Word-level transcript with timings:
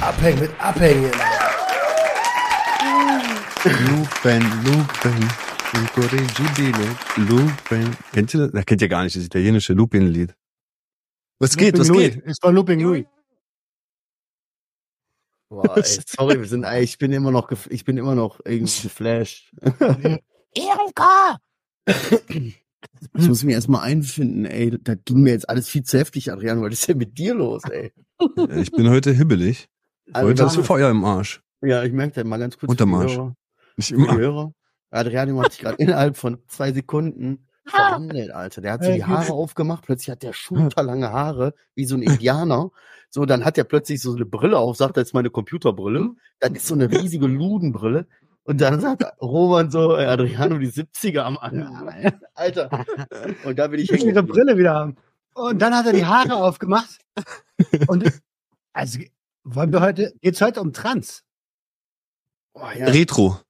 Abhängen 0.00 0.40
mit 0.40 0.60
Abhängen. 0.60 1.12
Lupen, 3.64 4.42
Lupen, 4.64 5.30
Lupen. 7.28 7.96
Kennt 8.12 8.34
ihr 8.34 8.40
das? 8.40 8.52
Das 8.52 8.66
kennt 8.66 8.82
ihr 8.82 8.88
gar 8.88 9.04
nicht, 9.04 9.16
das 9.16 9.24
italienische 9.24 9.74
Lupin-Lied. 9.74 10.34
Was 11.38 11.56
geht, 11.56 11.78
was 11.78 11.88
Louis. 11.88 12.14
geht? 12.14 12.24
Ist 12.24 12.40
von 12.40 12.54
Looping 12.54 12.80
Louis. 12.80 13.04
Boah, 15.50 15.76
ey, 15.76 15.82
sorry, 15.84 16.38
wir 16.38 16.46
sind, 16.46 16.64
ich 16.80 16.96
bin 16.96 17.12
immer 17.12 17.30
noch, 17.30 17.50
ich 17.68 17.84
bin 17.84 17.98
immer 17.98 18.14
noch 18.14 18.40
irgendwie 18.44 18.82
geflasht. 18.82 19.52
Erika! 20.54 21.38
Ich 23.16 23.28
muss 23.28 23.42
mich 23.44 23.54
erstmal 23.54 23.82
einfinden, 23.82 24.44
ey. 24.44 24.76
Da 24.82 24.94
ging 24.94 25.20
mir 25.22 25.30
jetzt 25.30 25.48
alles 25.48 25.68
viel 25.68 25.82
zu 25.84 25.98
heftig, 25.98 26.32
Adrian. 26.32 26.62
Was 26.62 26.72
ist 26.74 26.88
denn 26.88 26.98
mit 26.98 27.18
dir 27.18 27.34
los, 27.34 27.62
ey? 27.70 27.92
Ich 28.56 28.70
bin 28.72 28.88
heute 28.88 29.12
hibbelig. 29.12 29.68
Heute 30.14 30.44
Also, 30.44 30.60
ist 30.60 30.66
Feuer 30.66 30.90
im 30.90 31.04
Arsch. 31.04 31.42
ja, 31.62 31.82
ich 31.84 31.92
merke 31.92 32.14
das 32.14 32.24
mal 32.24 32.38
ganz 32.38 32.58
kurz. 32.58 32.70
Unterm 32.70 32.94
Arsch. 32.94 33.16
Hörer. 33.16 33.36
Nicht 33.76 33.90
immer. 33.92 34.16
Hörer. 34.16 34.52
Adrian 34.90 35.36
hat 35.38 35.52
sich 35.52 35.60
gerade 35.62 35.76
innerhalb 35.78 36.16
von 36.16 36.38
zwei 36.46 36.72
Sekunden 36.72 37.46
verwandelt, 37.66 38.30
Alter. 38.30 38.60
Der 38.60 38.72
hat 38.74 38.84
so 38.84 38.92
die 38.92 39.04
Haare 39.04 39.32
aufgemacht, 39.32 39.84
plötzlich 39.84 40.10
hat 40.10 40.22
der 40.22 40.32
schulterlange 40.32 41.10
Haare, 41.10 41.54
wie 41.74 41.84
so 41.86 41.96
ein 41.96 42.02
Indianer. 42.02 42.70
So, 43.10 43.24
dann 43.24 43.44
hat 43.44 43.56
er 43.58 43.64
plötzlich 43.64 44.00
so 44.02 44.14
eine 44.14 44.26
Brille 44.26 44.58
auf, 44.58 44.76
sagt, 44.76 44.96
das 44.96 45.04
ist 45.08 45.14
meine 45.14 45.30
Computerbrille. 45.30 46.10
Dann 46.40 46.54
ist 46.54 46.66
so 46.66 46.74
eine 46.74 46.90
riesige 46.90 47.26
Ludenbrille. 47.26 48.06
Und 48.44 48.60
dann 48.60 48.78
sagt 48.80 49.04
Roman 49.22 49.70
so, 49.70 49.96
ey, 49.96 50.04
Adriano, 50.04 50.58
die 50.58 50.70
70er 50.70 51.20
am 51.20 51.38
Anfang. 51.38 52.20
Alter. 52.34 52.84
Und 53.44 53.58
da 53.58 53.68
bin 53.68 53.80
ich 53.80 53.90
Ich 53.90 54.02
will 54.02 54.10
ihre. 54.10 54.22
Brille 54.22 54.58
wieder 54.58 54.74
haben. 54.74 54.96
Und 55.34 55.60
dann 55.60 55.74
hat 55.74 55.86
er 55.86 55.92
die 55.94 56.04
Haare 56.04 56.36
aufgemacht. 56.44 57.00
Und 57.88 58.12
also 58.72 58.98
wollen 59.44 59.72
wir 59.72 59.80
heute, 59.80 60.14
geht's 60.20 60.40
heute 60.40 60.60
um 60.60 60.72
Trans? 60.72 61.24
Oh, 62.52 62.68
ja. 62.78 62.86
Retro. 62.86 63.40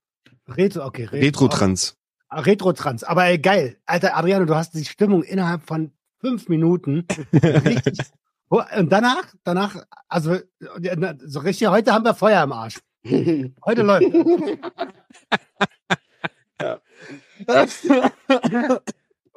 Retro, 0.47 0.85
okay. 0.85 1.05
Retro, 1.05 1.19
Retro-Trans. 1.45 1.97
Ah, 2.29 2.39
Retro-Trans. 2.39 3.03
Aber 3.03 3.25
ey, 3.25 3.37
geil. 3.37 3.77
Alter, 3.85 4.15
Adriano, 4.15 4.45
du 4.45 4.55
hast 4.55 4.73
die 4.73 4.85
Stimmung 4.85 5.23
innerhalb 5.23 5.63
von 5.63 5.91
fünf 6.19 6.47
Minuten 6.49 7.05
richtig. 7.33 7.99
Oh, 8.49 8.61
Und 8.77 8.91
danach, 8.91 9.25
danach, 9.43 9.75
also 10.07 10.37
so 11.25 11.39
richtig, 11.39 11.67
heute 11.67 11.93
haben 11.93 12.05
wir 12.05 12.13
Feuer 12.13 12.43
im 12.43 12.51
Arsch. 12.51 12.79
Heute 13.05 13.81
läuft. 13.83 14.05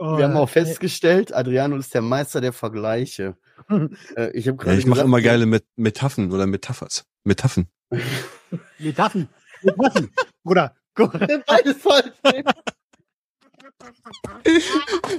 Oh, 0.01 0.17
Wir 0.17 0.27
haben 0.29 0.37
auch 0.37 0.49
festgestellt, 0.49 1.35
Adriano 1.35 1.77
ist 1.77 1.93
der 1.93 2.03
Meister 2.03 2.41
der 2.41 2.53
Vergleiche. 2.53 3.37
Äh, 4.17 4.31
ich 4.31 4.45
Ja, 4.47 4.55
ich 4.73 4.87
mache 4.87 5.01
immer 5.01 5.21
geile 5.21 5.45
Met 5.45 5.65
Metaphern 5.75 6.31
oder 6.33 6.47
Metaphers. 6.47 7.05
Metaphern. 7.25 7.67
Metaphern. 8.79 9.29
Metaphern. 9.63 10.09
Bruder. 10.45 10.77
Beides 10.95 11.77
falsch. 11.79 12.13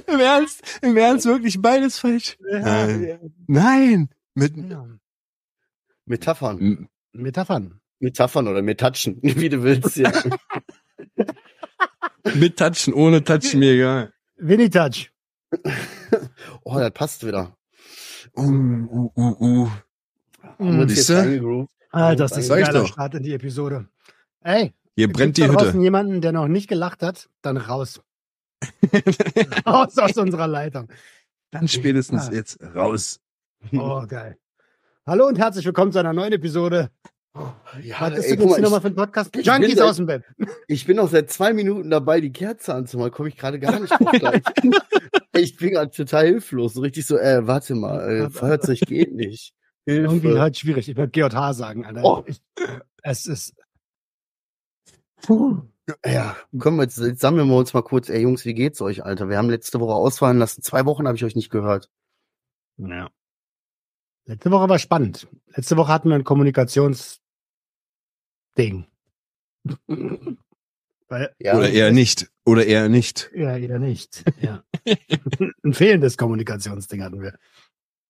Im 0.06 0.20
Ernst? 0.20 0.62
Im 0.82 0.96
Ernst 0.96 1.26
wirklich 1.26 1.60
beides 1.60 1.98
falsch? 1.98 2.38
Nein. 2.50 3.32
Nein. 3.46 4.08
Mit, 4.34 4.56
Ja. 4.56 4.86
Metaphern. 6.06 6.58
M- 6.58 6.88
Metaphern. 7.12 7.79
Metaphern 8.00 8.48
oder 8.48 8.62
Metatschen, 8.62 9.18
wie 9.22 9.48
du 9.48 9.62
willst. 9.62 9.96
Ja. 9.96 10.10
mit 12.34 12.58
Touchen, 12.58 12.94
ohne 12.94 13.22
Touchen, 13.22 13.60
mir 13.60 13.72
egal. 13.74 14.12
Winnie 14.36 14.70
Touch. 14.70 15.12
Oh, 16.64 16.78
das 16.78 16.90
passt 16.92 17.26
wieder. 17.26 17.56
Uh, 18.36 18.42
uh, 18.42 19.10
uh, 19.16 19.36
uh. 19.40 19.70
Uns 20.58 20.92
Siehste? 20.92 21.66
Ah, 21.90 22.14
das 22.14 22.36
ist 22.36 22.50
ein 22.50 22.58
ich 22.60 22.66
geiler 22.66 22.80
doch. 22.80 22.88
Start 22.88 23.14
in 23.14 23.22
die 23.22 23.32
Episode. 23.32 23.88
Ey, 24.42 24.74
Hier 24.96 25.10
brennt 25.12 25.36
die 25.36 25.48
Hütte. 25.48 25.76
jemanden, 25.78 26.20
der 26.20 26.32
noch 26.32 26.48
nicht 26.48 26.68
gelacht 26.68 27.02
hat, 27.02 27.28
dann 27.42 27.56
raus. 27.56 28.00
raus 29.66 29.98
aus 29.98 30.16
unserer 30.16 30.46
Leitung. 30.48 30.88
Dann 31.50 31.66
spätestens 31.68 32.28
Ah. 32.28 32.32
jetzt 32.32 32.60
raus. 32.74 33.20
Oh, 33.72 34.04
geil. 34.06 34.36
Hallo 35.06 35.26
und 35.26 35.38
herzlich 35.38 35.64
willkommen 35.64 35.92
zu 35.92 35.98
einer 35.98 36.12
neuen 36.12 36.32
Episode. 36.32 36.90
Ja, 37.82 38.00
Was 38.00 38.18
ist 38.18 38.24
ey, 38.26 38.36
guck 38.36 38.50
mal, 38.50 38.60
nochmal 38.60 38.78
ich, 38.78 38.82
für 38.82 38.88
ein 38.88 38.94
Podcast? 38.96 39.36
Junkies 39.36 39.68
bin 39.68 39.76
seit- 39.76 39.86
aus 39.88 39.96
dem 39.96 40.06
Bett. 40.06 40.24
ich 40.66 40.84
bin 40.84 40.96
noch 40.96 41.08
seit 41.08 41.30
zwei 41.30 41.52
Minuten 41.52 41.88
dabei, 41.88 42.20
die 42.20 42.32
Kerze 42.32 42.74
anzumachen. 42.74 43.12
Komme 43.12 43.28
ich 43.28 43.36
gerade 43.36 43.60
gar 43.60 43.78
nicht 43.78 43.90
drauf 43.92 44.10
klar. 44.12 44.34
Ich 45.32 45.56
bin, 45.56 45.70
gerade 45.70 45.92
total 45.92 46.26
hilflos. 46.26 46.74
So 46.74 46.80
richtig 46.80 47.06
so, 47.06 47.16
äh, 47.16 47.46
warte 47.46 47.76
mal, 47.76 48.00
äh, 48.10 48.30
Feuerzeug 48.30 48.80
geht 48.80 49.14
nicht. 49.14 49.54
Irgendwie 49.86 50.26
Hilfe. 50.26 50.40
halt 50.40 50.58
schwierig. 50.58 50.88
Ich 50.88 50.96
würde 50.96 51.12
GJH 51.12 51.52
sagen, 51.54 51.86
Alter. 51.86 52.04
Oh. 52.04 52.24
Ich, 52.26 52.42
es 53.02 53.26
ist. 53.26 53.54
Ja, 56.04 56.36
kommen 56.58 56.78
wir 56.78 56.82
jetzt, 56.82 56.98
jetzt 56.98 57.20
sammeln 57.20 57.48
wir 57.48 57.56
uns 57.56 57.72
mal 57.72 57.82
kurz. 57.82 58.08
Ey, 58.08 58.22
Jungs, 58.22 58.44
wie 58.44 58.54
geht's 58.54 58.80
euch, 58.82 59.04
Alter? 59.04 59.28
Wir 59.28 59.38
haben 59.38 59.50
letzte 59.50 59.78
Woche 59.80 59.94
ausfallen 59.94 60.38
lassen. 60.38 60.62
Zwei 60.62 60.84
Wochen 60.84 61.06
habe 61.06 61.16
ich 61.16 61.24
euch 61.24 61.36
nicht 61.36 61.50
gehört. 61.50 61.88
Ja. 62.76 63.08
Letzte 64.30 64.50
Woche 64.52 64.68
war 64.68 64.78
spannend. 64.78 65.26
Letzte 65.56 65.76
Woche 65.76 65.92
hatten 65.92 66.08
wir 66.08 66.14
ein 66.14 66.22
Kommunikationsding. 66.22 67.18
Weil, 71.08 71.34
Ja, 71.40 71.56
Oder 71.56 71.70
eher 71.70 71.90
nicht. 71.90 72.30
Oder 72.46 72.64
eher 72.64 72.88
nicht. 72.88 73.28
ja, 73.34 73.56
eher 73.56 73.80
nicht. 73.80 74.22
Ja. 74.40 74.62
ein 75.64 75.74
fehlendes 75.74 76.16
Kommunikationsding 76.16 77.02
hatten 77.02 77.20
wir. 77.20 77.34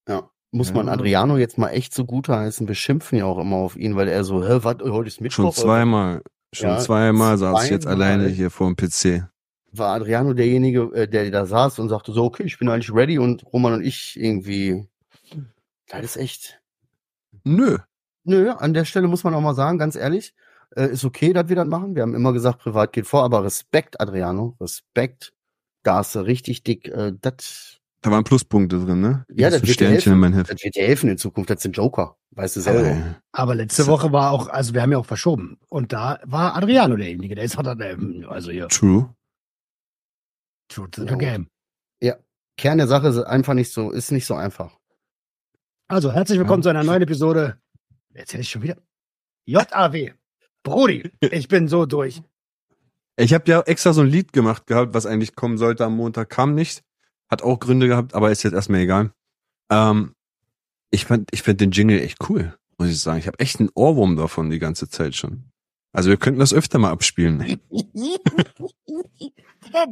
Ja. 0.07 0.29
Muss 0.53 0.69
Ja. 0.69 0.75
man 0.75 0.91
Adriano 0.91 1.39
jetzt 1.39 1.57
mal 1.57 1.71
echt 1.71 1.95
so 1.95 2.05
gut 2.05 2.29
heißen? 2.29 2.69
Wir 2.69 2.75
schimpfen 2.75 3.17
ja 3.17 3.25
auch 3.25 3.39
immer 3.39 3.57
auf 3.57 3.77
ihn, 3.77 3.97
weil 3.97 4.09
er 4.09 4.23
so, 4.25 4.45
hä, 4.47 4.59
was, 4.63 4.77
heute 4.83 5.09
ist 5.09 5.23
Mittwoch. 5.23 5.55
Schon 5.55 5.65
zweimal. 5.65 6.23
Schon 6.53 6.69
Ja, 6.69 6.79
zweimal 6.81 7.39
saß 7.39 7.65
ich 7.65 7.71
jetzt 7.71 7.87
alleine 7.87 8.29
hier 8.29 8.51
vor 8.51 8.67
dem 8.67 8.77
PC. 8.77 9.27
War 9.73 9.95
Adriano 9.95 10.35
derjenige, 10.35 10.83
äh, 10.95 11.09
der 11.09 11.31
da 11.31 11.47
saß 11.47 11.79
und 11.79 11.89
sagte 11.89 12.13
so, 12.13 12.25
okay, 12.25 12.43
ich 12.43 12.59
bin 12.59 12.69
eigentlich 12.69 12.93
ready 12.93 13.19
und 13.19 13.43
Roman 13.55 13.73
und 13.75 13.83
ich 13.83 14.21
irgendwie, 14.21 14.87
das 15.91 16.03
ist 16.03 16.17
echt, 16.17 16.61
Nö. 17.45 17.79
nö, 18.25 18.51
an 18.51 18.75
der 18.75 18.85
Stelle 18.85 19.09
muss 19.09 19.25
man 19.25 19.35
auch 19.35 19.41
mal 19.41 19.55
sagen, 19.55 19.79
ganz 19.79 19.97
ehrlich, 19.97 20.35
äh, 20.77 20.87
ist 20.91 21.05
okay, 21.05 21.33
dass 21.33 21.49
wir 21.49 21.57
das 21.57 21.67
machen. 21.69 21.95
Wir 21.95 22.03
haben 22.03 22.15
immer 22.15 22.33
gesagt, 22.33 22.61
privat 22.61 22.93
geht 22.93 23.07
vor, 23.07 23.25
aber 23.25 23.45
Respekt, 23.45 24.01
Adriano, 24.01 24.57
Respekt, 24.61 25.33
da 25.83 25.97
hast 25.97 26.15
du 26.15 26.21
richtig 26.21 26.63
dick, 26.63 26.89
äh, 26.89 27.13
das, 27.21 27.79
Da 28.03 28.11
waren 28.11 28.25
Pluspunkte 28.25 28.79
drin, 28.85 29.01
ne? 29.01 29.25
Ja, 29.31 29.51
das 29.51 29.63
ein 29.63 29.69
wird 29.69 29.81
dir 29.81 29.87
Sternchen 29.87 29.93
helfen. 29.95 30.13
in 30.13 30.19
mein 30.21 30.33
Heft. 30.35 30.51
das 30.53 30.63
wird 30.63 30.75
dir 30.77 30.87
helfen 30.87 31.11
in 31.11 31.19
Zukunft, 31.19 31.51
das 31.51 31.63
sind 31.63 31.77
Joker, 31.77 32.17
weißt 32.33 32.57
du 32.57 32.61
selber. 32.61 32.89
Äh, 32.89 33.15
Aber 33.33 33.55
letzte 33.55 33.87
Woche 33.87 34.13
war 34.13 34.31
auch, 34.33 34.49
also 34.49 34.75
wir 34.75 34.83
haben 34.83 34.93
ja 34.93 34.99
auch 34.99 35.07
verschoben. 35.07 35.59
Und 35.69 35.93
da 35.93 36.21
war 36.25 36.57
Adriano 36.57 36.97
derjenige, 36.97 37.35
der 37.35 37.45
ist 37.45 37.57
hat 37.57 37.67
dann, 37.67 37.81
ähm, 37.81 38.27
also 38.29 38.51
hier, 38.51 38.69
True. 38.69 39.15
Truth 40.69 40.93
to 40.93 41.05
Ja, 41.05 41.13
the. 41.13 41.19
Game. 41.19 41.49
Kern 42.57 42.77
der 42.77 42.89
Sache 42.89 43.09
ist 43.09 43.19
einfach 43.19 43.55
nicht 43.55 43.73
so, 43.73 43.91
ist 43.91 44.13
nicht 44.13 44.27
so 44.27 44.35
einfach. 44.35 44.77
Also, 45.91 46.13
herzlich 46.13 46.39
willkommen 46.39 46.61
Ja. 46.61 46.65
zu 46.65 46.69
einer 46.69 46.85
neuen 46.85 47.03
Episode. 47.03 47.59
Jetzt 48.15 48.33
hätte 48.33 48.43
ich 48.43 48.49
schon 48.49 48.63
wieder. 48.63 48.77
JAW. 49.47 50.13
Brody, 50.63 51.11
ich 51.21 51.49
bin 51.49 51.67
so 51.67 51.85
durch. 51.85 52.23
Ich 53.17 53.35
habe 53.35 53.51
ja 53.51 53.61
extra 53.63 53.93
so 53.93 54.03
ein 54.03 54.07
Lied 54.07 54.33
gemacht 54.33 54.69
gehabt, 54.69 54.95
was 54.95 55.05
eigentlich 55.05 55.35
kommen 55.35 55.59
sollte 55.59 55.85
am 55.85 55.97
Montag, 55.97 56.31
kam 56.31 56.55
nicht. 56.55 56.85
Hat 57.29 57.43
auch 57.43 57.59
Gründe 57.59 57.89
gehabt, 57.89 58.15
aber 58.15 58.31
ist 58.31 58.45
jetzt 58.45 58.53
erstmal 58.53 58.83
egal. 58.83 59.11
Ähm, 59.69 60.15
ich 60.93 61.07
fand, 61.07 61.29
ich 61.33 61.43
find 61.43 61.61
den 61.61 61.73
Jingle 61.73 62.01
echt 62.01 62.19
cool, 62.29 62.57
muss 62.79 62.89
ich 62.89 63.01
sagen. 63.01 63.19
Ich 63.19 63.27
habe 63.27 63.41
echt 63.41 63.59
einen 63.59 63.71
Ohrwurm 63.75 64.15
davon 64.15 64.49
die 64.49 64.61
ganze 64.61 64.89
Zeit 64.89 65.17
schon. 65.17 65.43
Also 65.93 66.09
wir 66.09 66.19
könnten 66.19 66.39
das 66.39 66.55
öfter 66.55 66.79
mal 66.79 66.91
abspielen. 66.91 67.59
Ja, 69.73 69.87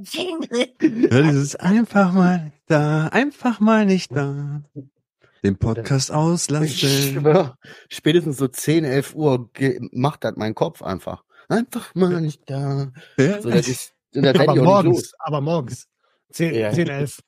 dieses 1.22 1.54
einfach 1.56 2.12
mal 2.12 2.44
nicht 2.44 2.62
da, 2.66 3.08
einfach 3.08 3.60
mal 3.60 3.84
nicht 3.86 4.10
da. 4.14 4.62
Den 5.44 5.56
Podcast 5.56 6.10
Ich 6.10 6.14
auslassen. 6.14 6.68
schwör, 6.68 7.56
spätestens 7.90 8.38
so 8.38 8.48
10, 8.48 8.84
11 8.84 9.14
Uhr 9.14 9.50
macht 9.92 10.24
das 10.24 10.34
mein 10.36 10.54
Kopf 10.54 10.82
einfach. 10.82 11.22
Einfach 11.48 11.94
mal 11.94 12.20
nicht 12.20 12.42
da. 12.50 12.90
Ja. 13.16 13.40
So, 13.40 13.50
das 13.50 13.68
ist, 13.68 13.92
das 14.12 14.38
Aber 14.38 14.54
morgens, 14.56 15.12
aber 15.18 15.40
morgens. 15.40 15.86
10, 16.32 16.54
Ja. 16.54 16.72
10 16.72 16.88
11. 16.88 17.20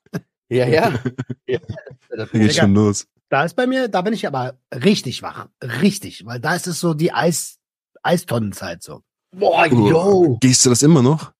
Ja, 0.49 0.67
ja. 0.67 0.99
ja 1.47 1.59
das 1.59 1.69
Da 2.09 2.25
geht 2.25 2.51
Digga. 2.51 2.53
schon 2.53 2.73
los. 2.73 3.07
Da 3.29 3.45
ist 3.45 3.55
bei 3.55 3.65
mir, 3.65 3.87
da 3.87 4.01
bin 4.01 4.13
ich 4.13 4.27
aber 4.27 4.59
richtig 4.73 5.21
wach. 5.23 5.47
Richtig. 5.63 6.25
Weil 6.25 6.39
da 6.41 6.53
ist 6.55 6.67
es 6.67 6.81
so 6.81 6.93
die 6.93 7.13
Eis, 7.13 7.57
Eistonnenzeit 8.03 8.83
so. 8.83 9.01
Boah, 9.33 9.65
yo. 9.67 10.37
Gehst 10.41 10.65
du 10.65 10.69
das 10.69 10.81
immer 10.83 11.01
noch? 11.01 11.31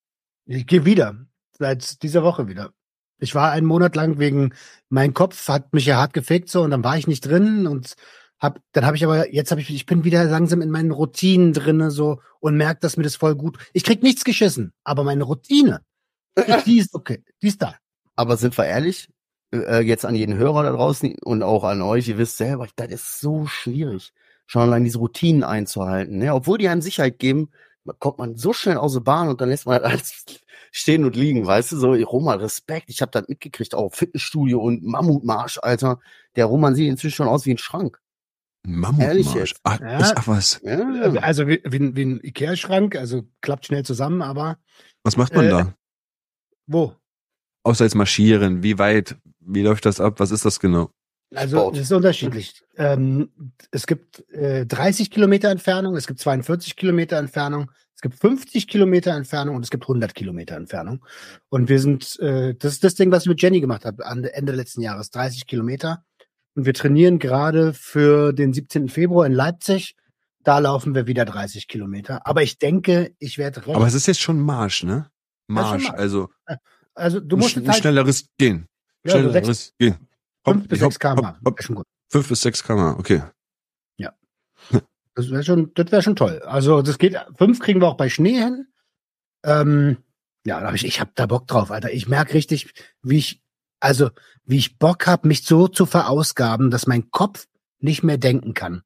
Ich 0.46 0.66
gehe 0.66 0.86
wieder. 0.86 1.26
Seit 1.58 2.02
dieser 2.02 2.22
Woche 2.22 2.48
wieder. 2.48 2.72
Ich 3.22 3.34
war 3.34 3.52
einen 3.52 3.66
Monat 3.66 3.94
lang 3.94 4.18
wegen, 4.18 4.54
mein 4.88 5.14
Kopf 5.14 5.48
hat 5.48 5.72
mich 5.72 5.86
ja 5.86 5.96
hart 5.96 6.12
gefickt 6.12 6.50
so 6.50 6.62
und 6.62 6.70
dann 6.70 6.84
war 6.84 6.98
ich 6.98 7.06
nicht 7.06 7.20
drin 7.20 7.66
und 7.66 7.94
hab, 8.40 8.58
dann 8.72 8.84
habe 8.84 8.96
ich 8.96 9.04
aber, 9.04 9.32
jetzt 9.32 9.52
habe 9.52 9.60
ich, 9.60 9.70
ich 9.70 9.86
bin 9.86 10.02
wieder 10.02 10.24
langsam 10.24 10.60
in 10.60 10.70
meinen 10.70 10.90
Routinen 10.90 11.52
drinne 11.52 11.92
so 11.92 12.20
und 12.40 12.56
merke, 12.56 12.80
dass 12.80 12.96
mir 12.96 13.04
das 13.04 13.14
voll 13.14 13.36
gut. 13.36 13.56
Ich 13.72 13.84
krieg 13.84 14.02
nichts 14.02 14.24
geschissen, 14.24 14.72
aber 14.82 15.04
meine 15.04 15.22
Routine, 15.22 15.82
die 16.66 16.78
ist 16.78 16.94
okay, 16.94 17.22
die 17.40 17.46
ist 17.46 17.62
da. 17.62 17.76
Aber 18.16 18.36
sind 18.36 18.58
wir 18.58 18.66
ehrlich, 18.66 19.08
äh, 19.54 19.80
jetzt 19.80 20.04
an 20.04 20.16
jeden 20.16 20.36
Hörer 20.36 20.64
da 20.64 20.72
draußen 20.72 21.14
und 21.22 21.44
auch 21.44 21.62
an 21.62 21.82
euch, 21.82 22.08
ihr 22.08 22.18
wisst 22.18 22.36
selber, 22.36 22.66
das 22.74 22.90
ist 22.90 23.20
so 23.20 23.46
schwierig, 23.46 24.12
schon 24.46 24.62
allein 24.62 24.82
diese 24.82 24.98
Routinen 24.98 25.44
einzuhalten. 25.44 26.18
Ne? 26.18 26.34
Obwohl 26.34 26.58
die 26.58 26.68
einem 26.68 26.82
Sicherheit 26.82 27.20
geben, 27.20 27.50
kommt 28.00 28.18
man 28.18 28.36
so 28.36 28.52
schnell 28.52 28.76
aus 28.76 28.94
der 28.94 29.00
Bahn 29.00 29.28
und 29.28 29.40
dann 29.40 29.48
lässt 29.48 29.66
man 29.66 29.74
halt 29.74 29.84
alles 29.84 30.24
stehen 30.72 31.04
und 31.04 31.14
liegen, 31.14 31.46
weißt 31.46 31.70
du, 31.72 31.76
so 31.76 31.92
Roman, 31.92 32.40
Respekt, 32.40 32.86
ich 32.88 33.00
habe 33.02 33.12
das 33.12 33.28
mitgekriegt, 33.28 33.74
auch 33.74 33.94
Fitnessstudio 33.94 34.58
und 34.60 34.82
Mammutmarsch, 34.82 35.58
Alter. 35.62 36.00
Der 36.34 36.46
Roman 36.46 36.74
sieht 36.74 36.88
inzwischen 36.88 37.14
schon 37.16 37.28
aus 37.28 37.46
wie 37.46 37.52
ein 37.52 37.58
Schrank. 37.58 38.00
Mammutmarsch. 38.66 39.54
Ach, 39.64 39.80
Ja. 39.80 39.98
echt, 40.00 40.12
ach 40.16 40.26
was. 40.28 40.60
Ja, 40.64 40.78
Also 41.20 41.46
wie, 41.46 41.60
wie, 41.64 41.78
ein- 41.78 41.96
wie 41.96 42.04
ein 42.04 42.20
Ikea-Schrank, 42.22 42.96
also 42.96 43.22
klappt 43.40 43.66
schnell 43.66 43.84
zusammen, 43.84 44.22
aber 44.22 44.58
Was 45.04 45.16
macht 45.16 45.34
man 45.34 45.46
Äh, 45.46 45.50
da? 45.50 45.74
wo? 46.66 46.94
Außer 47.64 47.84
jetzt 47.84 47.94
marschieren. 47.94 48.62
Wie 48.62 48.78
weit? 48.78 49.16
Wie 49.40 49.62
läuft 49.62 49.84
das 49.84 50.00
ab? 50.00 50.20
Was 50.20 50.30
ist 50.30 50.44
das 50.44 50.58
genau? 50.58 50.90
Also 51.34 51.58
Sport. 51.58 51.76
das 51.76 51.82
ist 51.82 51.92
unterschiedlich. 51.92 52.62
Ähm, 52.76 53.30
es 53.70 53.86
gibt 53.86 54.28
äh, 54.30 54.66
30 54.66 55.10
Kilometer 55.10 55.50
Entfernung, 55.50 55.96
es 55.96 56.06
gibt 56.06 56.20
42 56.20 56.76
Kilometer 56.76 57.16
Entfernung, 57.16 57.70
es 57.94 58.02
gibt 58.02 58.16
50 58.16 58.68
Kilometer 58.68 59.12
Entfernung 59.12 59.56
und 59.56 59.62
es 59.62 59.70
gibt 59.70 59.84
100 59.84 60.14
Kilometer 60.14 60.56
Entfernung. 60.56 61.04
Und 61.48 61.68
wir 61.68 61.78
sind, 61.78 62.18
äh, 62.20 62.54
das 62.54 62.74
ist 62.74 62.84
das 62.84 62.94
Ding, 62.94 63.10
was 63.10 63.24
ich 63.24 63.28
mit 63.28 63.40
Jenny 63.40 63.60
gemacht 63.60 63.84
habe, 63.84 64.04
Ende 64.04 64.52
letzten 64.52 64.80
Jahres, 64.80 65.10
30 65.10 65.46
Kilometer. 65.46 66.04
Und 66.54 66.66
wir 66.66 66.74
trainieren 66.74 67.18
gerade 67.18 67.72
für 67.72 68.32
den 68.32 68.52
17. 68.52 68.88
Februar 68.88 69.26
in 69.26 69.32
Leipzig. 69.32 69.94
Da 70.44 70.58
laufen 70.58 70.94
wir 70.94 71.06
wieder 71.06 71.24
30 71.24 71.68
Kilometer. 71.68 72.26
Aber 72.26 72.42
ich 72.42 72.58
denke, 72.58 73.14
ich 73.18 73.38
werde 73.38 73.66
recht. 73.66 73.76
Aber 73.76 73.86
es 73.86 73.94
ist 73.94 74.06
jetzt 74.06 74.20
schon 74.20 74.40
Marsch, 74.40 74.82
ne? 74.82 75.06
Marsch, 75.46 75.84
Marsch. 75.84 75.98
also 75.98 76.28
also 76.94 77.20
du 77.20 77.36
musst 77.36 77.56
ein 77.56 77.66
halt 77.66 77.78
schnelleres 77.78 78.28
Gehen. 78.38 78.68
ja, 79.04 79.12
Schnelleres 79.12 79.46
sechs, 79.46 79.74
Gehen. 79.78 80.08
Fünf 80.44 80.68
bis 80.68 80.80
hopp, 80.80 80.92
sechs 80.92 80.98
km/h. 80.98 81.38
schon 81.60 81.76
gut. 81.76 81.86
Fünf 82.10 82.28
bis 82.28 82.40
sechs 82.40 82.62
km, 82.62 82.96
okay. 82.98 83.22
Das 85.14 85.30
wäre 85.30 85.44
schon, 85.44 85.72
das 85.74 85.92
wäre 85.92 86.02
schon 86.02 86.16
toll. 86.16 86.40
Also 86.46 86.80
das 86.80 86.96
geht, 86.98 87.16
fünf 87.36 87.60
kriegen 87.60 87.80
wir 87.80 87.88
auch 87.88 87.98
bei 87.98 88.08
Schnee 88.08 88.38
hin. 88.38 88.66
Ähm, 89.44 89.98
ja, 90.46 90.60
da 90.60 90.68
hab 90.68 90.74
ich, 90.74 90.86
ich 90.86 91.00
hab 91.00 91.14
da 91.14 91.26
Bock 91.26 91.46
drauf, 91.46 91.70
Alter. 91.70 91.92
Ich 91.92 92.08
merk 92.08 92.32
richtig, 92.32 92.72
wie 93.02 93.18
ich, 93.18 93.42
also 93.80 94.10
wie 94.44 94.56
ich 94.56 94.78
Bock 94.78 95.06
hab, 95.06 95.26
mich 95.26 95.44
so 95.44 95.68
zu 95.68 95.84
verausgaben, 95.84 96.70
dass 96.70 96.86
mein 96.86 97.10
Kopf 97.10 97.46
nicht 97.78 98.02
mehr 98.02 98.16
denken 98.16 98.54
kann. 98.54 98.82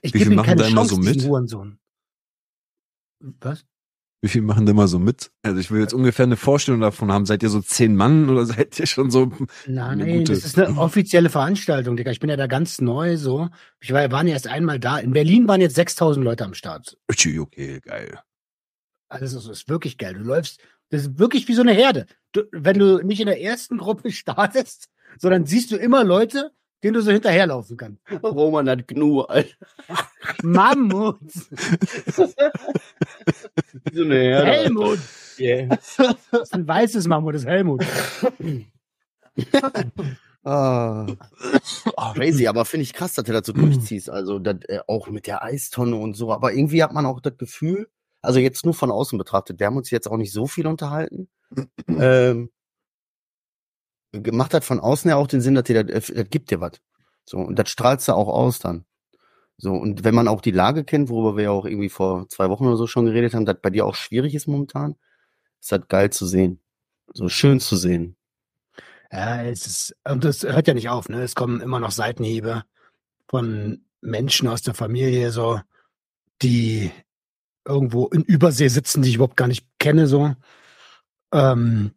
Ich 0.00 0.12
gebe 0.12 0.32
ihm 0.32 0.42
keine 0.42 0.62
Chance, 0.62 0.94
so 0.94 1.00
mit? 1.00 1.22
Hurensohn. 1.22 1.78
Was? 3.20 3.66
Wie 4.24 4.28
viel 4.28 4.42
machen 4.42 4.66
denn 4.66 4.76
mal 4.76 4.86
so 4.86 5.00
mit? 5.00 5.32
Also 5.42 5.58
ich 5.58 5.72
will 5.72 5.80
jetzt 5.80 5.92
ungefähr 5.92 6.22
eine 6.24 6.36
Vorstellung 6.36 6.80
davon 6.80 7.10
haben. 7.10 7.26
Seid 7.26 7.42
ihr 7.42 7.48
so 7.48 7.60
zehn 7.60 7.96
Mann 7.96 8.30
oder 8.30 8.46
seid 8.46 8.78
ihr 8.78 8.86
schon 8.86 9.10
so? 9.10 9.32
Nein, 9.66 9.98
gute- 9.98 10.32
das 10.34 10.44
ist 10.44 10.56
eine 10.58 10.78
offizielle 10.78 11.28
Veranstaltung, 11.28 11.96
Digga. 11.96 12.12
Ich 12.12 12.20
bin 12.20 12.30
ja 12.30 12.36
da 12.36 12.46
ganz 12.46 12.80
neu, 12.80 13.16
so. 13.16 13.48
Ich 13.80 13.92
war, 13.92 14.08
waren 14.12 14.28
erst 14.28 14.46
einmal 14.46 14.78
da. 14.78 14.98
In 14.98 15.12
Berlin 15.12 15.48
waren 15.48 15.60
jetzt 15.60 15.74
6000 15.74 16.24
Leute 16.24 16.44
am 16.44 16.54
Start. 16.54 16.96
Okay, 17.10 17.80
geil. 17.80 18.20
Also 19.08 19.36
das 19.36 19.46
ist 19.48 19.68
wirklich 19.68 19.98
geil. 19.98 20.14
Du 20.14 20.20
läufst, 20.20 20.60
das 20.90 21.02
ist 21.02 21.18
wirklich 21.18 21.48
wie 21.48 21.54
so 21.54 21.62
eine 21.62 21.72
Herde. 21.72 22.06
Du, 22.30 22.42
wenn 22.52 22.78
du 22.78 23.04
nicht 23.04 23.20
in 23.20 23.26
der 23.26 23.40
ersten 23.42 23.76
Gruppe 23.76 24.10
startest, 24.12 24.88
sondern 25.18 25.46
siehst 25.46 25.72
du 25.72 25.76
immer 25.76 26.04
Leute, 26.04 26.52
denen 26.82 26.94
du 26.94 27.02
so 27.02 27.12
hinterherlaufen 27.12 27.76
kannst. 27.76 28.00
Roman 28.22 28.68
hat 28.68 28.88
Gnu, 28.88 29.20
Alter. 29.22 29.54
Mammut, 30.42 31.18
So 33.92 34.02
eine 34.04 34.14
Herde. 34.14 34.46
Helmut. 34.46 34.98
Yeah. 35.38 35.68
Das 35.68 35.98
ist 36.42 36.54
ein 36.54 36.66
weißes 36.66 37.06
Mammut, 37.06 37.34
das 37.34 37.42
ist 37.42 37.48
Helmut. 37.48 37.84
Ah. 40.44 41.06
Crazy, 42.14 42.48
aber 42.48 42.64
finde 42.64 42.82
ich 42.82 42.92
krass, 42.92 43.14
dass 43.14 43.24
du 43.24 43.32
das 43.32 43.46
so 43.46 43.52
durchziehst. 43.52 44.10
Also 44.10 44.40
das, 44.40 44.56
äh, 44.66 44.80
auch 44.88 45.06
mit 45.08 45.28
der 45.28 45.44
Eistonne 45.44 45.94
und 45.94 46.14
so. 46.14 46.32
Aber 46.32 46.52
irgendwie 46.52 46.82
hat 46.82 46.92
man 46.92 47.06
auch 47.06 47.20
das 47.20 47.36
Gefühl, 47.38 47.88
also 48.22 48.40
jetzt 48.40 48.64
nur 48.64 48.74
von 48.74 48.90
außen 48.90 49.16
betrachtet, 49.16 49.60
wir 49.60 49.66
haben 49.66 49.76
uns 49.76 49.90
jetzt 49.90 50.08
auch 50.08 50.16
nicht 50.16 50.32
so 50.32 50.48
viel 50.48 50.66
unterhalten. 50.66 51.28
ähm, 51.88 52.50
gemacht 54.12 54.54
hat 54.54 54.64
von 54.64 54.80
außen 54.80 55.08
ja 55.08 55.16
auch 55.16 55.26
den 55.26 55.40
Sinn, 55.40 55.54
dass 55.54 55.64
dir 55.64 55.84
das, 55.84 56.10
äh, 56.10 56.22
das 56.22 56.30
gibt 56.30 56.50
dir 56.50 56.60
was. 56.60 56.72
So, 57.24 57.38
und 57.38 57.58
das 57.58 57.70
strahlst 57.70 58.08
du 58.08 58.12
auch 58.12 58.28
aus 58.28 58.58
dann. 58.58 58.84
So, 59.56 59.72
und 59.72 60.04
wenn 60.04 60.14
man 60.14 60.28
auch 60.28 60.40
die 60.40 60.50
Lage 60.50 60.84
kennt, 60.84 61.08
worüber 61.08 61.36
wir 61.36 61.44
ja 61.44 61.50
auch 61.50 61.66
irgendwie 61.66 61.88
vor 61.88 62.28
zwei 62.28 62.48
Wochen 62.50 62.66
oder 62.66 62.76
so 62.76 62.86
schon 62.86 63.06
geredet 63.06 63.34
haben, 63.34 63.44
dass 63.46 63.60
bei 63.60 63.70
dir 63.70 63.86
auch 63.86 63.94
schwierig 63.94 64.34
ist 64.34 64.48
momentan, 64.48 64.96
ist 65.60 65.70
das 65.70 65.86
geil 65.88 66.10
zu 66.10 66.26
sehen. 66.26 66.60
So 67.12 67.28
schön 67.28 67.60
zu 67.60 67.76
sehen. 67.76 68.16
Ja, 69.12 69.42
es 69.42 69.66
ist, 69.66 69.96
und 70.08 70.24
das 70.24 70.42
hört 70.42 70.66
ja 70.66 70.74
nicht 70.74 70.88
auf, 70.88 71.08
ne? 71.08 71.22
Es 71.22 71.34
kommen 71.34 71.60
immer 71.60 71.80
noch 71.80 71.90
Seitenhiebe 71.90 72.64
von 73.28 73.84
Menschen 74.00 74.48
aus 74.48 74.62
der 74.62 74.74
Familie, 74.74 75.30
so, 75.30 75.60
die 76.40 76.90
irgendwo 77.64 78.06
in 78.08 78.22
Übersee 78.22 78.68
sitzen, 78.68 79.02
die 79.02 79.10
ich 79.10 79.16
überhaupt 79.16 79.36
gar 79.36 79.48
nicht 79.48 79.66
kenne, 79.78 80.06
so. 80.06 80.34
Ähm, 81.32 81.92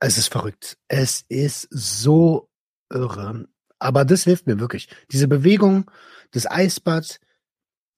es 0.00 0.18
ist 0.18 0.28
verrückt. 0.28 0.76
Es 0.88 1.24
ist 1.28 1.68
so 1.70 2.48
irre. 2.92 3.46
Aber 3.78 4.04
das 4.04 4.24
hilft 4.24 4.46
mir 4.46 4.58
wirklich. 4.58 4.88
Diese 5.12 5.28
Bewegung, 5.28 5.90
das 6.32 6.50
Eisbad, 6.50 7.20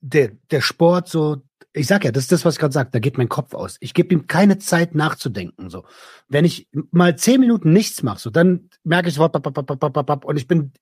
der, 0.00 0.32
der 0.50 0.60
Sport, 0.60 1.08
so, 1.08 1.42
ich 1.72 1.86
sag 1.86 2.04
ja, 2.04 2.12
das 2.12 2.24
ist 2.24 2.32
das, 2.32 2.44
was 2.44 2.54
ich 2.54 2.60
gerade 2.60 2.74
sage, 2.74 2.90
da 2.92 2.98
geht 2.98 3.18
mein 3.18 3.28
Kopf 3.28 3.54
aus. 3.54 3.76
Ich 3.80 3.94
gebe 3.94 4.12
ihm 4.12 4.26
keine 4.26 4.58
Zeit 4.58 4.94
nachzudenken. 4.94 5.70
So. 5.70 5.84
Wenn 6.28 6.44
ich 6.44 6.68
mal 6.90 7.16
zehn 7.16 7.40
Minuten 7.40 7.72
nichts 7.72 8.02
mache, 8.02 8.18
so, 8.18 8.30
dann 8.30 8.68
merke 8.84 9.08
ich 9.08 9.14
sofort, 9.14 9.32
bap, 9.32 9.54
bap, 9.54 9.66
bap, 9.66 10.06
bap, 10.06 10.24
und 10.24 10.36
ich 10.36 10.46
bin 10.46 10.72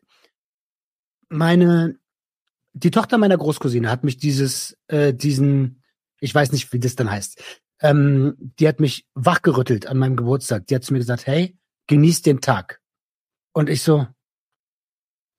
meine, 1.28 1.99
die 2.73 2.90
Tochter 2.90 3.19
meiner 3.19 3.38
Großcousine 3.38 3.90
hat 3.90 4.05
mich 4.05 4.16
dieses, 4.16 4.76
äh, 4.88 5.14
diesen, 5.14 5.82
ich 6.20 6.34
weiß 6.34 6.52
nicht, 6.52 6.73
wie 6.73 6.81
das 6.81 6.96
dann 6.96 7.11
heißt, 7.11 7.43
ähm, 7.80 8.52
die 8.58 8.68
hat 8.68 8.80
mich 8.80 9.06
wachgerüttelt 9.14 9.86
an 9.86 9.98
meinem 9.98 10.16
Geburtstag. 10.16 10.66
Die 10.66 10.74
hat 10.74 10.84
zu 10.84 10.92
mir 10.92 10.98
gesagt, 10.98 11.26
hey, 11.26 11.58
genieß 11.86 12.22
den 12.22 12.40
Tag. 12.40 12.80
Und 13.52 13.68
ich 13.68 13.82
so, 13.82 14.06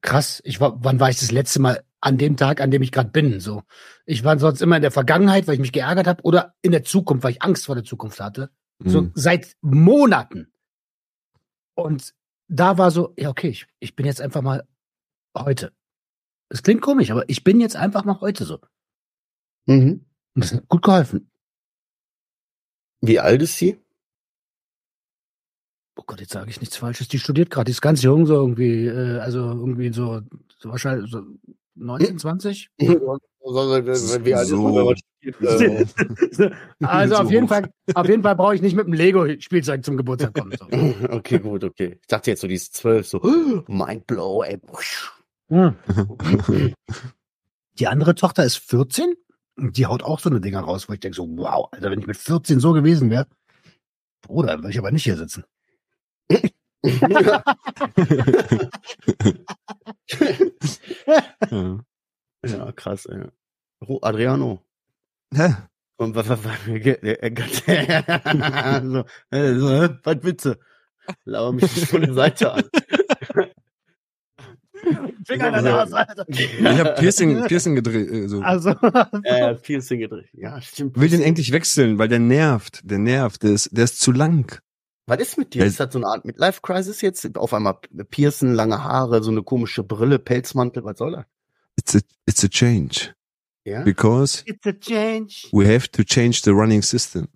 krass, 0.02 0.42
ich 0.44 0.60
war, 0.60 0.84
wann 0.84 1.00
war 1.00 1.10
ich 1.10 1.20
das 1.20 1.32
letzte 1.32 1.62
Mal 1.62 1.84
an 2.02 2.18
dem 2.18 2.36
Tag, 2.36 2.60
an 2.62 2.72
dem 2.72 2.82
ich 2.82 2.92
gerade 2.92 3.10
bin? 3.10 3.40
So, 3.40 3.64
ich 4.06 4.24
war 4.24 4.38
sonst 4.40 4.62
immer 4.62 4.76
in 4.76 4.82
der 4.82 4.92
Vergangenheit, 4.92 5.48
weil 5.48 5.54
ich 5.56 5.60
mich 5.62 5.72
geärgert 5.72 6.08
habe, 6.08 6.24
oder 6.24 6.56
in 6.62 6.72
der 6.72 6.84
Zukunft, 6.84 7.24
weil 7.24 7.32
ich 7.32 7.42
Angst 7.42 7.66
vor 7.66 7.76
der 7.76 7.84
Zukunft 7.84 8.20
hatte. 8.20 8.50
So 8.84 9.04
Mhm. 9.04 9.12
seit 9.14 9.56
Monaten. 9.62 10.52
Und 11.76 12.14
da 12.48 12.78
war 12.78 12.92
so, 12.92 13.14
ja, 13.18 13.30
okay, 13.30 13.50
ich, 13.50 13.68
ich 13.80 13.96
bin 13.96 14.06
jetzt 14.06 14.20
einfach 14.22 14.42
mal 14.42 14.68
heute. 15.38 15.72
Es 16.50 16.64
klingt 16.64 16.82
komisch, 16.82 17.12
aber 17.12 17.30
ich 17.30 17.44
bin 17.44 17.62
jetzt 17.62 17.76
einfach 17.78 18.04
mal 18.04 18.20
heute 18.20 18.44
so. 18.44 18.60
Mhm. 19.68 20.06
Und 20.36 20.44
das 20.44 20.54
hat 20.54 20.68
gut 20.68 20.82
geholfen. 20.82 21.31
Wie 23.02 23.20
alt 23.20 23.42
ist 23.42 23.58
sie? 23.58 23.78
Oh 25.98 26.04
Gott, 26.06 26.22
jetzt 26.22 26.32
sage 26.32 26.50
ich 26.50 26.62
nichts 26.62 26.78
Falsches. 26.78 27.08
Die 27.08 27.20
studiert 27.20 27.50
gerade, 27.50 27.66
die 27.66 27.72
ist 27.72 27.82
ganz 27.82 28.02
jung, 28.02 28.26
so 28.26 28.36
irgendwie, 28.36 28.86
äh, 28.88 29.20
also 29.20 29.40
irgendwie 29.40 29.92
so, 29.92 30.22
so 30.58 30.70
wahrscheinlich 30.70 31.12
so 31.12 31.22
19, 31.76 32.20
20. 32.20 32.70
Wie 32.78 34.34
alt 34.36 34.44
ist 34.44 34.50
So. 34.50 34.58
man, 34.62 34.76
wenn 34.76 34.86
man 34.86 34.96
spielt? 34.98 35.42
Äh, 35.42 36.52
also 36.82 37.16
So 37.16 37.22
auf 37.22 37.32
jeden. 37.32 37.48
Fall, 37.48 37.70
auf 37.94 38.08
jeden 38.08 38.24
Fall 38.24 38.36
brauche 38.36 38.56
ich 38.56 38.62
nicht 38.62 38.76
mit 38.76 38.86
dem 38.86 38.94
Lego-Spielzeug 38.94 39.84
zum 39.84 39.98
Geburtstag 39.98 40.34
kommen. 40.34 40.54
So. 40.58 40.68
Okay, 41.10 41.40
gut, 41.40 41.64
okay. 41.64 41.98
Ich 42.02 42.08
dachte 42.08 42.32
jetzt 42.32 42.42
so, 42.42 42.48
die 42.48 42.56
ist 42.56 42.76
zwölf, 42.76 43.08
so, 43.08 43.20
Mindblow, 43.68 44.44
ey. 44.44 44.60
Hm. 45.50 45.76
Die 47.80 47.88
andere 47.88 48.16
Tochter 48.16 48.44
ist 48.44 48.58
14 48.58 49.06
und 49.06 49.16
die 49.58 49.86
haut 49.86 50.04
auch 50.04 50.20
so 50.20 50.30
eine 50.30 50.42
Dinger 50.42 50.62
raus, 50.62 50.90
wo 50.90 50.94
ich 50.94 51.00
denke 51.00 51.16
so, 51.16 51.28
wow, 51.38 51.70
Alter, 51.72 51.92
wenn 51.92 52.00
ich 52.00 52.08
mit 52.08 52.18
14 52.18 52.60
so 52.60 52.74
gewesen 52.74 53.10
wäre, 53.10 53.28
Bruder, 54.22 54.58
würde 54.58 54.70
ich 54.70 54.80
aber 54.80 54.92
nicht 54.92 55.04
hier 55.04 55.18
sitzen. 55.18 55.44
Ja. 56.84 57.44
ja, 62.44 62.72
krass, 62.72 63.06
ey. 63.06 63.26
Adriano. 64.02 64.66
Hä? 65.34 65.56
Und 65.98 66.16
was, 66.16 66.30
was, 66.30 66.44
was, 66.44 66.66
so, 66.66 66.74
so, 68.82 69.30
äh, 69.30 69.90
was 70.04 70.24
Witze? 70.24 70.60
Lauer 71.26 71.54
mich 71.54 71.88
von 71.88 72.02
der 72.02 72.14
Seite 72.14 72.52
an. 72.52 72.64
Finger 75.26 75.48
in 75.48 75.54
der 75.54 75.62
Nase, 75.62 75.96
Alter. 75.98 76.26
Ich 76.30 76.62
habe 76.64 76.96
Piercing, 77.00 77.44
Piercing 77.48 77.76
gedreht. 77.76 78.10
äh, 78.12 78.28
So. 78.28 78.42
Also, 78.42 78.70
Äh, 79.24 79.56
Piercing 79.56 80.00
gedreht. 80.00 80.30
Ja, 80.34 80.62
stimmt. 80.62 81.00
will 81.00 81.10
den 81.10 81.22
endlich 81.22 81.52
wechseln, 81.52 81.98
weil 81.98 82.08
der 82.08 82.20
nervt. 82.20 82.82
Der 82.84 82.98
nervt. 83.00 83.44
Der 83.44 83.52
ist, 83.52 83.70
der 83.76 83.84
ist 83.86 84.00
zu 84.00 84.12
lang. 84.12 84.62
Was 85.08 85.20
ist 85.20 85.38
mit 85.38 85.54
dir? 85.54 85.66
Ist 85.66 85.80
das 85.80 85.92
so 85.94 86.00
eine 86.00 86.08
Art 86.08 86.26
Midlife-Crisis 86.26 87.02
jetzt? 87.02 87.38
Auf 87.38 87.54
einmal 87.54 87.80
Piercen, 88.10 88.54
lange 88.54 88.84
Haare, 88.84 89.22
so 89.24 89.32
eine 89.32 89.44
komische 89.44 89.84
Brille, 89.84 90.20
Pelzmantel, 90.20 90.84
was 90.84 90.98
soll 90.98 91.12
das? 91.14 91.26
It's 91.78 91.96
a, 91.96 92.00
it's 92.28 92.44
a 92.44 92.48
change. 92.48 93.14
Ja? 93.66 93.84
Because 93.84 94.44
it's 94.46 94.66
a 94.66 94.72
change. 94.74 95.48
we 95.52 95.66
have 95.66 95.90
to 95.92 96.04
change 96.04 96.42
the 96.44 96.52
running 96.52 96.82
system. 96.82 97.28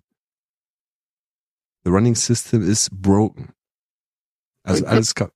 The 1.84 1.90
running 1.90 2.14
system 2.16 2.68
is 2.68 2.88
broken. 2.90 3.50
Also 4.64 4.84
alles 4.86 5.14
ka- 5.14 5.30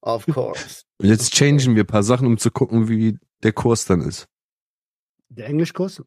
Of 0.00 0.26
course. 0.26 0.84
Und 0.98 1.08
jetzt 1.08 1.32
changen 1.34 1.74
wir 1.74 1.84
ein 1.84 1.86
paar 1.86 2.02
Sachen, 2.02 2.26
um 2.26 2.38
zu 2.38 2.50
gucken, 2.50 2.88
wie 2.88 3.18
der 3.42 3.52
Kurs 3.52 3.84
dann 3.84 4.00
ist. 4.00 4.26
Der 5.28 5.46
Englischkurs? 5.46 6.02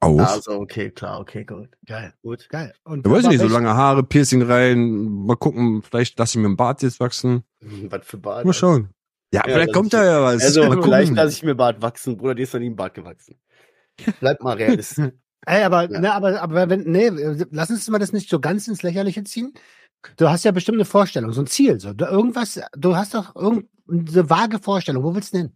Auch. 0.00 0.18
Also, 0.20 0.52
okay, 0.52 0.90
klar, 0.90 1.18
okay, 1.20 1.44
gut. 1.44 1.70
Geil. 1.84 2.14
Gut. 2.22 2.48
Geil. 2.48 2.72
Und 2.84 3.04
Ja, 3.04 3.12
weiß 3.12 3.24
ich 3.24 3.28
nicht, 3.30 3.40
so 3.40 3.48
lange 3.48 3.74
Haare, 3.74 4.04
Piercing 4.04 4.42
rein, 4.42 5.02
mal 5.02 5.36
gucken, 5.36 5.82
vielleicht 5.82 6.16
lasse 6.18 6.38
ich 6.38 6.42
mir 6.42 6.48
den 6.48 6.56
Bart 6.56 6.82
jetzt 6.82 7.00
wachsen. 7.00 7.42
Was 7.90 8.06
für 8.06 8.18
Bart. 8.18 8.44
Mal 8.44 8.52
schauen. 8.52 8.90
Ja, 9.32 9.42
Ja, 9.46 9.52
vielleicht 9.54 9.74
kommt 9.74 9.92
da 9.92 10.04
ja 10.04 10.22
was. 10.22 10.42
Also, 10.42 10.64
mal 10.68 10.82
vielleicht 10.82 11.14
lasse 11.14 11.32
ich 11.36 11.42
mir 11.42 11.54
Bart 11.54 11.82
wachsen. 11.82 12.16
Bruder, 12.16 12.34
dir 12.34 12.44
ist 12.44 12.54
noch 12.54 12.60
nie 12.60 12.70
ein 12.70 12.76
Bart 12.76 12.94
gewachsen. 12.94 13.38
Bleib 14.20 14.40
mal 14.42 14.56
realistisch. 14.56 15.10
Ey, 15.46 15.62
aber, 15.64 15.90
Ja. 15.90 16.00
ne, 16.00 16.12
aber, 16.14 16.40
aber 16.40 16.70
wenn, 16.70 16.84
nee, 16.90 17.10
lass 17.50 17.68
uns 17.70 17.88
mal 17.88 17.98
das 17.98 18.12
nicht 18.12 18.30
so 18.30 18.40
ganz 18.40 18.68
ins 18.68 18.82
Lächerliche 18.82 19.24
ziehen. 19.24 19.52
Du 20.16 20.28
hast 20.28 20.44
ja 20.44 20.52
bestimmt 20.52 20.76
eine 20.76 20.84
Vorstellung, 20.84 21.32
so 21.32 21.42
ein 21.42 21.46
Ziel, 21.46 21.80
so. 21.80 21.92
Du, 21.92 22.04
irgendwas, 22.04 22.60
du 22.76 22.96
hast 22.96 23.14
doch 23.14 23.34
irgendeine 23.34 24.30
vage 24.30 24.58
Vorstellung. 24.58 25.02
Wo 25.02 25.14
willst 25.14 25.34
du 25.34 25.38
denn? 25.38 25.52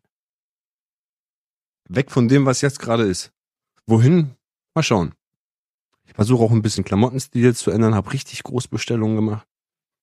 Weg 1.89 2.11
von 2.11 2.29
dem, 2.29 2.47
was 2.47 2.61
jetzt 2.61 2.79
gerade 2.79 3.05
ist. 3.05 3.33
Wohin? 3.87 4.35
Mal 4.75 4.83
schauen. 4.83 5.15
Ich 6.05 6.15
versuche 6.15 6.43
auch 6.43 6.51
ein 6.51 6.63
bisschen 6.63 6.85
Klamottenstil 6.85 7.55
zu 7.55 7.71
ändern, 7.71 7.95
habe 7.95 8.13
richtig 8.13 8.43
Großbestellungen 8.43 9.17
gemacht. 9.17 9.47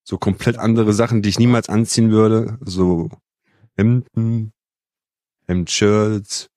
So 0.03 0.17
komplett 0.17 0.57
andere 0.57 0.93
Sachen, 0.93 1.21
die 1.21 1.29
ich 1.29 1.39
niemals 1.39 1.69
anziehen 1.69 2.11
würde. 2.11 2.57
So 2.61 3.09
Hemden, 3.75 4.53
Hemdshirts, 5.47 6.49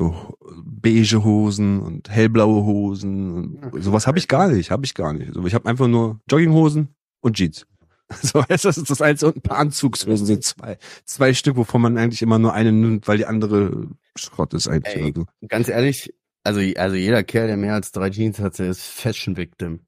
so 0.00 0.34
beige 0.64 1.22
Hosen 1.22 1.80
und 1.80 2.08
hellblaue 2.08 2.64
Hosen. 2.64 3.58
Und 3.58 3.82
sowas 3.82 4.06
habe 4.06 4.18
ich 4.18 4.28
gar 4.28 4.48
nicht, 4.48 4.70
habe 4.70 4.84
ich 4.86 4.94
gar 4.94 5.12
nicht. 5.12 5.34
So, 5.34 5.44
ich 5.44 5.54
habe 5.54 5.68
einfach 5.68 5.88
nur 5.88 6.20
Jogginghosen 6.30 6.88
und 7.20 7.36
Jeans. 7.36 7.66
So, 8.22 8.42
das 8.48 8.64
ist 8.64 8.90
das 8.90 9.00
Einzige 9.00 9.28
und 9.28 9.36
ein 9.36 9.42
paar 9.42 9.58
Anzugshosen 9.58 10.26
sind 10.26 10.42
zwei. 10.42 10.78
Zwei 11.04 11.32
Stück, 11.32 11.54
wovon 11.54 11.80
man 11.80 11.96
eigentlich 11.96 12.22
immer 12.22 12.40
nur 12.40 12.52
eine 12.52 12.72
nimmt, 12.72 13.06
weil 13.06 13.18
die 13.18 13.26
andere 13.26 13.86
Schrott 14.16 14.52
ist 14.52 14.66
eigentlich. 14.66 14.96
Ey. 14.96 15.10
oder 15.10 15.20
so. 15.20 15.46
Ganz 15.46 15.68
ehrlich, 15.68 16.12
also, 16.42 16.60
also 16.76 16.96
jeder 16.96 17.22
Kerl, 17.22 17.46
der 17.46 17.56
mehr 17.56 17.74
als 17.74 17.92
drei 17.92 18.10
Jeans 18.10 18.40
hat, 18.40 18.58
der 18.58 18.70
ist 18.70 18.82
Fashion 18.82 19.36
Victim. 19.36 19.80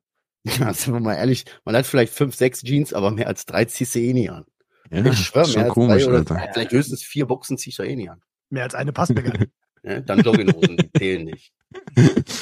Ja, 0.45 0.73
sind 0.73 0.93
wir 0.93 1.01
mal 1.01 1.15
ehrlich, 1.15 1.45
man 1.65 1.75
hat 1.75 1.87
vielleicht 1.87 2.13
fünf, 2.13 2.37
sechs 2.37 2.63
Jeans, 2.63 2.93
aber 2.93 3.11
mehr 3.11 3.27
als 3.27 3.45
drei 3.45 3.65
ziehst 3.65 3.97
du 3.97 3.99
eh 3.99 4.13
nie 4.13 4.31
an. 4.31 4.45
Ja, 4.91 5.05
ich 5.05 5.19
schwöre, 5.19 5.47
ist 5.47 5.55
mehr 5.55 5.55
schon 5.55 5.63
als 5.65 5.73
komisch, 5.73 6.03
drei 6.05 6.09
oder 6.09 6.19
Alter. 6.19 6.51
vielleicht 6.53 6.73
höchstens 6.73 7.03
vier 7.03 7.27
Boxen 7.27 7.59
ziehst 7.59 7.81
du 7.81 7.83
eh 7.83 7.97
nie 7.97 8.09
an. 8.09 8.23
Mehr 8.51 8.65
als 8.65 8.75
eine 8.75 8.93
passt 8.93 9.15
mir 9.15 9.23
gar 9.23 9.37
nicht. 9.37 9.51
Ne? 9.83 10.03
Dann 10.03 10.21
Jogginghosen, 10.21 10.77
die 10.77 10.93
zählen 10.93 11.25
nicht. 11.25 11.53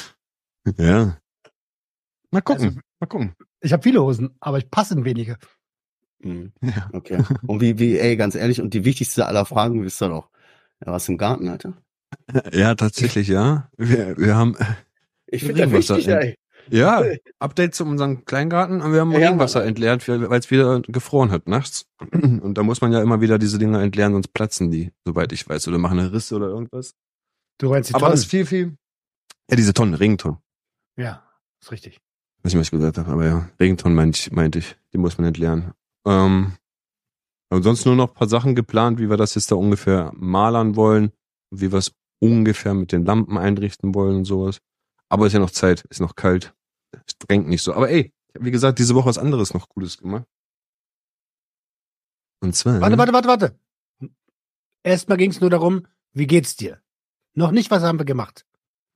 Ja. 0.76 1.16
Mal 2.30 2.42
gucken, 2.42 2.64
Also- 2.66 2.80
mal 3.00 3.06
gucken. 3.06 3.34
Ich 3.60 3.72
habe 3.72 3.82
viele 3.82 4.02
Hosen, 4.02 4.36
aber 4.40 4.58
ich 4.58 4.70
passe 4.70 4.94
in 4.94 5.04
wenige. 5.04 5.36
Hm, 6.22 6.52
Ja. 6.62 6.90
okay. 6.92 7.22
Und 7.46 7.60
wie, 7.60 7.78
wie, 7.78 7.98
ey, 7.98 8.16
ganz 8.16 8.34
ehrlich, 8.34 8.60
und 8.60 8.72
die 8.74 8.84
wichtigste 8.84 9.26
aller 9.26 9.44
Fragen 9.46 9.82
wisst 9.84 10.02
ihr 10.02 10.08
doch. 10.08 10.28
Ja, 10.84 10.92
was 10.92 11.08
im 11.08 11.18
Garten, 11.18 11.48
Alter? 11.48 11.74
ja, 12.52 12.74
tatsächlich, 12.74 13.28
ja. 13.28 13.70
Wir, 13.76 14.16
wir 14.18 14.36
haben, 14.36 14.54
Ich 15.26 15.44
finde 15.44 15.62
das 15.62 15.72
wichtig, 15.72 16.08
ey. 16.08 16.36
ja, 16.70 17.02
Update 17.38 17.74
zu 17.74 17.84
unserem 17.84 18.24
Kleingarten. 18.24 18.80
Wir 18.92 19.00
haben 19.00 19.12
Ja, 19.12 19.18
Regenwasser 19.18 19.60
Mann. 19.60 19.68
entleert, 19.68 20.06
weil 20.08 20.38
es 20.38 20.50
wieder 20.50 20.80
gefroren 20.82 21.30
hat 21.30 21.48
nachts. 21.48 21.86
Und 22.12 22.54
da 22.54 22.62
muss 22.62 22.80
man 22.80 22.92
ja 22.92 23.00
immer 23.02 23.20
wieder 23.20 23.38
diese 23.38 23.58
Dinger 23.58 23.80
entleeren, 23.80 24.12
sonst 24.12 24.32
platzen 24.34 24.70
die, 24.70 24.92
soweit 25.06 25.32
ich 25.32 25.48
weiß, 25.48 25.68
oder 25.68 25.78
machen 25.78 25.98
eine 26.00 26.12
Risse 26.12 26.36
oder 26.36 26.48
irgendwas. 26.48 26.94
Du 27.60 27.68
meinst 27.68 27.90
die 27.90 27.94
Aber 27.94 28.00
Tonnen. 28.06 28.12
das 28.12 28.20
ist 28.20 28.30
viel, 28.30 28.46
viel. 28.46 28.78
Ja, 29.50 29.56
diese 29.56 29.74
Tonnen, 29.74 29.92
Regentonnen. 29.92 30.38
Ja, 30.96 31.22
ist 31.60 31.70
richtig. 31.70 32.00
Weiß 32.42 32.54
nicht, 32.54 32.60
was 32.60 32.66
ich 32.68 32.70
gesagt 32.70 32.96
habe, 32.96 33.12
aber 33.12 33.26
ja, 33.26 33.50
Regentonnen 33.60 33.94
meinte 33.94 34.18
ich, 34.18 34.32
meinte 34.32 34.58
ich. 34.60 34.76
Die 34.94 34.98
muss 34.98 35.18
man 35.18 35.26
entleeren. 35.26 35.74
Ähm, 36.06 36.54
und 37.50 37.62
sonst 37.62 37.84
nur 37.84 37.96
noch 37.96 38.08
ein 38.08 38.14
paar 38.14 38.28
Sachen 38.28 38.54
geplant, 38.54 38.98
wie 38.98 39.10
wir 39.10 39.18
das 39.18 39.34
jetzt 39.34 39.50
da 39.50 39.56
ungefähr 39.56 40.10
malern 40.14 40.74
wollen, 40.74 41.12
wie 41.50 41.70
wir 41.70 41.78
es 41.78 41.92
ungefähr 42.18 42.72
mit 42.72 42.92
den 42.92 43.04
Lampen 43.04 43.36
einrichten 43.36 43.94
wollen 43.94 44.16
und 44.16 44.24
sowas. 44.24 44.60
Aber 45.10 45.26
ist 45.26 45.34
ja 45.34 45.38
noch 45.38 45.50
Zeit, 45.50 45.82
ist 45.90 46.00
noch 46.00 46.14
kalt. 46.14 46.54
Es 46.92 47.18
drängt 47.18 47.46
nicht 47.46 47.62
so. 47.62 47.74
Aber 47.74 47.90
ey, 47.90 48.14
ich 48.32 48.42
wie 48.42 48.50
gesagt, 48.50 48.78
diese 48.78 48.94
Woche 48.94 49.08
was 49.08 49.18
anderes 49.18 49.52
noch 49.52 49.68
Cooles 49.68 49.98
gemacht. 49.98 50.26
Und 52.40 52.54
zwar. 52.56 52.80
Warte, 52.80 52.96
warte, 52.96 53.12
warte, 53.12 53.28
warte. 53.28 53.58
Erstmal 54.82 55.18
ging 55.18 55.30
es 55.30 55.42
nur 55.42 55.50
darum, 55.50 55.86
wie 56.14 56.26
geht's 56.26 56.56
dir? 56.56 56.80
Noch 57.40 57.52
nicht, 57.52 57.70
was 57.70 57.82
haben 57.82 57.98
wir 57.98 58.04
gemacht? 58.04 58.44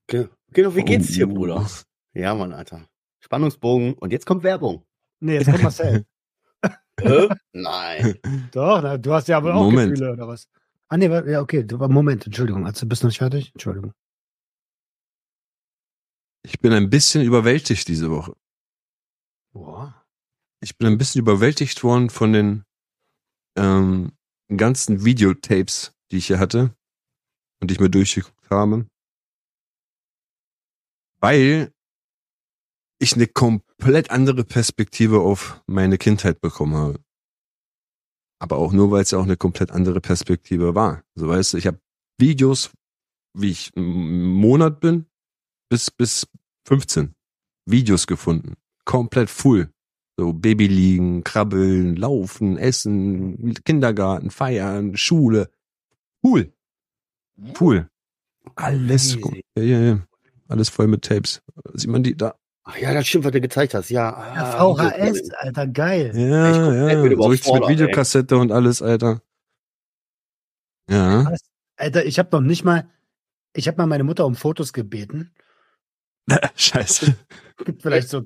Genau, 0.05 0.29
genau, 0.51 0.75
wie 0.75 0.83
geht's 0.83 1.07
dir. 1.07 1.25
Bruder? 1.25 1.67
Ja, 2.13 2.35
Mann, 2.35 2.53
Alter. 2.53 2.87
Spannungsbogen. 3.19 3.95
Und 3.95 4.11
jetzt 4.11 4.27
kommt 4.27 4.43
Werbung. 4.43 4.85
Nee, 5.19 5.33
jetzt 5.39 5.49
kommt 5.49 5.63
Marcel. 5.63 6.05
Hä? 7.01 7.27
Nein. 7.53 8.19
Doch, 8.51 8.83
na, 8.83 8.99
du 8.99 9.13
hast 9.13 9.27
ja 9.29 9.37
aber 9.37 9.55
auch 9.55 9.63
Moment. 9.63 9.93
Gefühle 9.93 10.13
oder 10.13 10.27
was? 10.27 10.47
Ah, 10.89 10.97
nee, 10.97 11.07
ja, 11.07 11.41
okay. 11.41 11.63
Du, 11.63 11.79
Moment, 11.87 12.27
Entschuldigung. 12.27 12.67
Also, 12.67 12.85
bist 12.85 13.01
du 13.01 13.07
noch 13.07 13.09
nicht 13.09 13.17
fertig? 13.17 13.51
Entschuldigung. 13.55 13.93
Ich 16.43 16.59
bin 16.59 16.71
ein 16.71 16.91
bisschen 16.91 17.23
überwältigt 17.23 17.87
diese 17.87 18.11
Woche. 18.11 18.35
Boah. 19.53 20.05
Ich 20.61 20.77
bin 20.77 20.87
ein 20.87 20.99
bisschen 20.99 21.21
überwältigt 21.21 21.83
worden 21.83 22.11
von 22.11 22.31
den 22.31 22.63
ähm, 23.57 24.11
ganzen 24.55 25.03
Videotapes, 25.03 25.95
die 26.11 26.17
ich 26.17 26.27
hier 26.27 26.37
hatte 26.37 26.75
und 27.59 27.71
die 27.71 27.73
ich 27.73 27.79
mir 27.79 27.89
durchgeguckt 27.89 28.34
habe. 28.49 28.87
Weil 31.19 31.73
ich 32.99 33.13
eine 33.13 33.27
komplett 33.27 34.11
andere 34.11 34.43
Perspektive 34.43 35.21
auf 35.21 35.61
meine 35.67 35.97
Kindheit 35.97 36.41
bekommen 36.41 36.75
habe. 36.75 36.99
Aber 38.39 38.57
auch 38.57 38.73
nur, 38.73 38.91
weil 38.91 39.01
es 39.01 39.11
ja 39.11 39.19
auch 39.19 39.23
eine 39.23 39.37
komplett 39.37 39.71
andere 39.71 40.01
Perspektive 40.01 40.75
war. 40.75 41.03
So 41.15 41.27
weißt 41.27 41.53
du, 41.53 41.57
ich 41.57 41.67
habe 41.67 41.79
Videos, 42.17 42.71
wie 43.33 43.51
ich 43.51 43.71
einen 43.75 44.33
Monat 44.33 44.79
bin, 44.79 45.07
bis, 45.69 45.91
bis 45.91 46.27
15 46.67 47.15
Videos 47.65 48.07
gefunden. 48.07 48.55
Komplett 48.85 49.29
full. 49.29 49.71
So 50.17 50.31
Baby 50.31 50.67
liegen, 50.67 51.23
krabbeln, 51.23 51.95
laufen, 51.95 52.57
essen, 52.57 53.53
Kindergarten, 53.65 54.31
feiern, 54.31 54.95
Schule. 54.95 55.49
Cool. 56.23 56.53
Cool. 57.59 57.89
Alles, 58.55 59.15
ja, 59.57 59.63
ja, 59.63 59.79
ja. 59.79 59.99
Alles 60.47 60.69
voll 60.69 60.87
mit 60.87 61.03
Tapes. 61.03 61.41
Sieht 61.73 61.89
man 61.89 62.03
die 62.03 62.15
da? 62.15 62.35
Ach 62.63 62.77
ja, 62.77 62.93
das 62.93 63.07
stimmt, 63.07 63.25
was 63.25 63.31
du 63.31 63.41
gezeigt 63.41 63.73
hast. 63.73 63.89
Ja, 63.89 64.09
Ja, 64.35 64.57
ah, 64.57 64.75
VHS, 64.75 65.29
Alter, 65.37 65.67
geil. 65.67 66.11
Ja, 66.15 66.51
Ich 66.51 66.57
komplett 66.57 66.91
ja. 66.91 66.97
So 66.97 67.03
richtig 67.03 67.03
mit 67.03 67.11
überfordert, 67.13 67.69
ey. 67.69 67.73
Videokassette 67.75 68.37
und 68.37 68.51
alles, 68.51 68.81
Alter. 68.81 69.21
Ja. 70.89 71.31
Alter, 71.77 72.05
ich 72.05 72.19
habe 72.19 72.29
noch 72.31 72.41
nicht 72.41 72.63
mal, 72.63 72.87
ich 73.53 73.67
habe 73.67 73.77
mal 73.77 73.85
meine 73.87 74.03
Mutter 74.03 74.25
um 74.25 74.35
Fotos 74.35 74.73
gebeten. 74.73 75.31
Scheiße. 76.55 77.15
Gibt 77.65 77.81
vielleicht 77.83 78.09
so 78.09 78.23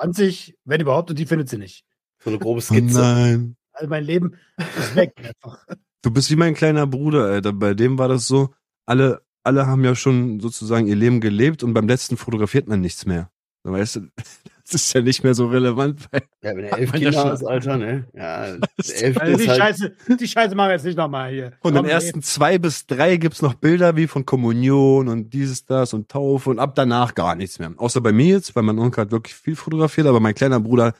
20, 0.00 0.56
wenn 0.64 0.80
überhaupt, 0.80 1.10
und 1.10 1.18
die 1.18 1.26
findet 1.26 1.48
sie 1.48 1.58
nicht. 1.58 1.84
So 2.24 2.30
eine 2.30 2.38
grobe 2.38 2.58
Oh 2.58 2.60
Skizze. 2.62 2.98
nein. 3.00 3.56
Also 3.72 3.88
mein 3.88 4.04
Leben 4.04 4.36
ist 4.58 4.96
weg 4.96 5.12
einfach. 5.16 5.64
Du 6.02 6.10
bist 6.10 6.30
wie 6.30 6.36
mein 6.36 6.54
kleiner 6.54 6.86
Bruder, 6.86 7.24
Alter. 7.26 7.52
Bei 7.52 7.74
dem 7.74 7.98
war 7.98 8.08
das 8.08 8.26
so, 8.26 8.52
alle, 8.86 9.22
alle 9.42 9.66
haben 9.66 9.84
ja 9.84 9.94
schon 9.94 10.40
sozusagen 10.40 10.86
ihr 10.86 10.96
Leben 10.96 11.20
gelebt 11.20 11.62
und 11.62 11.74
beim 11.74 11.88
letzten 11.88 12.16
fotografiert 12.16 12.68
man 12.68 12.80
nichts 12.80 13.06
mehr. 13.06 13.30
Weißt 13.64 13.96
du, 13.96 14.00
das 14.64 14.74
ist 14.74 14.92
ja 14.92 15.00
nicht 15.02 15.22
mehr 15.22 15.34
so 15.34 15.46
relevant, 15.46 16.08
weil 16.10 16.22
ja, 16.42 16.56
wenn 16.56 16.64
er 16.64 16.78
elf 16.78 16.92
Kinder 16.92 17.24
hast, 17.24 17.44
Alter, 17.44 17.76
ne? 17.76 18.08
Ja, 18.12 18.44
elfte 18.76 19.20
Also 19.20 19.36
die, 19.36 19.42
ist 19.42 19.48
halt, 19.48 19.60
Scheiße, 19.60 19.92
die 20.18 20.28
Scheiße 20.28 20.54
machen 20.54 20.68
wir 20.68 20.72
jetzt 20.72 20.84
nicht 20.84 20.98
nochmal 20.98 21.30
hier. 21.30 21.52
von 21.60 21.74
Komm, 21.74 21.74
den 21.74 21.84
ersten 21.86 22.22
zwei 22.22 22.58
bis 22.58 22.86
drei 22.86 23.16
gibt's 23.18 23.42
noch 23.42 23.54
Bilder 23.54 23.96
wie 23.96 24.06
von 24.08 24.26
Kommunion 24.26 25.08
und 25.08 25.30
dieses, 25.30 25.64
das 25.64 25.94
und 25.94 26.08
Taufe 26.08 26.50
und 26.50 26.58
ab 26.58 26.74
danach 26.74 27.14
gar 27.14 27.36
nichts 27.36 27.58
mehr. 27.58 27.72
Außer 27.76 28.00
bei 28.00 28.12
mir 28.12 28.34
jetzt, 28.34 28.56
weil 28.56 28.64
mein 28.64 28.78
Onkel 28.78 29.02
hat 29.02 29.12
wirklich 29.12 29.34
viel 29.34 29.56
fotografiert, 29.56 30.06
aber 30.06 30.20
mein 30.20 30.34
kleiner 30.34 30.58
Bruder 30.58 30.94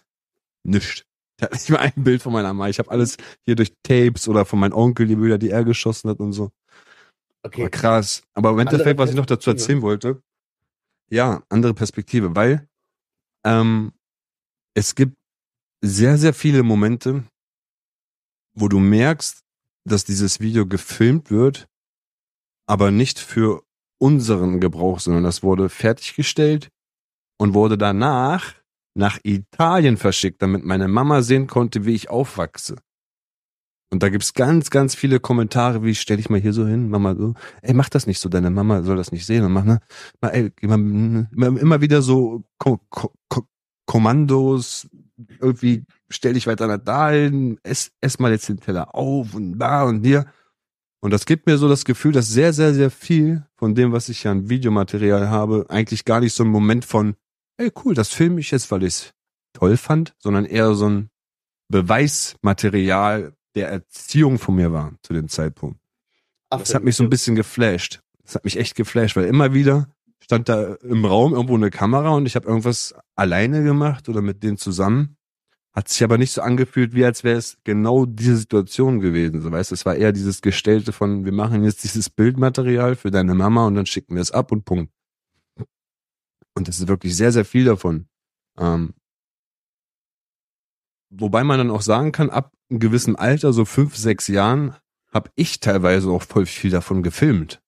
nischt. 0.65 1.05
Der 1.41 1.47
hat 1.47 1.55
nicht 1.55 1.71
mal 1.71 1.79
ein 1.79 1.93
Bild 1.97 2.23
von 2.23 2.33
meiner 2.33 2.53
Mama. 2.53 2.69
Ich 2.69 2.79
habe 2.79 2.91
alles 2.91 3.17
hier 3.45 3.57
durch 3.57 3.73
Tapes 3.83 4.29
oder 4.29 4.45
von 4.45 4.61
meinem 4.61 4.75
Onkel, 4.75 5.09
die 5.09 5.17
Bilder, 5.17 5.39
die 5.39 5.51
er 5.51 5.65
geschossen 5.65 6.11
hat 6.11 6.21
und 6.21 6.33
so. 6.33 6.51
Okay. 7.43 7.63
Aber 7.63 7.71
krass. 7.71 8.23
Aber 8.35 8.51
im 8.51 8.59
Endeffekt, 8.59 8.99
was 8.99 9.11
ich 9.11 9.17
noch 9.17 9.27
dazu 9.27 9.51
erzählen 9.51 9.83
wollte, 9.83 10.23
ja, 11.11 11.43
andere 11.49 11.75
Perspektive, 11.75 12.35
weil 12.35 12.69
ähm, 13.45 13.93
es 14.75 14.95
gibt 14.95 15.17
sehr, 15.83 16.17
sehr 16.17 16.33
viele 16.33 16.63
Momente, 16.63 17.25
wo 18.55 18.69
du 18.69 18.79
merkst, 18.79 19.43
dass 19.85 20.05
dieses 20.05 20.41
Video 20.41 20.67
gefilmt 20.67 21.31
wird, 21.31 21.67
aber 22.67 22.91
nicht 22.91 23.19
für 23.19 23.63
unseren 24.01 24.61
Gebrauch, 24.61 25.01
sondern 25.01 25.25
das 25.25 25.43
wurde 25.43 25.69
fertiggestellt 25.69 26.69
und 27.39 27.55
wurde 27.55 27.77
danach 27.77 28.55
nach 28.95 29.19
Italien 29.23 29.97
verschickt, 29.97 30.43
damit 30.43 30.65
meine 30.65 30.89
Mama 30.89 31.23
sehen 31.23 31.47
konnte, 31.47 31.85
wie 31.85 31.95
ich 31.95 32.11
aufwachse. 32.11 32.77
Und 33.93 34.03
da 34.03 34.09
gibt's 34.09 34.33
ganz, 34.33 34.71
ganz 34.71 34.95
viele 34.95 35.21
Kommentare, 35.21 35.85
wie 35.85 35.95
stell 35.95 36.17
dich 36.17 36.31
mal 36.31 36.41
hier 36.41 36.55
so 36.55 36.67
hin, 36.67 36.89
Mama 36.89 37.15
so, 37.15 37.35
ey, 37.61 37.75
mach 37.75 37.91
das 37.91 38.07
nicht 38.07 38.21
so, 38.21 38.31
deine 38.31 38.49
Mama 38.49 38.83
soll 38.85 38.97
das 38.97 39.13
nicht 39.13 39.27
sehen 39.27 39.45
und 39.45 39.53
mach, 39.53 39.65
ne, 39.65 39.81
mal, 40.23 40.31
ey, 40.31 40.51
immer, 40.63 40.77
immer, 41.37 41.81
wieder 41.83 42.01
so 42.01 42.43
Ko 42.59 42.81
Ko 42.89 43.13
Ko 43.29 43.47
Kommandos, 43.85 44.89
irgendwie 45.43 45.85
stell 46.09 46.33
dich 46.33 46.47
weiter 46.47 46.69
nach 46.69 46.79
dahin, 46.79 47.59
ess, 47.65 47.93
ess 48.01 48.19
mal 48.19 48.33
jetzt 48.33 48.49
den 48.49 48.61
Teller 48.61 48.95
auf 48.95 49.35
und 49.35 49.59
da 49.59 49.83
und 49.83 50.07
hier. 50.07 50.25
Und 51.03 51.11
das 51.11 51.27
gibt 51.27 51.47
mir 51.47 51.59
so 51.59 51.69
das 51.69 51.85
Gefühl, 51.85 52.13
dass 52.13 52.31
sehr, 52.31 52.55
sehr, 52.55 52.73
sehr 52.73 52.91
viel 52.91 53.45
von 53.57 53.75
dem, 53.75 53.93
was 53.93 54.09
ich 54.09 54.25
ja 54.25 54.31
an 54.31 54.49
Videomaterial 54.49 55.29
habe, 55.29 55.67
eigentlich 55.69 56.07
gar 56.07 56.21
nicht 56.21 56.33
so 56.33 56.45
ein 56.45 56.49
Moment 56.51 56.87
von, 56.87 57.15
ey 57.59 57.71
cool, 57.85 57.93
das 57.93 58.09
filme 58.09 58.41
ich 58.41 58.53
jetzt, 58.53 58.71
weil 58.71 58.85
ich 58.85 58.95
es 58.95 59.15
toll 59.53 59.77
fand, 59.77 60.15
sondern 60.19 60.47
eher 60.47 60.73
so 60.73 60.89
ein 60.89 61.11
Beweismaterial 61.69 63.35
der 63.55 63.69
Erziehung 63.69 64.39
von 64.39 64.55
mir 64.55 64.73
war 64.73 64.95
zu 65.03 65.13
dem 65.13 65.29
Zeitpunkt. 65.29 65.79
Ach, 66.51 66.59
Das 66.59 66.75
hat 66.75 66.85
mich 66.85 66.97
so 66.97 67.03
ein 67.03 67.11
bisschen 67.11 67.35
geflasht. 67.35 68.03
Das 68.25 68.35
hat 68.35 68.45
mich 68.45 68.59
echt 68.59 68.77
geflasht, 68.77 69.17
weil 69.17 69.25
immer 69.25 69.53
wieder 69.55 69.89
stand 70.21 70.49
da 70.49 70.75
im 70.75 71.05
Raum 71.05 71.33
irgendwo 71.33 71.57
eine 71.57 71.71
Kamera 71.71 72.11
und 72.11 72.27
ich 72.27 72.37
habe 72.37 72.47
irgendwas 72.47 72.95
alleine 73.17 73.63
gemacht 73.63 74.09
oder 74.09 74.23
mit 74.23 74.43
denen 74.43 74.57
zusammen. 74.57 75.17
Hat 75.73 75.89
sich 75.89 76.05
aber 76.05 76.19
nicht 76.19 76.33
so 76.33 76.43
angefühlt, 76.43 76.95
wie 76.95 77.05
als 77.05 77.25
wäre 77.25 77.39
es 77.39 77.57
genau 77.65 78.05
diese 78.05 78.37
Situation 78.37 79.01
gewesen. 79.01 79.41
So 79.41 79.51
weißt, 79.51 79.73
es 79.73 79.87
war 79.87 79.97
eher 79.97 80.13
dieses 80.13 80.43
Gestellte 80.43 80.93
von, 80.93 81.25
wir 81.25 81.33
machen 81.33 81.65
jetzt 81.65 81.83
dieses 81.83 82.11
Bildmaterial 82.11 82.95
für 82.95 83.11
deine 83.11 83.35
Mama 83.35 83.67
und 83.67 83.75
dann 83.75 83.87
schicken 83.87 84.15
wir 84.15 84.23
es 84.23 84.31
ab 84.31 84.53
und 84.53 84.65
Punkt. 84.65 84.93
Und 86.55 86.69
das 86.69 86.79
ist 86.79 86.89
wirklich 86.89 87.17
sehr, 87.17 87.33
sehr 87.33 87.47
viel 87.47 87.65
davon. 87.65 88.07
Ähm, 88.59 88.93
wobei 91.09 91.43
man 91.43 91.59
dann 91.59 91.71
auch 91.71 91.81
sagen 91.83 92.13
kann, 92.13 92.29
ab 92.29 92.53
einem 92.73 92.81
gewissen 92.81 93.17
Alter, 93.17 93.53
so 93.53 93.65
fünf, 93.65 93.97
sechs 93.97 94.29
Jahren, 94.29 94.75
habe 95.13 95.31
ich 95.37 95.61
teilweise 95.61 96.11
auch 96.11 96.23
voll 96.23 96.47
viel 96.47 96.71
davon 96.71 97.03
gefilmt. 97.03 97.61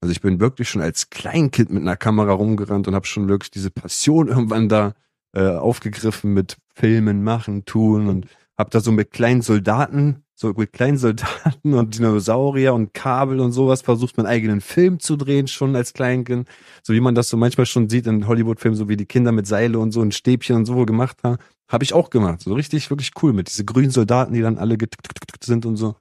Also 0.00 0.12
ich 0.12 0.20
bin 0.20 0.40
wirklich 0.40 0.68
schon 0.68 0.82
als 0.82 1.10
Kleinkind 1.10 1.70
mit 1.70 1.82
einer 1.82 1.96
Kamera 1.96 2.32
rumgerannt 2.32 2.86
und 2.86 2.94
habe 2.94 3.06
schon 3.06 3.28
wirklich 3.28 3.50
diese 3.50 3.70
Passion 3.70 4.28
irgendwann 4.28 4.68
da 4.68 4.94
äh, 5.34 5.48
aufgegriffen 5.48 6.34
mit 6.34 6.56
Filmen 6.74 7.24
machen, 7.24 7.64
tun 7.64 8.08
und 8.08 8.26
habe 8.58 8.70
da 8.70 8.80
so 8.80 8.92
mit 8.92 9.10
kleinen 9.10 9.42
Soldaten, 9.42 10.24
so 10.34 10.52
mit 10.54 10.72
kleinen 10.72 10.98
Soldaten 10.98 11.74
und 11.74 11.96
Dinosaurier 11.96 12.74
und 12.74 12.92
Kabel 12.92 13.40
und 13.40 13.52
sowas 13.52 13.80
versucht, 13.82 14.18
meinen 14.18 14.26
eigenen 14.26 14.60
Film 14.60 15.00
zu 15.00 15.16
drehen, 15.16 15.48
schon 15.48 15.74
als 15.74 15.94
Kleinkind. 15.94 16.46
So 16.82 16.92
wie 16.92 17.00
man 17.00 17.14
das 17.14 17.28
so 17.30 17.38
manchmal 17.38 17.66
schon 17.66 17.88
sieht 17.88 18.06
in 18.06 18.26
Hollywood-Filmen, 18.26 18.76
so 18.76 18.88
wie 18.88 18.96
die 18.96 19.06
Kinder 19.06 19.32
mit 19.32 19.46
Seile 19.46 19.78
und 19.78 19.92
so 19.92 20.02
ein 20.02 20.12
Stäbchen 20.12 20.56
und 20.56 20.66
so 20.66 20.84
gemacht 20.84 21.18
haben. 21.22 21.38
Habe 21.68 21.84
ich 21.84 21.92
auch 21.94 22.10
gemacht. 22.10 22.40
So 22.40 22.54
richtig, 22.54 22.90
wirklich 22.90 23.10
cool 23.22 23.32
mit 23.32 23.48
diese 23.48 23.64
grünen 23.64 23.90
Soldaten, 23.90 24.32
die 24.32 24.40
dann 24.40 24.58
alle 24.58 24.76
getickt 24.78 25.44
sind 25.44 25.66
und 25.66 25.76
so. 25.76 25.96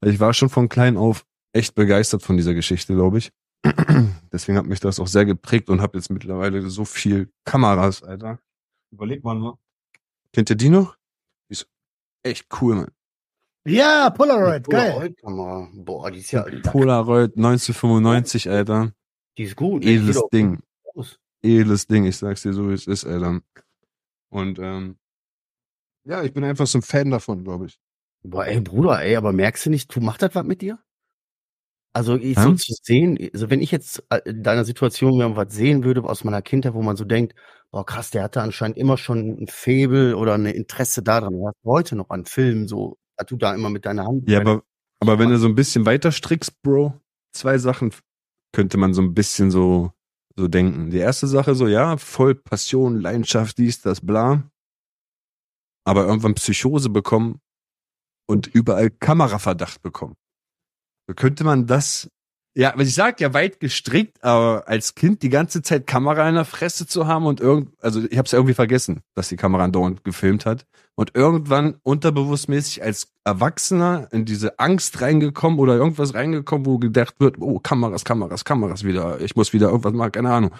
Also 0.00 0.12
ich 0.12 0.20
war 0.20 0.34
schon 0.34 0.48
von 0.48 0.68
klein 0.68 0.96
auf 0.96 1.24
echt 1.52 1.74
begeistert 1.74 2.22
von 2.22 2.36
dieser 2.36 2.54
Geschichte, 2.54 2.94
glaube 2.94 3.18
ich. 3.18 3.32
Deswegen 4.32 4.58
hat 4.58 4.66
mich 4.66 4.80
das 4.80 5.00
auch 5.00 5.06
sehr 5.06 5.24
geprägt 5.24 5.70
und 5.70 5.80
habe 5.80 5.96
jetzt 5.98 6.10
mittlerweile 6.10 6.68
so 6.68 6.84
viel 6.84 7.30
Kameras, 7.44 8.02
Alter. 8.02 8.38
Überleg 8.90 9.24
mal 9.24 9.34
nur. 9.34 9.58
Kennt 10.32 10.50
ihr 10.50 10.56
die 10.56 10.68
noch? 10.68 10.96
Die 11.48 11.52
ist 11.52 11.68
echt 12.22 12.46
cool, 12.60 12.74
man. 12.76 12.88
Ja, 13.64 14.10
Polaroid, 14.10 14.68
geil. 14.68 14.92
Polaroid-Kamera. 14.92 15.68
Boah, 15.74 16.10
die 16.10 16.20
ist 16.20 16.30
ja, 16.30 16.42
Polaroid 16.62 17.36
1995, 17.36 18.48
Alter. 18.48 18.92
die 19.38 19.44
ist 19.44 19.56
gut. 19.56 19.82
ne? 19.82 19.90
Die 19.90 19.96
Edles 19.96 20.22
Ding. 20.32 20.60
Edles 21.42 21.86
Ding, 21.86 22.04
ich 22.04 22.16
sag's 22.16 22.42
dir 22.42 22.52
so, 22.52 22.68
wie 22.68 22.74
es 22.74 22.86
ist, 22.86 23.04
Alter. 23.04 23.40
Und 24.30 24.58
ähm, 24.58 24.98
ja, 26.04 26.22
ich 26.22 26.32
bin 26.32 26.44
einfach 26.44 26.66
so 26.66 26.78
ein 26.78 26.82
Fan 26.82 27.10
davon, 27.10 27.44
glaube 27.44 27.66
ich. 27.66 27.78
Boah, 28.22 28.46
ey, 28.46 28.60
Bruder, 28.60 29.02
ey, 29.02 29.16
aber 29.16 29.32
merkst 29.32 29.66
du 29.66 29.70
nicht, 29.70 29.94
du 29.94 30.00
machst 30.00 30.22
das 30.22 30.34
was 30.34 30.44
mit 30.44 30.62
dir? 30.62 30.78
Also, 31.92 32.16
ich 32.16 32.38
so 32.38 32.52
zu 32.52 32.74
sehen, 32.82 33.18
also 33.32 33.48
wenn 33.48 33.62
ich 33.62 33.70
jetzt 33.70 34.04
äh, 34.10 34.20
in 34.26 34.42
deiner 34.42 34.66
Situation 34.66 35.16
mir 35.16 35.34
was 35.34 35.54
sehen 35.54 35.82
würde 35.82 36.04
aus 36.04 36.24
meiner 36.24 36.42
Kindheit, 36.42 36.74
wo 36.74 36.82
man 36.82 36.96
so 36.96 37.04
denkt, 37.04 37.34
boah, 37.70 37.86
krass, 37.86 38.10
der 38.10 38.22
hatte 38.22 38.42
anscheinend 38.42 38.76
immer 38.76 38.98
schon 38.98 39.42
ein 39.42 39.46
Faible 39.48 40.14
oder 40.16 40.34
ein 40.34 40.44
Interesse 40.44 41.02
daran. 41.02 41.34
Was 41.34 41.54
hast 41.54 41.64
du 41.64 41.70
heute 41.70 41.96
noch 41.96 42.10
an 42.10 42.26
Filmen, 42.26 42.68
so, 42.68 42.98
dass 43.16 43.26
du 43.26 43.36
da 43.36 43.54
immer 43.54 43.70
mit 43.70 43.86
deiner 43.86 44.04
Hand. 44.04 44.28
Ja, 44.28 44.40
aber, 44.40 44.62
aber 45.00 45.18
wenn 45.18 45.30
du 45.30 45.38
so 45.38 45.46
ein 45.46 45.54
bisschen 45.54 45.86
weiter 45.86 46.12
strickst, 46.12 46.62
Bro, 46.62 47.00
zwei 47.32 47.56
Sachen 47.56 47.92
könnte 48.52 48.76
man 48.76 48.92
so 48.92 49.00
ein 49.00 49.14
bisschen 49.14 49.50
so, 49.50 49.92
so 50.36 50.48
denken. 50.48 50.90
Die 50.90 50.98
erste 50.98 51.26
Sache 51.26 51.54
so, 51.54 51.66
ja, 51.66 51.96
voll 51.96 52.34
Passion, 52.34 53.00
Leidenschaft, 53.00 53.58
dies, 53.58 53.80
das, 53.80 54.00
bla. 54.00 54.48
Aber 55.84 56.06
irgendwann 56.06 56.34
Psychose 56.34 56.90
bekommen 56.90 57.40
und 58.26 58.46
überall 58.46 58.90
Kameraverdacht 58.90 59.82
bekommen. 59.82 60.14
So 61.08 61.14
könnte 61.14 61.44
man 61.44 61.66
das, 61.66 62.10
ja, 62.56 62.72
aber 62.72 62.82
ich 62.82 62.94
sag 62.94 63.20
ja 63.20 63.32
weit 63.34 63.60
gestrickt, 63.60 64.22
aber 64.24 64.66
als 64.66 64.94
Kind 64.94 65.22
die 65.22 65.28
ganze 65.28 65.62
Zeit 65.62 65.86
Kamera 65.86 66.28
in 66.28 66.34
der 66.34 66.44
Fresse 66.44 66.86
zu 66.86 67.06
haben 67.06 67.26
und 67.26 67.40
irgend, 67.40 67.72
also 67.80 68.02
ich 68.02 68.18
hab's 68.18 68.32
ja 68.32 68.38
irgendwie 68.38 68.54
vergessen, 68.54 69.02
dass 69.14 69.28
die 69.28 69.36
Kamera 69.36 69.64
andauernd 69.64 70.04
gefilmt 70.04 70.46
hat 70.46 70.66
und 70.96 71.14
irgendwann 71.14 71.78
unterbewusstmäßig 71.82 72.82
als 72.82 73.12
Erwachsener 73.22 74.08
in 74.12 74.24
diese 74.24 74.58
Angst 74.58 75.00
reingekommen 75.02 75.58
oder 75.58 75.76
irgendwas 75.76 76.14
reingekommen, 76.14 76.66
wo 76.66 76.78
gedacht 76.78 77.20
wird, 77.20 77.36
oh, 77.38 77.60
Kameras, 77.60 78.04
Kameras, 78.04 78.44
Kameras 78.44 78.82
wieder, 78.82 79.20
ich 79.20 79.36
muss 79.36 79.52
wieder 79.52 79.68
irgendwas 79.68 79.92
machen, 79.92 80.12
keine 80.12 80.32
Ahnung. 80.32 80.54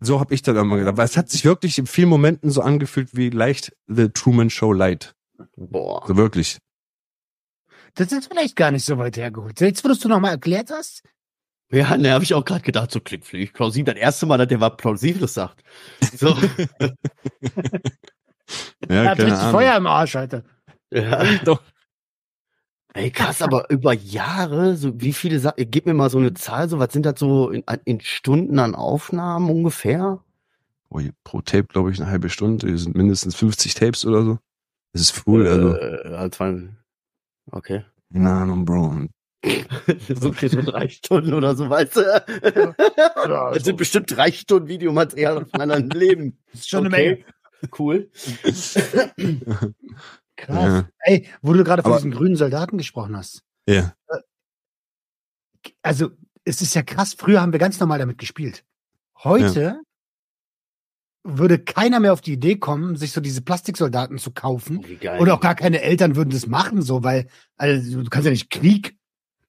So 0.00 0.18
hab 0.18 0.32
ich 0.32 0.42
dann 0.42 0.56
immer 0.56 0.76
gedacht, 0.76 0.96
weil 0.96 1.04
es 1.04 1.16
hat 1.16 1.30
sich 1.30 1.44
wirklich 1.44 1.78
in 1.78 1.86
vielen 1.86 2.08
Momenten 2.08 2.50
so 2.50 2.62
angefühlt 2.62 3.16
wie 3.16 3.30
leicht 3.30 3.76
The 3.86 4.08
Truman 4.08 4.50
Show 4.50 4.72
Light. 4.72 5.14
Boah. 5.56 6.04
So 6.06 6.16
wirklich. 6.16 6.58
Das 7.94 8.10
ist 8.10 8.26
vielleicht 8.26 8.56
gar 8.56 8.72
nicht 8.72 8.84
so 8.84 8.98
weit 8.98 9.16
hergeholt. 9.16 9.60
Jetzt, 9.60 9.84
wo 9.84 9.88
du 9.88 9.94
es 9.94 10.04
nochmal 10.04 10.32
erklärt 10.32 10.70
hast, 10.70 11.02
Ja, 11.70 11.96
ne, 11.96 12.12
habe 12.12 12.24
ich 12.24 12.34
auch 12.34 12.44
gerade 12.44 12.62
gedacht, 12.62 12.90
so 12.90 13.00
klingt 13.00 13.24
vielleicht 13.24 13.52
plausibel. 13.52 13.94
Das 13.94 14.02
erste 14.02 14.26
Mal, 14.26 14.38
dass 14.38 14.48
der 14.48 14.60
was 14.60 14.76
Plausibles 14.76 15.34
sagt. 15.34 15.62
So. 16.16 16.36
Ja, 18.88 19.02
er 19.04 19.10
hat 19.10 19.18
keine 19.18 19.30
richtig 19.30 19.42
Ahnung. 19.44 19.52
Feuer 19.60 19.76
im 19.76 19.86
Arsch, 19.86 20.16
Alter. 20.16 20.42
ja. 20.90 21.24
Doch. 21.44 21.62
Ey, 22.92 23.10
krass, 23.12 23.40
aber 23.40 23.70
über 23.70 23.92
Jahre, 23.92 24.76
so 24.76 25.00
wie 25.00 25.12
viele 25.12 25.38
Sachen, 25.38 25.70
gib 25.70 25.86
mir 25.86 25.94
mal 25.94 26.10
so 26.10 26.18
eine 26.18 26.34
Zahl, 26.34 26.68
so 26.68 26.80
was 26.80 26.92
sind 26.92 27.06
das 27.06 27.20
so 27.20 27.50
in, 27.50 27.62
in 27.84 28.00
Stunden 28.00 28.58
an 28.58 28.74
Aufnahmen 28.74 29.48
ungefähr? 29.48 30.24
Oh, 30.88 31.00
pro 31.22 31.40
Tape, 31.40 31.68
glaube 31.68 31.92
ich, 31.92 32.00
eine 32.00 32.10
halbe 32.10 32.28
Stunde. 32.30 32.66
Die 32.66 32.76
sind 32.76 32.96
mindestens 32.96 33.36
50 33.36 33.74
Tapes 33.74 34.04
oder 34.04 34.24
so. 34.24 34.38
Das 34.92 35.02
ist 35.02 35.22
cool, 35.24 35.46
also. 35.46 35.76
Äh, 35.76 36.14
als 36.16 36.40
man, 36.40 36.78
okay. 37.52 37.84
Keine 38.12 38.32
Ahnung, 38.32 38.64
Bro. 38.64 39.06
so 40.08 40.32
viel 40.32 40.50
so 40.50 40.60
drei 40.62 40.88
Stunden 40.88 41.32
oder 41.32 41.54
so, 41.54 41.70
weißt 41.70 41.94
du? 41.96 42.00
Ja, 42.00 43.52
Das 43.54 43.62
sind 43.62 43.76
bestimmt 43.76 44.10
drei 44.14 44.32
Stunden 44.32 44.66
Videomaterial 44.68 45.44
aus 45.44 45.52
meinem 45.56 45.88
Leben. 45.90 46.38
Das 46.50 46.62
ist 46.62 46.70
schon 46.70 46.86
eine 46.86 46.94
Okay. 46.94 47.08
Menge. 47.10 47.24
Cool. 47.78 48.10
Krass. 50.36 50.74
Ja. 50.74 50.88
Ey, 51.00 51.28
wo 51.42 51.52
du 51.52 51.64
gerade 51.64 51.82
von 51.82 51.92
diesen 51.92 52.10
grünen 52.10 52.36
Soldaten 52.36 52.78
gesprochen 52.78 53.16
hast. 53.16 53.42
Ja. 53.66 53.94
Also, 55.82 56.10
es 56.44 56.62
ist 56.62 56.74
ja 56.74 56.82
krass. 56.82 57.14
Früher 57.14 57.40
haben 57.40 57.52
wir 57.52 57.58
ganz 57.58 57.78
normal 57.78 57.98
damit 57.98 58.18
gespielt. 58.18 58.64
Heute 59.22 59.80
würde 61.22 61.58
keiner 61.58 62.00
mehr 62.00 62.14
auf 62.14 62.22
die 62.22 62.32
Idee 62.32 62.56
kommen, 62.56 62.96
sich 62.96 63.12
so 63.12 63.20
diese 63.20 63.42
Plastiksoldaten 63.42 64.16
zu 64.16 64.30
kaufen. 64.30 64.82
Geil. 65.00 65.20
Oder 65.20 65.34
auch 65.34 65.40
gar 65.40 65.54
keine 65.54 65.82
Eltern 65.82 66.16
würden 66.16 66.30
das 66.30 66.46
machen, 66.46 66.80
so, 66.80 67.04
weil, 67.04 67.28
also, 67.56 68.02
du 68.02 68.08
kannst 68.08 68.24
ja 68.24 68.30
nicht 68.30 68.48
Krieg. 68.48 68.96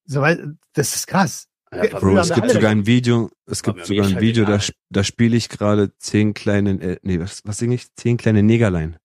So, 0.05 0.19
weil, 0.19 0.57
das 0.73 0.95
ist 0.95 1.07
krass. 1.07 1.47
Ja, 1.73 1.99
Bro, 1.99 2.17
es 2.17 2.33
gibt 2.33 2.49
sogar 2.51 2.71
ein 2.71 2.85
Video, 2.85 3.29
es 3.45 3.63
gibt 3.63 3.85
sogar 3.85 4.05
ist 4.05 4.15
ein 4.15 4.21
Video, 4.21 4.43
da, 4.45 4.59
da 4.89 5.03
spiele 5.03 5.37
ich 5.37 5.47
gerade 5.47 5.95
zehn 5.97 6.33
kleine, 6.33 6.71
äh, 6.81 6.97
nee, 7.01 7.19
was, 7.19 7.41
was 7.45 7.59
singe 7.59 7.75
ich? 7.75 7.93
Zehn 7.95 8.17
kleine 8.17 8.43
Negerlein. 8.43 8.97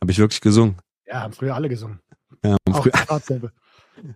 Habe 0.00 0.12
ich 0.12 0.18
wirklich 0.18 0.40
gesungen. 0.40 0.76
Ja, 1.06 1.22
haben 1.22 1.32
früher 1.32 1.54
alle 1.54 1.68
gesungen. 1.68 1.98
Ja, 2.44 2.56
Auch 2.70 2.82
früher. 2.84 3.52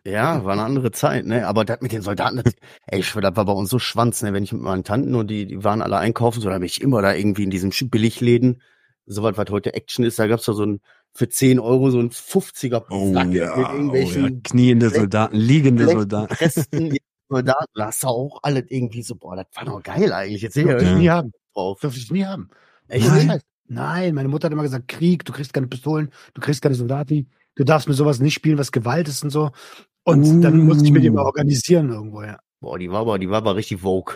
Ja, 0.05 0.45
war 0.45 0.53
eine 0.53 0.63
andere 0.63 0.91
Zeit, 0.93 1.25
ne? 1.27 1.47
Aber 1.47 1.65
das 1.65 1.81
mit 1.81 1.93
den 1.93 2.03
Soldaten, 2.03 2.41
das, 2.45 2.55
ey, 2.87 3.01
ich 3.01 3.09
schwör, 3.09 3.23
das 3.23 3.37
war 3.37 3.45
bei 3.45 3.53
uns 3.53 3.71
so 3.71 3.79
Schwanz, 3.79 4.23
ne? 4.23 4.33
Wenn 4.33 4.45
ich 4.45 4.53
mit 4.53 4.63
meinen 4.63 4.85
Tanten 4.85 5.15
und 5.15 5.29
die, 5.29 5.47
die 5.47 5.65
waren 5.65 5.83
alle 5.83 5.99
einkaufen, 5.99 6.41
so, 6.41 6.49
da 6.49 6.59
bin 6.59 6.67
ich 6.67 6.81
immer 6.81 7.03
da 7.03 7.15
irgendwie 7.15 7.45
in 7.45 7.51
diesen 7.51 7.71
Sch- 7.73 7.89
Billigläden, 7.89 8.61
so 9.07 9.23
was, 9.23 9.37
was 9.37 9.51
heute 9.51 9.75
Action 9.75 10.05
ist, 10.05 10.19
da 10.19 10.27
gab's 10.27 10.45
da 10.45 10.53
so 10.53 10.65
ein, 10.65 10.81
für 11.15 11.29
10 11.29 11.59
Euro 11.59 11.91
so 11.91 11.99
ein 12.01 12.11
50er 12.11 12.85
oh, 12.91 13.13
ja, 13.15 13.25
mit 13.25 13.41
oh 13.41 13.73
irgendwelchen 13.73 14.25
ja, 14.25 14.41
kniende 14.43 14.91
Soldaten, 14.91 15.37
liegende 15.37 15.87
Soldaten. 15.89 16.37
Soldaten, 17.29 17.67
da 17.75 17.87
hast 17.87 18.03
du 18.03 18.07
auch 18.09 18.39
alles 18.43 18.65
irgendwie 18.69 19.03
so, 19.03 19.15
boah, 19.17 19.37
das 19.37 19.47
war 19.55 19.65
doch 19.65 19.83
geil 19.83 20.13
eigentlich, 20.13 20.43
jetzt 20.43 20.55
sehe 20.55 20.65
ich 20.65 20.69
Dürfte 20.71 20.85
ja. 20.87 20.91
ich 20.91 20.97
Ja. 20.97 21.01
nie 21.01 21.11
haben. 21.11 21.33
drauf. 21.55 21.81
Dürfte 21.81 22.01
ich 22.01 22.11
nie 22.11 22.25
haben. 22.25 22.49
Echt? 22.89 23.07
Nein. 23.09 23.41
Nein, 23.71 24.15
meine 24.15 24.29
Mutter 24.29 24.47
hat 24.47 24.53
immer 24.53 24.63
gesagt, 24.63 24.89
Krieg, 24.89 25.25
du 25.27 25.33
kriegst 25.33 25.53
keine 25.53 25.67
Pistolen, 25.67 26.11
du 26.33 26.41
kriegst 26.41 26.63
keine 26.63 26.75
Soldati, 26.75 27.27
du 27.55 27.65
darfst 27.65 27.87
mit 27.87 27.97
sowas 27.99 28.19
nicht 28.19 28.33
spielen, 28.35 28.57
was 28.57 28.73
Gewalt 28.73 29.09
ist 29.09 29.23
und 29.25 29.31
so. 29.31 29.51
Und 30.05 30.41
dann 30.41 30.59
musste 30.61 30.85
ich 30.87 30.91
mir 30.91 31.01
die 31.01 31.11
mal 31.11 31.23
Uh. 31.23 31.27
organisieren 31.27 31.91
irgendwo, 31.91 32.23
ja. 32.23 32.39
Boah, 32.61 32.79
die 32.79 32.91
war 32.91 33.01
aber, 33.01 33.19
die 33.19 33.29
war 33.29 33.37
aber 33.39 33.57
richtig 33.57 33.83
Vogue. 33.83 34.15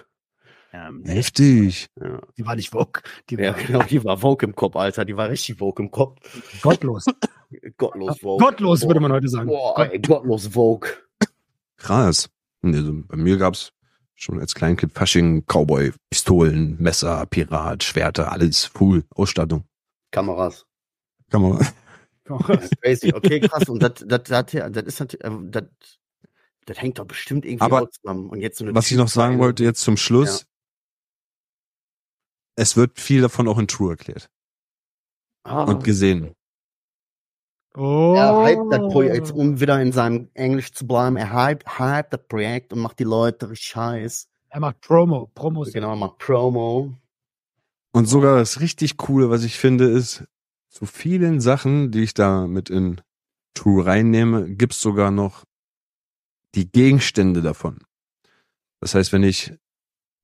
Ähm, 0.72 1.02
Heftig. 1.04 1.88
Ja. 2.00 2.18
Die 2.38 2.46
war 2.46 2.56
nicht 2.56 2.70
Vogue, 2.70 3.02
die 3.28 3.34
ja, 3.34 3.54
war 3.54 3.62
genau, 3.62 3.82
die 3.82 4.02
war 4.02 4.16
Vogue 4.16 4.48
im 4.48 4.54
Kopf, 4.54 4.74
Alter, 4.74 5.04
die 5.04 5.14
war 5.18 5.28
richtig 5.28 5.58
Vogue 5.58 5.84
im 5.84 5.90
Kopf. 5.90 6.18
gottlos. 6.62 7.04
Gottlos 7.76 8.20
Vogue. 8.20 8.42
gottlos, 8.42 8.86
würde 8.86 9.00
man 9.00 9.12
heute 9.12 9.28
sagen. 9.28 9.48
Boah, 9.48 9.74
Gott- 9.74 9.90
ey, 9.92 9.98
gottlos 10.00 10.46
Vogue. 10.46 10.88
Krass. 11.76 12.30
Also 12.62 13.02
bei 13.06 13.16
mir 13.16 13.36
gab's 13.38 13.72
schon 14.14 14.38
als 14.38 14.54
Kleinkind 14.54 14.92
Fasching, 14.92 15.44
Cowboy, 15.46 15.92
Pistolen, 16.10 16.76
Messer, 16.80 17.26
Pirat, 17.26 17.82
Schwerter, 17.82 18.30
alles 18.30 18.66
full, 18.66 19.04
Ausstattung. 19.10 19.64
Kameras. 20.10 20.64
Kamera. 21.30 21.60
Ja, 22.28 22.38
crazy. 22.80 23.12
Okay, 23.12 23.40
krass. 23.40 23.68
Und 23.68 23.82
das, 23.82 23.94
das, 24.06 24.22
das, 24.22 24.46
das 24.52 24.84
ist 24.84 25.00
natürlich, 25.00 25.24
äh, 25.24 25.38
das, 25.50 25.64
das 26.66 26.80
hängt 26.80 27.00
doch 27.00 27.04
bestimmt 27.04 27.44
irgendwie 27.44 27.64
Aber 27.64 27.82
auch 27.82 27.90
zusammen. 27.90 28.30
Und 28.30 28.40
jetzt 28.40 28.58
so 28.58 28.64
eine 28.64 28.76
Was 28.76 28.92
ich 28.92 28.96
noch 28.96 29.08
sagen 29.08 29.40
wollte 29.40 29.64
jetzt 29.64 29.80
zum 29.80 29.96
Schluss, 29.96 30.46
es 32.54 32.76
wird 32.76 33.00
viel 33.00 33.20
davon 33.22 33.48
auch 33.48 33.58
in 33.58 33.66
True 33.66 33.90
erklärt 33.90 34.30
Ah, 35.42 35.64
und 35.64 35.82
gesehen. 35.82 36.32
Oh. 37.74 38.14
er 38.16 38.46
hypt 38.46 38.72
das 38.72 38.92
Projekt, 38.92 39.30
um 39.30 39.60
wieder 39.60 39.80
in 39.80 39.92
seinem 39.92 40.28
Englisch 40.34 40.72
zu 40.72 40.86
bleiben, 40.86 41.16
er 41.16 41.32
hypt, 41.32 41.78
hypt 41.78 42.12
das 42.12 42.20
Projekt 42.28 42.72
und 42.72 42.80
macht 42.80 42.98
die 42.98 43.04
Leute 43.04 43.50
richtig 43.50 43.74
heiß. 43.76 44.28
Er 44.50 44.60
macht 44.60 44.80
Promo. 44.82 45.30
Promos. 45.34 45.72
Genau, 45.72 45.96
macht 45.96 46.18
Promo. 46.18 46.92
Und 47.92 48.06
sogar 48.06 48.36
das 48.36 48.60
richtig 48.60 48.98
coole, 48.98 49.30
was 49.30 49.44
ich 49.44 49.58
finde, 49.58 49.86
ist, 49.86 50.24
zu 50.68 50.86
vielen 50.86 51.40
Sachen, 51.40 51.90
die 51.90 52.02
ich 52.02 52.14
da 52.14 52.46
mit 52.46 52.70
in 52.70 53.00
True 53.54 53.84
reinnehme, 53.84 54.50
gibt's 54.54 54.80
sogar 54.80 55.10
noch 55.10 55.44
die 56.54 56.70
Gegenstände 56.70 57.42
davon. 57.42 57.78
Das 58.80 58.94
heißt, 58.94 59.12
wenn 59.12 59.22
ich 59.22 59.52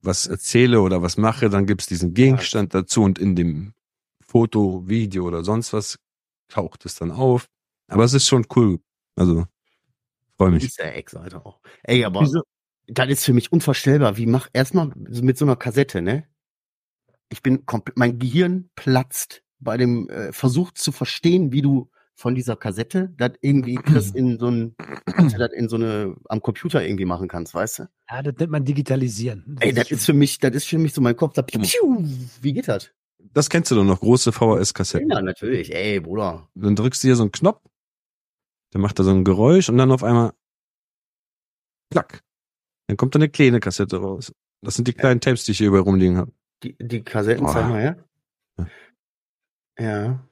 was 0.03 0.27
erzähle 0.27 0.81
oder 0.81 1.03
was 1.03 1.17
mache, 1.17 1.51
dann 1.51 1.67
gibt's 1.67 1.87
diesen 1.87 2.15
Gegenstand 2.15 2.75
dazu 2.75 3.03
und 3.03 3.19
in 3.19 3.35
dem 3.37 3.75
Foto, 4.21 4.87
Video 4.87 5.25
oder 5.25 5.45
sonst 5.45 5.73
was 5.73 5.99
taucht 6.49 6.85
es 6.87 6.95
dann 6.97 7.11
auf. 7.11 7.49
Aber 7.89 8.05
es 8.05 8.15
ist 8.15 8.27
schon 8.27 8.47
cool. 8.57 8.81
Also, 9.17 9.47
freue 10.37 10.51
mich. 10.51 10.65
Easter 10.65 10.93
Eggs, 10.95 11.15
Alter. 11.15 11.45
Auch. 11.45 11.61
Ey, 11.83 12.05
aber 12.05 12.21
Wieso? 12.21 12.43
das 12.87 13.09
ist 13.09 13.25
für 13.25 13.33
mich 13.33 13.53
unvorstellbar. 13.53 14.17
Wie 14.17 14.27
mach 14.27 14.49
erstmal 14.53 14.91
mit 14.95 15.39
so 15.39 15.45
einer 15.45 15.57
Kassette, 15.57 16.03
ne? 16.03 16.27
Ich 17.31 17.43
bin 17.43 17.67
komplett, 17.67 17.99
mein 17.99 18.19
Gehirn 18.19 18.71
platzt 18.75 19.43
bei 19.61 19.77
dem 19.77 20.09
äh, 20.09 20.33
Versuch 20.33 20.73
zu 20.73 20.93
verstehen, 20.93 21.53
wie 21.53 21.63
du 21.63 21.91
von 22.15 22.35
dieser 22.35 22.57
Kassette 22.57 23.13
das 23.17 23.33
irgendwie 23.41 23.77
Chris 23.77 24.11
in 24.15 24.39
so 24.39 24.51
ein, 24.51 24.75
das 25.07 25.53
in 25.53 25.69
so 25.69 25.77
eine 25.77 26.17
am 26.29 26.41
Computer 26.41 26.83
irgendwie 26.83 27.05
machen 27.05 27.29
kannst, 27.29 27.55
weißt 27.55 27.81
du? 27.81 27.83
Ja, 28.11 28.23
das 28.23 28.35
nennt 28.39 28.51
man 28.51 28.65
digitalisieren. 28.65 29.57
Ey, 29.61 29.73
das 29.73 29.91
ist 29.91 30.07
für 30.07 30.15
mich, 30.15 30.39
das 30.39 30.55
ist 30.55 30.67
für 30.67 30.79
mich 30.79 30.95
so 30.95 31.01
mein 31.01 31.17
Kopf, 31.17 31.35
da, 31.35 31.43
piu, 31.43 31.61
piu, 31.61 32.05
wie 32.41 32.53
geht 32.53 32.69
das? 32.69 32.91
Das 33.19 33.51
kennst 33.51 33.71
du 33.71 33.75
doch 33.75 33.85
noch, 33.85 34.01
große 34.01 34.33
VHS-Kassetten. 34.33 35.11
Ja, 35.11 35.21
natürlich. 35.21 35.75
Ey, 35.75 36.01
Bruder. 36.01 36.49
Dann 36.55 36.77
drückst 36.77 37.03
du 37.03 37.09
hier 37.09 37.17
so 37.17 37.23
einen 37.23 37.33
Knopf, 37.33 37.61
der 38.73 38.81
macht 38.81 38.99
da 38.99 39.05
so 39.05 39.11
ein 39.11 39.25
Geräusch 39.25 39.69
und 39.69 39.79
dann 39.79 39.93
auf 39.93 40.03
einmal 40.03 40.33
klack. 41.91 42.23
Dann 42.87 42.97
kommt 42.97 43.15
da 43.15 43.19
eine 43.19 43.29
kleine 43.29 43.61
Kassette 43.61 43.99
raus. 43.99 44.33
Das 44.63 44.75
sind 44.75 44.89
die 44.89 44.93
kleinen 44.93 45.21
Tapes, 45.21 45.45
die 45.45 45.53
ich 45.53 45.59
hier 45.59 45.69
überall 45.69 45.83
rumliegen 45.85 46.17
habe. 46.17 46.33
Die, 46.63 46.77
die 46.81 47.03
Kassetten, 47.03 47.45
Boah. 47.45 47.53
zeig 47.53 47.69
mal. 47.69 47.83
Ja. 47.85 48.67
Ja. 49.79 50.25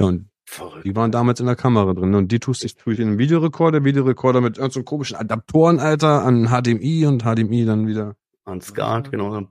Ja, 0.00 0.06
und 0.06 0.30
Verrückt. 0.46 0.86
die 0.86 0.96
waren 0.96 1.12
damals 1.12 1.40
in 1.40 1.46
der 1.46 1.56
Kamera 1.56 1.92
drin. 1.92 2.14
Und 2.14 2.32
die 2.32 2.40
tust 2.40 2.64
ich, 2.64 2.76
tue 2.76 2.94
ich 2.94 3.00
in 3.00 3.08
einen 3.08 3.18
Videorekorder, 3.18 3.84
Videorekorder 3.84 4.40
mit 4.40 4.56
so 4.72 4.82
komischen 4.82 5.16
Adaptoren, 5.16 5.80
Alter, 5.80 6.24
an 6.24 6.46
HDMI 6.48 7.04
und 7.06 7.22
HDMI 7.24 7.66
dann 7.66 7.86
wieder. 7.86 8.16
An 8.44 8.60
Skat, 8.62 9.10
genau. 9.10 9.34
Dann. 9.34 9.48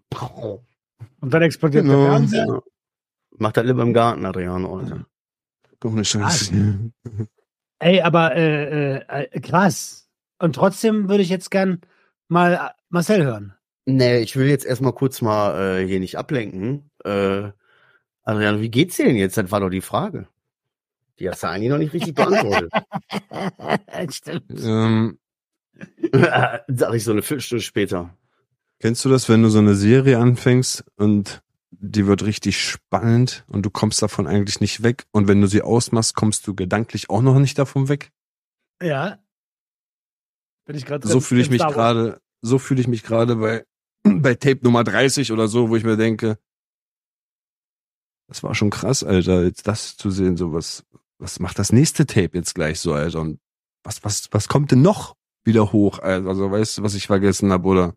Und 1.21 1.33
dann 1.33 1.41
explodiert 1.41 1.85
Genau. 1.85 2.01
der 2.01 2.11
Fernseher. 2.11 2.45
Ja. 2.47 2.59
Mach 3.37 3.51
das 3.51 3.65
lieber 3.65 3.83
im 3.83 3.93
Garten, 3.93 4.25
Adriano, 4.25 4.77
Alter. 4.79 5.05
Ohne 5.83 6.03
Scheiße. 6.03 6.91
Ey, 7.79 8.01
aber 8.01 8.35
äh, 8.35 8.97
äh, 8.97 9.39
krass. 9.39 10.09
Und 10.39 10.55
trotzdem 10.55 11.07
würde 11.09 11.21
ich 11.23 11.29
jetzt 11.29 11.51
gern 11.51 11.81
mal 12.27 12.71
Marcel 12.89 13.23
hören. 13.23 13.53
Nee, 13.85 14.19
ich 14.19 14.35
will 14.35 14.47
jetzt 14.47 14.65
erstmal 14.65 14.93
kurz 14.93 15.21
mal 15.21 15.79
äh, 15.79 15.87
hier 15.87 15.99
nicht 15.99 16.17
ablenken. 16.17 16.89
Äh, 17.05 17.51
Adriano, 18.23 18.59
wie 18.59 18.69
geht's 18.69 18.97
dir 18.97 19.05
denn 19.05 19.15
jetzt? 19.15 19.37
Das 19.37 19.51
war 19.51 19.59
doch 19.59 19.69
die 19.69 19.81
Frage. 19.81 20.27
Die 21.19 21.29
hast 21.29 21.43
du 21.43 21.47
eigentlich 21.47 21.69
noch 21.69 21.77
nicht 21.77 21.93
richtig 21.93 22.15
beantwortet. 22.15 22.71
Stimmt. 24.09 24.61
Ähm, 24.63 25.19
Sag 26.67 26.93
ich 26.93 27.03
so 27.03 27.11
eine 27.11 27.21
Viertelstunde 27.21 27.61
später. 27.63 28.13
Kennst 28.79 29.03
du 29.05 29.09
das, 29.09 29.29
wenn 29.29 29.43
du 29.43 29.49
so 29.49 29.59
eine 29.59 29.75
Serie 29.75 30.19
anfängst 30.19 30.85
und 30.95 31.41
die 31.71 32.07
wird 32.07 32.23
richtig 32.23 32.61
spannend 32.61 33.43
und 33.47 33.63
du 33.63 33.69
kommst 33.69 34.01
davon 34.01 34.27
eigentlich 34.27 34.61
nicht 34.61 34.83
weg 34.83 35.05
und 35.11 35.27
wenn 35.27 35.41
du 35.41 35.47
sie 35.47 35.61
ausmachst, 35.61 36.15
kommst 36.15 36.47
du 36.47 36.55
gedanklich 36.55 37.09
auch 37.09 37.21
noch 37.21 37.39
nicht 37.39 37.57
davon 37.57 37.89
weg? 37.89 38.11
Ja. 38.81 39.19
Bin 40.65 40.75
ich 40.75 40.85
gerade 40.85 41.07
So 41.07 41.19
fühle 41.19 41.41
ich 41.41 41.49
mich 41.49 41.61
gerade, 41.61 42.21
so 42.41 42.59
fühle 42.59 42.81
ich 42.81 42.87
mich 42.87 43.03
gerade 43.03 43.35
bei, 43.35 43.65
bei 44.03 44.35
Tape 44.35 44.59
Nummer 44.63 44.83
30 44.83 45.31
oder 45.31 45.47
so, 45.47 45.69
wo 45.69 45.75
ich 45.75 45.83
mir 45.83 45.97
denke, 45.97 46.37
das 48.27 48.43
war 48.43 48.55
schon 48.55 48.69
krass, 48.69 49.03
Alter, 49.03 49.43
jetzt 49.43 49.67
das 49.67 49.95
zu 49.95 50.11
sehen, 50.11 50.35
so 50.35 50.51
was, 50.53 50.85
was 51.17 51.39
macht 51.39 51.59
das 51.59 51.71
nächste 51.71 52.05
Tape 52.05 52.31
jetzt 52.33 52.55
gleich 52.55 52.79
so, 52.79 52.93
Alter, 52.93 53.21
und 53.21 53.39
was, 53.83 54.03
was, 54.03 54.27
was 54.31 54.47
kommt 54.47 54.71
denn 54.71 54.81
noch 54.81 55.15
wieder 55.45 55.71
hoch, 55.71 55.99
Alter, 55.99 56.27
also 56.27 56.51
weißt 56.51 56.77
du, 56.79 56.83
was 56.83 56.95
ich 56.95 57.07
vergessen 57.07 57.51
habe, 57.51 57.67
oder 57.67 57.95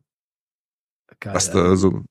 Geil, 1.21 1.35
was 1.35 1.51
da 1.51 1.77
so, 1.77 2.03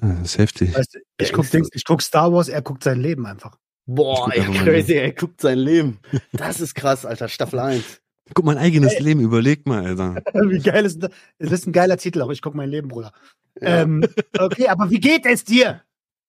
das 0.00 0.20
ist 0.22 0.38
heftig. 0.38 0.74
Weißt 0.74 0.94
du, 0.94 0.98
ich 1.18 1.32
guck, 1.32 1.50
Dings, 1.50 1.68
ich 1.72 1.84
guck 1.84 2.02
Star 2.02 2.32
Wars, 2.32 2.48
er 2.48 2.62
guckt 2.62 2.84
sein 2.84 3.00
Leben 3.00 3.26
einfach. 3.26 3.56
Boah, 3.86 4.30
ey, 4.32 4.42
crazy, 4.42 4.94
er 4.94 5.12
guckt 5.12 5.40
sein 5.40 5.58
Leben. 5.58 5.98
Das 6.32 6.60
ist 6.60 6.74
krass, 6.74 7.06
Alter. 7.06 7.28
Staffel 7.28 7.58
1. 7.58 8.02
Guck 8.34 8.44
mein 8.44 8.58
eigenes 8.58 8.98
Leben, 8.98 9.20
überleg 9.20 9.66
mal, 9.66 9.86
Alter. 9.86 10.22
Wie 10.50 10.58
geil 10.58 10.84
ist 10.84 11.02
das? 11.02 11.10
Das 11.38 11.52
ist 11.52 11.66
ein 11.66 11.72
geiler 11.72 11.96
Titel, 11.96 12.20
auch 12.20 12.30
ich 12.30 12.42
guck 12.42 12.54
mein 12.54 12.68
Leben, 12.68 12.88
Bruder. 12.88 13.12
Ja. 13.60 13.82
Ähm, 13.82 14.06
okay, 14.38 14.68
aber 14.68 14.90
wie 14.90 15.00
geht 15.00 15.24
es 15.24 15.44
dir? 15.44 15.82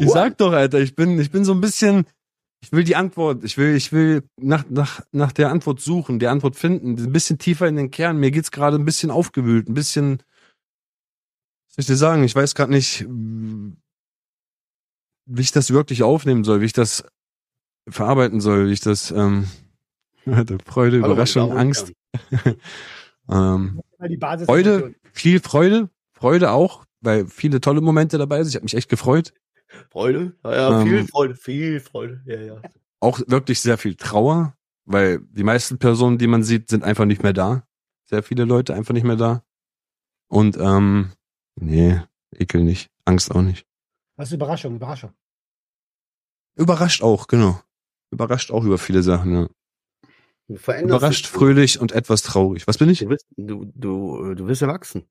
Ich 0.00 0.10
sag 0.10 0.36
doch, 0.38 0.52
Alter, 0.52 0.80
ich 0.80 0.94
bin, 0.94 1.18
ich 1.18 1.30
bin 1.30 1.44
so 1.44 1.52
ein 1.52 1.60
bisschen, 1.60 2.06
ich 2.62 2.70
will 2.70 2.84
die 2.84 2.94
Antwort, 2.94 3.42
ich 3.42 3.58
will, 3.58 3.74
ich 3.74 3.92
will 3.92 4.22
nach, 4.36 4.64
nach, 4.70 5.00
nach 5.10 5.32
der 5.32 5.50
Antwort 5.50 5.80
suchen, 5.80 6.20
die 6.20 6.28
Antwort 6.28 6.54
finden, 6.54 6.96
ein 6.96 7.12
bisschen 7.12 7.38
tiefer 7.38 7.66
in 7.66 7.74
den 7.76 7.90
Kern. 7.90 8.18
Mir 8.18 8.30
geht's 8.30 8.52
gerade 8.52 8.78
ein 8.78 8.84
bisschen 8.84 9.10
aufgewühlt, 9.10 9.68
ein 9.68 9.74
bisschen, 9.74 10.22
was 11.66 11.74
soll 11.74 11.82
ich 11.82 11.86
dir 11.86 11.96
sagen, 11.96 12.22
ich 12.22 12.36
weiß 12.36 12.54
gerade 12.54 12.70
nicht, 12.70 13.04
wie 15.26 15.40
ich 15.40 15.50
das 15.50 15.72
wirklich 15.72 16.04
aufnehmen 16.04 16.44
soll, 16.44 16.60
wie 16.60 16.66
ich 16.66 16.72
das 16.72 17.04
verarbeiten 17.88 18.40
soll, 18.40 18.68
wie 18.68 18.72
ich 18.72 18.80
das, 18.80 19.10
ähm, 19.10 19.48
Freude, 20.64 21.02
Hallo, 21.02 21.12
Überraschung, 21.12 21.50
Angst. 21.50 21.92
ähm, 23.28 23.80
Mal 23.98 24.08
die 24.08 24.16
Basis 24.16 24.46
Freude, 24.46 24.94
viel 25.12 25.40
Freude, 25.40 25.90
Freude 26.12 26.52
auch, 26.52 26.84
weil 27.00 27.26
viele 27.26 27.60
tolle 27.60 27.80
Momente 27.80 28.18
dabei 28.18 28.36
sind. 28.44 28.50
Ich 28.50 28.54
habe 28.54 28.64
mich 28.64 28.76
echt 28.76 28.88
gefreut. 28.88 29.32
Freude? 29.90 30.36
Ja, 30.44 30.54
ja, 30.54 30.84
viel 30.84 30.98
Ähm, 30.98 31.08
Freude, 31.08 31.34
viel 31.34 31.80
Freude. 31.80 32.22
Ja, 32.26 32.40
ja. 32.40 32.62
auch 33.00 33.20
wirklich 33.26 33.60
sehr 33.60 33.78
viel 33.78 33.94
Trauer, 33.94 34.56
weil 34.84 35.20
die 35.30 35.44
meisten 35.44 35.78
Personen, 35.78 36.18
die 36.18 36.26
man 36.26 36.42
sieht, 36.42 36.68
sind 36.68 36.84
einfach 36.84 37.04
nicht 37.04 37.22
mehr 37.22 37.32
da. 37.32 37.66
Sehr 38.04 38.22
viele 38.22 38.44
Leute 38.44 38.74
einfach 38.74 38.94
nicht 38.94 39.04
mehr 39.04 39.16
da. 39.16 39.44
Und 40.28 40.56
ähm, 40.58 41.12
nee, 41.56 42.00
Ekel 42.34 42.62
nicht, 42.62 42.90
Angst 43.04 43.30
auch 43.34 43.42
nicht. 43.42 43.66
Was 44.16 44.28
ist 44.28 44.34
Überraschung, 44.34 44.76
Überraschung. 44.76 45.12
Überrascht 46.54 47.02
auch, 47.02 47.26
genau. 47.26 47.60
Überrascht 48.10 48.50
auch 48.50 48.64
über 48.64 48.78
viele 48.78 49.02
Sachen, 49.02 49.32
ja. 49.32 49.48
Überrascht, 50.48 51.24
dich. 51.24 51.30
fröhlich 51.30 51.80
und 51.80 51.92
etwas 51.92 52.22
traurig. 52.22 52.66
Was 52.66 52.78
bin 52.78 52.90
ich? 52.90 52.98
Du 52.98 53.08
bist, 53.08 53.26
du, 53.36 53.70
du, 53.74 54.34
du 54.34 54.46
wirst 54.46 54.62
erwachsen. 54.62 55.04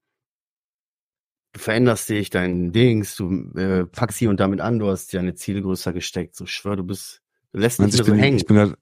Du 1.53 1.59
veränderst 1.59 2.07
dich, 2.07 2.29
dein 2.29 2.71
Dings, 2.71 3.15
du 3.15 3.51
äh, 3.57 3.85
packst 3.85 4.17
hier 4.19 4.29
und 4.29 4.39
damit 4.39 4.61
an, 4.61 4.79
du 4.79 4.87
hast 4.87 5.13
deine 5.13 5.35
Ziele 5.35 5.61
größer 5.61 5.91
gesteckt. 5.91 6.35
So 6.35 6.45
ich 6.45 6.51
schwör, 6.51 6.77
du 6.77 6.83
bist, 6.83 7.21
du 7.51 7.59
lässt 7.59 7.79
nicht 7.79 7.87
mehr 7.93 7.99
ich 7.99 8.05
so 8.05 8.11
bin, 8.11 8.19
hängen. 8.19 8.37
ich 8.37 8.45
bin 8.45 8.55
gerade 8.55 8.77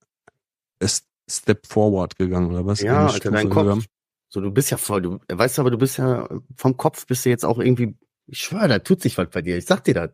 Step 1.29 1.67
forward 1.67 2.15
gegangen, 2.15 2.49
oder 2.49 2.65
was? 2.65 2.81
ja, 2.81 3.01
Eine 3.01 3.11
Alter, 3.13 3.31
dein 3.31 3.49
Kopf. 3.49 3.63
gegangen. 3.63 3.85
So, 4.29 4.41
du 4.41 4.51
bist 4.51 4.69
ja 4.69 4.77
voll, 4.77 5.01
du 5.01 5.19
weißt 5.27 5.59
aber, 5.59 5.71
du 5.71 5.77
bist 5.77 5.97
ja 5.97 6.27
vom 6.55 6.77
Kopf 6.77 7.05
bist 7.07 7.25
du 7.25 7.29
jetzt 7.29 7.45
auch 7.45 7.59
irgendwie, 7.59 7.95
ich 8.27 8.39
schwör, 8.39 8.67
da 8.67 8.79
tut 8.79 9.01
sich 9.01 9.17
was 9.17 9.29
bei 9.29 9.41
dir. 9.41 9.57
Ich 9.57 9.65
sag 9.65 9.83
dir 9.83 9.93
das. 9.95 10.11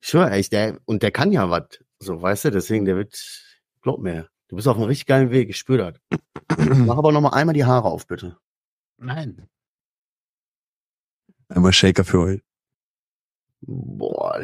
Ich 0.00 0.08
schwör, 0.08 0.30
echt, 0.32 0.52
der, 0.52 0.78
und 0.86 1.02
der 1.02 1.10
kann 1.10 1.32
ja 1.32 1.50
was. 1.50 1.64
So, 1.98 2.20
weißt 2.20 2.46
du, 2.46 2.50
deswegen, 2.50 2.84
der 2.84 2.96
wird, 2.96 3.14
glaub 3.82 4.00
mir, 4.00 4.28
du 4.48 4.56
bist 4.56 4.68
auf 4.68 4.76
einem 4.76 4.86
richtig 4.86 5.06
geilen 5.06 5.30
Weg, 5.30 5.50
ich 5.50 5.58
spür 5.58 5.78
das. 5.78 6.18
Mach 6.58 6.96
aber 6.96 7.12
noch 7.12 7.20
mal 7.20 7.30
einmal 7.30 7.54
die 7.54 7.64
Haare 7.64 7.88
auf, 7.88 8.06
bitte. 8.06 8.36
Nein. 8.98 9.48
Einmal 11.48 11.72
Shaker 11.72 12.04
für 12.04 12.20
heute. 12.20 12.42
Boah. 13.62 14.40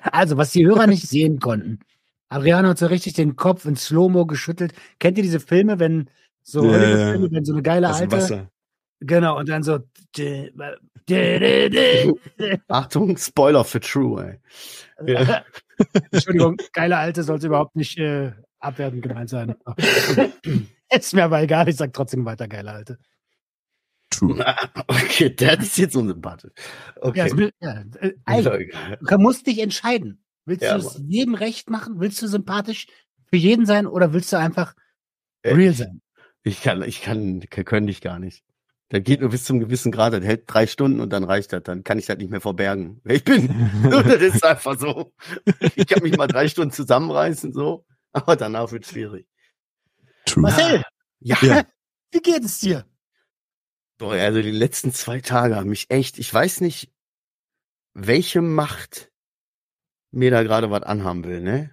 Also, 0.00 0.36
was 0.36 0.52
die 0.52 0.66
Hörer 0.66 0.86
nicht 0.86 1.08
sehen 1.08 1.38
konnten. 1.38 1.80
Adriano 2.28 2.68
hat 2.68 2.78
so 2.78 2.86
richtig 2.86 3.14
den 3.14 3.36
Kopf 3.36 3.64
in 3.66 3.76
Slow-Mo 3.76 4.26
geschüttelt. 4.26 4.72
Kennt 4.98 5.18
ihr 5.18 5.22
diese 5.22 5.40
Filme, 5.40 5.78
wenn 5.78 6.08
so, 6.42 6.64
Ja, 6.64 7.12
ja, 7.14 7.30
wenn 7.30 7.44
so 7.44 7.52
eine 7.52 7.62
geile 7.62 7.86
dem 7.88 7.94
alte, 7.94 8.16
Wasser. 8.16 8.50
genau, 9.00 9.38
und 9.38 9.48
dann 9.48 9.62
so, 9.62 9.78
Achtung, 12.68 13.16
Spoiler 13.16 13.64
für 13.64 13.80
True, 13.80 14.24
ey. 14.24 14.40
Ja. 15.12 15.44
Entschuldigung, 16.10 16.56
geile 16.72 16.96
alte 16.96 17.22
sollte 17.22 17.48
überhaupt 17.48 17.76
nicht 17.76 17.98
äh, 17.98 18.32
abwertend 18.60 19.02
gemeint 19.02 19.28
sein. 19.28 19.54
ist 20.90 21.14
mir 21.14 21.24
aber 21.24 21.42
egal, 21.42 21.68
ich 21.68 21.76
sag 21.76 21.92
trotzdem 21.92 22.24
weiter 22.24 22.48
geile 22.48 22.72
Alte. 22.72 22.98
True. 24.12 24.44
Okay, 24.88 25.30
der 25.30 25.58
ist 25.60 25.76
jetzt 25.78 25.96
unsympathisch. 25.96 26.52
Ja, 26.96 27.02
Okay. 27.02 27.34
mir, 27.34 27.50
ja, 27.60 27.82
äh, 28.00 28.12
egal. 28.26 28.68
du 29.00 29.18
musst 29.18 29.46
dich 29.46 29.58
entscheiden. 29.60 30.22
Willst 30.44 30.62
Ja, 30.64 30.76
du 30.78 30.86
es 30.86 31.00
jedem 31.06 31.34
recht 31.34 31.70
machen? 31.70 32.00
Willst 32.00 32.20
du 32.22 32.26
sympathisch 32.26 32.86
für 33.26 33.36
jeden 33.36 33.64
sein 33.66 33.86
oder 33.86 34.12
willst 34.12 34.32
du 34.32 34.38
einfach 34.38 34.74
Äh, 35.42 35.54
real 35.54 35.72
sein? 35.74 36.00
Ich 36.42 36.62
kann, 36.62 36.82
ich 36.82 37.02
kann, 37.02 37.40
kann 37.50 37.86
ich 37.88 38.00
gar 38.00 38.18
nicht. 38.18 38.42
Das 38.88 39.02
geht 39.04 39.20
nur 39.20 39.30
bis 39.30 39.44
zum 39.44 39.60
gewissen 39.60 39.90
Grad. 39.92 40.12
Das 40.12 40.22
hält 40.24 40.44
drei 40.46 40.66
Stunden 40.66 41.00
und 41.00 41.10
dann 41.12 41.24
reicht 41.24 41.52
das. 41.52 41.62
Dann 41.62 41.82
kann 41.84 41.98
ich 41.98 42.06
das 42.06 42.18
nicht 42.18 42.30
mehr 42.30 42.40
verbergen, 42.42 43.00
wer 43.04 43.16
ich 43.16 43.24
bin. 43.24 43.48
das 43.90 44.20
ist 44.20 44.44
einfach 44.44 44.78
so. 44.78 45.12
Ich 45.76 45.86
kann 45.86 46.02
mich 46.02 46.16
mal 46.16 46.26
drei 46.26 46.48
Stunden 46.48 46.72
zusammenreißen, 46.72 47.52
so. 47.52 47.86
Aber 48.12 48.36
danach 48.36 48.70
wird 48.72 48.84
schwierig. 48.86 49.26
True. 50.26 50.42
Marcel, 50.42 50.82
Ja. 51.20 51.36
Ja. 51.42 51.62
wie 52.10 52.20
geht 52.20 52.44
es 52.44 52.58
dir? 52.60 52.84
Boah, 54.02 54.14
also 54.14 54.42
die 54.42 54.50
letzten 54.50 54.92
zwei 54.92 55.20
Tage 55.20 55.54
haben 55.54 55.68
mich 55.68 55.88
echt, 55.88 56.18
ich 56.18 56.34
weiß 56.34 56.60
nicht, 56.60 56.90
welche 57.94 58.42
Macht 58.42 59.12
mir 60.10 60.32
da 60.32 60.42
gerade 60.42 60.72
was 60.72 60.82
anhaben 60.82 61.22
will, 61.22 61.40
ne? 61.40 61.72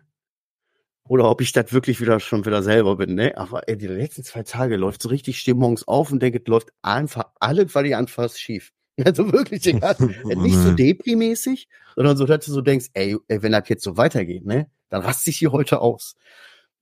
Oder 1.07 1.27
ob 1.27 1.41
ich 1.41 1.53
das 1.53 1.73
wirklich 1.73 1.99
wieder 2.01 2.19
schon 2.19 2.45
wieder 2.45 2.61
selber 2.61 2.97
bin, 2.97 3.15
ne? 3.15 3.35
Aber 3.35 3.67
ey, 3.67 3.75
die 3.75 3.87
letzten 3.87 4.23
zwei 4.23 4.43
Tage 4.43 4.75
läuft 4.75 5.01
so 5.01 5.09
richtig, 5.09 5.37
ich 5.37 5.41
stehe 5.41 5.55
morgens 5.55 5.87
auf 5.87 6.11
und 6.11 6.21
denke, 6.21 6.37
es 6.37 6.47
läuft 6.47 6.69
einfach 6.83 7.31
alles, 7.39 7.73
was 7.73 7.83
ich 7.83 7.95
anfasse, 7.95 8.37
schief. 8.37 8.73
Also 9.03 9.33
wirklich, 9.33 9.65
egal. 9.65 9.95
nicht 10.23 10.57
so 10.57 10.73
deprimäßig, 10.73 11.67
sondern 11.95 12.15
so, 12.15 12.25
dass 12.25 12.45
du 12.45 12.51
so 12.51 12.61
denkst, 12.61 12.89
ey, 12.93 13.17
ey 13.27 13.41
wenn 13.41 13.53
das 13.53 13.67
jetzt 13.69 13.83
so 13.83 13.97
weitergeht, 13.97 14.45
ne, 14.45 14.69
dann 14.89 15.01
raste 15.01 15.31
ich 15.31 15.39
hier 15.39 15.51
heute 15.51 15.81
aus. 15.81 16.15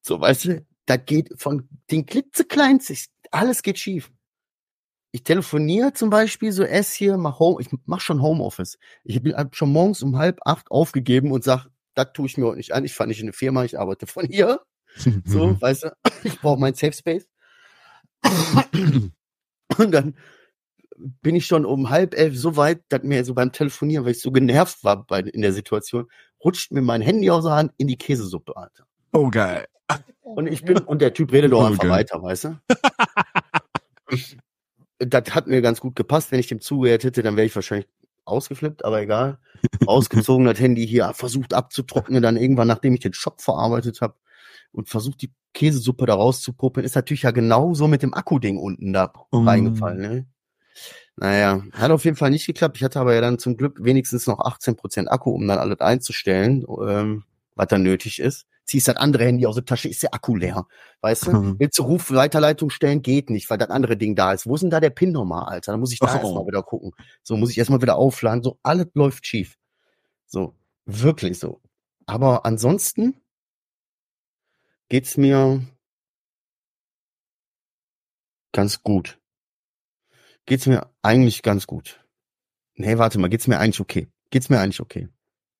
So, 0.02 0.20
weißt 0.20 0.44
du, 0.44 0.66
das 0.88 1.06
geht 1.06 1.30
von 1.38 1.70
den 1.90 2.06
klitzekleinen, 2.06 2.82
alles 3.32 3.62
geht 3.62 3.80
schief. 3.80 4.12
Ich 5.18 5.24
telefoniere 5.24 5.94
zum 5.94 6.12
Beispiel, 6.12 6.52
so 6.52 6.62
ess 6.62 6.94
hier, 6.94 7.18
mach 7.18 7.40
Home, 7.40 7.60
ich 7.60 7.70
mach 7.88 8.02
schon 8.02 8.22
Homeoffice. 8.22 8.78
Ich 9.04 9.20
bin 9.24 9.36
hab 9.36 9.56
schon 9.56 9.72
morgens 9.72 10.04
um 10.04 10.20
halb 10.20 10.38
acht 10.46 10.70
aufgegeben 10.70 11.32
und 11.32 11.44
sag, 11.44 11.66
das 11.96 12.14
tue 12.14 12.28
ich 12.28 12.38
mir 12.38 12.46
heute 12.46 12.58
nicht 12.58 12.72
an. 12.76 12.86
Ich 12.86 12.94
fahre 12.94 13.08
nicht 13.08 13.20
in 13.20 13.26
eine 13.26 13.34
Firma, 13.34 13.64
ich 13.64 13.80
arbeite 13.80 14.06
von 14.06 14.28
hier. 14.28 14.62
So, 15.26 15.60
weißt 15.60 15.86
du, 15.86 15.92
ich 16.24 16.40
brauche 16.40 16.60
mein 16.60 16.76
Safe 16.76 16.94
Space. 16.94 17.28
Und 19.78 19.92
dann 19.92 20.16
bin 21.24 21.36
ich 21.36 21.48
schon 21.48 21.66
um 21.66 21.90
halb 21.90 22.14
elf 22.16 22.38
so 22.38 22.56
weit, 22.56 22.82
dass 22.90 23.02
mir 23.02 23.26
so 23.26 23.34
beim 23.34 23.52
Telefonieren, 23.52 24.06
weil 24.06 24.12
ich 24.12 24.22
so 24.22 24.32
genervt 24.32 24.84
war 24.84 25.04
bei, 25.08 25.22
in 25.22 25.42
der 25.42 25.52
Situation, 25.54 26.08
rutscht 26.44 26.72
mir 26.72 26.82
mein 26.84 27.02
Handy 27.02 27.32
aus 27.32 27.44
der 27.44 27.54
Hand 27.54 27.74
in 27.78 27.88
die 27.88 27.98
Käsesuppe, 27.98 28.56
Alter. 28.56 28.86
Oh, 29.14 29.30
geil. 29.32 29.66
Und 30.22 30.46
ich 30.46 30.64
bin, 30.64 30.78
und 30.78 31.02
der 31.02 31.14
Typ 31.16 31.32
redet 31.32 31.54
doch 31.54 31.62
Oh, 31.62 31.66
einfach 31.66 31.84
geil. 31.84 31.92
weiter, 31.92 32.22
weißt 32.22 32.44
du? 32.46 32.60
Das 35.00 35.36
hat 35.36 35.48
mir 35.48 35.62
ganz 35.62 35.80
gut 35.80 35.96
gepasst. 35.96 36.32
Wenn 36.32 36.40
ich 36.40 36.48
dem 36.48 36.60
zugehört 36.62 37.04
hätte, 37.04 37.22
dann 37.24 37.36
wäre 37.38 37.46
ich 37.46 37.56
wahrscheinlich 37.56 37.88
ausgeflippt, 38.26 38.84
aber 38.84 39.02
egal. 39.02 39.38
Ausgezogen, 39.86 40.46
das 40.46 40.60
Handy 40.60 40.86
hier 40.88 41.14
versucht 41.14 41.54
abzutrocknen, 41.54 42.22
dann 42.22 42.38
irgendwann, 42.38 42.68
nachdem 42.68 42.94
ich 42.94 43.00
den 43.02 43.14
Schock 43.14 43.42
verarbeitet 43.42 44.02
habe 44.02 44.16
und 44.72 44.90
versucht, 44.90 45.22
die 45.22 45.32
Käsesuppe 45.54 46.06
da 46.06 46.16
rauszupuppen, 46.16 46.84
ist 46.84 46.96
natürlich 46.96 47.24
ja 47.24 47.32
genauso 47.32 47.88
mit 47.88 48.04
dem 48.04 48.14
Akkuding 48.14 48.58
unten 48.58 48.94
da 48.94 49.12
Mm. 49.32 49.48
reingefallen, 49.48 50.00
ne? 50.00 50.26
Naja, 51.16 51.64
hat 51.74 51.92
auf 51.92 52.06
jeden 52.06 52.18
Fall 52.18 52.30
nicht 52.30 52.46
geklappt. 52.46 52.78
Ich 52.78 52.84
hatte 52.84 53.00
aber 53.00 53.16
ja 53.16 53.22
dann 53.22 53.40
zum 53.40 53.58
Glück 53.58 53.84
wenigstens 53.84 54.28
noch 54.28 54.40
18% 54.40 55.08
Akku, 55.08 55.32
um 55.32 55.48
dann 55.48 55.58
alles 55.58 55.80
einzustellen, 55.80 56.66
ähm, 56.88 57.24
was 57.56 57.68
dann 57.68 57.82
nötig 57.84 58.20
ist. 58.20 58.46
Ziehst 58.68 58.90
das 58.90 58.98
andere 58.98 59.24
Handy 59.24 59.46
aus 59.46 59.56
der 59.56 59.64
Tasche, 59.66 59.88
ist 59.88 60.04
der 60.04 60.14
Akku 60.14 60.36
leer. 60.36 60.68
Weißt 61.02 61.28
du? 61.28 61.32
Mhm. 61.32 61.56
Willst 61.60 61.80
du 61.80 61.84
Rufweiterleitung 61.84 62.70
stellen? 62.70 63.02
Geht 63.02 63.30
nicht, 63.30 63.50
weil 63.50 63.58
das 63.58 63.70
andere 63.70 63.96
Ding 63.96 64.14
da 64.16 64.34
ist. 64.34 64.46
Wo 64.46 64.56
ist 64.56 64.62
denn 64.62 64.70
da 64.70 64.82
der 64.82 64.90
PIN 64.90 65.14
nochmal, 65.14 65.46
Alter? 65.48 65.72
Da 65.72 65.78
muss 65.78 65.94
ich 65.94 66.00
da 66.00 66.08
Oh. 66.08 66.18
erstmal 66.18 66.46
wieder 66.48 66.64
gucken. 66.64 66.92
So, 67.24 67.38
muss 67.38 67.50
ich 67.52 67.58
erstmal 67.58 67.82
wieder 67.82 67.96
aufladen. 67.96 68.44
So, 68.44 68.60
alles 68.64 68.88
läuft 68.94 69.26
schief. 69.26 69.58
So, 70.26 70.54
wirklich 70.86 71.40
so. 71.40 71.62
Aber 72.06 72.46
ansonsten 72.46 73.22
geht's 74.90 75.16
mir 75.16 75.62
ganz 78.52 78.84
gut. 78.84 79.20
Geht's 80.46 80.66
mir 80.66 80.90
eigentlich 81.02 81.42
ganz 81.42 81.68
gut. 81.68 82.04
Nee, 82.76 82.98
warte 82.98 83.18
mal, 83.20 83.30
geht's 83.30 83.48
mir 83.48 83.60
eigentlich 83.60 83.80
okay? 83.80 84.08
Geht's 84.30 84.50
mir 84.50 84.60
eigentlich 84.60 84.82
okay? 84.82 85.08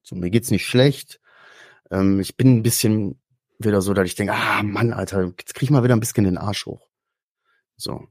So, 0.04 0.16
mir 0.16 0.30
geht's 0.30 0.52
nicht 0.52 0.66
schlecht. 0.66 1.20
Ähm, 1.92 2.20
ich 2.20 2.36
bin 2.38 2.58
ein 2.58 2.64
bisschen 2.64 3.20
wieder 3.60 3.82
so, 3.82 3.94
dass 3.94 4.06
ich 4.06 4.16
denke, 4.16 4.34
ah 4.34 4.62
Mann, 4.64 4.94
Alter, 4.94 5.24
jetzt 5.26 5.54
krieg 5.56 5.64
ich 5.64 5.70
mal 5.72 5.84
wieder 5.84 5.96
ein 5.96 6.00
bisschen 6.00 6.24
den 6.26 6.38
Arsch 6.38 6.66
hoch. 6.66 6.88
So. 7.76 8.08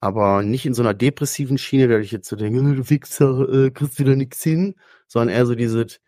Aber 0.00 0.42
nicht 0.42 0.64
in 0.64 0.74
so 0.74 0.82
einer 0.82 0.94
depressiven 0.94 1.58
Schiene, 1.58 1.88
dass 1.88 2.04
ich 2.04 2.12
jetzt 2.12 2.28
so 2.28 2.36
denke, 2.36 2.60
"Äh, 2.60 2.76
du 2.76 2.88
Wichser, 2.90 3.48
äh, 3.48 3.70
kriegst 3.70 3.98
wieder 3.98 4.14
nix 4.16 4.42
hin, 4.42 4.74
sondern 5.08 5.34
eher 5.34 5.44
so 5.46 5.54
dieses, 5.54 6.00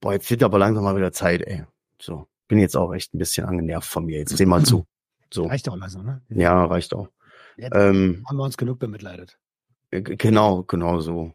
boah, 0.00 0.12
jetzt 0.12 0.28
wird 0.30 0.42
aber 0.42 0.58
langsam 0.58 0.84
mal 0.84 0.96
wieder 0.96 1.12
Zeit, 1.12 1.42
ey. 1.42 1.64
So. 2.00 2.26
Bin 2.48 2.58
jetzt 2.58 2.76
auch 2.76 2.92
echt 2.92 3.14
ein 3.14 3.18
bisschen 3.18 3.46
angenervt 3.46 3.88
von 3.88 4.04
mir. 4.04 4.18
Jetzt 4.18 4.36
seh 4.36 4.44
mal 4.44 4.64
zu. 4.64 4.86
So. 5.32 5.46
Reicht 5.46 5.68
auch 5.68 5.76
langsam, 5.76 6.04
ne? 6.04 6.20
Ja, 6.28 6.64
reicht 6.66 6.92
auch. 6.94 7.08
Jetzt 7.56 7.74
Ähm, 7.74 8.24
haben 8.28 8.36
wir 8.36 8.44
uns 8.44 8.56
genug 8.58 8.78
bemitleidet. 8.78 9.38
äh, 9.90 10.02
genau, 10.02 10.64
genau 10.64 11.00
so. 11.00 11.32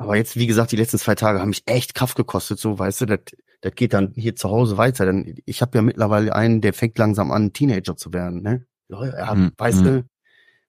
Aber 0.00 0.16
jetzt, 0.16 0.36
wie 0.36 0.46
gesagt, 0.46 0.72
die 0.72 0.76
letzten 0.76 0.96
zwei 0.96 1.14
Tage 1.14 1.40
haben 1.40 1.50
mich 1.50 1.62
echt 1.66 1.94
Kraft 1.94 2.16
gekostet, 2.16 2.58
so, 2.58 2.78
weißt 2.78 3.02
du, 3.02 3.06
das, 3.06 3.20
das 3.60 3.74
geht 3.74 3.92
dann 3.92 4.14
hier 4.16 4.34
zu 4.34 4.48
Hause 4.48 4.78
weiter. 4.78 5.04
Dann, 5.04 5.34
ich 5.44 5.60
habe 5.60 5.76
ja 5.76 5.82
mittlerweile 5.82 6.34
einen, 6.34 6.62
der 6.62 6.72
fängt 6.72 6.96
langsam 6.96 7.30
an, 7.30 7.52
Teenager 7.52 7.98
zu 7.98 8.10
werden, 8.14 8.40
ne? 8.40 8.66
Ja, 8.88 9.34
Mhm, 9.34 9.52
weißt 9.58 9.82
mhm. 9.82 9.84
du, 9.84 10.04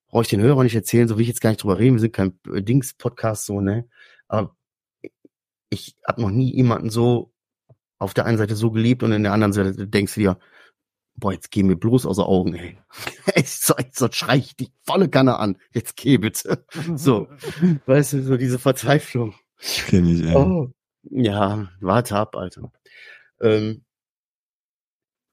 brauche 0.10 0.24
ich 0.24 0.28
den 0.28 0.42
Hörer 0.42 0.64
nicht 0.64 0.76
erzählen, 0.76 1.08
so 1.08 1.16
will 1.16 1.22
ich 1.22 1.30
jetzt 1.30 1.40
gar 1.40 1.52
nicht 1.52 1.64
drüber 1.64 1.80
reden, 1.80 1.96
wir 1.96 2.02
sind 2.02 2.12
kein 2.14 2.38
äh, 2.54 2.62
Dings-Podcast, 2.62 3.46
so, 3.46 3.62
ne? 3.62 3.88
Aber 4.28 4.54
ich 5.70 5.96
habe 6.06 6.22
noch 6.22 6.30
nie 6.30 6.54
jemanden 6.54 6.90
so 6.90 7.32
auf 8.00 8.14
der 8.14 8.26
einen 8.26 8.38
Seite 8.38 8.58
so 8.58 8.70
geliebt 8.70 9.02
und 9.02 9.14
in 9.14 9.24
der 9.24 9.32
anderen 9.32 9.54
Seite 9.54 9.88
denkst 9.88 10.16
du 10.16 10.20
dir, 10.20 10.40
boah, 11.16 11.34
jetzt 11.34 11.52
geh 11.52 11.64
mir 11.64 11.76
bloß 11.76 12.06
aus 12.06 12.18
den 12.18 12.26
Augen, 12.26 12.56
ey. 12.56 12.78
Echt, 13.36 13.50
so, 13.50 13.76
so 13.92 14.08
schrei 14.12 14.38
ich 14.38 14.56
die 14.56 14.72
volle 14.84 15.10
Kanne 15.10 15.38
an. 15.38 15.58
Jetzt 15.74 15.96
geh 15.98 16.18
bitte. 16.18 16.66
So, 16.96 17.28
weißt 17.86 18.14
du, 18.14 18.24
so 18.24 18.38
diese 18.38 18.60
Verzweiflung. 18.60 19.36
Kenn 19.88 20.08
ich, 20.08 20.24
ey. 20.24 20.36
Oh. 20.36 20.72
Ja, 21.04 21.70
warte 21.80 22.16
ab, 22.16 22.36
Alter. 22.36 22.72
Ähm, 23.42 23.84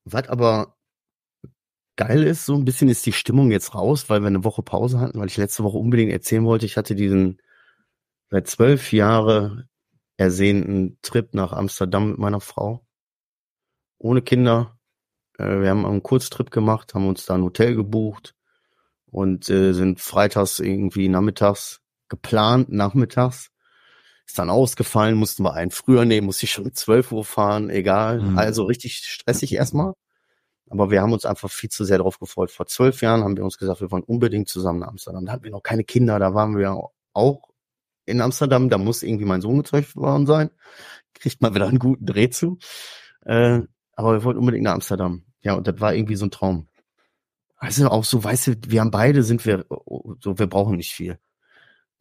was 0.05 0.29
aber 0.29 0.77
geil 1.97 2.23
ist, 2.23 2.47
so 2.47 2.55
ein 2.55 2.65
bisschen 2.65 2.89
ist 2.89 3.05
die 3.05 3.13
Stimmung 3.13 3.51
jetzt 3.51 3.75
raus, 3.75 4.09
weil 4.09 4.21
wir 4.21 4.29
eine 4.29 4.45
Woche 4.45 4.63
Pause 4.63 5.01
hatten, 5.01 5.19
weil 5.19 5.27
ich 5.27 5.37
letzte 5.37 5.65
Woche 5.65 5.79
unbedingt 5.79 6.13
erzählen 6.13 6.45
wollte, 6.45 6.65
ich 6.65 6.77
hatte 6.77 6.95
diesen 6.95 7.43
seit 8.31 8.47
zwölf 8.47 8.93
Jahre 8.93 9.69
ersehnten 10.17 10.99
Trip 11.03 11.35
nach 11.35 11.53
Amsterdam 11.53 12.11
mit 12.11 12.19
meiner 12.19 12.41
Frau. 12.41 12.87
Ohne 13.99 14.23
Kinder. 14.23 14.78
Äh, 15.39 15.63
wir 15.63 15.71
haben 15.71 15.87
einen 15.87 16.03
Kurztrip 16.03 16.51
gemacht, 16.51 16.95
haben 16.95 17.09
uns 17.09 17.25
da 17.25 17.35
ein 17.35 17.43
Hotel 17.43 17.75
gebucht 17.75 18.35
und 19.07 19.49
äh, 19.49 19.73
sind 19.73 20.01
freitags 20.01 20.59
irgendwie 20.59 21.09
nachmittags 21.09 21.81
geplant, 22.09 22.71
nachmittags. 22.71 23.51
Ist 24.27 24.39
dann 24.39 24.51
ausgefallen, 24.51 25.17
mussten 25.17 25.43
wir 25.43 25.55
einen 25.55 25.71
früher 25.71 26.05
nehmen, 26.05 26.27
musste 26.27 26.45
ich 26.45 26.53
schon 26.53 26.65
um 26.65 26.75
12 26.75 27.13
Uhr 27.13 27.25
fahren, 27.25 27.71
egal. 27.71 28.21
Mhm. 28.21 28.39
Also 28.39 28.65
richtig 28.65 28.97
stressig 28.97 29.55
erstmal. 29.55 29.95
Aber 30.69 30.91
wir 30.91 31.01
haben 31.01 31.15
uns 31.15 31.25
einfach 31.25 31.51
viel 31.51 31.71
zu 31.71 31.85
sehr 31.85 31.97
darauf 31.97 32.19
gefreut. 32.19 32.51
Vor 32.51 32.67
zwölf 32.67 33.01
Jahren 33.01 33.25
haben 33.25 33.39
wir 33.39 33.45
uns 33.45 33.57
gesagt, 33.57 33.81
wir 33.81 33.91
wollen 33.91 34.03
unbedingt 34.03 34.49
zusammen 34.49 34.81
nach 34.81 34.89
Amsterdam. 34.89 35.25
Da 35.25 35.33
hatten 35.33 35.45
wir 35.45 35.51
noch 35.51 35.63
keine 35.63 35.85
Kinder, 35.85 36.19
da 36.19 36.35
waren 36.35 36.59
wir 36.59 36.77
auch 37.15 37.49
in 38.05 38.21
Amsterdam. 38.21 38.69
Da 38.69 38.77
muss 38.77 39.03
irgendwie 39.03 39.25
mein 39.25 39.41
Sohn 39.41 39.59
gezeugt 39.59 39.97
worden 39.97 40.27
sein. 40.27 40.51
Kriegt 41.15 41.41
mal 41.41 41.55
wieder 41.55 41.69
einen 41.69 41.79
guten 41.79 42.05
Dreh 42.05 42.29
zu. 42.29 42.59
Äh, 43.25 43.61
aber 43.95 44.13
wir 44.13 44.25
wollten 44.25 44.41
unbedingt 44.41 44.65
nach 44.65 44.75
Amsterdam. 44.75 45.25
Ja, 45.43 45.55
und 45.55 45.67
das 45.67 45.81
war 45.81 45.95
irgendwie 45.95 46.17
so 46.17 46.27
ein 46.27 46.31
Traum. 46.31 46.69
Also 47.57 47.89
auch 47.89 48.05
so, 48.05 48.23
weißt 48.23 48.47
du, 48.49 48.55
wir 48.69 48.81
haben 48.81 48.91
beide, 48.91 49.23
sind 49.23 49.45
wir, 49.45 49.65
so, 50.21 50.39
wir 50.39 50.47
brauchen 50.47 50.77
nicht 50.77 50.93
viel. 50.93 51.19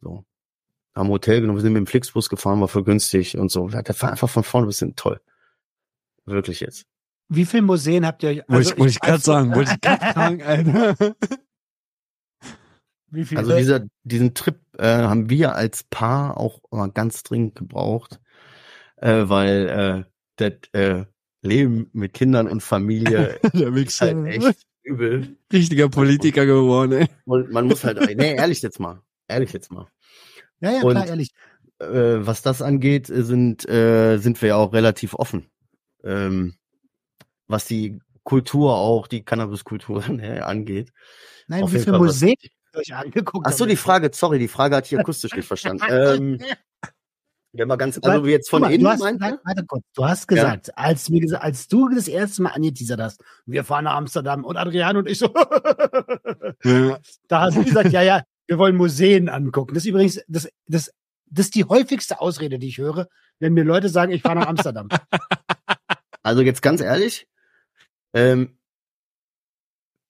So. 0.00 0.24
Haben 0.94 1.06
ein 1.08 1.12
Hotel 1.12 1.40
genommen, 1.40 1.58
wir 1.58 1.62
sind 1.62 1.72
mit 1.72 1.80
dem 1.80 1.86
Flixbus 1.86 2.28
gefahren, 2.28 2.60
war 2.60 2.68
voll 2.68 2.84
günstig 2.84 3.36
und 3.38 3.50
so. 3.50 3.68
Das 3.68 4.02
war 4.02 4.10
einfach 4.10 4.28
von 4.28 4.44
vorne 4.44 4.66
bis 4.66 4.78
hinten 4.78 4.96
toll. 4.96 5.20
Wirklich 6.24 6.60
jetzt. 6.60 6.86
Wie 7.28 7.44
viele 7.44 7.62
Museen 7.62 8.06
habt 8.06 8.22
ihr? 8.22 8.44
Wollte 8.48 8.72
ich, 8.72 8.78
wollte 8.78 8.90
ich 8.92 9.00
gerade 9.00 9.18
weiß- 9.18 9.24
sagen, 9.24 9.54
wollte 9.54 9.72
ich 9.74 9.80
gerade 9.80 10.04
fragen, 10.12 10.42
Alter. 10.42 11.16
Wie 13.10 13.24
viele? 13.24 13.40
Also 13.40 13.56
dieser, 13.56 13.86
diesen 14.04 14.34
Trip 14.34 14.60
äh, 14.78 14.86
haben 14.86 15.30
wir 15.30 15.54
als 15.54 15.82
Paar 15.84 16.36
auch 16.36 16.60
mal 16.70 16.90
ganz 16.90 17.22
dringend 17.22 17.54
gebraucht, 17.54 18.20
äh, 18.96 19.24
weil 19.28 20.06
äh, 20.06 20.10
das 20.36 20.52
äh, 20.80 21.04
Leben 21.42 21.88
mit 21.92 22.12
Kindern 22.14 22.48
und 22.48 22.62
Familie 22.62 23.38
Der 23.54 23.72
ist 23.74 24.00
halt 24.00 24.26
echt 24.26 24.66
übel. 24.82 25.36
Richtiger 25.52 25.88
Politiker 25.88 26.46
geworden, 26.46 26.92
ey. 26.92 27.08
Und 27.24 27.52
man 27.52 27.66
muss 27.66 27.84
halt, 27.84 27.98
nee, 28.16 28.34
ehrlich 28.34 28.62
jetzt 28.62 28.80
mal, 28.80 29.02
ehrlich 29.28 29.52
jetzt 29.52 29.70
mal. 29.70 29.86
ja, 30.60 30.72
ja, 30.72 30.82
und- 30.82 30.92
klar, 30.92 31.06
ehrlich. 31.06 31.30
Äh, 31.80 32.26
was 32.26 32.42
das 32.42 32.60
angeht, 32.60 33.08
äh, 33.08 33.22
sind 33.22 33.68
äh, 33.68 34.18
sind 34.18 34.42
wir 34.42 34.48
ja 34.48 34.56
auch 34.56 34.72
relativ 34.72 35.14
offen. 35.14 35.46
Ähm, 36.02 36.54
was 37.46 37.66
die 37.66 38.00
Kultur 38.24 38.74
auch, 38.76 39.06
die 39.06 39.24
Cannabis-Kultur 39.24 40.02
ne, 40.08 40.44
angeht. 40.44 40.92
Nein, 41.46 41.62
Auf 41.62 41.72
wie 41.72 41.78
viele 41.78 41.98
Museen 41.98 42.34
euch 42.74 42.94
angeguckt? 42.94 43.46
Ach 43.48 43.52
so, 43.52 43.64
die 43.64 43.76
Frage, 43.76 44.10
sorry, 44.12 44.38
die 44.38 44.48
Frage 44.48 44.76
hatte 44.76 44.94
ich 44.94 44.98
akustisch 44.98 45.32
nicht 45.34 45.46
verstanden. 45.46 45.84
Ähm, 45.88 46.38
wenn 47.52 47.68
man 47.68 47.78
ganz, 47.78 47.98
also 48.02 48.26
jetzt 48.26 48.50
von 48.50 48.60
mal, 48.60 48.72
innen 48.72 48.84
du 48.84 48.90
hast, 48.90 49.00
meint 49.00 49.20
nein, 49.20 49.34
ihr? 49.34 49.40
warte 49.44 49.64
kurz. 49.66 49.84
Du 49.94 50.04
hast 50.04 50.28
gesagt, 50.28 50.76
als, 50.76 51.10
wir, 51.10 51.42
als 51.42 51.68
du 51.68 51.88
das 51.88 52.08
erste 52.08 52.42
Mal 52.42 52.50
angeteasert 52.50 53.00
hast, 53.00 53.24
wir 53.46 53.64
fahren 53.64 53.84
nach 53.84 53.96
Amsterdam 53.96 54.44
und 54.44 54.56
Adrian 54.56 54.96
und 54.96 55.08
ich 55.08 55.18
so, 55.18 55.32
Ja. 56.64 56.98
da 57.28 57.40
hast 57.40 57.56
du 57.56 57.64
gesagt, 57.64 57.90
ja, 57.92 58.02
ja, 58.02 58.22
wir 58.46 58.58
wollen 58.58 58.76
Museen 58.76 59.28
angucken. 59.28 59.74
Das 59.74 59.84
ist 59.84 59.88
übrigens, 59.88 60.20
das, 60.28 60.48
das, 60.66 60.92
das 61.26 61.46
ist 61.46 61.54
die 61.54 61.64
häufigste 61.64 62.20
Ausrede, 62.20 62.58
die 62.58 62.68
ich 62.68 62.78
höre, 62.78 63.08
wenn 63.38 63.54
mir 63.54 63.64
Leute 63.64 63.88
sagen, 63.88 64.12
ich 64.12 64.22
fahre 64.22 64.36
nach 64.36 64.46
Amsterdam. 64.46 64.88
Also 66.24 66.42
jetzt 66.42 66.60
ganz 66.60 66.82
ehrlich, 66.82 67.26
ähm, 68.12 68.58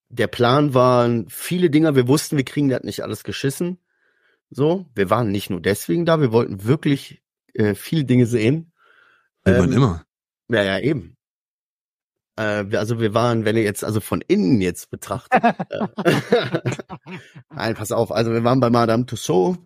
der 0.09 0.27
Plan 0.27 0.75
waren 0.75 1.29
viele 1.29 1.71
Dinge, 1.71 1.95
wir 1.95 2.09
wussten, 2.09 2.37
wir 2.37 2.45
kriegen 2.45 2.69
das 2.69 2.83
nicht 2.83 3.05
alles 3.05 3.23
geschissen. 3.23 3.79
So, 4.51 4.87
wir 4.97 5.11
waren 5.11 5.31
nicht 5.31 5.51
nur 5.51 5.61
deswegen 5.61 6.07
da, 6.07 6.21
wir 6.21 6.33
wollten 6.33 6.65
wirklich 6.65 7.23
äh, 7.59 7.75
viele 7.75 8.05
Dinge 8.05 8.27
sehen. 8.27 8.73
Will 9.45 9.59
man 9.59 9.71
Ähm, 9.71 9.77
immer. 9.77 10.05
Ja, 10.49 10.63
ja, 10.63 10.79
eben. 10.79 11.17
Äh, 12.37 12.65
also 12.77 13.01
wir 13.01 13.15
waren, 13.15 13.45
wenn 13.45 13.57
ihr 13.57 13.65
jetzt 13.65 13.85
also 13.85 14.01
von 14.01 14.23
innen 14.27 14.61
jetzt 14.61 14.91
betrachtet. 14.91 15.43
äh, 15.71 15.89
Nein, 17.51 17.75
pass 17.75 17.93
auf. 17.93 18.13
Also 18.13 18.33
wir 18.33 18.45
waren 18.45 18.61
bei 18.61 18.71
Madame 18.71 19.07
Tussauds, 19.07 19.59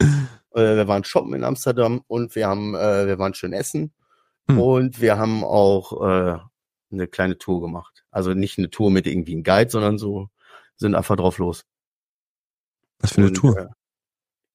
äh, 0.00 0.06
wir 0.54 0.86
waren 0.86 1.04
shoppen 1.04 1.34
in 1.34 1.44
Amsterdam 1.44 2.02
und 2.06 2.34
wir 2.34 2.46
haben, 2.46 2.74
äh, 2.74 3.06
wir 3.06 3.18
waren 3.18 3.34
schön 3.34 3.52
essen 3.52 3.92
Hm. 4.48 4.58
und 4.58 5.00
wir 5.00 5.18
haben 5.18 5.44
auch 5.44 5.92
eine 6.92 7.06
kleine 7.08 7.38
Tour 7.38 7.60
gemacht. 7.60 8.04
Also 8.10 8.34
nicht 8.34 8.58
eine 8.58 8.70
Tour 8.70 8.90
mit 8.90 9.06
irgendwie 9.06 9.32
einem 9.34 9.44
Guide, 9.44 9.70
sondern 9.70 9.98
so 9.98 10.28
sind 10.76 10.94
einfach 10.94 11.16
drauf 11.16 11.38
los. 11.38 11.64
Was 12.98 13.12
für 13.12 13.18
eine 13.18 13.28
Und, 13.28 13.34
Tour. 13.34 13.70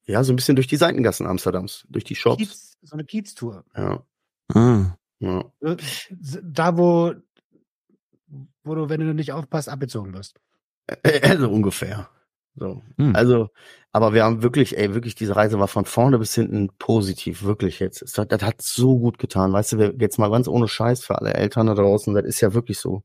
Äh, 0.05 0.13
ja, 0.13 0.23
so 0.23 0.33
ein 0.33 0.35
bisschen 0.35 0.55
durch 0.55 0.67
die 0.67 0.77
Seitengassen 0.77 1.27
Amsterdams, 1.27 1.85
durch 1.89 2.03
die 2.03 2.15
Shops. 2.15 2.37
Kiez, 2.37 2.77
so 2.81 2.93
eine 2.93 3.05
Kiez-Tour. 3.05 3.63
Ja, 3.75 4.03
Ah. 4.53 4.95
ja. 5.19 5.51
Da, 6.43 6.77
wo, 6.77 7.13
wo 8.63 8.75
du, 8.75 8.89
wenn 8.89 8.99
du 8.99 9.13
nicht 9.13 9.31
aufpasst, 9.31 9.69
abgezogen 9.69 10.13
wirst. 10.13 10.39
Also 11.23 11.49
ungefähr. 11.49 12.09
So. 12.55 12.81
Hm. 12.97 13.15
Also, 13.15 13.49
aber 13.91 14.13
wir 14.13 14.23
haben 14.23 14.41
wirklich, 14.43 14.77
ey, 14.77 14.93
wirklich, 14.93 15.15
diese 15.15 15.35
Reise 15.35 15.59
war 15.59 15.67
von 15.67 15.85
vorne 15.85 16.19
bis 16.19 16.35
hinten 16.35 16.69
positiv, 16.77 17.43
wirklich 17.43 17.79
jetzt. 17.79 18.01
Es 18.01 18.17
hat, 18.17 18.31
das 18.31 18.43
hat 18.43 18.61
so 18.61 18.97
gut 18.97 19.17
getan. 19.17 19.51
Weißt 19.51 19.73
du, 19.73 19.77
wir, 19.79 19.95
jetzt 19.99 20.19
mal 20.19 20.29
ganz 20.29 20.47
ohne 20.47 20.67
Scheiß 20.67 21.03
für 21.03 21.17
alle 21.17 21.33
Eltern 21.33 21.67
da 21.67 21.73
draußen, 21.73 22.13
das 22.13 22.23
ist 22.25 22.41
ja 22.41 22.53
wirklich 22.53 22.79
so. 22.79 23.03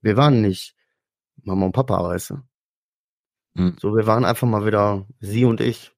Wir 0.00 0.16
waren 0.16 0.40
nicht 0.40 0.74
Mama 1.42 1.66
und 1.66 1.72
Papa, 1.72 2.02
weißt 2.02 2.30
du. 2.30 2.36
Hm. 3.56 3.76
So, 3.80 3.94
wir 3.96 4.06
waren 4.06 4.24
einfach 4.24 4.46
mal 4.46 4.64
wieder 4.64 5.06
sie 5.20 5.44
und 5.44 5.60
ich. 5.60 5.92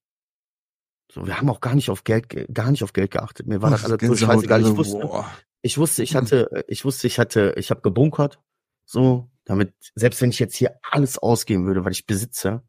So, 1.13 1.27
wir 1.27 1.39
haben 1.39 1.51
auch 1.51 1.61
gar 1.61 1.75
nicht 1.75 1.91
auf 1.91 2.05
Geld, 2.05 2.29
ge- 2.29 2.47
gar 2.53 2.71
nicht 2.71 2.85
auf 2.85 2.93
Geld 2.93 3.11
geachtet. 3.11 3.47
Mir 3.47 3.63
war 3.63 3.71
das 3.71 3.85
alles 3.85 4.01
so 4.01 4.15
scheißegal. 4.17 4.61
Ich 4.61 4.67
also, 4.67 4.77
wusste, 4.77 4.99
boah. 5.01 5.31
ich 5.63 5.77
wusste, 5.79 6.03
ich 6.03 6.15
Hm. 6.15 6.21
hatte, 6.21 6.65
ich 6.69 6.85
wusste, 6.85 7.07
ich 7.07 7.19
hatte, 7.19 7.55
ich 7.57 7.71
habe 7.71 7.81
gebunkert, 7.81 8.39
so, 8.85 9.29
damit, 9.45 9.73
selbst 9.95 10.21
wenn 10.23 10.31
ich 10.31 10.39
jetzt 10.39 10.55
hier 10.57 10.77
alles 10.83 11.19
ausgeben 11.19 11.67
würde, 11.67 11.85
was 11.85 11.93
ich 11.95 12.07
besitze, 12.07 12.63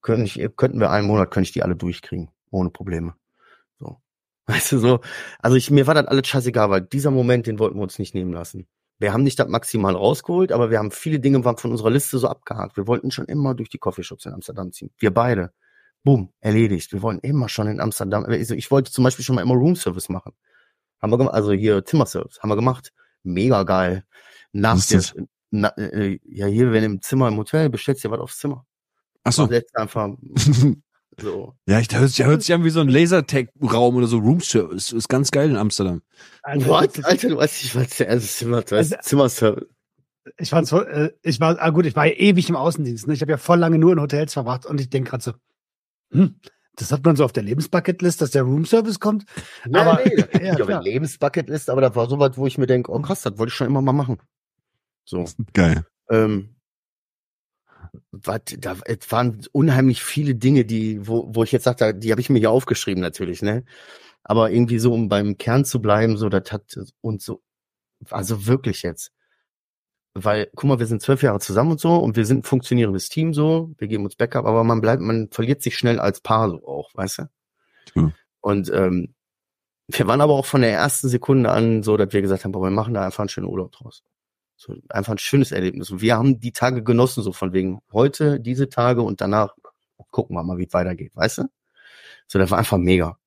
könnte 0.00 0.24
ich, 0.24 0.56
könnten 0.56 0.80
wir 0.80 0.90
einen 0.90 1.06
Monat, 1.06 1.30
könnte 1.30 1.48
ich 1.48 1.52
die 1.52 1.62
alle 1.62 1.76
durchkriegen, 1.76 2.30
ohne 2.50 2.70
Probleme. 2.70 3.14
So. 3.78 4.00
Weißt 4.46 4.72
du, 4.72 4.78
so, 4.78 5.00
also 5.40 5.56
ich, 5.56 5.70
mir 5.70 5.86
war 5.86 5.94
das 5.94 6.06
alles 6.06 6.26
scheißegal, 6.28 6.70
weil 6.70 6.80
dieser 6.82 7.10
Moment, 7.10 7.46
den 7.46 7.58
wollten 7.58 7.76
wir 7.76 7.82
uns 7.82 7.98
nicht 7.98 8.14
nehmen 8.14 8.32
lassen. 8.32 8.66
Wir 8.98 9.12
haben 9.12 9.24
nicht 9.24 9.38
das 9.38 9.48
maximal 9.48 9.94
rausgeholt, 9.94 10.52
aber 10.52 10.70
wir 10.70 10.78
haben 10.78 10.90
viele 10.90 11.20
Dinge 11.20 11.44
waren 11.44 11.58
von 11.58 11.70
unserer 11.70 11.90
Liste 11.90 12.18
so 12.18 12.28
abgehakt. 12.28 12.78
Wir 12.78 12.86
wollten 12.86 13.10
schon 13.10 13.26
immer 13.26 13.54
durch 13.54 13.68
die 13.68 13.76
Coffeeshops 13.76 14.24
in 14.24 14.32
Amsterdam 14.32 14.72
ziehen. 14.72 14.90
Wir 14.98 15.12
beide. 15.12 15.52
Boom, 16.06 16.32
erledigt. 16.38 16.92
Wir 16.92 17.02
wollten 17.02 17.18
immer 17.26 17.48
schon 17.48 17.66
in 17.66 17.80
Amsterdam. 17.80 18.24
Also 18.26 18.54
ich 18.54 18.70
wollte 18.70 18.92
zum 18.92 19.02
Beispiel 19.02 19.24
schon 19.24 19.34
mal 19.34 19.42
immer 19.42 19.54
Roomservice 19.54 20.08
machen. 20.08 20.34
Haben 21.02 21.10
wir 21.12 21.18
gemacht, 21.18 21.34
also 21.34 21.50
hier 21.50 21.84
Zimmerservice, 21.84 22.38
haben 22.40 22.48
wir 22.48 22.54
gemacht. 22.54 22.92
Mega 23.24 23.64
geil. 23.64 24.04
Nach 24.52 24.76
Was 24.76 24.92
ist 24.92 25.16
der, 25.16 25.24
na, 25.50 25.68
äh, 25.76 26.20
ja, 26.22 26.46
hier, 26.46 26.70
wenn 26.70 26.82
du 26.82 26.86
im 26.86 27.02
Zimmer 27.02 27.26
im 27.26 27.36
Hotel 27.36 27.70
bestellst, 27.70 28.04
dir 28.04 28.12
was 28.12 28.20
aufs 28.20 28.38
Zimmer. 28.38 28.64
Ach 29.24 29.32
so. 29.32 29.42
Man 29.42 29.50
setzt 29.50 29.76
einfach 29.76 30.10
so. 31.20 31.54
ja, 31.66 31.80
ich, 31.80 31.88
da 31.88 31.98
hört 31.98 32.10
sich, 32.10 32.24
hört 32.24 32.42
sich 32.42 32.54
an 32.54 32.62
wie 32.62 32.70
so 32.70 32.78
ein 32.82 32.88
Lasertag-Raum 32.88 33.96
oder 33.96 34.06
so 34.06 34.18
Roomservice. 34.18 34.92
Ist 34.92 35.08
ganz 35.08 35.32
geil 35.32 35.50
in 35.50 35.56
Amsterdam. 35.56 36.02
Also, 36.44 36.68
What? 36.68 37.04
Alter, 37.04 37.30
du 37.30 37.36
weißt 37.38 37.64
nicht, 37.64 37.74
was 37.74 37.96
der 37.96 38.06
erste 38.06 38.28
Zimmer, 38.28 38.62
du 38.62 38.76
weißt, 38.76 38.92
Also- 38.94 39.08
Zimmerservice. 39.08 39.68
ich 40.38 40.50
fand's 40.50 40.70
äh, 40.70 41.10
ich 41.22 41.40
war, 41.40 41.60
ah 41.60 41.70
gut, 41.70 41.84
ich 41.84 41.96
war 41.96 42.06
ja 42.06 42.12
ewig 42.14 42.48
im 42.48 42.54
Außendienst. 42.54 43.08
Ne? 43.08 43.14
Ich 43.14 43.22
habe 43.22 43.32
ja 43.32 43.38
voll 43.38 43.58
lange 43.58 43.78
nur 43.78 43.92
in 43.92 44.00
Hotels 44.00 44.34
verbracht 44.34 44.66
und 44.66 44.80
ich 44.80 44.88
denke 44.88 45.10
gerade 45.10 45.24
so, 45.24 45.32
hm, 46.10 46.40
das 46.76 46.92
hat 46.92 47.04
man 47.04 47.16
so 47.16 47.24
auf 47.24 47.32
der 47.32 47.42
Lebensbucketlist, 47.42 48.20
dass 48.20 48.30
der 48.32 48.42
Roomservice 48.42 49.00
kommt. 49.00 49.24
Nein, 49.66 49.88
Aber- 49.88 50.04
nee, 50.04 50.14
ja, 50.34 50.40
ja, 50.40 50.54
klar. 50.54 50.82
Lebensbucketlist, 50.82 51.70
aber 51.70 51.80
da 51.80 51.94
war 51.94 52.08
so 52.08 52.18
was, 52.18 52.36
wo 52.36 52.46
ich 52.46 52.58
mir 52.58 52.66
denke, 52.66 52.92
oh 52.92 53.00
krass, 53.00 53.22
das 53.22 53.38
wollte 53.38 53.50
ich 53.50 53.54
schon 53.54 53.66
immer 53.66 53.82
mal 53.82 53.92
machen. 53.92 54.18
So. 55.04 55.24
Geil. 55.54 55.86
Ähm, 56.10 56.56
was, 58.10 58.40
da 58.58 58.76
es 58.84 59.10
waren 59.10 59.40
unheimlich 59.52 60.02
viele 60.02 60.34
Dinge, 60.34 60.64
die, 60.64 61.06
wo, 61.06 61.34
wo 61.34 61.44
ich 61.44 61.52
jetzt 61.52 61.64
sagte, 61.64 61.94
die 61.94 62.10
habe 62.10 62.20
ich 62.20 62.30
mir 62.30 62.38
hier 62.38 62.50
aufgeschrieben 62.50 63.00
natürlich, 63.00 63.42
ne? 63.42 63.64
Aber 64.22 64.50
irgendwie 64.50 64.78
so, 64.78 64.92
um 64.92 65.08
beim 65.08 65.38
Kern 65.38 65.64
zu 65.64 65.80
bleiben, 65.80 66.16
so, 66.16 66.28
das 66.28 66.50
hat 66.52 66.76
uns 67.00 67.24
so, 67.24 67.42
also 68.10 68.46
wirklich 68.46 68.82
jetzt. 68.82 69.12
Weil, 70.18 70.48
guck 70.54 70.64
mal, 70.64 70.78
wir 70.78 70.86
sind 70.86 71.02
zwölf 71.02 71.22
Jahre 71.22 71.40
zusammen 71.40 71.72
und 71.72 71.80
so 71.80 71.94
und 71.96 72.16
wir 72.16 72.24
sind 72.24 72.38
ein 72.38 72.42
funktionierendes 72.42 73.10
Team 73.10 73.34
so, 73.34 73.74
wir 73.76 73.86
geben 73.86 74.04
uns 74.04 74.16
Backup, 74.16 74.46
aber 74.46 74.64
man 74.64 74.80
bleibt, 74.80 75.02
man 75.02 75.28
verliert 75.30 75.60
sich 75.62 75.76
schnell 75.76 76.00
als 76.00 76.22
Paar 76.22 76.48
so 76.48 76.66
auch, 76.66 76.90
weißt 76.94 77.18
du? 77.18 77.22
Ja. 77.94 78.12
Und 78.40 78.70
ähm, 78.72 79.14
wir 79.88 80.06
waren 80.06 80.22
aber 80.22 80.32
auch 80.32 80.46
von 80.46 80.62
der 80.62 80.72
ersten 80.72 81.10
Sekunde 81.10 81.50
an 81.50 81.82
so, 81.82 81.98
dass 81.98 82.14
wir 82.14 82.22
gesagt 82.22 82.44
haben, 82.44 82.52
boah, 82.52 82.62
wir 82.62 82.70
machen 82.70 82.94
da 82.94 83.04
einfach 83.04 83.20
einen 83.20 83.28
schönen 83.28 83.46
Urlaub 83.46 83.72
draus. 83.72 84.04
So, 84.56 84.74
einfach 84.88 85.12
ein 85.12 85.18
schönes 85.18 85.52
Erlebnis. 85.52 85.90
Und 85.90 86.00
wir 86.00 86.16
haben 86.16 86.40
die 86.40 86.52
Tage 86.52 86.82
genossen, 86.82 87.22
so 87.22 87.32
von 87.32 87.52
wegen 87.52 87.80
heute, 87.92 88.40
diese 88.40 88.70
Tage 88.70 89.02
und 89.02 89.20
danach 89.20 89.54
gucken 90.10 90.34
wir 90.34 90.42
mal, 90.42 90.56
wie 90.56 90.64
es 90.64 90.72
weitergeht, 90.72 91.14
weißt 91.14 91.38
du? 91.38 91.42
So, 92.26 92.38
das 92.38 92.50
war 92.50 92.58
einfach 92.58 92.78
mega. 92.78 93.18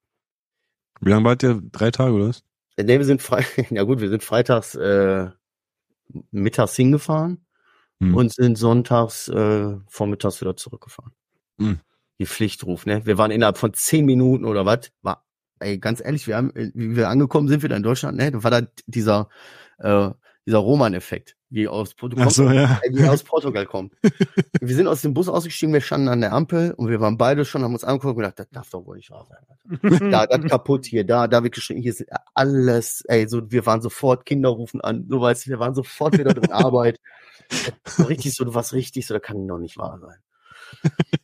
Wie 1.02 1.12
lange 1.12 1.24
wart 1.24 1.44
ihr? 1.44 1.62
Drei 1.72 1.92
Tage 1.92 2.14
oder 2.14 2.30
was? 2.30 2.44
Nee, 2.78 2.98
wir 2.98 3.06
sind 3.06 3.22
frei, 3.22 3.46
ja 3.70 3.84
gut, 3.84 4.02
wir 4.02 4.10
sind 4.10 4.24
freitags 4.24 4.74
äh, 4.74 5.30
mittags 6.32 6.76
hingefahren 6.76 7.46
Hm. 8.02 8.16
und 8.16 8.34
sind 8.34 8.58
sonntags 8.58 9.28
äh, 9.28 9.76
vormittags 9.88 10.42
wieder 10.42 10.56
zurückgefahren. 10.56 11.12
Hm. 11.60 11.80
Die 12.20 12.26
Pflichtruf, 12.26 12.86
ne? 12.86 13.06
Wir 13.06 13.18
waren 13.18 13.32
innerhalb 13.32 13.58
von 13.58 13.74
zehn 13.74 14.06
Minuten 14.06 14.46
oder 14.46 14.66
was, 14.66 14.92
war, 15.02 15.26
ey, 15.60 15.78
ganz 15.80 16.02
ehrlich, 16.02 16.26
wir 16.28 16.38
haben, 16.38 16.56
äh, 16.56 16.72
wie 16.74 16.96
wir 16.96 17.10
angekommen 17.10 17.48
sind 17.50 17.62
wieder 17.64 17.76
in 17.76 17.84
Deutschland, 17.84 18.18
ne? 18.18 18.32
Da 18.32 18.44
war 18.44 18.52
da 18.52 18.62
dieser, 18.88 19.30
äh, 19.80 20.10
dieser 20.46 20.58
Roman-Effekt, 20.60 21.36
wie 21.50 21.68
aus, 21.68 21.96
du 21.96 22.10
Ach 22.18 22.30
so, 22.30 22.50
ja. 22.50 22.80
äh, 22.84 22.92
die 22.92 23.04
aus 23.06 23.24
Portugal 23.24 23.66
kommen. 23.66 23.92
wir 24.62 24.76
sind 24.76 24.88
aus 24.88 25.02
dem 25.02 25.14
Bus 25.14 25.28
ausgestiegen, 25.28 25.74
wir 25.74 25.82
standen 25.82 26.08
an 26.08 26.22
der 26.22 26.32
Ampel 26.34 26.74
und 26.74 26.90
wir 26.90 27.00
waren 27.02 27.18
beide 27.18 27.44
schon, 27.46 27.64
haben 27.64 27.74
uns 27.74 27.84
angeguckt 27.84 28.12
und 28.16 28.18
gedacht, 28.22 28.38
das 28.40 28.50
darf 28.52 28.70
doch 28.70 28.86
wohl 28.86 28.98
nicht 28.98 29.10
wahr 29.12 29.26
sein. 29.28 29.40
Da, 30.12 30.26
das 30.28 30.46
kaputt 30.50 30.86
hier, 30.86 31.04
da, 31.06 31.28
da 31.28 31.44
wird 31.44 31.54
geschrien, 31.56 31.82
hier 31.82 31.92
ist 31.92 32.06
alles, 32.34 33.04
ey, 33.08 33.28
so, 33.28 33.52
wir 33.52 33.66
waren 33.66 33.82
sofort, 33.82 34.26
Kinder 34.26 34.50
rufen 34.50 34.82
an, 34.82 35.06
so 35.10 35.22
weißt 35.22 35.46
du, 35.46 35.50
wir 35.52 35.60
waren 35.60 35.76
sofort 35.76 36.18
wieder 36.18 36.34
drin 36.34 36.52
Arbeit. 36.52 37.00
So 37.88 38.04
richtig 38.04 38.36
so, 38.36 38.46
du 38.46 38.54
warst 38.54 38.74
richtig 38.74 39.08
so, 39.08 39.16
das 39.16 39.24
kann 39.24 39.48
doch 39.48 39.58
nicht 39.58 39.76
wahr 39.76 39.98
sein. 40.00 40.18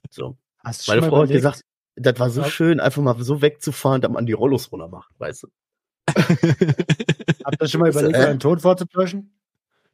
So. 0.10 0.38
Hast 0.64 0.88
du 0.88 0.92
Meine 0.94 1.08
Frau 1.08 1.22
hat 1.22 1.30
gesagt, 1.30 1.62
das 1.96 2.20
war 2.20 2.32
so 2.32 2.42
Ja. 2.42 2.48
schön, 2.50 2.80
einfach 2.80 3.04
mal 3.04 3.16
so 3.22 3.44
wegzufahren, 3.44 4.02
dass 4.02 4.12
man 4.12 4.26
die 4.26 4.34
Rollos 4.34 4.72
runter 4.72 4.88
macht, 4.88 5.12
weißt 5.20 5.44
du. 5.44 5.48
Habt 7.44 7.62
ihr 7.62 7.68
schon 7.68 7.82
mal 7.82 7.92
überlegt, 7.92 8.16
Äh? 8.16 8.26
euren 8.26 8.40
Tod 8.40 8.62
vorzutäuschen? 8.64 9.35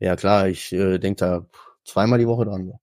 Ja 0.02 0.16
klar, 0.16 0.47
ich 0.49 0.74
äh, 0.74 0.97
denke 0.97 1.20
da 1.20 1.45
zweimal 1.86 2.18
die 2.20 2.28
Woche 2.28 2.45
dran. 2.45 2.74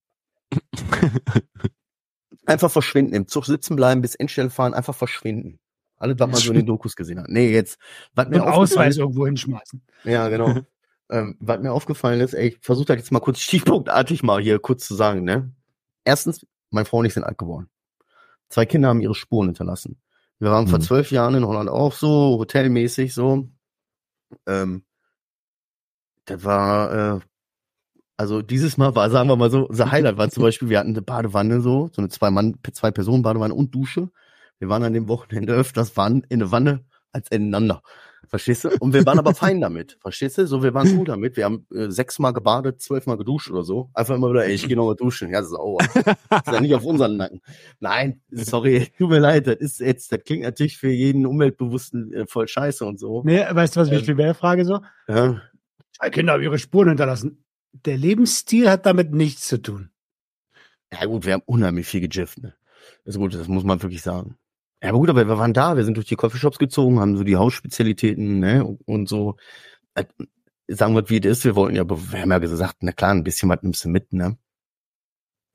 Einfach 2.46 2.70
verschwinden, 2.70 3.12
im 3.14 3.26
Zug 3.28 3.44
sitzen 3.44 3.76
bleiben, 3.76 4.00
bis 4.00 4.14
Endstelle 4.14 4.50
fahren, 4.50 4.72
einfach 4.72 4.94
verschwinden. 4.94 5.58
Alles, 5.96 6.18
was 6.18 6.30
man 6.30 6.40
so 6.40 6.50
in 6.50 6.58
den 6.58 6.66
Dokus 6.66 6.94
gesehen 6.96 7.18
hat. 7.18 7.28
Nee, 7.28 7.50
jetzt, 7.52 7.78
was 8.14 8.28
mir 8.28 8.46
Ausweis 8.46 8.94
ist, 8.94 8.98
irgendwo 8.98 9.26
hinschmeißen. 9.26 9.82
ja, 10.04 10.28
genau. 10.28 10.54
ähm, 11.10 11.36
was 11.40 11.60
mir 11.60 11.72
aufgefallen 11.72 12.20
ist, 12.20 12.34
ey, 12.34 12.48
ich 12.50 12.58
versuche 12.62 12.86
das 12.86 12.98
jetzt 12.98 13.10
mal 13.12 13.18
kurz 13.20 13.40
stichpunktartig 13.40 14.22
mal 14.22 14.40
hier 14.40 14.60
kurz 14.60 14.86
zu 14.86 14.94
sagen, 14.94 15.24
ne? 15.24 15.52
Erstens, 16.04 16.46
meine 16.70 16.86
Frau 16.86 16.98
und 16.98 17.06
ich 17.06 17.14
sind 17.14 17.24
alt 17.24 17.36
geworden. 17.36 17.68
Zwei 18.48 18.64
Kinder 18.64 18.88
haben 18.88 19.00
ihre 19.00 19.16
Spuren 19.16 19.48
hinterlassen. 19.48 20.00
Wir 20.38 20.52
waren 20.52 20.68
vor 20.68 20.78
Mhm. 20.78 20.82
zwölf 20.84 21.10
Jahren 21.10 21.34
in 21.34 21.44
Holland 21.44 21.68
auch 21.68 21.92
so, 21.92 22.38
hotelmäßig 22.38 23.12
so. 23.12 23.48
Ähm, 24.46 24.84
das 26.28 26.44
war, 26.44 27.16
äh, 27.16 27.20
also 28.16 28.42
dieses 28.42 28.76
Mal 28.76 28.94
war, 28.94 29.10
sagen 29.10 29.28
wir 29.28 29.36
mal 29.36 29.50
so, 29.50 29.66
unser 29.66 29.90
Highlight 29.90 30.18
war 30.18 30.28
zum 30.30 30.42
Beispiel, 30.42 30.68
wir 30.68 30.78
hatten 30.78 30.90
eine 30.90 31.02
Badewanne 31.02 31.60
so, 31.60 31.88
so 31.92 32.02
eine 32.02 32.08
zwei 32.08 32.30
Mann, 32.30 32.56
zwei 32.72 32.90
Personen 32.90 33.22
Badewanne 33.22 33.54
und 33.54 33.74
Dusche. 33.74 34.10
Wir 34.58 34.68
waren 34.68 34.82
an 34.82 34.92
dem 34.92 35.08
Wochenende 35.08 35.52
öfters 35.54 35.96
waren 35.96 36.24
in 36.28 36.40
der 36.40 36.50
Wanne 36.50 36.84
als 37.12 37.30
ineinander. 37.30 37.82
Verstehst 38.26 38.64
du? 38.64 38.70
Und 38.80 38.92
wir 38.92 39.06
waren 39.06 39.18
aber 39.18 39.34
fein 39.34 39.60
damit. 39.60 39.96
Verstehst 40.02 40.36
du? 40.36 40.46
So, 40.46 40.62
wir 40.62 40.74
waren 40.74 40.98
cool 40.98 41.06
damit. 41.06 41.36
Wir 41.36 41.44
haben 41.44 41.66
äh, 41.72 41.88
sechsmal 41.90 42.34
gebadet, 42.34 42.82
zwölfmal 42.82 43.16
geduscht 43.16 43.50
oder 43.50 43.62
so. 43.62 43.88
Einfach 43.94 44.16
immer 44.16 44.28
wieder, 44.30 44.44
ey, 44.44 44.52
ich 44.52 44.66
gehe 44.68 44.76
nochmal 44.76 44.96
duschen. 44.96 45.30
Ja, 45.30 45.42
sauer. 45.42 45.78
Das 46.28 46.42
ist 46.46 46.52
ja 46.52 46.60
nicht 46.60 46.74
auf 46.74 46.84
unseren 46.84 47.16
Nacken. 47.16 47.40
Nein, 47.80 48.20
sorry, 48.30 48.88
tut 48.98 49.08
mir 49.08 49.18
leid. 49.18 49.46
Das 49.46 49.56
ist 49.56 49.80
jetzt, 49.80 50.12
das 50.12 50.22
klingt 50.24 50.42
natürlich 50.42 50.76
für 50.76 50.90
jeden 50.90 51.24
Umweltbewussten 51.24 52.12
äh, 52.12 52.26
voll 52.26 52.48
scheiße 52.48 52.84
und 52.84 53.00
so. 53.00 53.22
Nee, 53.24 53.44
weißt 53.50 53.76
du, 53.76 53.80
was 53.80 53.88
ich 53.88 54.00
Ähm, 54.00 54.04
viel 54.04 54.14
mehr 54.14 54.34
frage 54.34 54.64
so? 54.66 54.80
Ja. 55.08 55.40
Zwei 55.98 56.10
Kinder 56.10 56.34
haben 56.34 56.42
ihre 56.42 56.58
Spuren 56.58 56.88
hinterlassen. 56.88 57.44
Der 57.72 57.96
Lebensstil 57.96 58.70
hat 58.70 58.86
damit 58.86 59.12
nichts 59.12 59.46
zu 59.46 59.60
tun. 59.60 59.90
Ja 60.92 61.04
gut, 61.04 61.26
wir 61.26 61.34
haben 61.34 61.42
unheimlich 61.44 61.86
viel 61.86 62.06
gejifft. 62.06 62.38
Ne? 62.38 62.54
Das 63.04 63.14
ist 63.14 63.20
gut, 63.20 63.34
das 63.34 63.48
muss 63.48 63.64
man 63.64 63.82
wirklich 63.82 64.02
sagen. 64.02 64.36
Ja, 64.82 64.90
aber 64.90 64.98
gut, 64.98 65.10
aber 65.10 65.26
wir 65.26 65.38
waren 65.38 65.52
da, 65.52 65.76
wir 65.76 65.84
sind 65.84 65.96
durch 65.96 66.06
die 66.06 66.16
Coffeeshops 66.16 66.58
gezogen, 66.58 67.00
haben 67.00 67.16
so 67.16 67.24
die 67.24 67.36
Hausspezialitäten, 67.36 68.38
ne, 68.38 68.64
und, 68.64 68.80
und 68.86 69.08
so. 69.08 69.36
Äh, 69.94 70.04
sagen 70.68 70.94
wir, 70.94 71.08
wie 71.10 71.18
es 71.18 71.26
ist, 71.26 71.44
wir 71.44 71.56
wollten 71.56 71.74
ja, 71.74 71.84
wir 71.88 72.20
haben 72.20 72.30
ja 72.30 72.38
gesagt, 72.38 72.76
na 72.80 72.92
klar, 72.92 73.10
ein 73.10 73.24
bisschen 73.24 73.48
was 73.48 73.62
nimmst 73.62 73.84
du 73.84 73.88
mit, 73.88 74.12
ne. 74.12 74.38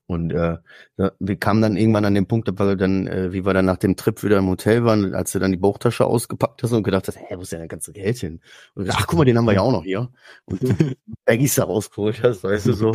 Und 0.06 0.32
äh, 0.32 0.58
ja, 0.98 1.12
wir 1.18 1.36
kamen 1.36 1.62
dann 1.62 1.76
irgendwann 1.76 2.04
an 2.04 2.14
den 2.14 2.26
Punkt, 2.26 2.46
dass 2.46 2.58
wir 2.58 2.76
dann, 2.76 3.06
äh, 3.06 3.32
wie 3.32 3.46
wir 3.46 3.54
dann 3.54 3.64
nach 3.64 3.78
dem 3.78 3.96
Trip 3.96 4.22
wieder 4.22 4.38
im 4.38 4.48
Hotel 4.48 4.84
waren, 4.84 5.14
als 5.14 5.32
du 5.32 5.38
dann 5.38 5.50
die 5.50 5.56
Bauchtasche 5.56 6.04
ausgepackt 6.04 6.62
hast 6.62 6.72
und 6.72 6.82
gedacht 6.82 7.08
hast, 7.08 7.16
hä, 7.16 7.36
wo 7.36 7.40
ist 7.40 7.52
denn 7.52 7.60
das 7.60 7.68
ganze 7.68 7.92
Geld 7.92 8.18
hin? 8.18 8.40
Und 8.74 8.90
ach, 8.90 9.06
guck 9.06 9.18
mal, 9.18 9.24
den 9.24 9.38
haben 9.38 9.46
wir 9.46 9.54
ja 9.54 9.62
auch 9.62 9.72
noch 9.72 9.84
hier. 9.84 10.10
Und 10.44 10.62
du 10.62 10.94
Baggies 11.24 11.54
da 11.54 11.64
rausgeholt 11.64 12.22
hast, 12.22 12.44
weißt 12.44 12.66
du 12.66 12.72
so. 12.74 12.92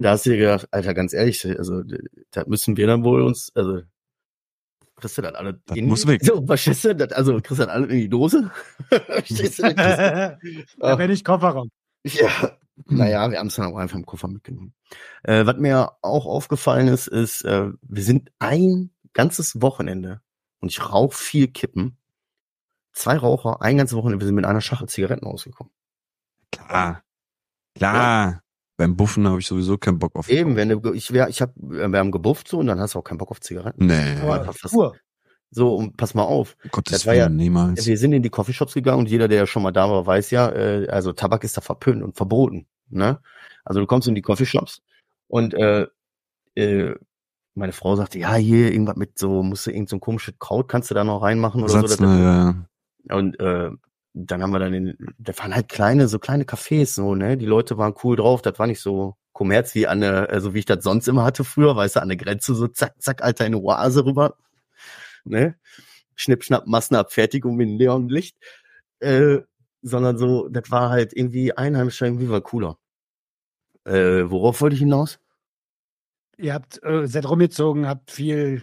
da 0.00 0.12
hast 0.12 0.24
du 0.24 0.30
dir 0.30 0.38
gedacht, 0.38 0.68
Alter, 0.70 0.94
ganz 0.94 1.12
ehrlich, 1.12 1.44
also 1.46 1.82
da 2.30 2.44
müssen 2.46 2.78
wir 2.78 2.86
dann 2.86 3.04
wohl 3.04 3.20
uns, 3.20 3.52
also 3.54 3.82
kriegst 4.96 5.18
du 5.18 5.22
das 5.22 5.34
alle 5.34 5.60
Das 5.66 5.76
in, 5.76 5.86
muss 5.86 6.06
weg. 6.06 6.24
So, 6.24 6.46
verstehst 6.46 6.84
du, 6.84 6.94
das, 6.94 7.12
also 7.12 7.34
kriegst 7.34 7.50
du 7.50 7.66
das 7.66 7.68
alle 7.68 7.86
in 7.86 7.98
die 7.98 8.08
Dose? 8.08 8.50
Verstehst 8.88 9.58
du? 9.58 9.74
da 9.74 10.38
wäre 10.80 11.08
nicht 11.08 11.24
Kofferraum. 11.24 11.70
Ja, 12.04 12.56
naja, 12.86 13.30
wir 13.30 13.38
haben 13.38 13.46
es 13.46 13.54
dann 13.54 13.72
auch 13.72 13.76
einfach 13.76 13.96
im 13.96 14.06
Koffer 14.06 14.28
mitgenommen. 14.28 14.74
Äh, 15.22 15.46
was 15.46 15.56
mir 15.56 15.92
auch 16.02 16.26
aufgefallen 16.26 16.88
ist, 16.88 17.06
ist, 17.06 17.42
äh, 17.44 17.70
wir 17.82 18.02
sind 18.02 18.30
ein 18.38 18.90
ganzes 19.12 19.60
Wochenende 19.62 20.20
und 20.60 20.70
ich 20.70 20.90
rauche 20.90 21.16
viel 21.16 21.48
Kippen. 21.48 21.98
Zwei 22.92 23.16
Raucher, 23.16 23.60
ein 23.60 23.76
ganzes 23.76 23.96
Wochenende, 23.96 24.20
wir 24.20 24.26
sind 24.26 24.36
mit 24.36 24.44
einer 24.44 24.60
Schachtel 24.60 24.88
Zigaretten 24.88 25.26
ausgekommen. 25.26 25.72
Klar. 26.52 27.02
Klar. 27.74 28.42
Beim 28.76 28.96
Buffen 28.96 29.26
habe 29.28 29.38
ich 29.38 29.46
sowieso 29.46 29.78
keinen 29.78 29.98
Bock 29.98 30.16
auf. 30.16 30.28
Eben, 30.28 30.56
wenn 30.56 30.68
du, 30.68 30.92
ich 30.92 31.12
wär, 31.12 31.28
ich 31.28 31.40
hab, 31.40 31.52
wir 31.56 31.98
haben 31.98 32.10
gebufft 32.10 32.48
so 32.48 32.58
und 32.58 32.66
dann 32.66 32.80
hast 32.80 32.94
du 32.94 32.98
auch 32.98 33.04
keinen 33.04 33.18
Bock 33.18 33.30
auf 33.30 33.40
Zigaretten. 33.40 33.86
Nee. 33.86 34.16
Aber 34.20 34.40
einfach 34.40 34.56
das-. 34.60 34.72
So, 35.54 35.76
und 35.76 35.96
pass 35.96 36.14
mal 36.14 36.24
auf. 36.24 36.56
Gottes 36.72 36.92
das 36.92 37.06
war 37.06 37.14
ja- 37.14 37.26
Willen, 37.26 37.36
niemals. 37.36 37.86
Wir 37.86 37.96
sind 37.96 38.12
in 38.12 38.24
die 38.24 38.30
Coffeeshops 38.30 38.74
gegangen 38.74 38.98
und 39.00 39.08
jeder, 39.08 39.28
der 39.28 39.38
ja 39.38 39.46
schon 39.46 39.62
mal 39.62 39.70
da 39.70 39.88
war, 39.88 40.04
weiß 40.04 40.30
ja, 40.32 40.50
äh, 40.50 40.88
also 40.88 41.12
Tabak 41.12 41.44
ist 41.44 41.56
da 41.56 41.60
verpönt 41.60 42.02
und 42.02 42.16
verboten. 42.16 42.66
Ne? 42.90 43.20
Also 43.64 43.80
du 43.80 43.86
kommst 43.86 44.08
in 44.08 44.16
die 44.16 44.22
Coffeeshops 44.22 44.82
und 45.28 45.54
äh, 45.54 45.86
äh, 46.56 46.94
meine 47.54 47.72
Frau 47.72 47.94
sagte, 47.94 48.18
ja, 48.18 48.34
hier 48.34 48.72
irgendwas 48.72 48.96
mit 48.96 49.16
so, 49.16 49.44
musst 49.44 49.66
du 49.66 49.70
irgend 49.70 49.88
so 49.88 49.96
ein 49.96 50.00
komisches 50.00 50.34
Kraut, 50.40 50.68
kannst 50.68 50.90
du 50.90 50.94
da 50.94 51.04
noch 51.04 51.22
reinmachen 51.22 51.62
oder 51.62 51.72
Satz, 51.72 51.98
so. 51.98 52.04
ne, 52.04 52.66
ja. 53.08 53.16
Und 53.16 53.38
äh, 53.38 53.70
dann 54.12 54.42
haben 54.42 54.50
wir 54.50 54.58
dann 54.58 54.74
in, 54.74 54.96
da 55.18 55.38
waren 55.38 55.54
halt 55.54 55.68
kleine, 55.68 56.08
so 56.08 56.18
kleine 56.18 56.44
Cafés, 56.44 56.94
so, 56.94 57.14
ne? 57.14 57.36
Die 57.36 57.46
Leute 57.46 57.78
waren 57.78 57.94
cool 58.02 58.16
drauf, 58.16 58.42
das 58.42 58.58
war 58.58 58.66
nicht 58.66 58.80
so 58.80 59.14
Kommerz 59.32 59.74
wie 59.76 59.86
an 59.86 60.00
der, 60.00 60.30
also 60.30 60.52
wie 60.54 60.60
ich 60.60 60.64
das 60.64 60.82
sonst 60.82 61.06
immer 61.06 61.24
hatte 61.24 61.44
früher, 61.44 61.76
weißt 61.76 61.96
du, 61.96 62.02
an 62.02 62.08
der 62.08 62.16
Grenze 62.16 62.54
so 62.54 62.66
zack, 62.66 62.94
zack, 63.00 63.22
Alter, 63.22 63.46
in 63.46 63.54
eine 63.54 63.62
Oase 63.62 64.04
rüber. 64.04 64.36
Ne? 65.24 65.56
Schnipp, 66.14 66.44
schnapp, 66.44 66.66
Massenabfertigung 66.66 67.56
mit 67.56 67.68
Neonlicht. 67.68 68.36
Äh, 69.00 69.40
sondern 69.82 70.16
so, 70.16 70.48
das 70.48 70.70
war 70.70 70.88
halt 70.90 71.12
irgendwie 71.14 71.52
einheimischer, 71.52 72.06
irgendwie 72.06 72.30
war 72.30 72.40
cooler. 72.40 72.78
Äh, 73.84 74.30
worauf 74.30 74.60
wollte 74.62 74.74
ich 74.74 74.80
hinaus? 74.80 75.18
Ihr 76.38 76.54
habt, 76.54 76.82
äh, 76.82 77.06
seid 77.06 77.28
rumgezogen, 77.28 77.86
habt 77.86 78.10
viel. 78.10 78.62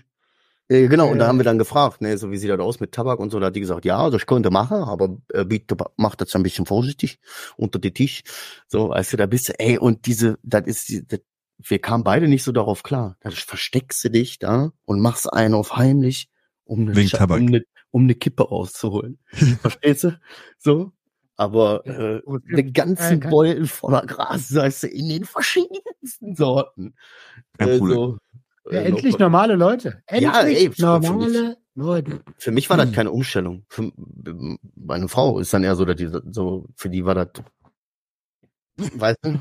Äh, 0.68 0.88
genau, 0.88 1.10
und 1.10 1.20
da 1.20 1.26
Äh. 1.26 1.28
haben 1.28 1.38
wir 1.38 1.44
dann 1.44 1.60
gefragt, 1.60 2.02
ne, 2.02 2.18
so 2.18 2.32
wie 2.32 2.38
sieht 2.38 2.50
das 2.50 2.60
aus 2.60 2.80
mit 2.80 2.92
Tabak 2.92 3.20
und 3.20 3.30
so, 3.30 3.40
da 3.40 3.48
hat 3.48 3.56
die 3.56 3.60
gesagt, 3.60 3.86
ja, 3.86 4.10
das 4.10 4.26
könnte 4.26 4.50
machen, 4.50 4.78
aber 4.78 5.18
äh, 5.30 5.46
bitte 5.46 5.78
macht 5.96 6.22
das 6.22 6.36
ein 6.36 6.44
bisschen 6.44 6.66
vorsichtig 6.66 7.20
unter 7.56 7.78
den 7.78 7.94
Tisch. 7.94 8.24
So, 8.68 8.90
weißt 8.90 9.14
du, 9.14 9.18
da 9.18 9.28
bist 9.28 9.50
du, 9.50 9.60
ey, 9.60 9.78
und 9.78 10.08
diese, 10.08 10.40
das 10.42 10.66
ist, 10.66 10.90
die, 10.90 11.08
das, 11.08 11.20
wir 11.60 11.80
kamen 11.80 12.04
beide 12.04 12.28
nicht 12.28 12.44
so 12.44 12.52
darauf 12.52 12.82
klar. 12.82 13.18
Da 13.20 13.30
versteckst 13.30 14.04
du 14.04 14.10
dich 14.10 14.40
da 14.40 14.72
und 14.86 15.02
machst 15.02 15.32
einen 15.32 15.54
auf 15.54 15.76
heimlich, 15.76 16.31
um 16.72 16.88
eine, 16.88 16.92
um 17.20 17.32
eine, 17.32 17.64
um 17.92 18.04
eine 18.04 18.16
Kippe 18.16 18.44
rauszuholen. 18.48 19.20
Verstehst 19.62 20.06
du? 20.06 20.20
So. 20.58 20.92
Aber 21.36 21.86
äh, 21.86 22.22
den 22.56 22.72
ganzen 22.72 23.22
Ja, 23.22 23.30
Beutel 23.30 23.68
voller 23.68 24.06
Gras, 24.06 24.54
weißt 24.54 24.84
du, 24.84 24.88
in 24.88 25.10
den 25.10 25.26
verschiedensten 25.26 26.36
Sorten. 26.36 26.94
Äh, 27.58 27.78
so, 27.78 28.18
Ja, 28.70 28.80
äh, 28.82 28.84
endlich 28.86 29.14
no- 29.18 29.26
normale 29.26 29.56
Leute. 29.56 30.02
Endlich 30.06 30.32
Ja, 30.32 30.42
ey, 30.44 30.72
normale 30.78 31.58
Leute. 31.76 32.22
Für 32.38 32.52
mich 32.52 32.70
war 32.70 32.78
das 32.78 32.88
Hm. 32.88 32.94
keine 32.94 33.12
Umstellung. 33.12 33.66
Für 33.70 33.92
meine 34.76 35.08
Frau 35.10 35.40
ist 35.40 35.54
dann 35.54 35.64
eher 35.64 35.76
so, 35.76 35.84
dass 35.84 35.96
die 35.96 36.10
so, 36.32 36.68
für 36.76 36.90
die 36.90 37.04
war 37.06 37.16
das, 37.16 37.30
weißt 38.78 39.18
du, 39.24 39.40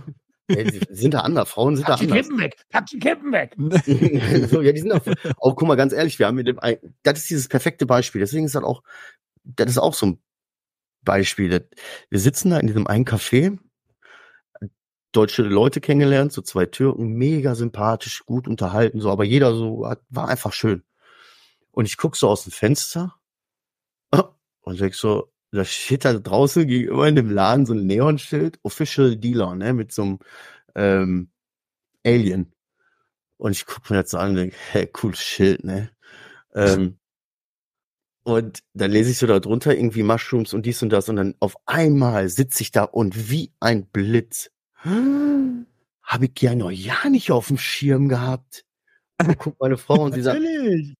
ey, 0.50 0.64
die 0.64 0.94
sind 0.94 1.14
da 1.14 1.20
anders, 1.20 1.48
Frauen 1.48 1.76
sind 1.76 1.88
da 1.88 1.96
Pack 1.96 2.00
die 2.00 2.12
anders. 2.12 2.26
Kippen 2.26 2.40
weg. 2.40 2.56
Pack 2.68 2.86
die 2.86 2.98
Kippen 2.98 3.32
weg. 3.32 3.54
so, 4.48 4.60
ja, 4.60 4.72
die 4.72 4.80
sind 4.80 4.92
auch, 4.92 5.06
auch, 5.38 5.56
guck 5.56 5.68
mal, 5.68 5.76
ganz 5.76 5.92
ehrlich, 5.92 6.18
wir 6.18 6.26
haben 6.26 6.36
mit 6.36 6.46
dem, 6.46 6.58
das 7.02 7.18
ist 7.18 7.30
dieses 7.30 7.48
perfekte 7.48 7.86
Beispiel. 7.86 8.20
Deswegen 8.20 8.44
ist 8.44 8.54
das 8.54 8.64
auch, 8.64 8.82
das 9.44 9.70
ist 9.70 9.78
auch 9.78 9.94
so 9.94 10.06
ein 10.06 10.22
Beispiel. 11.02 11.66
Wir 12.08 12.18
sitzen 12.20 12.50
da 12.50 12.58
in 12.58 12.66
diesem 12.66 12.86
einen 12.86 13.04
Café, 13.04 13.58
deutsche 15.12 15.42
Leute 15.42 15.80
kennengelernt, 15.80 16.32
so 16.32 16.42
zwei 16.42 16.66
Türken, 16.66 17.14
mega 17.14 17.54
sympathisch, 17.54 18.24
gut 18.26 18.46
unterhalten, 18.46 19.00
so, 19.00 19.10
aber 19.10 19.24
jeder 19.24 19.54
so, 19.54 19.80
war 20.08 20.28
einfach 20.28 20.52
schön. 20.52 20.84
Und 21.72 21.86
ich 21.86 21.96
guck 21.96 22.16
so 22.16 22.28
aus 22.28 22.44
dem 22.44 22.52
Fenster 22.52 23.16
und 24.62 24.80
denk 24.80 24.94
so, 24.94 25.32
da 25.52 25.64
steht 25.64 26.04
da 26.04 26.12
draußen 26.14 26.66
gegenüber 26.66 27.08
in 27.08 27.16
dem 27.16 27.30
Laden 27.30 27.66
so 27.66 27.74
ein 27.74 27.86
Neonschild, 27.86 28.58
Official 28.62 29.16
Dealer, 29.16 29.54
ne, 29.56 29.72
mit 29.72 29.92
so 29.92 30.02
einem 30.02 30.18
ähm, 30.74 31.30
Alien. 32.04 32.52
Und 33.36 33.52
ich 33.52 33.66
guck 33.66 33.88
mir 33.90 34.02
das 34.02 34.10
so 34.10 34.18
an 34.18 34.30
und 34.30 34.36
denk, 34.36 34.54
hey, 34.70 34.86
cooles 34.86 35.20
Schild, 35.20 35.64
ne? 35.64 35.90
Ähm, 36.54 36.98
und 38.22 38.60
dann 38.74 38.90
lese 38.90 39.10
ich 39.10 39.18
so 39.18 39.26
da 39.26 39.40
drunter 39.40 39.74
irgendwie 39.74 40.02
Mushrooms 40.02 40.52
und 40.54 40.66
dies 40.66 40.82
und 40.82 40.90
das 40.90 41.08
und 41.08 41.16
dann 41.16 41.34
auf 41.40 41.56
einmal 41.66 42.28
sitze 42.28 42.62
ich 42.62 42.70
da 42.70 42.84
und 42.84 43.30
wie 43.30 43.52
ein 43.60 43.86
Blitz 43.86 44.50
habe 46.02 46.26
ich 46.26 46.40
ja 46.40 46.54
noch 46.54 46.70
ja 46.70 47.08
nicht 47.08 47.30
auf 47.32 47.48
dem 47.48 47.58
Schirm 47.58 48.08
gehabt. 48.08 48.64
Und 49.20 49.38
guck 49.38 49.60
meine 49.60 49.76
Frau 49.78 50.02
und 50.02 50.14
sie 50.14 50.22
sagt, 50.22 50.40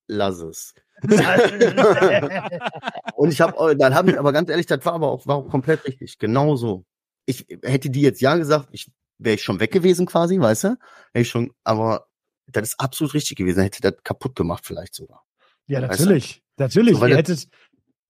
lass 0.07 0.41
es. 0.41 0.75
Und 3.15 3.33
ich 3.33 3.41
habe, 3.41 3.77
dann 3.77 3.95
habe 3.95 4.11
ich 4.11 4.19
aber 4.19 4.33
ganz 4.33 4.51
ehrlich, 4.51 4.67
das 4.67 4.85
war 4.85 4.95
aber 4.95 5.11
auch, 5.11 5.27
war 5.27 5.37
auch 5.37 5.49
komplett 5.49 5.85
richtig. 5.87 6.19
Genau 6.19 6.57
so. 6.57 6.85
Ich 7.27 7.47
hätte 7.63 7.91
die 7.91 8.03
jetzt 8.03 8.21
ja 8.21 8.37
gesagt, 8.37 8.69
ich 8.73 8.91
wäre 9.19 9.35
ich 9.35 9.43
schon 9.43 9.61
weg 9.61 9.73
gewesen 9.73 10.07
quasi, 10.07 10.41
weißt 10.41 10.65
du? 10.65 10.69
Wäre 11.13 11.23
ich 11.23 11.29
schon, 11.29 11.53
aber 11.65 12.07
das 12.47 12.71
ist 12.71 12.81
absolut 12.81 13.15
richtig 13.15 13.37
gewesen. 13.37 13.63
Hätte 13.63 13.81
das 13.83 14.03
kaputt 14.03 14.35
gemacht 14.35 14.65
vielleicht 14.67 14.95
sogar. 14.95 15.25
Ja, 15.67 15.83
Weißt 15.89 16.01
du? 16.01 16.05
natürlich. 16.05 16.43
Natürlich. 16.57 16.97
So, 16.97 17.05
ihr 17.07 17.11
das- 17.11 17.19
hättet, 17.19 17.49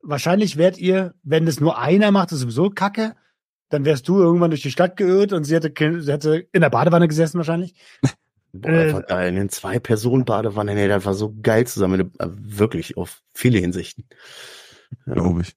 wahrscheinlich 0.03 0.57
wärt 0.57 0.79
ihr, 0.79 1.15
wenn 1.23 1.47
das 1.47 1.61
nur 1.61 1.79
einer 1.79 2.11
macht, 2.11 2.33
ist 2.33 2.41
sowieso 2.41 2.71
kacke. 2.71 3.17
Dann 3.69 3.85
wärst 3.85 4.09
du 4.09 4.19
irgendwann 4.19 4.51
durch 4.51 4.63
die 4.63 4.71
Stadt 4.71 4.97
geirrt 4.97 5.33
und 5.33 5.45
sie 5.45 5.55
hätte, 5.55 5.73
sie 6.01 6.11
hätte 6.13 6.49
in 6.53 6.61
der 6.61 6.71
Badewanne 6.71 7.07
gesessen 7.07 7.39
wahrscheinlich. 7.39 7.75
Boah, 8.53 8.71
das 8.73 8.91
Äh, 8.91 8.93
war 8.95 9.03
geil. 9.03 9.29
In 9.29 9.35
den 9.37 9.49
zwei 9.49 9.79
Personen 9.79 10.25
Badewanne, 10.25 10.75
nee, 10.75 10.89
das 10.89 11.05
war 11.05 11.15
so 11.15 11.35
geil 11.43 11.67
zusammen, 11.67 12.13
äh, 12.19 12.29
wirklich 12.31 12.97
auf 12.97 13.23
viele 13.35 13.59
Hinsichten. 13.59 14.07
Ja. 15.07 15.15
Glaube 15.15 15.43
ich. 15.43 15.57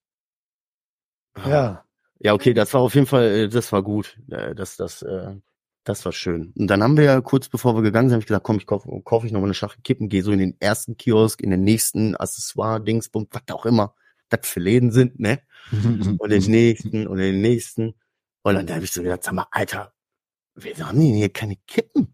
Ja. 1.46 1.86
Ja, 2.20 2.34
okay, 2.34 2.54
das 2.54 2.74
war 2.74 2.82
auf 2.82 2.96
jeden 2.96 3.08
Fall, 3.08 3.24
äh, 3.26 3.50
das 3.50 3.72
war 3.72 3.84
gut. 3.84 4.18
Äh, 4.32 4.56
Das, 4.56 4.78
das, 4.78 5.02
äh, 5.02 5.36
das 5.84 6.06
war 6.06 6.12
schön. 6.14 6.54
Und 6.58 6.68
dann 6.68 6.82
haben 6.84 6.96
wir 6.98 7.04
ja 7.04 7.22
kurz 7.22 7.50
bevor 7.50 7.76
wir 7.76 7.82
gegangen 7.82 8.08
sind, 8.10 8.16
habe 8.16 8.22
ich 8.24 8.28
gesagt, 8.28 8.46
komm, 8.46 8.58
ich 8.58 8.66
kaufe 8.68 8.90
kauf 9.04 9.26
ich 9.26 9.32
noch 9.34 9.42
mal 9.42 9.48
eine 9.48 9.54
Schachtel 9.54 9.82
Kippen, 9.84 10.08
gehe 10.10 10.24
so 10.24 10.32
in 10.32 10.40
den 10.40 10.56
ersten 10.62 10.96
Kiosk, 10.98 11.42
in 11.42 11.50
den 11.52 11.64
nächsten 11.64 12.16
Accessoire, 12.16 12.82
Dingsbums, 12.82 13.28
was 13.32 13.42
auch 13.52 13.66
immer 13.66 13.94
das 14.30 14.48
für 14.48 14.60
Läden 14.62 14.92
sind, 14.92 15.20
ne? 15.20 15.42
Und 16.20 16.30
den 16.32 16.44
nächsten 16.44 17.08
und 17.08 17.18
den 17.18 17.42
nächsten. 17.42 17.94
Und 18.44 18.56
dann 18.56 18.70
habe 18.70 18.84
ich 18.84 18.92
so 18.92 19.02
gedacht, 19.04 19.24
sag 19.24 19.34
mal, 19.34 19.48
Alter, 19.52 19.94
wir 20.56 20.78
haben 20.80 21.00
denn 21.00 21.14
hier 21.16 21.30
keine 21.32 21.56
Kippen. 21.68 22.14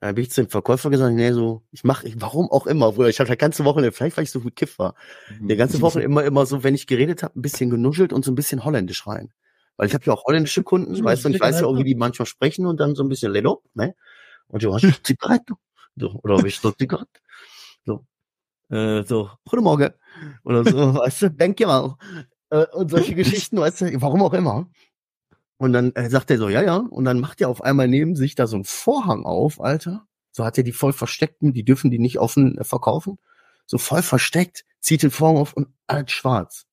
Dann 0.00 0.10
habe 0.10 0.20
ich 0.20 0.30
zu 0.30 0.42
dem 0.42 0.50
Verkäufer 0.50 0.90
gesagt, 0.90 1.14
nee, 1.14 1.32
so, 1.32 1.62
ich 1.72 1.82
mache, 1.82 2.08
warum 2.16 2.50
auch 2.50 2.66
immer, 2.66 2.92
Bruder, 2.92 3.08
ich 3.08 3.18
hatte 3.18 3.30
das 3.30 3.38
ganze 3.38 3.64
Wochenende, 3.64 3.90
vielleicht 3.90 4.16
weil 4.16 4.24
ich 4.24 4.30
so 4.30 4.40
viel 4.40 4.52
Kiff 4.52 4.78
war, 4.78 4.94
die 5.40 5.56
ganze 5.56 5.80
Woche 5.80 6.00
immer, 6.00 6.24
immer 6.24 6.46
so, 6.46 6.62
wenn 6.62 6.74
ich 6.74 6.86
geredet 6.86 7.22
habe, 7.22 7.38
ein 7.38 7.42
bisschen 7.42 7.68
genuschelt 7.68 8.12
und 8.12 8.24
so 8.24 8.30
ein 8.30 8.36
bisschen 8.36 8.64
holländisch 8.64 9.06
rein. 9.06 9.32
Weil 9.76 9.88
ich 9.88 9.94
habe 9.94 10.04
ja 10.04 10.12
auch 10.12 10.24
holländische 10.24 10.62
Kunden, 10.62 10.94
Ja, 10.94 11.04
weißt 11.04 11.24
du, 11.24 11.28
und 11.28 11.34
ich 11.34 11.40
weiß 11.40 11.60
ja 11.60 11.66
auch, 11.66 11.76
wie 11.76 11.84
die 11.84 11.94
manchmal 11.94 12.26
sprechen 12.26 12.66
und 12.66 12.78
dann 12.78 12.94
so 12.94 13.02
ein 13.02 13.08
bisschen 13.08 13.32
Ledo, 13.32 13.62
ne? 13.74 13.94
Und 14.48 14.62
du 14.62 14.74
hast 14.74 14.82
du 14.82 15.02
Zigarette? 15.02 15.54
So, 15.96 16.18
oder 16.22 16.38
habe 16.38 16.48
ich 16.48 16.58
so 16.58 16.70
Zigarette? 16.72 17.20
So, 17.84 18.04
äh, 18.70 19.02
so, 19.04 19.30
guten 19.44 19.64
Morgen. 19.64 19.90
Oder 20.44 20.64
so, 20.64 20.94
weißt 20.94 21.22
du, 21.22 21.30
denk 21.30 21.60
ja 21.60 21.66
mal. 21.66 21.96
Äh, 22.50 22.66
und 22.72 22.90
solche 22.90 23.14
Geschichten, 23.16 23.58
weißt 23.58 23.82
du, 23.82 24.00
warum 24.00 24.22
auch 24.22 24.32
immer. 24.32 24.68
Und 25.58 25.72
dann 25.72 25.92
äh, 25.92 26.08
sagt 26.08 26.30
er 26.30 26.38
so, 26.38 26.48
ja, 26.48 26.62
ja. 26.62 26.76
Und 26.76 27.04
dann 27.04 27.20
macht 27.20 27.40
er 27.40 27.48
auf 27.48 27.62
einmal 27.62 27.88
neben 27.88 28.16
sich 28.16 28.34
da 28.34 28.46
so 28.46 28.56
einen 28.56 28.64
Vorhang 28.64 29.24
auf, 29.24 29.60
Alter. 29.60 30.06
So 30.30 30.44
hat 30.44 30.56
er 30.56 30.64
die 30.64 30.72
voll 30.72 30.92
versteckten, 30.92 31.52
die 31.52 31.64
dürfen 31.64 31.90
die 31.90 31.98
nicht 31.98 32.18
offen 32.18 32.58
äh, 32.58 32.64
verkaufen. 32.64 33.18
So 33.66 33.76
voll 33.76 34.02
versteckt, 34.02 34.64
zieht 34.80 35.02
den 35.02 35.10
Vorhang 35.10 35.36
auf 35.36 35.52
und 35.52 35.68
alles 35.86 36.12
schwarz. 36.12 36.64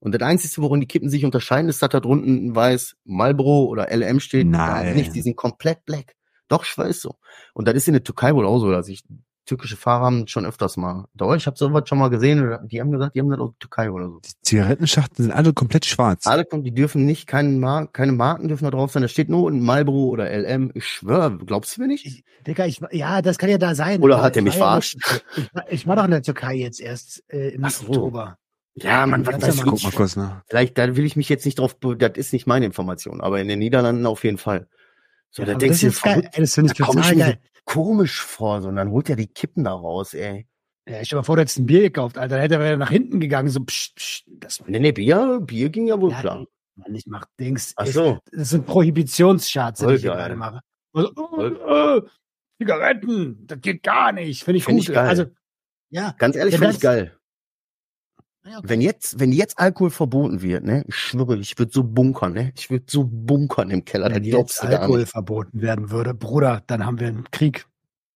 Und 0.00 0.12
das 0.12 0.22
Einzige, 0.22 0.60
worin 0.60 0.80
die 0.80 0.88
Kippen 0.88 1.08
sich 1.08 1.24
unterscheiden, 1.24 1.68
ist, 1.68 1.80
dass 1.82 1.88
da 1.88 2.00
drunten 2.00 2.54
weiß 2.54 2.96
Marlboro 3.04 3.64
oder 3.64 3.96
LM 3.96 4.20
steht. 4.20 4.46
Nein. 4.46 4.94
Nicht, 4.94 5.14
die 5.14 5.22
sind 5.22 5.36
komplett 5.36 5.84
black. 5.84 6.16
Doch, 6.48 6.64
ich 6.64 6.76
weiß 6.76 7.00
so. 7.00 7.16
Und 7.54 7.66
das 7.66 7.74
ist 7.74 7.88
in 7.88 7.94
der 7.94 8.04
Türkei 8.04 8.34
wohl 8.34 8.46
auch 8.46 8.58
so, 8.58 8.70
dass 8.70 8.88
ich 8.88 9.02
türkische 9.46 9.76
Fahrer 9.76 10.04
haben 10.04 10.26
schon 10.28 10.44
öfters 10.44 10.76
mal. 10.76 11.06
Doch, 11.14 11.34
ich 11.34 11.46
habe 11.46 11.56
sowas 11.56 11.88
schon 11.88 11.98
mal 11.98 12.08
gesehen. 12.10 12.58
Die 12.68 12.80
haben 12.80 12.90
gesagt, 12.90 13.14
die 13.14 13.20
haben 13.20 13.30
das 13.30 13.38
auch 13.40 13.46
in 13.46 13.52
der 13.52 13.58
Türkei 13.60 13.90
oder 13.90 14.08
so. 14.08 14.20
Die 14.20 14.30
Zigarettenschachteln 14.42 15.28
sind 15.28 15.32
alle 15.32 15.52
komplett 15.54 15.86
schwarz. 15.86 16.26
Alle 16.26 16.44
kommen, 16.44 16.64
die 16.64 16.74
dürfen 16.74 17.06
nicht, 17.06 17.26
keinen 17.26 17.58
Mar 17.60 17.86
keine 17.92 18.12
Marken 18.12 18.48
dürfen 18.48 18.64
da 18.64 18.70
drauf 18.70 18.92
sein. 18.92 19.02
Da 19.02 19.08
steht 19.08 19.28
nur 19.30 19.50
ein 19.50 19.60
Marlboro 19.62 20.08
oder 20.08 20.30
LM. 20.30 20.72
Ich 20.74 20.86
schwöre, 20.86 21.38
glaubst 21.38 21.76
du 21.76 21.80
mir 21.80 21.86
nicht? 21.88 22.04
Ich, 22.04 22.24
Digga, 22.46 22.66
ich, 22.66 22.80
ja, 22.92 23.22
das 23.22 23.38
kann 23.38 23.48
ja 23.48 23.58
da 23.58 23.74
sein. 23.74 24.02
Oder 24.02 24.20
hat 24.20 24.36
er 24.36 24.40
ich 24.40 24.44
mich 24.44 24.54
ja 24.54 24.58
verarscht? 24.58 24.96
nicht- 24.96 25.24
Ich, 25.36 25.54
war- 25.54 25.72
ich 25.72 25.86
war 25.86 25.96
doch 25.96 26.04
in 26.04 26.10
der 26.10 26.22
Türkei 26.22 26.54
jetzt 26.56 26.80
erst 26.80 27.24
äh, 27.28 27.48
im 27.54 27.64
Ach 27.64 27.70
so. 27.70 27.86
Oktober. 27.86 28.38
Ja, 28.74 29.06
man, 29.06 29.26
was 29.26 29.36
weiß 29.36 29.42
ja 29.58 29.64
ich. 29.64 29.70
Guck 29.70 29.82
mal 29.84 29.92
kurz 29.92 30.16
nach. 30.16 30.42
Vielleicht, 30.48 30.76
da 30.76 30.96
will 30.96 31.04
ich 31.06 31.16
mich 31.16 31.28
jetzt 31.30 31.46
nicht 31.46 31.58
drauf, 31.58 31.74
das 31.80 32.12
ist 32.16 32.32
nicht 32.34 32.46
meine 32.46 32.66
Information, 32.66 33.22
aber 33.22 33.40
in 33.40 33.48
den 33.48 33.58
Niederlanden 33.58 34.04
auf 34.04 34.22
jeden 34.22 34.36
Fall. 34.38 34.68
So, 35.30 35.44
da 35.44 35.52
aber 35.52 35.58
denkst 35.58 35.80
das 35.82 35.92
du 35.94 35.98
verrückt, 36.00 36.38
das 36.38 36.54
finde 36.54 36.72
ich 36.72 36.78
da 36.78 36.84
ich 36.84 36.90
total 36.94 37.14
mir 37.14 37.24
geil. 37.24 37.38
so 37.42 37.60
komisch 37.64 38.20
vor, 38.22 38.62
so, 38.62 38.68
und 38.68 38.76
dann 38.76 38.90
holt 38.90 39.10
er 39.10 39.16
die 39.16 39.26
Kippen 39.26 39.64
da 39.64 39.72
raus, 39.72 40.14
ey. 40.14 40.46
Ja, 40.88 41.00
ich 41.00 41.08
stell 41.08 41.18
mal 41.18 41.24
vor, 41.24 41.36
du 41.36 41.42
hättest 41.42 41.58
ein 41.58 41.66
Bier 41.66 41.80
gekauft, 41.82 42.16
Alter. 42.16 42.36
Dann 42.36 42.42
hätte 42.42 42.54
er 42.54 42.60
wieder 42.60 42.76
nach 42.76 42.90
hinten 42.90 43.18
gegangen, 43.20 43.48
so, 43.48 43.60
psch, 43.64 43.92
psch, 43.96 44.24
das 44.28 44.62
Nee, 44.66 44.78
nee, 44.78 44.92
Bier, 44.92 45.40
Bier 45.42 45.68
ging 45.68 45.88
ja 45.88 46.00
wohl 46.00 46.12
Ja, 46.12 46.20
klar. 46.20 46.46
Mann, 46.76 46.94
ich 46.94 47.06
mach 47.06 47.24
Dings. 47.40 47.72
Ach 47.76 47.86
Ich- 47.86 47.92
so. 47.94 48.18
Das 48.32 48.50
sind 48.50 48.66
Prohibitionscharts, 48.66 49.80
die 49.80 49.94
ich 49.94 50.02
hier 50.02 50.12
gerade 50.12 50.36
mache. 50.36 50.60
Also, 50.94 51.10
äh, 51.38 51.96
äh, 51.98 52.02
Zigaretten, 52.60 53.46
das 53.46 53.60
geht 53.60 53.82
gar 53.82 54.12
nicht. 54.12 54.44
Finde 54.44 54.58
ich 54.58 54.64
Find 54.64 54.78
gut. 54.78 54.88
ich 54.88 54.94
geil. 54.94 55.08
Also, 55.08 55.24
ja. 55.90 56.14
Ganz 56.18 56.36
ehrlich, 56.36 56.54
Ja, 56.54 56.58
finde 56.60 56.74
ich 56.74 56.80
geil. 56.80 57.16
Ja, 58.46 58.58
okay. 58.58 58.68
Wenn 58.68 58.80
jetzt, 58.80 59.18
wenn 59.18 59.32
jetzt 59.32 59.58
Alkohol 59.58 59.90
verboten 59.90 60.42
wird, 60.42 60.64
ne, 60.64 60.84
ich 60.86 60.94
schwöre, 60.94 61.36
ich 61.36 61.58
würde 61.58 61.72
so 61.72 61.82
bunkern, 61.82 62.32
ne, 62.32 62.52
ich 62.56 62.70
würde 62.70 62.84
so 62.88 63.04
bunkern 63.04 63.70
im 63.70 63.84
Keller, 63.84 64.10
Wenn 64.10 64.24
jetzt 64.24 64.62
Alkohol 64.62 65.00
nicht. 65.00 65.10
verboten 65.10 65.60
werden 65.60 65.90
würde, 65.90 66.14
Bruder, 66.14 66.62
dann 66.66 66.86
haben 66.86 67.00
wir 67.00 67.08
einen 67.08 67.30
Krieg. 67.30 67.66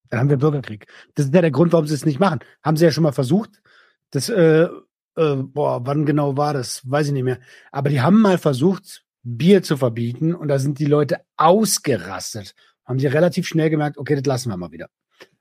Dann 0.08 0.20
haben 0.20 0.30
wir 0.30 0.38
Bürgerkrieg. 0.38 0.86
Das 1.14 1.26
ist 1.26 1.34
ja 1.34 1.40
der 1.40 1.50
Grund, 1.50 1.72
warum 1.72 1.86
sie 1.86 1.94
es 1.94 2.04
nicht 2.04 2.18
machen. 2.18 2.40
Haben 2.62 2.76
sie 2.76 2.84
ja 2.84 2.90
schon 2.90 3.04
mal 3.04 3.12
versucht. 3.12 3.62
Das, 4.10 4.28
äh, 4.28 4.68
äh, 5.16 5.36
boah, 5.36 5.86
wann 5.86 6.04
genau 6.04 6.36
war 6.36 6.52
das? 6.52 6.82
Weiß 6.88 7.06
ich 7.06 7.12
nicht 7.12 7.22
mehr. 7.24 7.38
Aber 7.70 7.90
die 7.90 8.00
haben 8.00 8.20
mal 8.20 8.38
versucht, 8.38 9.04
Bier 9.22 9.62
zu 9.62 9.76
verbieten 9.76 10.34
und 10.34 10.48
da 10.48 10.58
sind 10.58 10.78
die 10.78 10.86
Leute 10.86 11.20
ausgerastet. 11.36 12.54
Haben 12.84 12.98
sie 12.98 13.06
relativ 13.06 13.46
schnell 13.46 13.70
gemerkt, 13.70 13.98
okay, 13.98 14.16
das 14.16 14.26
lassen 14.26 14.48
wir 14.50 14.56
mal 14.56 14.72
wieder. 14.72 14.88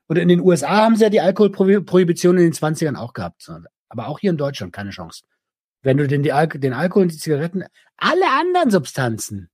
Und 0.06 0.18
in 0.18 0.28
den 0.28 0.40
USA 0.40 0.84
haben 0.84 0.96
sie 0.96 1.04
ja 1.04 1.10
die 1.10 1.20
Alkoholprohibition 1.20 2.36
in 2.36 2.44
den 2.44 2.52
20ern 2.52 2.96
auch 2.96 3.12
gehabt. 3.12 3.48
Aber 3.90 4.08
auch 4.08 4.18
hier 4.18 4.30
in 4.30 4.38
Deutschland 4.38 4.72
keine 4.72 4.90
Chance. 4.90 5.24
Wenn 5.82 5.98
du 5.98 6.06
den, 6.08 6.22
die 6.22 6.32
Al 6.32 6.48
den 6.48 6.72
Alkohol 6.72 7.04
und 7.04 7.12
die 7.12 7.18
Zigaretten, 7.18 7.64
alle 7.98 8.30
anderen 8.30 8.70
Substanzen, 8.70 9.50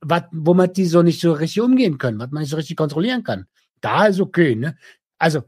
wat, 0.00 0.28
womit 0.32 0.76
die 0.76 0.86
so 0.86 1.02
nicht 1.02 1.20
so 1.20 1.32
richtig 1.32 1.60
umgehen 1.60 1.98
können, 1.98 2.18
was 2.18 2.30
man 2.30 2.42
nicht 2.42 2.50
so 2.50 2.56
richtig 2.56 2.76
kontrollieren 2.76 3.24
kann. 3.24 3.46
Da 3.80 4.06
ist 4.06 4.20
okay, 4.20 4.54
ne? 4.54 4.76
Also, 5.18 5.42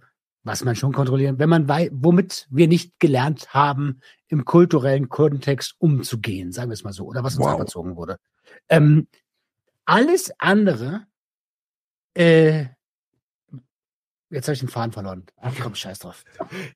was 0.45 0.63
man 0.65 0.77
schon 0.77 0.93
kontrollieren, 0.93 1.39
wenn 1.39 1.49
man 1.49 1.69
weiß, 1.69 1.91
womit 1.93 2.47
wir 2.51 2.69
nicht 2.69 2.99
gelernt 2.99 3.53
haben, 3.55 4.01
im 4.29 4.45
kulturellen 4.45 5.09
Kontext 5.09 5.75
umzugehen, 5.79 6.53
sagen 6.53 6.71
wir 6.71 6.75
es 6.75 6.85
mal 6.85 6.93
so, 6.93 7.07
oder 7.07 7.25
was 7.25 7.37
uns 7.37 7.47
Wow. 7.47 7.55
aberzogen 7.55 7.97
wurde. 7.97 8.19
Ähm, 8.69 9.09
alles 9.87 10.33
andere, 10.39 11.07
äh, 12.15 12.67
jetzt 14.35 14.49
habe 14.49 14.55
ich 14.55 14.61
den 14.61 14.69
Faden 14.69 14.93
verloren. 14.93 15.25
Ach 15.41 15.55
komm, 15.61 15.75
scheiß 15.75 16.01
drauf. 16.01 16.25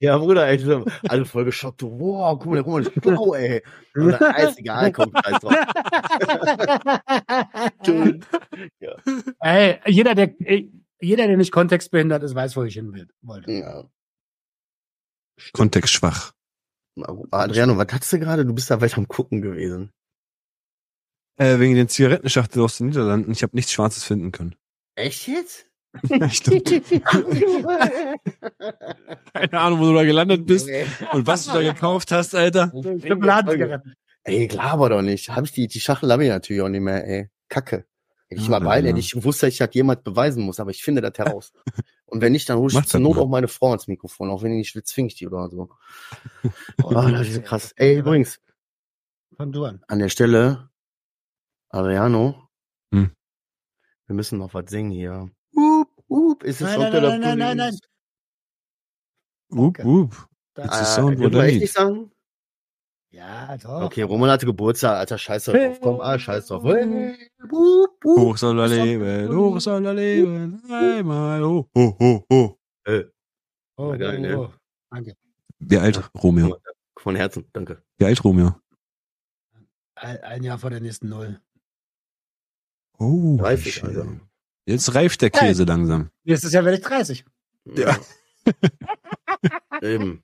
Ja, 0.01 0.17
Bruder, 0.19 0.47
ey, 0.47 0.59
so, 0.59 0.85
alle 1.09 1.25
voll 1.25 1.45
geschockt, 1.45 1.83
wow, 1.83 2.39
guck 2.39 2.53
mal, 2.53 2.63
guck 2.63 2.73
mal, 2.73 2.83
ist 2.83 2.93
schlau, 3.03 3.35
ey. 3.35 3.63
Und 3.95 4.13
dann, 4.13 4.35
ist 4.37 4.59
egal, 4.59 4.93
komm, 4.93 5.13
scheiß 5.25 5.41
drauf. 5.41 5.55
Ja. 8.81 8.97
Ey, 9.41 9.81
jeder, 9.87 10.15
der, 10.15 10.35
ey, 10.41 10.73
jeder, 11.01 11.27
der 11.27 11.37
nicht 11.37 11.53
kontextbehindert 11.53 12.23
ist, 12.23 12.35
weiß, 12.35 12.57
wo 12.57 12.65
ich 12.65 12.75
hin 12.75 12.93
will, 12.93 13.09
wollte. 13.23 13.53
Ja. 13.53 13.85
Kontextschwach. 15.53 16.33
Adriano, 17.31 17.77
was 17.77 17.87
hattest 17.93 18.13
du 18.13 18.19
gerade? 18.19 18.45
Du 18.45 18.55
bist 18.55 18.71
da 18.71 18.81
weiter 18.81 18.99
am 18.99 19.07
Gucken 19.07 19.41
gewesen. 19.41 19.93
Äh, 21.37 21.61
wegen 21.61 21.77
den 21.77 21.89
Zigarettenschachteln 21.89 22.65
aus 22.65 22.79
den 22.79 22.89
Niederlanden. 22.89 23.31
Ich 23.31 23.45
habe 23.45 23.55
nichts 23.55 23.73
Schwarzes 23.73 24.03
finden 24.03 24.33
können. 24.33 24.57
Echt 24.97 25.29
jetzt? 25.29 25.67
Keine 29.33 29.61
Ahnung, 29.61 29.81
wo 29.81 29.85
du 29.87 29.95
da 29.95 30.05
gelandet 30.05 30.47
bist 30.47 30.69
und 31.13 31.27
was 31.27 31.47
du 31.47 31.53
da 31.53 31.63
gekauft 31.63 32.13
hast, 32.13 32.35
Alter. 32.35 32.71
Ey, 34.25 34.47
glaber 34.47 34.91
doch 34.91 35.03
nicht. 35.03 35.31
Hab 35.31 35.45
ich 35.45 35.53
die, 35.53 35.67
die 35.67 35.81
Schachtel 35.81 36.13
habe 36.13 36.25
ich 36.25 36.31
natürlich 36.31 36.63
auch 36.63 36.69
nicht 36.69 36.83
mehr, 36.83 37.07
ey. 37.07 37.31
Kacke. 37.49 37.87
Hätte 38.29 38.43
ich 38.43 38.49
mal 38.51 38.59
bei, 38.61 38.81
ja. 38.81 38.87
hätte 38.89 38.99
ich 38.99 39.13
gewusst, 39.13 39.43
dass 39.43 39.49
ich 39.49 39.57
das 39.59 39.71
jemand 39.73 40.05
beweisen 40.05 40.43
muss, 40.45 40.61
aber 40.61 40.71
ich 40.71 40.83
finde 40.85 41.01
das 41.01 41.17
heraus. 41.17 41.53
Und 42.05 42.21
wenn 42.21 42.33
nicht, 42.33 42.49
dann 42.49 42.59
hole 42.59 42.73
ich 42.73 42.85
zur 42.87 43.01
Not 43.01 43.17
mal. 43.17 43.23
auch 43.23 43.29
meine 43.29 43.49
Frau 43.49 43.69
ans 43.71 43.87
Mikrofon, 43.87 44.29
auch 44.31 44.43
wenn 44.43 44.53
ich 44.53 44.59
nicht 44.59 44.75
will, 44.75 44.83
zwinge 44.83 45.09
ich 45.09 45.15
die 45.15 45.27
oder 45.27 45.49
so. 45.49 45.71
Oh, 46.83 46.91
das 46.93 47.29
ist 47.29 47.45
krass. 47.45 47.73
Ey, 47.77 47.99
übrigens, 47.99 48.39
Fang 49.37 49.53
du 49.53 49.65
an. 49.65 49.83
an 49.89 49.99
der 49.99 50.09
Stelle, 50.11 50.69
Adriano, 51.71 52.49
Hm. 52.93 53.11
wir 54.07 54.15
müssen 54.15 54.39
noch 54.39 54.53
was 54.55 54.71
singen 54.71 54.91
hier. 54.91 55.31
Up, 55.59 55.89
up, 56.11 56.43
ist 56.45 56.61
es 56.61 56.61
Nein, 56.61 56.75
schon 56.93 57.03
nein, 57.03 57.21
nein, 57.21 57.39
nein, 57.39 57.57
nein. 57.57 57.79
Das- 57.79 57.81
It's 60.57 60.79
the 60.79 60.83
Äh, 60.83 60.85
sound 60.85 61.19
I 61.21 61.25
echt 61.25 61.33
need. 61.35 61.61
nicht 61.61 61.73
sagen? 61.73 62.11
Ja, 63.11 63.57
doch. 63.57 63.83
Okay, 63.83 64.03
Roman 64.03 64.31
hatte 64.31 64.45
Geburtstag, 64.47 64.99
alter 64.99 65.17
Scheiß 65.19 65.45
drauf. 65.47 65.79
Komm, 65.81 66.01
ah, 66.01 66.19
Scheiß 66.19 66.47
drauf. 66.49 66.63
Hoch 66.63 68.37
soll 68.37 68.59
er 68.61 68.69
leben, 68.69 69.35
hoch 69.37 69.61
soll 69.61 69.87
er 69.87 69.95
leben, 69.95 70.63
einmal 70.71 71.43
hoch, 71.43 71.69
hoch, 71.77 71.99
hoch, 71.99 72.25
hoch. 72.33 72.59
Äh, 72.85 73.05
Oh, 73.77 73.97
Geil, 73.97 74.17
oh, 74.19 74.21
ne? 74.21 74.39
oh. 74.41 74.51
Danke. 74.91 75.15
Wie 75.61 75.79
alt, 75.79 76.11
Romeo? 76.23 76.59
von 76.99 77.15
Herzen, 77.17 77.45
danke. 77.53 77.83
Wie 77.97 78.05
alt, 78.07 78.23
Romeo? 78.25 78.55
Ein, 79.95 80.43
Jahr 80.43 80.59
vor 80.59 80.71
der 80.71 80.81
nächsten 80.81 81.09
Null. 81.09 81.41
Oh, 82.99 83.37
30, 83.39 83.73
shit. 83.75 83.85
Alter. 83.85 84.21
Jetzt 84.69 84.95
reift 84.95 85.23
der 85.23 85.31
Käse 85.31 85.65
langsam. 85.65 86.11
Nächstes 86.25 86.53
Jahr 86.53 86.65
werde 86.65 86.77
ich 86.79 86.85
30. 86.85 87.25
Ja. 87.75 87.97
Eben. 89.83 90.23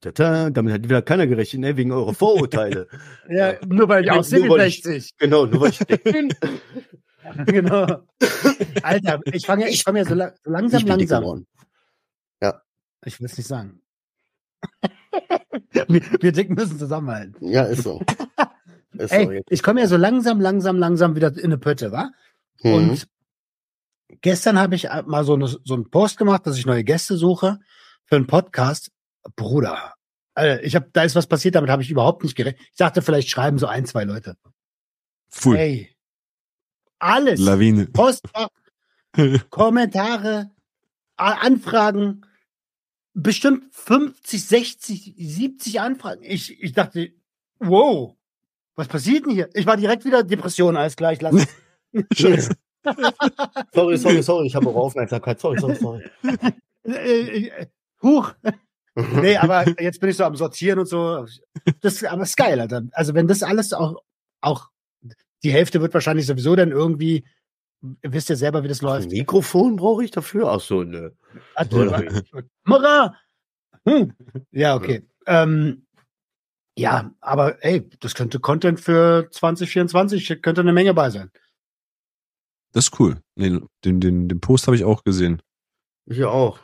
Tata, 0.00 0.48
damit 0.50 0.72
hat 0.72 0.84
wieder 0.84 1.02
keiner 1.02 1.26
gerechnet, 1.26 1.60
ne? 1.60 1.76
wegen 1.76 1.90
eurer 1.92 2.14
Vorurteile. 2.14 2.86
Ja, 3.28 3.54
nur 3.66 3.88
weil 3.88 4.04
ich 4.04 4.10
aussehe 4.12 4.44
wie 4.44 4.48
weil 4.48 4.68
ich- 4.68 4.82
60. 4.82 5.16
genau, 5.18 5.44
nur 5.46 5.60
weil 5.62 5.70
ich 5.70 5.78
bin. 6.04 6.32
genau. 7.46 8.02
Alter, 8.82 9.20
ich 9.26 9.44
fange 9.46 9.64
ja, 9.64 9.68
ich 9.70 9.82
fange 9.82 9.98
ja 10.00 10.04
so, 10.04 10.14
la 10.14 10.32
so 10.44 10.50
langsam, 10.50 10.78
Ich 10.80 10.86
bin 10.86 10.98
dick 10.98 11.10
langsam. 11.10 11.22
geworden. 11.22 11.46
Ich 13.06 13.18
will 13.18 13.26
es 13.26 13.38
nicht 13.38 13.46
sagen. 13.46 13.80
wir, 15.88 16.02
wir 16.20 16.32
Dicken 16.32 16.54
müssen 16.54 16.78
zusammenhalten. 16.78 17.34
Ja, 17.48 17.62
ist 17.64 17.82
so. 17.82 18.02
Ist 18.92 19.10
so. 19.10 19.16
Ey, 19.16 19.36
jetzt. 19.36 19.50
ich 19.50 19.62
komme 19.62 19.80
ja 19.80 19.86
so 19.86 19.96
langsam, 19.96 20.38
langsam, 20.38 20.76
langsam 20.76 21.16
wieder 21.16 21.28
in 21.36 21.44
eine 21.46 21.56
Pötte, 21.58 21.92
wa? 21.92 22.10
Mhm. 22.62 22.74
Und 22.74 23.06
gestern 24.20 24.58
habe 24.58 24.74
ich 24.74 24.88
mal 25.06 25.24
so, 25.24 25.34
eine, 25.34 25.48
so 25.48 25.74
einen 25.74 25.90
Post 25.90 26.18
gemacht, 26.18 26.46
dass 26.46 26.58
ich 26.58 26.66
neue 26.66 26.84
Gäste 26.84 27.16
suche 27.16 27.58
für 28.04 28.16
einen 28.16 28.26
Podcast. 28.26 28.90
Bruder, 29.36 29.94
Alter, 30.34 30.62
ich 30.64 30.74
habe, 30.74 30.88
da 30.92 31.02
ist 31.02 31.14
was 31.14 31.26
passiert, 31.26 31.54
damit 31.54 31.70
habe 31.70 31.82
ich 31.82 31.90
überhaupt 31.90 32.22
nicht 32.22 32.34
gerechnet. 32.34 32.64
Ich 32.70 32.78
dachte, 32.78 33.02
vielleicht 33.02 33.28
schreiben 33.28 33.58
so 33.58 33.66
ein, 33.66 33.84
zwei 33.84 34.04
Leute. 34.04 34.36
Pfui. 35.30 35.56
Ey, 35.56 35.96
alles. 36.98 37.40
Lawine. 37.40 37.86
Postfach, 37.86 38.48
Kommentare, 39.50 40.50
Anfragen, 41.16 42.22
bestimmt 43.12 43.74
50, 43.74 44.44
60, 44.44 45.14
70 45.16 45.80
Anfragen. 45.80 46.22
Ich, 46.22 46.62
ich 46.62 46.72
dachte, 46.72 47.12
wow, 47.58 48.16
was 48.76 48.88
passiert 48.88 49.26
denn 49.26 49.32
hier? 49.32 49.50
Ich 49.54 49.66
war 49.66 49.76
direkt 49.76 50.04
wieder 50.04 50.22
Depression, 50.22 50.76
alles 50.76 50.96
gleich. 50.96 51.20
Lass. 51.20 51.46
Scheiße. 52.14 52.54
Sorry, 53.72 53.98
sorry, 53.98 54.22
sorry, 54.22 54.46
ich 54.46 54.54
habe 54.54 54.68
auch 54.68 54.76
Aufmerksamkeit. 54.76 55.40
Sorry, 55.40 55.58
sorry, 55.58 55.76
sorry. 55.76 56.04
huch. 58.02 58.32
Nee, 58.94 59.36
aber 59.36 59.64
jetzt 59.80 60.00
bin 60.00 60.10
ich 60.10 60.16
so 60.16 60.24
am 60.24 60.36
Sortieren 60.36 60.78
und 60.78 60.86
so. 60.86 61.26
Das 61.80 62.02
aber 62.04 62.22
ist 62.22 62.36
geil, 62.36 62.60
Alter. 62.60 62.82
Also 62.92 63.14
wenn 63.14 63.28
das 63.28 63.42
alles 63.42 63.72
auch, 63.72 64.02
auch 64.40 64.68
die 65.42 65.52
Hälfte 65.52 65.80
wird 65.80 65.94
wahrscheinlich 65.94 66.26
sowieso 66.26 66.56
dann 66.56 66.70
irgendwie, 66.70 67.24
ihr 68.02 68.12
wisst 68.12 68.28
ja 68.28 68.36
selber, 68.36 68.62
wie 68.64 68.68
das 68.68 68.80
Ein 68.82 68.86
läuft. 68.86 69.10
Mikrofon 69.10 69.76
brauche 69.76 70.04
ich 70.04 70.10
dafür? 70.10 70.50
Ach 70.50 70.60
so, 70.60 70.82
ne. 70.82 71.12
Mara! 72.64 73.16
Hm. 73.86 74.12
Ja, 74.50 74.74
okay. 74.74 75.06
Ähm, 75.26 75.86
Ja, 76.76 77.12
aber 77.20 77.64
ey, 77.64 77.88
das 78.00 78.14
könnte 78.14 78.40
Content 78.40 78.80
für 78.80 79.28
2024, 79.30 80.42
könnte 80.42 80.60
eine 80.60 80.72
Menge 80.72 80.94
bei 80.94 81.10
sein. 81.10 81.30
Das 82.72 82.86
ist 82.86 83.00
cool. 83.00 83.20
Nee, 83.34 83.60
den, 83.84 84.00
den, 84.00 84.28
den 84.28 84.40
Post 84.40 84.66
habe 84.66 84.76
ich 84.76 84.84
auch 84.84 85.04
gesehen. 85.04 85.42
Ich 86.06 86.24
auch. 86.24 86.58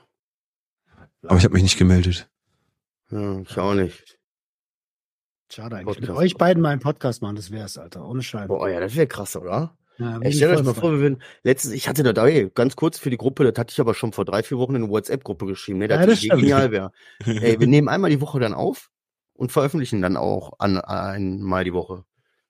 Aber 1.22 1.38
ich 1.38 1.44
habe 1.44 1.54
mich 1.54 1.62
nicht 1.62 1.78
gemeldet. 1.78 2.30
Ja, 3.10 3.40
ich 3.40 3.58
auch 3.58 3.74
nicht. 3.74 4.18
Schade 5.52 5.76
eigentlich. 5.76 6.00
Mit 6.00 6.08
Podcast. 6.08 6.18
euch 6.18 6.34
beiden 6.36 6.62
mal 6.62 6.70
einen 6.70 6.80
Podcast 6.80 7.22
machen, 7.22 7.36
das 7.36 7.50
wär's, 7.50 7.78
Alter. 7.78 8.08
Ohne 8.08 8.22
Scheiß. 8.22 8.48
Boah, 8.48 8.68
ja, 8.68 8.80
das 8.80 8.96
wäre 8.96 9.06
krass, 9.06 9.36
oder? 9.36 9.76
Ja, 9.98 10.18
Ey, 10.20 10.32
stellt 10.32 10.58
euch 10.58 10.64
mal 10.64 10.74
vor, 10.74 10.92
wir 10.92 11.00
würden, 11.00 11.22
letztens, 11.42 11.72
ich 11.72 11.88
hatte 11.88 12.02
da, 12.02 12.26
ey, 12.26 12.50
ganz 12.54 12.76
kurz 12.76 12.98
für 12.98 13.08
die 13.08 13.16
Gruppe, 13.16 13.50
das 13.50 13.58
hatte 13.58 13.72
ich 13.72 13.80
aber 13.80 13.94
schon 13.94 14.12
vor 14.12 14.26
drei, 14.26 14.42
vier 14.42 14.58
Wochen 14.58 14.74
in 14.74 14.82
eine 14.82 14.92
WhatsApp-Gruppe 14.92 15.46
geschrieben, 15.46 15.78
ne, 15.78 15.88
Ja, 15.88 16.04
das 16.04 16.20
genial 16.20 16.70
wäre. 16.70 16.92
Ey, 17.24 17.58
wir 17.58 17.66
nehmen 17.66 17.88
einmal 17.88 18.10
die 18.10 18.20
Woche 18.20 18.38
dann 18.38 18.52
auf 18.52 18.90
und 19.32 19.52
veröffentlichen 19.52 20.02
dann 20.02 20.16
auch 20.16 20.58
an, 20.58 20.78
einmal 20.78 21.64
die 21.64 21.72
Woche. 21.72 22.04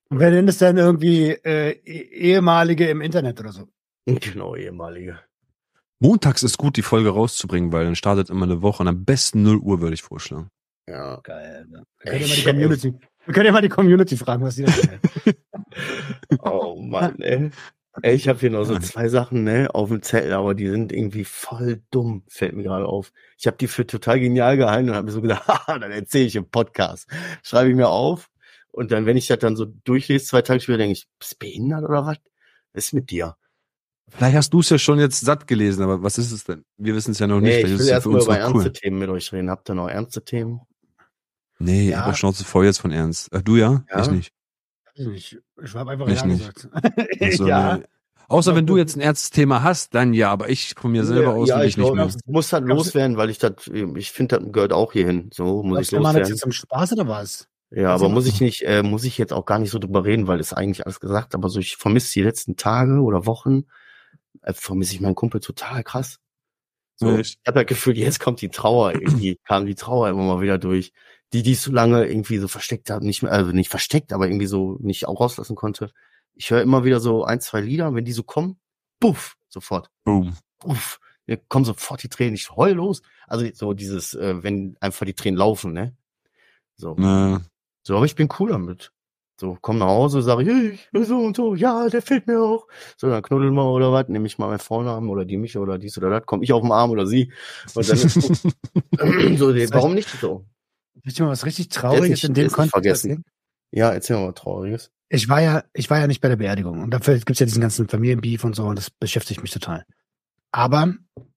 Und 0.09 0.21
wer 0.21 0.31
nennt 0.31 0.49
es 0.49 0.59
denn 0.59 0.77
irgendwie 0.77 1.31
äh, 1.31 1.71
eh- 1.71 2.33
ehemalige 2.33 2.89
im 2.89 3.01
Internet 3.01 3.41
oder 3.41 3.53
so? 3.53 3.69
Genau, 4.07 4.55
ehemalige. 4.55 5.19
Montags 5.99 6.43
ist 6.45 6.59
gut, 6.59 6.77
die 6.77 6.83
Folge 6.83 7.11
rauszubringen, 7.11 7.73
weil 7.73 7.85
dann 7.87 7.97
startet 7.97 8.31
immer 8.31 8.45
eine 8.45 8.63
Woche 8.63 8.83
und 8.83 8.89
am 8.89 9.05
besten 9.05 9.43
0 9.43 9.57
Uhr 9.57 9.81
würde 9.81 9.95
ich 9.95 10.03
vorschlagen. 10.03 10.51
Ja. 10.89 11.19
Geil. 11.25 11.67
Ne? 11.69 11.83
Wir 12.05 12.13
können 12.13 12.21
ja 12.21 12.29
mal 12.29 12.37
die. 12.37 12.45
Community, 12.45 12.95
wir 13.25 13.35
können 13.35 13.47
ja 13.47 13.53
mal 13.53 13.63
die 13.63 13.69
Community 13.69 14.17
fragen, 14.17 14.45
was 14.45 14.55
die 14.57 14.63
da 14.65 14.73
sagen. 14.73 15.01
Oh 16.41 16.77
Mann, 16.81 17.19
ey. 17.21 17.51
Ey, 18.03 18.15
ich 18.15 18.29
habe 18.29 18.39
hier 18.39 18.51
noch 18.51 18.65
so 18.65 18.79
zwei 18.79 19.09
Sachen, 19.09 19.45
ne, 19.45 19.69
auf 19.75 19.89
dem 19.89 20.03
Zettel, 20.03 20.33
aber 20.35 20.55
die 20.55 20.69
sind 20.69 20.93
irgendwie 20.93 21.25
voll 21.25 21.83
dumm, 21.91 22.25
fällt 22.29 22.55
mir 22.55 22.63
gerade 22.63 22.87
auf. 22.87 23.11
Ich 23.39 23.47
habe 23.47 23.57
die 23.57 23.69
für 23.69 23.87
total 23.87 24.21
genial 24.21 24.57
gehalten 24.59 24.91
und 24.91 24.97
habe 24.97 25.07
mir 25.07 25.13
so 25.13 25.23
gedacht, 25.23 25.49
haha, 25.49 25.79
dann 25.79 25.91
erzähle 25.91 26.27
ich 26.27 26.37
im 26.37 26.49
Podcast. 26.49 27.09
Schreibe 27.43 27.71
ich 27.71 27.77
mir 27.77 27.89
auf 27.89 28.29
und 28.77 28.93
dann, 28.93 29.07
wenn 29.07 29.17
ich 29.17 29.27
das 29.27 29.39
dann 29.39 29.57
so 29.57 29.65
durchlese, 29.65 30.27
zwei 30.27 30.43
Tage 30.43 30.61
später, 30.61 30.79
denke 30.79 30.93
ich, 30.93 31.09
bist 31.19 31.33
du 31.33 31.37
behindert 31.39 31.85
oder 31.85 32.05
was? 32.07 32.19
Was 32.73 32.85
ist 32.87 32.93
mit 32.93 33.11
dir? 33.11 33.37
Vielleicht 34.09 34.37
hast 34.37 34.53
du 34.53 34.61
es 34.61 34.69
ja 34.69 34.79
schon 34.79 35.01
jetzt 35.01 35.21
satt 35.21 35.47
gelesen, 35.47 35.83
aber 35.83 36.03
was 36.03 36.19
ist 36.19 36.31
es 36.31 36.45
denn? 36.45 36.65
Wir 36.77 36.95
wissen 36.95 37.11
es 37.13 37.19
ja 37.19 37.27
noch 37.27 37.41
nicht. 37.41 37.51
Nee, 37.57 37.61
ich 37.63 37.71
will 37.71 37.81
es 37.81 37.89
ja 37.89 37.95
erst 37.95 38.07
mal 38.07 38.23
über 38.23 38.39
ernste 38.39 38.73
Themen 38.73 38.99
mit 38.99 39.09
euch 39.09 39.33
reden. 39.33 39.51
Habt 39.51 39.69
ihr 39.69 39.75
noch 39.75 39.89
ernste 39.89 40.23
Themen? 40.25 40.61
Nee, 41.59 41.91
Ja. 41.91 42.03
aber 42.03 42.15
Schnauze 42.15 42.45
voll 42.45 42.67
jetzt 42.67 42.79
von 42.79 42.93
Ernst. 42.93 43.33
Äh, 43.33 43.43
du 43.43 43.57
ja? 43.57 43.83
Ja. 43.91 44.03
Ich 44.03 44.11
nicht. 44.11 44.33
Weiß 44.85 44.99
ich 44.99 45.09
nicht. 45.09 45.39
Ich 45.65 45.75
habe 45.75 45.91
einfach 45.91 46.07
Ich 46.09 46.21
ja 46.21 46.27
nicht. 46.27 46.55
gesagt. 46.55 46.69
Also, 47.21 47.49
ja. 47.49 47.79
nee. 47.79 47.85
Außer 48.29 48.55
wenn 48.57 48.67
du 48.67 48.77
jetzt 48.77 48.97
ein 48.97 49.01
ernstes 49.01 49.31
Thema 49.31 49.63
hast, 49.63 49.95
dann 49.95 50.13
ja, 50.13 50.31
aber 50.33 50.51
ich 50.51 50.75
von 50.77 50.91
mir 50.93 51.05
selber 51.05 51.35
aus 51.35 51.49
ja, 51.49 51.59
will 51.61 51.65
ich 51.67 51.71
ich 51.71 51.77
nicht 51.79 51.95
mehr. 51.95 52.07
ich 52.07 52.15
muss 52.27 52.53
halt 52.53 52.65
loswerden, 52.65 53.17
weil 53.17 53.31
ich 53.31 53.39
das, 53.39 53.53
ich 53.95 54.11
finde, 54.13 54.39
das 54.41 54.53
gehört 54.53 54.73
auch 54.73 54.93
hierhin. 54.93 55.31
So 55.33 55.63
muss 55.63 55.81
ich 55.83 55.89
Glaubst 55.89 55.93
du, 55.93 55.97
man 56.01 56.05
jetzt 56.17 56.29
loswerden. 56.31 56.31
jetzt 56.33 56.41
zum 56.43 56.53
Spaß 56.53 56.93
oder 56.93 57.09
was? 57.09 57.49
Ja, 57.71 57.93
Also 57.93 58.07
aber 58.07 58.15
muss 58.15 58.27
ich 58.27 58.41
nicht, 58.41 58.63
äh, 58.63 58.83
muss 58.83 59.05
ich 59.05 59.19
jetzt 59.19 59.33
auch 59.33 59.45
gar 59.45 59.59
nicht 59.59 59.71
so 59.71 59.79
drüber 59.79 60.05
reden, 60.05 60.27
weil 60.27 60.41
es 60.41 60.53
eigentlich 60.53 60.85
alles 60.87 61.01
gesagt, 61.01 61.35
aber 61.35 61.49
so 61.49 61.59
ich 61.59 61.77
vermisse 61.77 62.13
die 62.13 62.23
letzten 62.23 62.57
Tage 62.57 63.01
oder 63.01 63.27
Wochen, 63.27 63.65
äh, 64.43 64.53
vermisse 64.53 64.95
ich 64.95 65.01
meinen 65.01 65.15
Kumpel 65.15 65.41
total 65.41 65.83
krass. 65.83 66.19
So, 66.95 67.11
Ja, 67.11 67.19
ich 67.19 67.39
habe 67.47 67.61
das 67.61 67.67
Gefühl, 67.67 67.99
jetzt 67.99 68.21
kommt 68.21 68.41
die 68.41 68.49
Trauer, 68.49 68.95
irgendwie 68.95 69.37
kam 69.45 69.67
die 69.67 69.75
Trauer 69.75 70.09
immer 70.09 70.23
mal 70.25 70.41
wieder 70.41 70.59
durch, 70.59 70.93
die 71.33 71.43
die 71.43 71.53
ich 71.53 71.61
so 71.61 71.73
lange 71.73 72.07
irgendwie 72.07 72.39
so 72.39 72.49
versteckt 72.49 72.91
habe, 72.91 73.05
nicht 73.05 73.23
mehr, 73.23 73.33
also 73.33 73.51
nicht 73.53 73.69
versteckt, 73.69 74.13
aber 74.13 74.27
irgendwie 74.27 74.47
so 74.47 74.79
nicht 74.81 75.07
auch 75.09 75.21
rauslassen 75.21 75.57
konnte. 75.57 75.91
Ich 76.35 76.51
höre 76.51 76.63
immer 76.63 76.85
wieder 76.85 77.01
so 77.01 77.25
ein, 77.25 77.41
zwei 77.41 77.61
Lieder, 77.61 77.95
wenn 77.95 78.05
die 78.05 78.13
so 78.13 78.23
kommen, 78.23 78.59
puff, 79.01 79.37
sofort 79.49 79.91
Boom. 80.05 80.37
uff, 80.65 81.01
mir 81.27 81.37
kommen 81.37 81.65
sofort 81.65 82.03
die 82.03 82.09
Tränen, 82.09 82.35
ich 82.35 82.51
heul 82.51 82.73
los. 82.75 83.03
Also 83.27 83.47
so 83.53 83.73
dieses, 83.75 84.15
äh, 84.15 84.43
wenn 84.43 84.77
einfach 84.81 85.05
die 85.05 85.15
Tränen 85.15 85.39
laufen, 85.39 85.73
ne? 85.73 85.97
So. 86.77 86.95
Na, 86.99 87.43
So, 87.87 87.97
aber 87.97 88.05
ich 88.05 88.17
bin 88.17 88.29
cool 88.41 88.51
damit. 88.51 88.91
So, 89.41 89.57
komm 89.61 89.79
nach 89.79 89.87
Hause, 89.87 90.21
sage 90.21 90.43
ich, 90.43 90.49
hey, 90.49 91.05
so 91.05 91.19
und 91.19 91.37
so, 91.37 91.55
ja, 91.55 91.89
der 91.89 92.03
fehlt 92.03 92.27
mir 92.27 92.43
auch. 92.43 92.67
So, 92.97 93.09
dann 93.09 93.23
knuddeln 93.23 93.55
wir 93.55 93.65
oder 93.65 93.93
was, 93.93 94.09
nehme 94.09 94.27
ich 94.27 94.39
mal 94.39 94.49
meinen 94.49 94.59
Vornamen 94.59 95.09
oder 95.09 95.25
die 95.25 95.37
mich 95.37 95.57
oder 95.57 95.79
dies 95.79 95.97
oder 95.97 96.11
das, 96.11 96.23
komm 96.27 96.43
ich 96.43 96.53
auf 96.53 96.63
den 96.63 96.73
Arm 96.73 96.91
oder 96.91 97.07
sie. 97.07 97.33
Und 97.75 97.89
dann 97.89 97.97
ist 97.97 98.15
gut. 98.15 98.39
so, 99.39 99.53
nee, 99.53 99.69
warum 99.71 99.95
nicht 99.95 100.09
so? 100.09 100.45
Ich 101.05 101.15
dir 101.15 101.23
mal 101.23 101.31
was 101.31 101.47
richtig 101.47 101.69
Trauriges 101.69 102.25
in 102.25 102.35
dem 102.35 102.51
Kontext 102.51 102.73
vergessen. 102.73 103.25
Ja, 103.71 103.93
erzähl 103.93 104.17
mal 104.17 104.29
was 104.29 104.35
Trauriges. 104.35 104.91
Ich 105.09 105.29
war 105.29 105.41
ja, 105.41 105.63
ich 105.73 105.89
war 105.89 106.01
ja 106.01 106.09
nicht 106.09 106.21
bei 106.21 106.29
der 106.29 106.37
Beerdigung 106.37 106.83
und 106.83 106.91
dafür 106.91 107.17
gibt's 107.19 107.39
ja 107.39 107.47
diesen 107.47 107.63
ganzen 107.63 107.89
Familienbeef 107.89 108.43
und 108.43 108.57
so 108.57 108.65
und 108.65 108.77
das 108.77 108.91
beschäftigt 108.91 109.43
mich 109.43 109.53
total. 109.53 109.85
Aber 110.51 110.93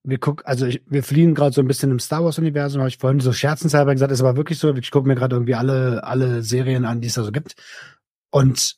wir 0.10 0.20
gucken, 0.20 0.46
also 0.46 0.66
ich, 0.66 0.82
wir 0.88 1.04
fliehen 1.04 1.36
gerade 1.36 1.54
so 1.54 1.62
ein 1.62 1.68
bisschen 1.68 1.92
im 1.92 2.00
Star 2.00 2.24
Wars 2.24 2.38
Universum, 2.40 2.82
habe 2.82 2.90
ich 2.90 2.98
vorhin 2.98 3.20
so 3.20 3.34
scherzenshalber 3.34 3.94
gesagt, 3.94 4.12
ist 4.12 4.22
aber 4.22 4.38
wirklich 4.38 4.60
so, 4.60 4.74
ich 4.74 4.92
gucke 4.92 5.08
mir 5.08 5.16
gerade 5.16 5.36
irgendwie 5.36 5.56
alle 5.56 6.04
alle 6.04 6.44
Serien 6.44 6.86
an, 6.86 7.02
die 7.02 7.08
es 7.08 7.16
da 7.16 7.24
so 7.24 7.32
gibt. 7.32 7.56
Und 8.32 8.78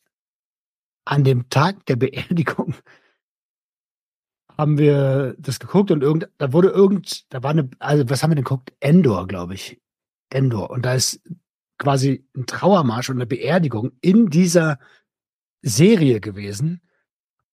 an 1.06 1.24
dem 1.24 1.50
Tag 1.50 1.86
der 1.88 1.96
Beerdigung 1.96 2.76
haben 4.58 4.78
wir 4.78 5.36
das 5.40 5.60
geguckt 5.60 5.92
und 5.92 6.04
irgend, 6.04 6.30
da 6.38 6.54
wurde 6.54 6.70
irgend, 6.70 7.32
da 7.34 7.44
war 7.44 7.52
eine, 7.52 7.70
also 7.80 8.10
was 8.10 8.24
haben 8.24 8.32
wir 8.32 8.36
denn 8.36 8.44
geguckt? 8.44 8.74
Endor, 8.80 9.28
glaube 9.28 9.56
ich. 9.56 9.82
Endor. 10.30 10.70
Und 10.70 10.86
da 10.86 10.94
ist 10.94 11.22
quasi 11.78 12.26
ein 12.36 12.46
Trauermarsch 12.46 13.10
und 13.10 13.18
eine 13.18 13.26
Beerdigung 13.26 13.92
in 14.02 14.30
dieser 14.30 14.80
Serie 15.62 16.22
gewesen. 16.22 16.82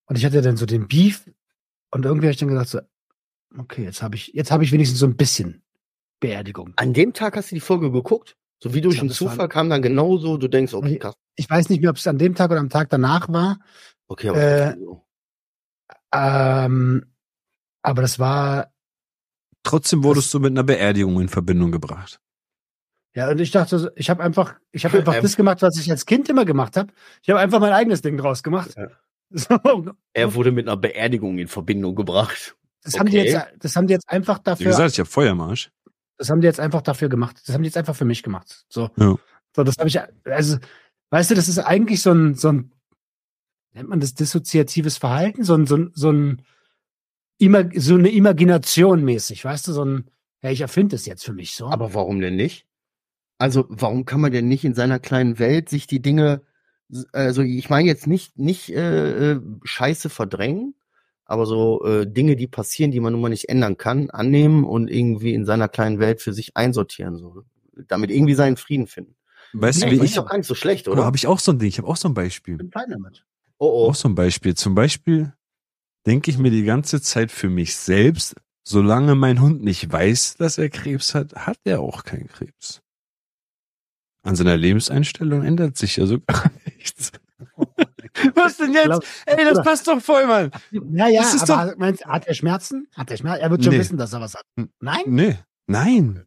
Und 0.05 0.17
ich 0.17 0.25
hatte 0.25 0.41
dann 0.41 0.57
so 0.57 0.65
den 0.65 0.87
Beef 0.87 1.25
und 1.91 2.05
irgendwie 2.05 2.27
habe 2.27 2.31
ich 2.31 2.37
dann 2.37 2.49
gedacht 2.49 2.67
so, 2.67 2.79
okay, 3.57 3.83
jetzt 3.83 4.01
habe 4.01 4.15
ich, 4.15 4.27
jetzt 4.33 4.51
habe 4.51 4.63
ich 4.63 4.71
wenigstens 4.71 4.99
so 4.99 5.05
ein 5.07 5.15
bisschen 5.17 5.63
Beerdigung. 6.19 6.73
An 6.75 6.93
dem 6.93 7.13
Tag 7.13 7.35
hast 7.37 7.51
du 7.51 7.55
die 7.55 7.61
Folge 7.61 7.91
geguckt? 7.91 8.35
So 8.61 8.73
wie 8.73 8.81
durch 8.81 8.95
Ja, 8.95 9.01
einen 9.01 9.09
das 9.09 9.21
war- 9.21 9.29
Zufall 9.31 9.47
kam 9.47 9.69
dann 9.69 9.81
genauso, 9.81 10.37
du 10.37 10.47
denkst, 10.49 10.73
okay, 10.73 10.97
krass. 10.99 11.15
Ich 11.35 11.49
weiß 11.49 11.69
nicht 11.69 11.79
mehr, 11.81 11.89
ob 11.91 11.95
es 11.97 12.05
an 12.07 12.17
dem 12.17 12.35
Tag 12.35 12.51
oder 12.51 12.59
am 12.59 12.69
Tag 12.69 12.89
danach 12.89 13.29
war. 13.29 13.59
Okay, 14.07 14.29
aber 14.29 14.37
Äh, 14.41 14.75
so. 14.77 15.05
Ähm, 16.13 17.05
aber 17.81 18.01
das 18.01 18.19
war, 18.19 18.73
trotzdem 19.63 20.03
wurdest 20.03 20.33
du 20.33 20.39
mit 20.39 20.51
einer 20.51 20.63
Beerdigung 20.63 21.19
in 21.21 21.29
Verbindung 21.29 21.71
gebracht. 21.71 22.19
ja, 23.15 23.29
und 23.29 23.39
ich 23.39 23.51
dachte, 23.51 23.93
ich 23.95 24.09
habe 24.09 24.23
einfach, 24.23 24.55
ich 24.71 24.85
habe 24.85 24.97
einfach 24.99 25.21
das 25.21 25.35
gemacht, 25.37 25.61
was 25.61 25.77
ich 25.77 25.89
als 25.91 26.05
Kind 26.05 26.27
immer 26.29 26.45
gemacht 26.45 26.75
habe. 26.77 26.91
Ich 27.21 27.29
habe 27.29 27.39
einfach 27.39 27.59
mein 27.59 27.73
eigenes 27.73 28.01
Ding 28.01 28.17
draus 28.17 28.43
gemacht. 28.43 28.75
Ja. 28.77 28.87
So, 29.31 29.59
er 30.13 30.33
wurde 30.33 30.51
mit 30.51 30.67
einer 30.67 30.75
Beerdigung 30.75 31.37
in 31.37 31.47
Verbindung 31.47 31.93
gebracht. 31.93 32.57
Das 32.83 32.99
haben 32.99 33.09
die 33.09 33.19
Okay. 33.19 33.31
jetzt, 33.31 33.47
das 33.59 33.75
haben 33.75 33.87
die 33.87 33.93
jetzt 33.93 34.09
einfach 34.09 34.39
Wie 34.39 34.43
dafür 34.43 34.65
gesagt, 34.67 34.93
ich 34.93 34.99
habe 34.99 35.09
Feuermarsch. 35.09 35.71
Das 36.17 36.29
haben 36.29 36.41
die 36.41 36.47
jetzt 36.47 36.59
einfach 36.59 36.81
dafür 36.81 37.09
gemacht. 37.09 37.41
Das 37.45 37.55
haben 37.55 37.61
die 37.61 37.67
jetzt 37.67 37.77
einfach 37.77 37.95
für 37.95 38.05
mich 38.05 38.23
gemacht. 38.23 38.65
So. 38.69 38.89
Ja. 38.97 39.15
So, 39.55 39.63
das 39.63 39.77
habe 39.77 39.87
ich, 39.87 39.99
also, 40.25 40.57
weißt 41.09 41.31
du, 41.31 41.35
das 41.35 41.47
ist 41.47 41.59
eigentlich 41.59 42.01
so 42.01 42.11
ein, 42.11 42.35
so 42.35 42.51
ein, 42.51 42.71
nennt 43.73 43.89
man 43.89 43.99
das 43.99 44.13
dissoziatives 44.13 44.97
Verhalten? 44.97 45.43
So 45.43 45.55
ein, 45.55 45.65
so 45.65 45.77
ein, 45.77 45.91
so 45.93 46.11
ein, 46.11 46.41
Ima- 47.39 47.69
so 47.79 47.95
eine 47.95 48.09
Imagination 48.09 49.03
mäßig, 49.03 49.45
weißt 49.45 49.67
du, 49.69 49.71
so 49.73 49.85
ein, 49.85 50.11
ja, 50.41 50.51
ich 50.51 50.61
erfinde 50.61 50.95
es 50.95 51.05
jetzt 51.05 51.23
für 51.23 51.33
mich 51.33 51.55
so. 51.55 51.67
Aber 51.69 51.93
warum 51.93 52.19
denn 52.19 52.35
nicht? 52.35 52.65
Also, 53.37 53.65
warum 53.69 54.03
kann 54.03 54.19
man 54.19 54.31
denn 54.33 54.49
nicht 54.49 54.65
in 54.65 54.73
seiner 54.73 54.99
kleinen 54.99 55.39
Welt 55.39 55.69
sich 55.69 55.87
die 55.87 56.01
Dinge, 56.01 56.41
also 57.13 57.41
ich 57.41 57.69
meine 57.69 57.87
jetzt 57.87 58.07
nicht, 58.07 58.37
nicht 58.37 58.69
äh, 58.69 59.31
äh, 59.31 59.41
Scheiße 59.63 60.09
verdrängen, 60.09 60.75
aber 61.29 61.45
so 61.45 61.85
äh, 61.85 62.07
Dinge, 62.07 62.35
die 62.35 62.47
passieren, 62.47 62.89
die 62.89 62.99
man 62.99 63.13
nun 63.13 63.21
mal 63.21 63.29
nicht 63.29 63.49
ändern 63.49 63.77
kann, 63.77 64.09
annehmen 64.09 64.63
und 64.63 64.89
irgendwie 64.89 65.35
in 65.35 65.45
seiner 65.45 65.69
kleinen 65.69 65.99
Welt 65.99 66.21
für 66.21 66.33
sich 66.33 66.57
einsortieren, 66.57 67.17
so 67.17 67.43
damit 67.87 68.09
irgendwie 68.09 68.33
seinen 68.33 68.57
Frieden 68.57 68.87
finden. 68.87 69.15
Weißt 69.53 69.83
du, 69.83 69.91
wie 69.91 70.03
ich, 70.03 70.15
doch 70.15 70.27
gar 70.27 70.37
nicht 70.37 70.47
so 70.47 70.55
schlecht, 70.55 70.87
oder? 70.87 70.97
oder? 70.97 71.05
habe 71.05 71.17
ich 71.17 71.27
auch 71.27 71.39
so 71.39 71.51
ein 71.51 71.59
Ding, 71.59 71.69
ich 71.69 71.77
habe 71.77 71.87
auch 71.87 71.97
so 71.97 72.07
ein 72.07 72.15
Beispiel. 72.15 72.57
bin 72.57 72.71
fein 72.71 72.89
damit. 72.89 73.25
Oh 73.59 73.89
Auch 73.89 73.95
so 73.95 74.07
ein 74.07 74.15
Beispiel. 74.15 74.55
Zum 74.55 74.73
Beispiel 74.73 75.33
denke 76.07 76.31
ich 76.31 76.39
mir 76.39 76.49
die 76.49 76.63
ganze 76.63 76.99
Zeit 76.99 77.31
für 77.31 77.49
mich 77.49 77.75
selbst, 77.75 78.35
solange 78.63 79.13
mein 79.13 79.39
Hund 79.39 79.63
nicht 79.63 79.91
weiß, 79.91 80.37
dass 80.37 80.57
er 80.57 80.69
Krebs 80.69 81.13
hat, 81.13 81.35
hat 81.35 81.59
er 81.63 81.81
auch 81.81 82.03
keinen 82.03 82.27
Krebs. 82.27 82.81
An 84.23 84.35
seiner 84.35 84.57
Lebenseinstellung 84.57 85.43
ändert 85.43 85.77
sich 85.77 85.97
ja 85.97 86.07
so 86.07 86.19
gar 86.19 86.51
nichts. 86.77 87.11
Was 88.35 88.57
denn 88.57 88.73
jetzt? 88.73 88.85
Glaub- 88.85 89.03
Ey, 89.25 89.45
das 89.45 89.63
passt 89.63 89.87
doch 89.87 90.01
voll, 90.01 90.25
Mann. 90.27 90.51
Ja, 90.71 91.07
ja, 91.07 91.21
Das 91.21 91.33
ist 91.35 91.49
aber 91.49 91.75
meinst, 91.77 92.05
hat 92.05 92.27
er 92.27 92.33
Schmerzen? 92.33 92.87
Hat 92.95 93.09
er 93.11 93.17
Schmerzen? 93.17 93.41
Er 93.41 93.51
wird 93.51 93.63
schon 93.63 93.73
Nee. 93.73 93.79
wissen, 93.79 93.97
dass 93.97 94.13
er 94.13 94.21
was 94.21 94.35
hat. 94.35 94.43
Nein? 94.79 95.03
Nee, 95.07 95.37
nein. 95.67 96.25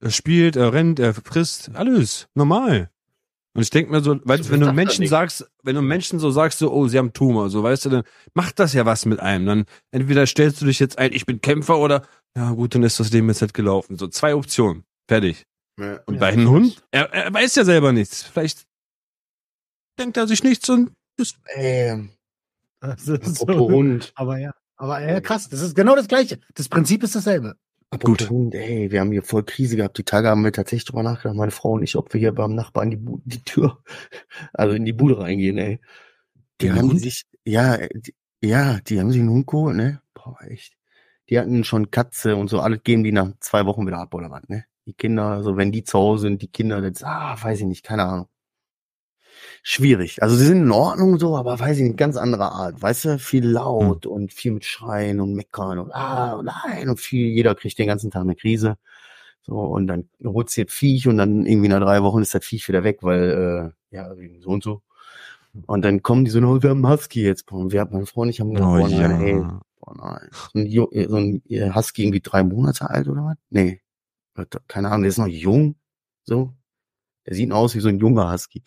Er 0.00 0.10
spielt, 0.10 0.56
er 0.56 0.72
rennt, 0.72 0.98
er 0.98 1.14
frisst, 1.14 1.70
alles, 1.74 2.28
normal. 2.34 2.90
Und 3.56 3.62
ich 3.62 3.70
denke 3.70 3.92
mir 3.92 4.00
so, 4.02 4.18
weil 4.24 4.42
So 4.42 4.50
wenn 4.50 4.60
du 4.60 4.72
Menschen 4.72 5.06
sagst, 5.06 5.48
wenn 5.62 5.76
du 5.76 5.80
Menschen 5.82 6.18
so 6.18 6.30
sagst, 6.30 6.58
so, 6.58 6.72
oh, 6.72 6.88
sie 6.88 6.98
haben 6.98 7.12
Tumor, 7.12 7.48
so 7.50 7.62
weißt 7.62 7.84
du, 7.84 7.88
dann 7.88 8.02
macht 8.34 8.58
das 8.58 8.72
ja 8.72 8.84
was 8.84 9.06
mit 9.06 9.20
einem. 9.20 9.46
Dann 9.46 9.64
entweder 9.92 10.26
stellst 10.26 10.60
du 10.60 10.66
dich 10.66 10.80
jetzt 10.80 10.98
ein, 10.98 11.12
ich 11.12 11.24
bin 11.24 11.40
Kämpfer 11.40 11.78
oder, 11.78 12.02
ja 12.36 12.50
gut, 12.50 12.74
dann 12.74 12.82
ist 12.82 12.98
das 12.98 13.12
Leben 13.12 13.28
jetzt 13.28 13.40
halt 13.42 13.54
gelaufen. 13.54 13.96
So 13.96 14.08
zwei 14.08 14.34
Optionen. 14.34 14.84
Fertig. 15.08 15.44
Ja. 15.78 16.00
Und 16.06 16.14
Ja, 16.14 16.20
bei 16.20 16.26
einem 16.28 16.50
Hund, 16.50 16.82
er, 16.90 17.12
er 17.12 17.32
weiß 17.32 17.54
ja 17.54 17.64
selber 17.64 17.92
nichts. 17.92 18.22
Vielleicht 18.24 18.64
denkt 20.00 20.16
er 20.16 20.26
sich 20.26 20.42
nichts 20.42 20.68
und 20.68 20.90
Ähm, 21.54 22.10
Das 22.80 23.06
ist 23.08 23.42
apropos 23.42 23.72
Hund. 23.72 24.12
Aber 24.16 24.38
ja. 24.38 24.52
Aber 24.76 25.00
ja, 25.00 25.20
krass, 25.20 25.48
das 25.48 25.60
ist 25.60 25.74
genau 25.76 25.94
das 25.94 26.08
Gleiche. 26.08 26.40
Das 26.54 26.68
Prinzip 26.68 27.02
ist 27.02 27.14
dasselbe. 27.14 27.56
Gut. 28.02 28.28
Hund, 28.28 28.54
ey, 28.56 28.90
wir 28.90 29.00
haben 29.00 29.12
hier 29.12 29.22
voll 29.22 29.44
Krise 29.44 29.76
gehabt. 29.76 29.96
Die 29.98 30.02
Tage 30.02 30.28
haben 30.28 30.42
wir 30.42 30.52
tatsächlich 30.52 30.84
drüber 30.86 31.04
nachgedacht, 31.04 31.36
meine 31.36 31.52
Frau 31.52 31.72
und 31.74 31.84
ich, 31.84 31.94
ob 31.96 32.12
wir 32.12 32.18
hier 32.18 32.32
beim 32.34 32.56
Nachbarn 32.56 32.90
die, 32.90 32.96
Bu- 32.96 33.20
die 33.24 33.40
Tür, 33.44 33.78
also 34.52 34.74
in 34.74 34.84
die 34.84 34.92
Bude 34.92 35.18
reingehen, 35.20 35.58
ey. 35.58 35.78
Die 36.60 36.66
den 36.66 36.76
haben 36.76 36.88
Hund? 36.90 37.00
sich, 37.00 37.24
ja, 37.44 37.76
die, 37.94 38.14
ja, 38.42 38.80
die 38.80 38.98
haben 38.98 39.12
sich 39.12 39.20
einen 39.20 39.30
Hund 39.30 39.46
geholt, 39.46 39.76
ne? 39.76 40.00
Boah, 40.12 40.36
echt. 40.42 40.76
Die 41.30 41.38
hatten 41.38 41.62
schon 41.62 41.92
Katze 41.92 42.34
und 42.34 42.48
so, 42.48 42.58
alles 42.60 42.82
geben 42.82 43.04
die 43.04 43.12
nach 43.12 43.30
zwei 43.38 43.64
Wochen 43.64 43.86
wieder 43.86 43.98
ab 43.98 44.12
oder 44.12 44.28
was, 44.30 44.42
ne? 44.48 44.64
Die 44.86 44.94
Kinder, 44.94 45.26
also 45.28 45.56
wenn 45.56 45.70
die 45.70 45.84
zu 45.84 45.96
Hause 45.96 46.22
sind, 46.22 46.42
die 46.42 46.48
Kinder, 46.48 46.80
das, 46.82 47.04
ah, 47.04 47.36
weiß 47.40 47.60
ich 47.60 47.66
nicht, 47.66 47.84
keine 47.84 48.04
Ahnung. 48.04 48.28
Schwierig. 49.66 50.22
Also 50.22 50.36
sie 50.36 50.44
sind 50.44 50.62
in 50.62 50.70
Ordnung 50.72 51.18
so, 51.18 51.38
aber 51.38 51.58
weiß 51.58 51.78
ich 51.78 51.84
nicht, 51.84 51.96
ganz 51.96 52.18
andere 52.18 52.52
Art. 52.52 52.82
Weißt 52.82 53.06
du, 53.06 53.18
viel 53.18 53.48
laut 53.48 54.04
und 54.04 54.30
viel 54.30 54.52
mit 54.52 54.66
Schreien 54.66 55.20
und 55.20 55.32
Meckern 55.34 55.78
und 55.78 55.90
ah, 55.94 56.42
nein 56.42 56.90
und 56.90 57.00
viel, 57.00 57.28
jeder 57.28 57.54
kriegt 57.54 57.78
den 57.78 57.86
ganzen 57.86 58.10
Tag 58.10 58.22
eine 58.22 58.36
Krise. 58.36 58.76
So, 59.40 59.58
und 59.58 59.86
dann 59.86 60.10
das 60.18 60.60
Viech 60.68 61.08
und 61.08 61.16
dann 61.16 61.46
irgendwie 61.46 61.68
nach 61.68 61.80
drei 61.80 62.02
Wochen 62.02 62.20
ist 62.20 62.34
das 62.34 62.44
Viech 62.44 62.68
wieder 62.68 62.84
weg, 62.84 62.98
weil, 63.00 63.72
äh, 63.90 63.96
ja, 63.96 64.14
so 64.40 64.50
und 64.50 64.62
so. 64.62 64.82
Und 65.66 65.82
dann 65.82 66.02
kommen 66.02 66.26
die 66.26 66.30
so, 66.30 66.40
oh, 66.40 66.62
wir 66.62 66.68
haben 66.70 66.84
einen 66.84 66.94
Husky 66.94 67.22
jetzt. 67.22 67.50
Und 67.50 67.72
wir 67.72 67.80
haben, 67.80 67.94
mein 67.94 68.04
Freund, 68.04 68.30
ich 68.30 68.40
haben 68.40 68.52
gedacht, 68.52 68.68
Oh 68.68 68.78
boah, 68.78 68.88
nein, 68.88 69.20
ey, 69.22 69.32
ja. 69.38 69.60
boah, 69.80 69.94
nein. 69.96 70.28
So 70.52 70.90
ein, 70.90 71.08
so 71.08 71.16
ein 71.16 71.74
Husky 71.74 72.02
irgendwie 72.02 72.20
drei 72.20 72.42
Monate 72.44 72.90
alt 72.90 73.08
oder 73.08 73.24
was? 73.24 73.36
Nee. 73.48 73.80
Keine 74.68 74.88
Ahnung, 74.88 75.02
der 75.02 75.08
ist 75.08 75.18
noch 75.18 75.26
jung. 75.26 75.76
So. 76.24 76.52
Der 77.26 77.34
sieht 77.34 77.50
aus 77.52 77.74
wie 77.74 77.80
so 77.80 77.88
ein 77.88 77.98
junger 77.98 78.30
Husky. 78.30 78.62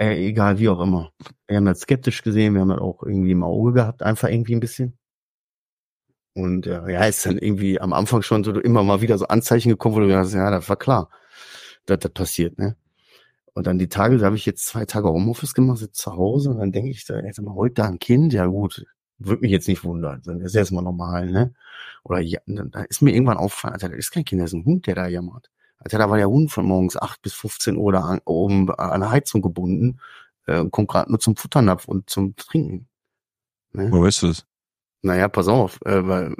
Äh, 0.00 0.16
egal, 0.28 0.58
wie 0.58 0.68
auch 0.68 0.80
immer. 0.80 1.12
Wir 1.46 1.58
haben 1.58 1.66
das 1.66 1.80
skeptisch 1.80 2.22
gesehen, 2.22 2.54
wir 2.54 2.62
haben 2.62 2.70
das 2.70 2.80
auch 2.80 3.02
irgendwie 3.02 3.32
im 3.32 3.42
Auge 3.44 3.74
gehabt, 3.74 4.02
einfach 4.02 4.28
irgendwie 4.28 4.54
ein 4.54 4.60
bisschen. 4.60 4.98
Und 6.34 6.66
äh, 6.66 6.92
ja, 6.92 7.04
ist 7.04 7.26
dann 7.26 7.38
irgendwie 7.38 7.80
am 7.80 7.92
Anfang 7.92 8.22
schon 8.22 8.44
so 8.44 8.52
immer 8.60 8.82
mal 8.84 9.00
wieder 9.02 9.18
so 9.18 9.26
Anzeichen 9.26 9.68
gekommen, 9.70 9.96
wo 9.96 10.00
du 10.00 10.06
gedacht 10.06 10.24
hast, 10.26 10.34
ja, 10.34 10.50
das 10.50 10.68
war 10.68 10.76
klar, 10.76 11.10
dass 11.86 11.98
das 12.00 12.12
passiert, 12.12 12.58
ne? 12.58 12.76
Und 13.54 13.66
dann 13.66 13.78
die 13.78 13.88
Tage, 13.88 14.18
da 14.18 14.26
habe 14.26 14.36
ich 14.36 14.46
jetzt 14.46 14.66
zwei 14.66 14.86
Tage 14.86 15.08
Homeoffice 15.08 15.54
gemacht, 15.54 15.78
sitze 15.78 15.94
zu 16.04 16.12
Hause 16.16 16.50
und 16.50 16.58
dann 16.58 16.72
denke 16.72 16.90
ich, 16.90 17.04
da, 17.06 17.20
jetzt 17.20 17.42
mal 17.42 17.54
heute 17.54 17.74
da 17.76 17.86
ein 17.88 17.98
Kind, 18.00 18.32
ja 18.32 18.46
gut, 18.46 18.86
würde 19.18 19.42
mich 19.42 19.52
jetzt 19.52 19.68
nicht 19.68 19.84
wundern, 19.84 20.22
dann 20.24 20.40
ist 20.40 20.54
erstmal 20.56 20.84
normal, 20.84 21.30
ne? 21.30 21.54
Oder 22.04 22.20
ja, 22.20 22.40
da 22.46 22.82
ist 22.84 23.02
mir 23.02 23.12
irgendwann 23.14 23.38
aufgefallen, 23.38 23.74
Alter, 23.74 23.90
das 23.90 23.98
ist 23.98 24.12
kein 24.12 24.24
Kind, 24.24 24.42
das 24.42 24.50
ist 24.52 24.54
ein 24.54 24.64
Hund, 24.66 24.86
der 24.86 24.96
da 24.96 25.08
jammert. 25.08 25.50
Alter, 25.80 25.98
da 25.98 26.10
war 26.10 26.18
der 26.18 26.28
Hund 26.28 26.50
von 26.52 26.66
morgens 26.66 26.96
8 26.96 27.22
bis 27.22 27.34
15 27.34 27.76
Uhr 27.76 27.92
da 27.92 28.00
an, 28.00 28.20
oben 28.24 28.70
an 28.70 29.00
der 29.00 29.10
Heizung 29.10 29.42
gebunden, 29.42 30.00
äh, 30.46 30.64
kommt 30.70 30.88
gerade 30.88 31.10
nur 31.10 31.20
zum 31.20 31.36
Futternapf 31.36 31.86
und 31.88 32.08
zum 32.08 32.36
Trinken. 32.36 32.88
Ne? 33.72 33.90
Wo 33.90 34.04
du 34.04 34.28
das? 34.28 34.46
Naja, 35.02 35.28
pass 35.28 35.48
auf, 35.48 35.80
äh, 35.86 36.06
weil 36.06 36.36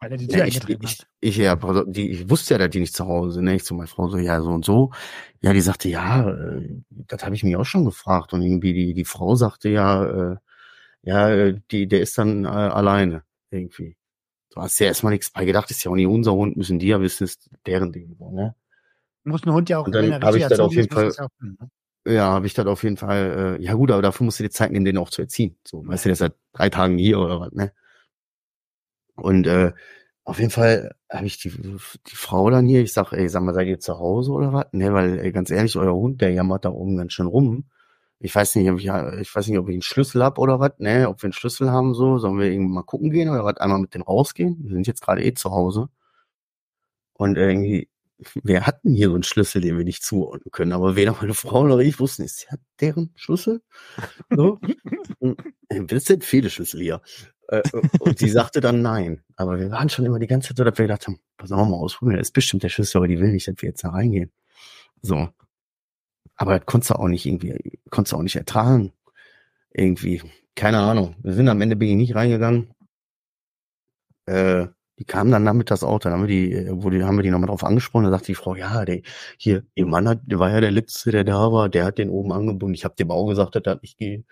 Weil 0.00 0.12
er 0.12 0.18
die 0.18 0.28
Tür 0.28 0.38
ja, 0.38 0.44
ich, 0.46 0.60
ich, 0.68 1.06
ich, 1.20 1.36
ja, 1.38 1.56
die, 1.86 2.10
ich 2.10 2.30
wusste 2.30 2.54
ja, 2.54 2.58
dass 2.58 2.70
die 2.70 2.80
nicht 2.80 2.94
zu 2.94 3.06
Hause, 3.06 3.42
ne? 3.42 3.56
Ich 3.56 3.64
zu 3.64 3.74
meiner 3.74 3.88
Frau 3.88 4.08
so, 4.08 4.18
ja, 4.18 4.40
so 4.40 4.50
und 4.50 4.64
so. 4.64 4.92
Ja, 5.40 5.52
die 5.52 5.60
sagte, 5.60 5.88
ja, 5.88 6.30
äh, 6.30 6.82
das 6.90 7.24
habe 7.24 7.34
ich 7.34 7.42
mich 7.42 7.56
auch 7.56 7.64
schon 7.64 7.84
gefragt. 7.84 8.32
Und 8.32 8.42
irgendwie 8.42 8.72
die, 8.72 8.94
die 8.94 9.04
Frau 9.04 9.34
sagte 9.34 9.68
ja, 9.70 10.04
äh, 10.32 10.36
ja, 11.02 11.30
äh, 11.30 11.60
die, 11.70 11.88
der 11.88 12.00
ist 12.02 12.18
dann 12.18 12.44
äh, 12.44 12.48
alleine 12.48 13.24
irgendwie. 13.50 13.96
Du 14.50 14.60
hast 14.60 14.78
ja 14.78 14.86
erstmal 14.86 15.12
nichts 15.12 15.30
bei 15.30 15.44
gedacht, 15.44 15.70
ist 15.70 15.84
ja 15.84 15.90
auch 15.90 15.96
nicht 15.96 16.06
unser 16.06 16.32
Hund, 16.34 16.56
müssen 16.56 16.78
die 16.78 16.88
ja 16.88 17.00
wissen, 17.00 17.24
ist 17.24 17.50
deren 17.66 17.92
Ding, 17.92 18.16
so, 18.18 18.30
ne? 18.30 18.54
Muss 19.26 19.44
ein 19.44 19.52
Hund 19.52 19.68
ja 19.68 19.78
auch, 19.78 19.86
Und 19.86 19.92
dann 19.94 20.04
wenn 20.04 20.14
hab 20.14 20.22
richtig 20.34 20.42
ich 20.44 20.48
das 20.48 20.60
auf 20.60 20.72
jeden 20.74 20.88
Fall- 20.88 21.12
ja 21.18 21.28
ne? 21.40 21.70
Ja, 22.08 22.24
habe 22.30 22.46
ich 22.46 22.54
das 22.54 22.66
auf 22.66 22.84
jeden 22.84 22.96
Fall, 22.96 23.56
äh, 23.58 23.62
ja 23.62 23.74
gut, 23.74 23.90
aber 23.90 24.00
dafür 24.00 24.24
musst 24.24 24.38
du 24.38 24.44
dir 24.44 24.50
Zeit 24.50 24.70
nehmen, 24.70 24.84
den 24.84 24.96
auch 24.96 25.10
zu 25.10 25.22
erziehen. 25.22 25.58
So, 25.66 25.84
weißt 25.84 26.04
du, 26.04 26.08
der 26.08 26.12
ist 26.12 26.18
seit 26.20 26.34
drei 26.52 26.70
Tagen 26.70 26.96
hier 26.98 27.18
oder 27.18 27.40
was, 27.40 27.50
ne? 27.52 27.72
Und 29.16 29.46
äh, 29.48 29.72
auf 30.24 30.38
jeden 30.38 30.50
Fall 30.52 30.94
habe 31.10 31.26
ich 31.26 31.38
die, 31.38 31.50
die 31.50 32.14
Frau 32.16 32.50
dann 32.50 32.66
hier, 32.66 32.82
ich 32.82 32.92
sag, 32.92 33.12
ey, 33.12 33.28
sag 33.28 33.42
mal, 33.42 33.54
seid 33.54 33.66
ihr 33.66 33.80
zu 33.80 33.98
Hause 33.98 34.30
oder 34.32 34.52
was? 34.52 34.66
Ne, 34.72 34.92
weil, 34.92 35.18
ey, 35.18 35.32
ganz 35.32 35.50
ehrlich, 35.50 35.76
euer 35.76 35.94
Hund, 35.94 36.20
der 36.20 36.30
jammert 36.32 36.64
da 36.64 36.70
oben 36.70 36.96
ganz 36.96 37.12
schön 37.12 37.26
rum. 37.26 37.64
Ich 38.20 38.34
weiß 38.34 38.54
nicht, 38.56 38.70
ob 38.70 38.78
ich, 38.78 38.86
ich 39.20 39.34
weiß 39.34 39.48
nicht, 39.48 39.58
ob 39.58 39.68
ich 39.68 39.74
einen 39.74 39.82
Schlüssel 39.82 40.22
hab 40.22 40.38
oder 40.38 40.60
was, 40.60 40.72
ne, 40.78 41.08
ob 41.08 41.22
wir 41.22 41.26
einen 41.26 41.32
Schlüssel 41.32 41.70
haben, 41.72 41.94
so, 41.94 42.18
sollen 42.18 42.38
wir 42.38 42.46
irgendwie 42.50 42.72
mal 42.74 42.82
gucken 42.82 43.10
gehen 43.10 43.28
oder 43.30 43.44
was, 43.44 43.56
einmal 43.56 43.80
mit 43.80 43.94
dem 43.94 44.02
rausgehen? 44.02 44.58
Wir 44.62 44.74
sind 44.74 44.86
jetzt 44.86 45.02
gerade 45.02 45.24
eh 45.24 45.34
zu 45.34 45.50
Hause. 45.50 45.88
Und 47.14 47.36
irgendwie, 47.36 47.88
wir 48.42 48.66
hatten 48.66 48.94
hier 48.94 49.08
so 49.08 49.14
einen 49.14 49.22
Schlüssel, 49.22 49.60
den 49.60 49.76
wir 49.76 49.84
nicht 49.84 50.04
zuordnen 50.04 50.50
können, 50.50 50.72
aber 50.72 50.96
weder 50.96 51.16
meine 51.20 51.34
Frau 51.34 51.66
noch 51.66 51.78
ich 51.78 52.00
wussten, 52.00 52.22
ist 52.22 52.46
ja 52.50 52.56
deren 52.80 53.12
Schlüssel? 53.16 53.62
So. 54.30 54.58
Äh, 55.68 55.84
Das 55.86 56.04
sind 56.04 56.24
viele 56.24 56.50
Schlüssel 56.50 56.80
hier. 56.80 57.02
Äh, 57.48 57.62
Und 58.00 58.18
sie 58.18 58.28
sagte 58.28 58.60
dann 58.60 58.82
nein. 58.82 59.22
Aber 59.36 59.58
wir 59.58 59.70
waren 59.70 59.88
schon 59.88 60.04
immer 60.06 60.18
die 60.18 60.26
ganze 60.26 60.48
Zeit 60.48 60.56
so, 60.58 60.64
dass 60.64 60.78
wir 60.78 60.86
gedacht 60.86 61.06
haben, 61.06 61.18
pass 61.36 61.52
auf 61.52 61.68
mal 61.68 61.76
ausprobieren, 61.76 62.18
das 62.18 62.28
ist 62.28 62.32
bestimmt 62.32 62.62
der 62.62 62.68
Schlüssel, 62.68 62.98
aber 62.98 63.08
die 63.08 63.18
will 63.20 63.32
nicht, 63.32 63.48
dass 63.48 63.56
wir 63.58 63.68
jetzt 63.70 63.84
da 63.84 63.90
reingehen. 63.90 64.32
So. 65.02 65.28
Aber 66.36 66.58
das 66.58 66.66
konntest 66.66 66.90
du 66.90 66.94
auch 66.94 67.08
nicht 67.08 67.26
irgendwie, 67.26 67.80
konntest 67.90 68.12
du 68.12 68.16
auch 68.18 68.22
nicht 68.22 68.36
ertragen. 68.36 68.92
Irgendwie. 69.72 70.22
Keine 70.54 70.78
Ahnung. 70.78 71.16
Wir 71.22 71.34
sind 71.34 71.48
am 71.48 71.60
Ende 71.60 71.76
bin 71.76 71.88
ich 71.90 71.96
nicht 71.96 72.14
reingegangen. 72.14 72.72
Äh, 74.26 74.68
die 74.98 75.04
kamen 75.04 75.30
dann 75.30 75.44
nachmittags 75.44 75.82
auch, 75.82 75.98
dann 75.98 76.12
haben 76.12 76.22
wir 76.22 76.28
die, 76.28 76.52
äh, 76.52 76.70
wo 76.72 76.90
die, 76.90 77.04
haben 77.04 77.16
wir 77.16 77.22
die 77.22 77.30
nochmal 77.30 77.48
drauf 77.48 77.64
angesprochen, 77.64 78.04
da 78.04 78.10
sagte 78.10 78.26
die 78.26 78.34
Frau, 78.34 78.54
ja, 78.54 78.84
der, 78.84 79.02
hier, 79.36 79.64
ihr 79.74 79.86
Mann 79.86 80.08
hat, 80.08 80.20
der 80.24 80.38
war 80.38 80.50
ja 80.50 80.60
der 80.60 80.70
Letzte, 80.70 81.10
der 81.10 81.24
da 81.24 81.52
war, 81.52 81.68
der 81.68 81.84
hat 81.84 81.98
den 81.98 82.10
oben 82.10 82.32
angebunden. 82.32 82.74
Ich 82.74 82.84
habe 82.84 82.94
dem 82.96 83.10
auch 83.10 83.26
gesagt, 83.26 83.54
dass 83.56 83.62
das 83.62 83.82
nicht 83.82 83.98
geht. 83.98 84.24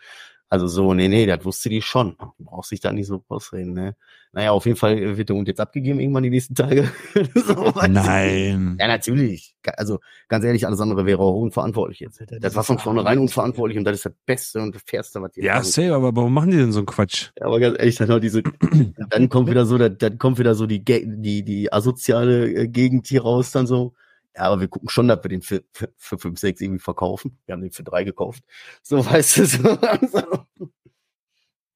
Also 0.55 0.69
so, 0.69 0.95
nee, 0.95 1.09
nee, 1.09 1.27
das 1.27 1.45
wusste 1.45 1.69
die 1.69 1.83
schon. 1.83 2.15
Du 2.39 2.45
brauchst 2.45 2.71
dich 2.71 2.79
da 2.79 2.93
nicht 2.93 3.09
so 3.09 3.25
rausreden, 3.29 3.73
ne? 3.73 3.97
Naja, 4.33 4.53
auf 4.53 4.67
jeden 4.67 4.77
Fall 4.79 5.17
wird 5.17 5.29
der 5.29 5.35
Hund 5.35 5.49
jetzt 5.49 5.59
abgegeben 5.61 5.99
irgendwann 5.99 6.23
die 6.23 6.31
nächsten 6.31 6.55
Tage. 6.55 6.93
so? 7.35 7.73
Nein. 7.89 8.77
Ja, 8.79 8.87
natürlich. 8.87 9.57
Also 9.77 9.99
ganz 10.29 10.45
ehrlich, 10.45 10.65
alles 10.65 10.79
andere 10.81 11.07
wäre 11.07 11.19
auch 11.23 11.35
unverantwortlich 11.41 11.99
jetzt. 11.99 12.21
Alter, 12.21 12.39
Das 12.39 12.55
war 12.55 12.63
von 12.63 12.79
vornherein 12.79 13.19
unverantwortlich 13.19 13.79
und 13.79 13.85
das 13.85 13.97
ist 13.97 14.07
das 14.07 14.13
Beste 14.27 14.61
und 14.63 14.77
das 14.77 14.83
Fairste, 14.87 15.21
was 15.21 15.37
ihr 15.37 15.43
Ja, 15.43 15.55
machen 15.57 15.65
safe, 15.65 15.93
aber 15.93 16.15
warum 16.15 16.33
machen 16.33 16.53
die 16.53 16.57
denn 16.57 16.71
so 16.71 16.79
einen 16.79 16.87
Quatsch? 16.87 17.31
ja, 17.37 17.47
aber 17.47 17.59
ganz 17.59 17.77
ehrlich, 17.77 17.97
dann 17.97 18.07
noch 18.09 18.21
diese, 18.21 18.45
dann 19.11 19.29
kommt 19.29 19.51
wieder 19.51 19.67
so, 19.67 19.77
dann, 19.77 19.99
dann 19.99 20.19
kommt 20.19 20.39
wieder 20.39 20.55
so 20.55 20.67
die, 20.67 20.85
die, 20.85 21.43
die 21.45 21.73
asoziale 21.73 22.47
äh, 22.53 22.69
Gegend 22.69 23.09
hier 23.09 23.23
raus, 23.23 23.51
dann 23.51 23.67
so. 23.67 23.95
Ja, 24.37 24.45
aber 24.45 24.61
wir 24.61 24.69
gucken 24.69 24.89
schon, 24.89 25.09
dass 25.09 25.23
wir 25.23 25.29
den 25.29 25.43
für, 25.43 25.63
für, 25.73 25.93
für 25.97 26.19
5, 26.19 26.39
6 26.39 26.61
irgendwie 26.61 26.81
verkaufen. 26.81 27.39
Wir 27.47 27.53
haben 27.53 27.63
den 27.63 27.71
für 27.71 27.85
drei 27.85 28.05
gekauft. 28.05 28.43
So, 28.83 29.05
weißt 29.11 29.37
du, 29.39 29.47
so. 29.47 29.79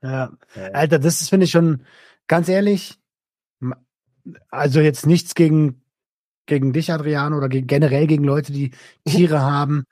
Ja. 0.02 0.32
Alter, 0.72 0.98
das 0.98 1.20
ist, 1.20 1.28
finde 1.28 1.44
ich 1.44 1.50
schon, 1.50 1.82
ganz 2.26 2.48
ehrlich, 2.48 2.98
also 4.50 4.80
jetzt 4.80 5.06
nichts 5.06 5.34
gegen, 5.34 5.82
gegen 6.46 6.72
dich, 6.72 6.92
Adriano, 6.92 7.36
oder 7.36 7.48
gegen, 7.48 7.66
generell 7.66 8.06
gegen 8.06 8.24
Leute, 8.24 8.52
die 8.52 8.72
Tiere 9.04 9.40
haben 9.40 9.84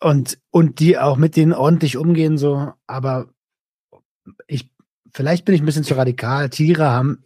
und, 0.00 0.38
und 0.50 0.80
die 0.80 0.98
auch 0.98 1.16
mit 1.16 1.36
denen 1.36 1.52
ordentlich 1.52 1.96
umgehen, 1.96 2.38
so, 2.38 2.72
aber 2.86 3.28
ich, 4.46 4.70
vielleicht 5.12 5.44
bin 5.44 5.54
ich 5.54 5.62
ein 5.62 5.66
bisschen 5.66 5.84
zu 5.84 5.94
radikal. 5.94 6.50
Tiere 6.50 6.90
haben 6.90 7.22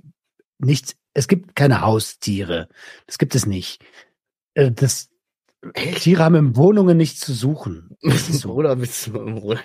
nichts, 0.58 0.96
es 1.14 1.28
gibt 1.28 1.54
keine 1.54 1.80
Haustiere. 1.80 2.68
Das 3.06 3.18
gibt 3.18 3.34
es 3.34 3.46
nicht. 3.46 3.82
Äh, 4.56 4.72
Das, 4.72 5.10
Tiere 5.96 6.24
haben 6.24 6.34
in 6.34 6.56
Wohnungen 6.56 6.96
nichts 6.96 7.20
zu 7.20 7.34
suchen. 7.34 7.96
Bruder, 8.42 8.74
bist 8.76 9.06
du, 9.08 9.12
Bruder. 9.12 9.60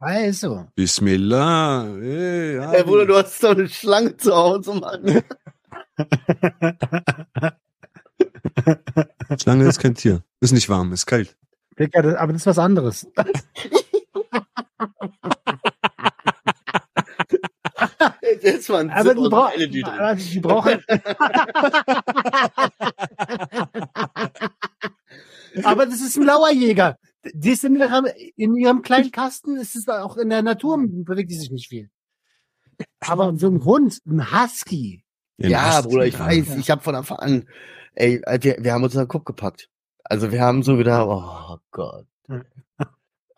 Ja, 0.00 0.18
ist 0.20 0.40
so. 0.40 0.66
Bismillah. 0.74 1.86
Ey, 2.00 2.56
ja. 2.56 2.72
Ey, 2.72 2.82
Bruder, 2.84 3.06
du 3.06 3.16
hast 3.16 3.42
doch 3.42 3.50
eine 3.50 3.68
Schlange 3.68 4.16
zu 4.16 4.34
Hause, 4.34 4.74
Mann. 4.74 5.22
Schlange 9.40 9.68
ist 9.68 9.78
kein 9.78 9.94
Tier. 9.94 10.22
Ist 10.40 10.52
nicht 10.52 10.68
warm, 10.68 10.92
ist 10.92 11.06
kalt. 11.06 11.36
Digga, 11.78 12.16
aber 12.16 12.32
das 12.32 12.42
ist 12.42 12.46
was 12.46 12.58
anderes. 12.58 13.06
Das 18.42 18.68
war 18.68 18.80
ein 18.80 18.90
Aber 18.90 19.14
die, 19.14 19.22
Zipper, 19.22 19.30
brau 19.30 19.48
so 19.48 19.54
Energy 19.54 19.82
drin. 19.82 19.94
aber 19.94 20.14
die 20.14 20.40
brauchen. 20.40 20.84
aber 25.64 25.86
das 25.86 26.00
ist 26.00 26.16
ein 26.16 26.24
Lauerjäger. 26.24 26.98
Die 27.34 27.50
ist 27.50 27.64
in 27.64 27.76
ihrem, 27.76 28.06
in 28.36 28.56
ihrem 28.56 28.82
kleinen 28.82 29.10
Kasten, 29.10 29.56
ist 29.56 29.76
es 29.76 29.88
auch 29.88 30.16
in 30.16 30.30
der 30.30 30.42
Natur, 30.42 30.78
bewegt 30.78 31.30
die 31.30 31.36
sich 31.36 31.50
nicht 31.50 31.68
viel. 31.68 31.90
Aber 33.00 33.36
so 33.36 33.48
ein 33.48 33.64
Hund, 33.64 34.00
ein 34.06 34.32
Husky. 34.32 35.04
Den 35.38 35.50
Ja, 35.50 35.82
du 35.82 35.88
Bruder, 35.88 36.06
ich 36.06 36.18
weiß, 36.18 36.56
ich 36.56 36.70
habe 36.70 36.82
von 36.82 36.94
Anfang 36.94 37.18
an, 37.18 37.48
ey, 37.94 38.22
wir, 38.40 38.56
wir 38.60 38.72
haben 38.72 38.84
uns 38.84 38.94
in 38.94 39.00
den 39.00 39.08
Kopf 39.08 39.24
gepackt. 39.24 39.68
Also 40.04 40.32
wir 40.32 40.40
haben 40.40 40.62
so 40.62 40.76
gedacht, 40.76 41.06
oh 41.08 41.58
Gott. 41.70 42.06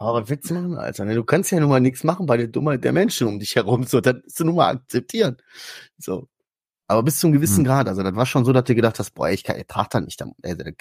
Aber 0.02 0.28
Witz 0.28 0.50
machen, 0.50 0.76
Alter. 0.76 1.04
Ne? 1.04 1.14
Du 1.14 1.24
kannst 1.24 1.50
ja 1.52 1.60
nun 1.60 1.68
mal 1.68 1.80
nichts 1.80 2.04
machen 2.04 2.26
bei 2.26 2.36
der 2.36 2.48
Dummheit 2.48 2.84
der 2.84 2.92
Menschen 2.92 3.26
um 3.28 3.38
dich 3.38 3.54
herum. 3.56 3.84
So, 3.84 4.00
das 4.00 4.16
musst 4.22 4.40
du 4.40 4.44
nun 4.44 4.56
mal 4.56 4.74
akzeptieren. 4.74 5.36
So. 5.98 6.28
Aber 6.88 7.02
bis 7.02 7.20
zu 7.20 7.26
einem 7.26 7.34
gewissen 7.34 7.58
Hm. 7.58 7.64
Grad. 7.64 7.88
Also 7.88 8.02
das 8.02 8.14
war 8.14 8.26
schon 8.26 8.44
so, 8.44 8.52
dass 8.52 8.64
du 8.64 8.74
gedacht 8.74 8.98
hast, 8.98 9.12
boah, 9.14 9.30
ich 9.30 9.44
kann, 9.44 9.56
ich 9.58 9.66
da 9.66 10.00
nicht. 10.00 10.20
Also, 10.22 10.64
das 10.64 10.74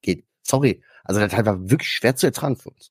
geht. 0.00 0.24
Sorry. 0.42 0.82
Also 1.04 1.20
das 1.20 1.32
war 1.46 1.70
wirklich 1.70 1.88
schwer 1.88 2.16
zu 2.16 2.26
ertragen 2.26 2.56
für 2.56 2.70
uns. 2.70 2.90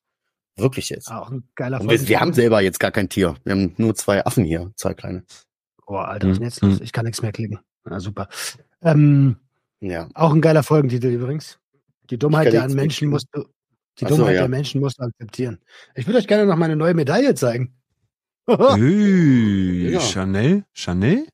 Wirklich 0.56 0.90
jetzt. 0.90 1.10
Auch 1.10 1.30
ein 1.30 1.48
geiler 1.54 1.80
Und 1.80 1.90
wir, 1.90 2.08
wir 2.08 2.20
haben 2.20 2.32
selber 2.34 2.60
jetzt 2.60 2.78
gar 2.80 2.90
kein 2.90 3.08
Tier. 3.08 3.34
Wir 3.44 3.52
haben 3.52 3.74
nur 3.78 3.94
zwei 3.94 4.24
Affen 4.24 4.44
hier, 4.44 4.70
zwei 4.76 4.94
kleine. 4.94 5.24
Oh, 5.86 5.96
Alter, 5.96 6.28
was 6.28 6.34
ist 6.34 6.38
denn 6.40 6.48
jetzt 6.48 6.62
Hm. 6.62 6.70
los? 6.70 6.80
Ich 6.80 6.92
kann 6.92 7.04
nichts 7.04 7.22
mehr 7.22 7.32
klicken. 7.32 7.58
Na, 7.84 8.00
super. 8.00 8.28
Ähm, 8.82 9.36
Ja. 9.80 10.08
auch 10.14 10.32
ein 10.32 10.40
geiler 10.40 10.62
Folgentitel 10.62 11.08
übrigens. 11.08 11.58
Die 12.10 12.18
Dummheit 12.18 12.52
der 12.52 12.62
nichts 12.62 12.74
Menschen 12.74 13.08
musst 13.08 13.28
du, 13.32 13.44
die 13.98 14.04
so, 14.04 14.16
Dummheit 14.16 14.34
ja. 14.34 14.40
der 14.42 14.48
Menschen 14.48 14.80
musst 14.80 14.98
du 14.98 15.04
akzeptieren. 15.04 15.58
Ich 15.94 16.06
würde 16.06 16.18
euch 16.18 16.26
gerne 16.26 16.46
noch 16.46 16.56
meine 16.56 16.76
neue 16.76 16.94
Medaille 16.94 17.34
zeigen. 17.34 17.74
Ui, 18.48 19.90
Ja. 19.90 20.00
Chanel? 20.00 20.64
Chanel? 20.72 21.26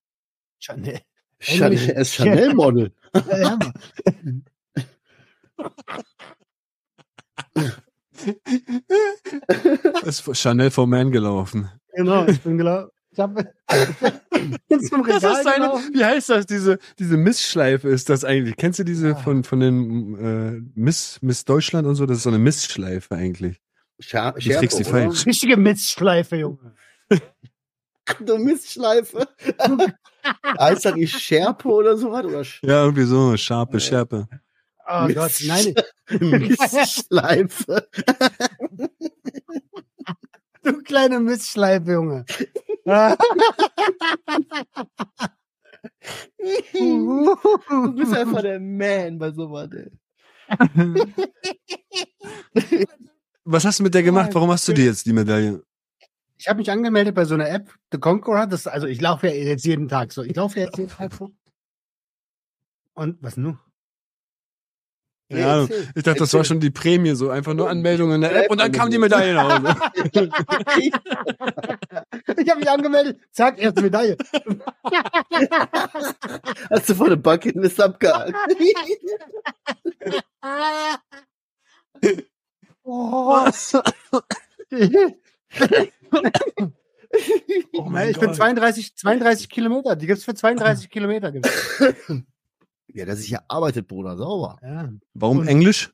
Chanel. 0.58 1.00
Chanel, 1.40 1.90
er 1.90 2.00
ist 2.02 2.14
Chanel-Model. 2.14 2.92
Ja. 3.14 3.58
Ist 10.04 10.36
Chanel 10.36 10.70
for 10.70 10.86
Man 10.86 11.10
gelaufen. 11.12 11.70
genau, 11.94 12.26
ich 12.26 12.40
bin 12.40 12.58
genau. 12.58 12.88
Ich 13.18 13.22
hab, 13.22 13.34
bin 14.68 14.80
zum 14.80 15.02
Das 15.04 15.16
Regal 15.16 15.32
ist 15.38 15.42
seine, 15.44 15.56
gelaufen. 15.64 15.90
wie 15.92 16.04
heißt 16.04 16.28
das? 16.30 16.46
Diese, 16.46 16.78
diese 17.00 17.16
Missschleife 17.16 17.88
ist 17.88 18.08
das 18.08 18.24
eigentlich. 18.24 18.56
Kennst 18.56 18.78
du 18.78 18.84
diese 18.84 19.16
Ah. 19.16 19.16
von, 19.16 19.42
von 19.42 19.58
den 19.58 20.14
äh, 20.18 20.60
Miss, 20.76 21.18
Miss 21.20 21.44
Deutschland 21.44 21.88
und 21.88 21.96
so? 21.96 22.06
Das 22.06 22.18
ist 22.18 22.22
so 22.22 22.30
eine 22.30 22.38
Missschleife 22.38 23.14
eigentlich. 23.16 23.60
Scher 23.98 24.32
Du 24.38 24.40
trägst 24.48 24.78
die 24.78 24.82
oder? 24.84 24.90
falsch. 24.92 25.26
Richtige 25.26 25.56
Mistschleife, 25.56 26.36
Junge. 26.36 26.74
Du 28.20 28.38
Mistschleife. 28.38 29.26
heißt 30.60 30.84
das 30.84 30.94
nicht 30.94 31.18
Schärpe 31.20 31.68
oder 31.68 31.96
sowas? 31.96 32.24
Oder 32.24 32.44
Sch 32.44 32.62
Ja, 32.62 32.84
irgendwie 32.84 33.02
so. 33.04 33.36
Scharpe, 33.36 33.80
Schärpe. 33.80 34.28
Oh 34.88 35.06
Mist- 35.06 35.16
Gott, 35.16 35.32
nein, 35.48 35.74
Mistschleife. 36.20 37.88
du 40.64 40.82
kleine 40.82 41.20
Mistschleife, 41.20 41.92
Junge. 41.92 42.24
Du 46.72 47.92
bist 47.94 48.14
einfach 48.14 48.42
der 48.42 48.60
Man 48.60 49.18
bei 49.18 49.30
sowas, 49.30 49.70
ey. 49.72 49.90
Was 53.44 53.64
hast 53.64 53.78
du 53.78 53.82
mit 53.82 53.94
der 53.94 54.02
gemacht? 54.02 54.34
Warum 54.34 54.50
hast 54.50 54.66
du 54.68 54.72
dir 54.72 54.86
jetzt 54.86 55.06
die 55.06 55.12
Medaille? 55.12 55.62
Ich 56.36 56.48
habe 56.48 56.58
mich 56.58 56.70
angemeldet 56.70 57.14
bei 57.14 57.24
so 57.24 57.34
einer 57.34 57.48
App, 57.48 57.74
The 57.92 57.98
Conqueror. 57.98 58.46
Das, 58.46 58.66
also 58.66 58.86
ich 58.86 59.00
laufe 59.00 59.26
ja 59.28 59.34
jetzt 59.34 59.64
jeden 59.64 59.88
Tag 59.88 60.12
so. 60.12 60.22
Ich 60.22 60.36
laufe 60.36 60.60
ja 60.60 60.66
jetzt 60.66 60.78
jeden 60.78 60.90
Tag 60.90 61.12
so. 61.12 61.30
Und 62.94 63.22
was 63.22 63.36
nun? 63.36 63.58
Nee, 65.30 65.40
Ja, 65.40 65.60
erzähl. 65.60 65.88
ich 65.94 66.02
dachte, 66.02 66.20
das 66.20 66.32
war 66.32 66.40
Erzähl. 66.40 66.48
schon 66.48 66.60
die 66.60 66.70
Prämie, 66.70 67.14
so 67.14 67.28
einfach 67.28 67.52
nur 67.52 67.68
Anmeldung 67.68 68.12
in 68.12 68.22
der 68.22 68.34
App 68.44 68.50
und 68.50 68.58
dann 68.60 68.72
kam 68.72 68.90
die 68.90 68.96
Medaille 68.98 69.34
nach 69.34 69.62
Hause. 69.62 69.76
Ich 72.40 72.48
habe 72.50 72.60
mich 72.60 72.70
angemeldet. 72.70 73.18
Zack, 73.32 73.58
erste 73.60 73.82
Medaille. 73.82 74.16
Hast 76.70 76.88
du 76.88 76.94
vor 76.94 77.08
der 77.08 77.16
Bucketlist 77.16 77.80
abgehakt? 77.80 78.32
Oh. 82.90 83.46
oh 87.74 87.82
man, 87.84 88.08
ich 88.08 88.18
bin 88.18 88.32
32, 88.32 88.96
32 88.96 89.50
Kilometer. 89.50 89.94
Die 89.96 90.06
gibt's 90.06 90.24
für 90.24 90.34
32 90.34 90.88
Kilometer. 90.88 91.32
Ja, 92.92 93.04
dass 93.04 93.20
ich 93.20 93.28
hier 93.28 93.42
arbeitet, 93.48 93.86
Bruder, 93.86 94.16
sauber. 94.16 94.58
Ja, 94.62 94.88
Warum 95.14 95.38
Und- 95.40 95.48
Englisch? 95.48 95.92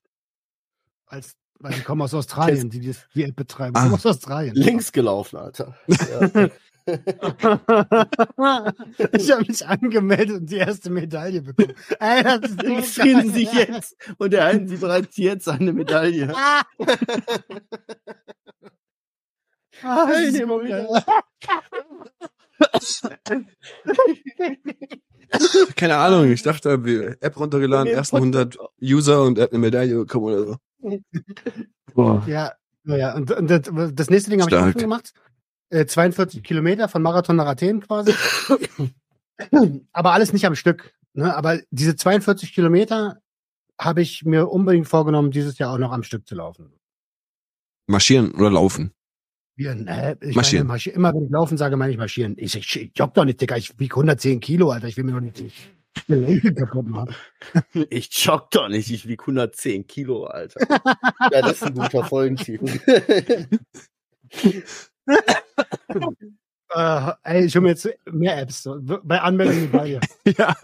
als, 1.07 1.36
weil 1.61 1.74
die 1.74 1.82
kommen 1.82 2.01
aus 2.03 2.14
Australien, 2.14 2.70
die 2.70 2.80
die, 2.80 2.95
die 3.14 3.24
App 3.24 3.36
betreiben. 3.36 3.76
Ah. 3.76 3.82
kommen 3.82 3.95
aus 3.95 4.07
Australien. 4.07 4.55
Links 4.55 4.90
gelaufen, 4.92 5.36
Alter. 5.36 5.76
Ja. 5.86 6.49
ich 9.12 9.30
habe 9.30 9.45
mich 9.47 9.66
angemeldet 9.66 10.36
und 10.40 10.51
die 10.51 10.57
erste 10.57 10.90
Medaille 10.90 11.40
bekommen. 11.42 11.74
Ey, 11.99 12.22
das 12.22 12.40
ist 12.42 12.61
so 12.61 12.66
Registrieren 12.66 13.22
geil. 13.22 13.30
Sie 13.30 13.47
sich 13.47 13.53
jetzt 13.55 13.97
und 14.18 14.34
erhalten 14.34 14.68
Sie 14.68 14.76
bereits 14.76 15.16
jetzt 15.16 15.49
eine 15.49 15.72
Medaille. 15.72 16.34
Ah, 16.36 16.62
das 16.78 16.99
ist 19.72 19.80
Teilnehmer 19.80 20.59
so 20.59 20.64
wieder. 20.64 21.05
Keine 25.76 25.97
Ahnung, 25.97 26.30
ich 26.30 26.43
dachte, 26.43 26.85
wir 26.85 27.16
App 27.20 27.39
runtergeladen, 27.39 27.93
ersten 27.93 28.16
100 28.16 28.59
User 28.82 29.22
und 29.22 29.39
er 29.39 29.45
hat 29.45 29.53
eine 29.53 29.61
Medaille 29.61 29.97
bekommen 29.97 30.24
oder 30.26 30.45
so. 30.45 30.57
Boah. 31.95 32.22
Ja, 32.26 32.53
ja. 32.85 33.14
Und, 33.14 33.30
und 33.30 33.51
das, 33.51 33.62
das 33.95 34.11
nächste 34.11 34.30
Ding 34.30 34.41
habe 34.41 34.51
ich 34.51 34.57
auch 34.57 34.80
gemacht. 34.80 35.12
Äh, 35.70 35.87
42 35.87 36.43
Kilometer 36.43 36.89
von 36.89 37.03
Marathon 37.03 37.37
nach 37.37 37.47
Athen 37.47 37.80
quasi. 37.80 38.14
Aber 39.93 40.12
alles 40.12 40.32
nicht 40.32 40.47
am 40.47 40.55
Stück. 40.55 40.95
Ne? 41.14 41.35
Aber 41.35 41.61
diese 41.70 41.97
42 41.97 42.55
Kilometer 42.55 43.18
habe 43.78 44.03
ich 44.03 44.24
mir 44.24 44.49
unbedingt 44.49 44.89
vorgenommen, 44.89 45.30
dieses 45.30 45.59
Jahr 45.59 45.72
auch 45.72 45.78
noch 45.78 45.93
am 45.93 46.03
Stück 46.03 46.26
zu 46.26 46.35
laufen. 46.35 46.72
Marschieren 47.87 48.32
oder 48.32 48.51
laufen. 48.51 48.93
Wir, 49.57 49.74
ne, 49.74 50.16
ich 50.20 50.34
Marschieren. 50.34 50.66
Meine, 50.66 50.74
marschi 50.74 50.90
immer 50.90 51.14
wenn 51.14 51.24
ich 51.24 51.30
laufen 51.30 51.57
sage, 51.57 51.76
meine 51.76 51.92
ich 51.92 51.98
marschieren. 51.98 52.34
Ich, 52.38 52.57
ich, 52.57 52.76
ich 52.76 52.90
jogge 52.96 53.12
doch 53.14 53.24
nicht, 53.24 53.40
Digga. 53.40 53.57
Ich 53.57 53.78
wiege 53.78 53.94
110 53.94 54.40
Kilo, 54.40 54.70
Alter. 54.70 54.88
Ich 54.88 54.96
will 54.96 55.05
mir 55.05 55.12
doch 55.12 55.20
nicht 55.20 55.38
die 55.38 55.52
Gelenke 56.09 56.55
kaputt 56.55 56.88
machen. 56.88 57.14
Ich 57.90 58.09
jogge 58.24 58.46
doch 58.50 58.68
nicht, 58.68 58.90
ich 58.90 59.07
wiege 59.07 59.22
110 59.22 59.86
Kilo, 59.86 60.24
Alter. 60.24 60.61
Ja, 61.30 61.42
das 61.42 61.52
ist 61.52 61.62
ein 61.64 61.74
guter 61.74 62.05
Folgentitel. 62.05 62.80
Äh, 66.74 67.12
ey, 67.22 67.44
ich 67.44 67.54
hole 67.54 67.62
mir 67.62 67.68
jetzt 67.70 67.88
mehr 68.10 68.38
Apps. 68.40 68.62
So. 68.64 68.78
Bei 68.80 69.20
Anmeldung 69.20 69.70
bei 69.70 69.86
dir. 69.86 70.00
Ja. 70.36 70.56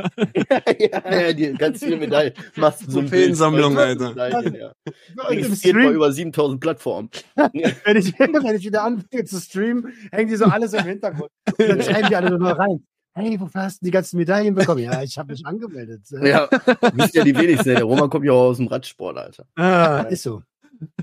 ja, 0.79 1.21
ja, 1.21 1.33
die 1.33 1.53
ganz 1.53 1.81
viele 1.81 1.99
Medaillen. 1.99 2.33
Machst 2.57 2.87
du 2.87 2.91
so 2.91 2.99
ein 3.01 3.07
Trophäensammlung, 3.07 3.75
Bild, 3.75 4.01
Alter. 4.01 4.09
Medaillen, 4.11 4.55
ja. 4.55 4.73
Registriert 5.29 5.77
bei 5.77 5.93
über 5.93 6.11
7000 6.13 6.61
Plattformen. 6.61 7.11
wenn, 7.37 7.97
ich, 7.97 8.19
wenn 8.19 8.57
ich 8.57 8.65
wieder 8.65 8.83
anfange 8.83 9.25
zu 9.25 9.39
streamen, 9.41 9.93
hängen 10.11 10.29
die 10.31 10.37
so 10.37 10.47
alles 10.47 10.73
im 10.73 10.85
Hintergrund. 10.85 11.31
Und 11.59 11.69
dann 11.69 11.83
schreiben 11.83 12.09
die 12.09 12.17
alle 12.17 12.31
nur 12.31 12.39
noch 12.39 12.59
rein. 12.59 12.85
Hey, 13.13 13.39
wofür 13.41 13.63
hast 13.63 13.83
du 13.83 13.85
die 13.85 13.91
ganzen 13.91 14.17
Medaillen 14.17 14.55
bekommen? 14.55 14.83
Ja, 14.83 15.03
ich 15.03 15.19
habe 15.19 15.33
mich 15.33 15.45
angemeldet. 15.45 16.03
Ja, 16.11 16.49
wisst 16.95 17.15
ja 17.15 17.25
die 17.25 17.37
wenigsten. 17.37 17.69
Der 17.75 17.83
Roman 17.85 18.09
kommt 18.09 18.25
ja 18.25 18.33
auch 18.33 18.51
aus 18.51 18.57
dem 18.57 18.69
Radsport, 18.69 19.19
Alter. 19.19 19.45
Ah, 19.57 20.03
ist 20.09 20.23
so. 20.23 20.43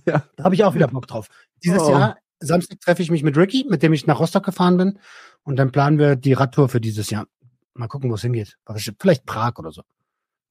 Ja. 0.06 0.24
Da 0.36 0.44
habe 0.46 0.56
ich 0.56 0.64
auch 0.64 0.74
wieder 0.74 0.88
Bock 0.88 1.06
drauf. 1.08 1.28
Dieses 1.64 1.82
Oh. 1.82 1.92
Jahr, 1.92 2.18
Samstag 2.40 2.80
treffe 2.82 3.02
ich 3.02 3.10
mich 3.12 3.24
mit 3.24 3.38
Ricky, 3.38 3.66
mit 3.70 3.82
dem 3.84 3.94
ich 3.94 4.06
nach 4.08 4.20
Rostock 4.20 4.46
gefahren 4.46 4.78
bin. 4.78 5.00
Und 5.44 5.56
dann 5.58 5.72
planen 5.72 5.98
wir 5.98 6.16
die 6.16 6.34
Radtour 6.34 6.70
für 6.70 6.82
dieses 6.82 7.10
Jahr. 7.10 7.26
Mal 7.74 7.88
gucken, 7.88 8.10
wo 8.10 8.16
es 8.16 8.22
hingeht. 8.22 8.58
Vielleicht 9.00 9.26
Prag 9.26 9.54
oder 9.58 9.72
so. 9.72 9.82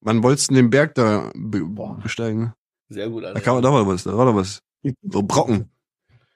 Wann 0.01 0.23
wolltest 0.23 0.51
du 0.51 0.55
den 0.55 0.71
Berg 0.71 0.95
da 0.95 1.31
be 1.35 1.63
besteigen? 2.03 2.53
Sehr 2.89 3.09
gut, 3.11 3.25
Da 3.25 3.29
Alter. 3.29 3.41
kann 3.41 3.55
man, 3.55 3.63
da 3.63 3.73
war 3.73 3.87
was, 3.87 4.05
da 4.05 4.17
war 4.17 4.27
doch 4.27 4.35
was. 4.37 4.63
So 5.03 5.23
Brocken. 5.23 5.71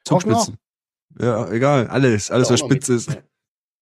Zugspitzen. 0.04 0.56
Ja, 1.18 1.48
egal. 1.50 1.86
Alles, 1.88 2.30
alles, 2.30 2.48
Da 2.48 2.54
was 2.54 2.60
spitz 2.60 2.88
ist. 2.88 3.18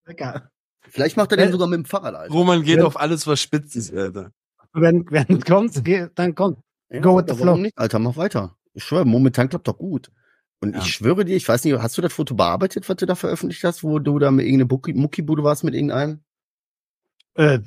Lecker. 0.05 0.51
Vielleicht 0.81 1.17
macht 1.17 1.31
er 1.31 1.37
den 1.37 1.51
sogar 1.51 1.67
mit 1.67 1.77
dem 1.77 1.85
Fahrrad, 1.85 2.15
Alter. 2.15 2.33
Roman 2.33 2.63
geht 2.63 2.79
Ja. 2.79 2.85
auf 2.85 2.99
alles, 2.99 3.25
was 3.27 3.39
spitz 3.41 3.75
ist, 3.75 3.93
Alter. 3.93 4.31
Wenn, 4.73 5.05
wenn 5.09 5.25
es 5.37 5.45
kommt, 5.45 5.83
geh- 5.83 6.07
dann 6.15 6.35
kommt. 6.35 6.59
Ja, 6.89 7.01
Go 7.01 7.17
with 7.17 7.25
the 7.27 7.31
warum 7.39 7.41
flow. 7.43 7.57
nicht? 7.57 7.77
Alter, 7.77 7.99
mach 7.99 8.17
weiter. 8.17 8.55
Ich 8.73 8.83
schwöre, 8.83 9.05
momentan 9.05 9.49
klappt 9.49 9.67
doch 9.67 9.77
gut. 9.77 10.11
Und 10.61 10.75
Ja. 10.75 10.81
ich 10.81 10.91
schwöre 10.93 11.23
dir, 11.25 11.35
ich 11.35 11.47
weiß 11.47 11.63
nicht, 11.63 11.77
hast 11.79 11.97
du 11.97 12.01
das 12.01 12.11
Foto 12.13 12.35
bearbeitet, 12.35 12.89
was 12.89 12.97
du 12.97 13.05
da 13.05 13.15
veröffentlicht 13.15 13.63
hast, 13.63 13.83
wo 13.83 13.99
du 13.99 14.19
da 14.19 14.29
mit 14.31 14.45
irgendeiner 14.45 14.69
Mucki- 14.69 14.93
Muckibude 14.93 15.43
warst 15.43 15.63
mit 15.63 15.73
irgendeinem? 15.73 16.19
Äh, 17.35 17.59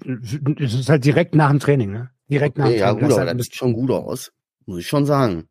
es 0.58 0.74
ist 0.74 0.88
halt 0.90 1.04
direkt 1.04 1.34
nach 1.34 1.48
dem 1.50 1.60
Training, 1.60 1.90
ne? 1.92 2.10
Direkt 2.28 2.58
nach 2.58 2.66
dem 2.66 2.72
Okay, 2.72 2.80
ja, 2.80 2.86
Training. 2.88 3.00
gut, 3.00 3.10
Das 3.10 3.16
aber 3.16 3.20
halt 3.20 3.30
ein 3.30 3.38
das 3.38 3.46
sieht 3.46 3.56
schon 3.56 3.72
gut 3.72 3.90
aus. 3.90 4.32
Muss 4.66 4.78
ich 4.80 4.86
schon 4.88 5.06
sagen. 5.06 5.48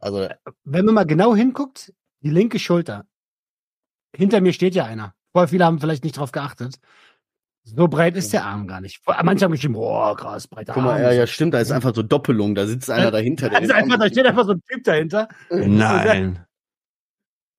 Also, 0.00 0.28
wenn 0.64 0.84
man 0.86 0.94
mal 0.94 1.04
genau 1.04 1.34
hinguckt, 1.36 1.92
die 2.20 2.30
linke 2.30 2.58
Schulter. 2.58 3.06
Hinter 4.16 4.40
mir 4.40 4.52
steht 4.54 4.74
ja 4.74 4.84
einer. 4.86 5.14
Voll 5.32 5.48
viele 5.48 5.64
haben 5.66 5.78
vielleicht 5.80 6.04
nicht 6.04 6.16
drauf 6.16 6.32
geachtet. 6.32 6.78
So 7.66 7.88
breit 7.88 8.14
ist 8.16 8.32
der 8.32 8.44
Arm 8.44 8.66
gar 8.66 8.82
nicht. 8.82 9.00
Manche 9.22 9.46
haben 9.46 9.52
geschrieben, 9.52 9.72
boah, 9.72 10.14
krass, 10.14 10.46
breiter 10.46 10.74
guck 10.74 10.82
mal, 10.82 10.92
Arm. 10.96 11.02
ja, 11.02 11.12
ja, 11.12 11.26
stimmt, 11.26 11.54
da 11.54 11.60
ist 11.60 11.72
einfach 11.72 11.94
so 11.94 12.02
Doppelung, 12.02 12.54
da 12.54 12.66
sitzt 12.66 12.90
einer 12.90 13.10
dahinter. 13.10 13.50
Also 13.52 13.68
den 13.68 13.72
einfach, 13.72 13.98
da 13.98 14.06
steht 14.08 14.26
einfach 14.26 14.44
so 14.44 14.52
ein 14.52 14.62
Typ 14.70 14.84
dahinter. 14.84 15.28
Nein. 15.50 16.44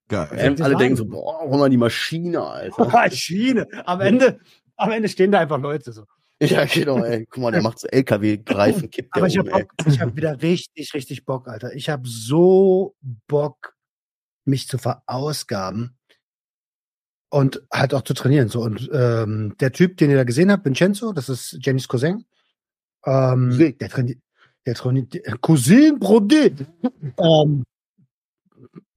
Geil. 0.07 0.55
alle 0.61 0.75
denken 0.75 0.95
so, 0.95 1.05
boah, 1.05 1.39
hol 1.41 1.57
mal 1.57 1.69
die 1.69 1.77
Maschine, 1.77 2.41
Alter. 2.41 2.85
Maschine. 2.91 3.67
Am 3.85 3.99
Ende, 4.01 4.39
am 4.75 4.91
Ende 4.91 5.09
stehen 5.09 5.31
da 5.31 5.39
einfach 5.39 5.59
Leute 5.59 5.91
so. 5.91 6.05
ja, 6.39 6.65
genau, 6.65 7.03
ey. 7.03 7.25
Guck 7.27 7.41
mal, 7.41 7.51
der 7.51 7.63
macht 7.63 7.79
so 7.79 7.87
LKW-Reifen, 7.87 8.91
kippt 8.91 9.15
der 9.15 9.23
Aber 9.23 9.27
ich 9.27 9.39
um, 9.39 9.51
habe 9.51 9.65
ich 9.87 9.99
habe 9.99 10.15
wieder 10.15 10.39
richtig, 10.43 10.93
richtig 10.93 11.25
Bock, 11.25 11.47
Alter. 11.47 11.73
Ich 11.73 11.89
habe 11.89 12.07
so 12.07 12.95
Bock, 13.01 13.73
mich 14.43 14.67
zu 14.67 14.77
verausgaben 14.77 15.94
und 17.35 17.61
halt 17.69 17.93
auch 17.93 18.03
zu 18.03 18.13
trainieren. 18.13 18.47
So 18.47 18.61
und 18.61 18.89
ähm, 18.93 19.57
der 19.59 19.73
Typ, 19.73 19.97
den 19.97 20.09
ihr 20.09 20.15
da 20.15 20.23
gesehen 20.23 20.49
habt, 20.49 20.63
Vincenzo, 20.63 21.11
das 21.11 21.27
ist 21.27 21.57
Jennys 21.59 21.89
Cousin. 21.89 22.25
Ähm, 23.05 23.49
Cousin. 23.49 23.77
der 23.77 23.89
trainiert, 23.89 24.19
der 24.65 24.75
trainiert, 24.75 25.41
Cousin 25.41 25.99
Brody. 25.99 26.55
ähm, 27.17 27.65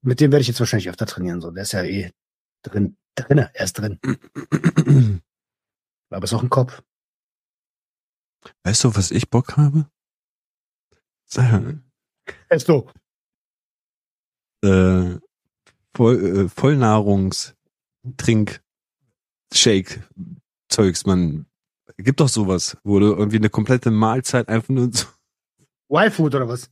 mit 0.03 0.21
dem 0.21 0.31
werde 0.31 0.43
ich 0.43 0.47
jetzt 0.47 0.61
wahrscheinlich 0.61 0.89
öfter 0.89 1.07
trainieren. 1.07 1.41
So, 1.41 1.51
der 1.51 1.65
ist 1.65 1.73
ja 1.73 1.83
eh 1.83 2.13
drin, 2.63 2.97
drinne, 3.17 3.51
er 3.55 3.65
ist 3.65 3.73
drin. 3.73 3.99
Aber 6.11 6.23
ist 6.23 6.33
auch 6.33 6.43
ein 6.45 6.49
Kopf. 6.49 6.81
Weißt 8.63 8.85
du, 8.85 8.95
was 8.95 9.11
ich 9.11 9.31
Bock 9.31 9.57
habe? 9.57 9.91
Esto. 12.49 12.89
Äh, 14.63 15.17
Voll, 15.97 16.45
äh, 16.45 16.49
Vollnahrungs 16.49 17.58
Trink 18.17 18.63
Shake 19.53 20.03
Zeugs, 20.69 21.07
man 21.07 21.47
gibt 21.97 22.21
doch 22.21 22.29
sowas, 22.29 22.77
wo 22.85 22.99
du 22.99 23.07
irgendwie 23.07 23.37
eine 23.37 23.51
komplette 23.51 23.91
Mahlzeit 23.91 24.49
einfach 24.49 24.69
nur 24.69 24.91
so, 24.93 25.07
Y-Food 25.91 26.35
oder 26.35 26.49
was? 26.49 26.71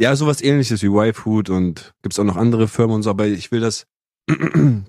ja, 0.00 0.16
sowas 0.16 0.40
ähnliches 0.40 0.82
wie 0.82 0.86
Y-Food 0.86 1.50
und 1.50 1.92
gibt's 2.02 2.18
auch 2.18 2.24
noch 2.24 2.36
andere 2.36 2.68
Firmen 2.68 2.96
und 2.96 3.02
so, 3.02 3.10
aber 3.10 3.26
ich 3.26 3.52
will 3.52 3.60
das 3.60 3.86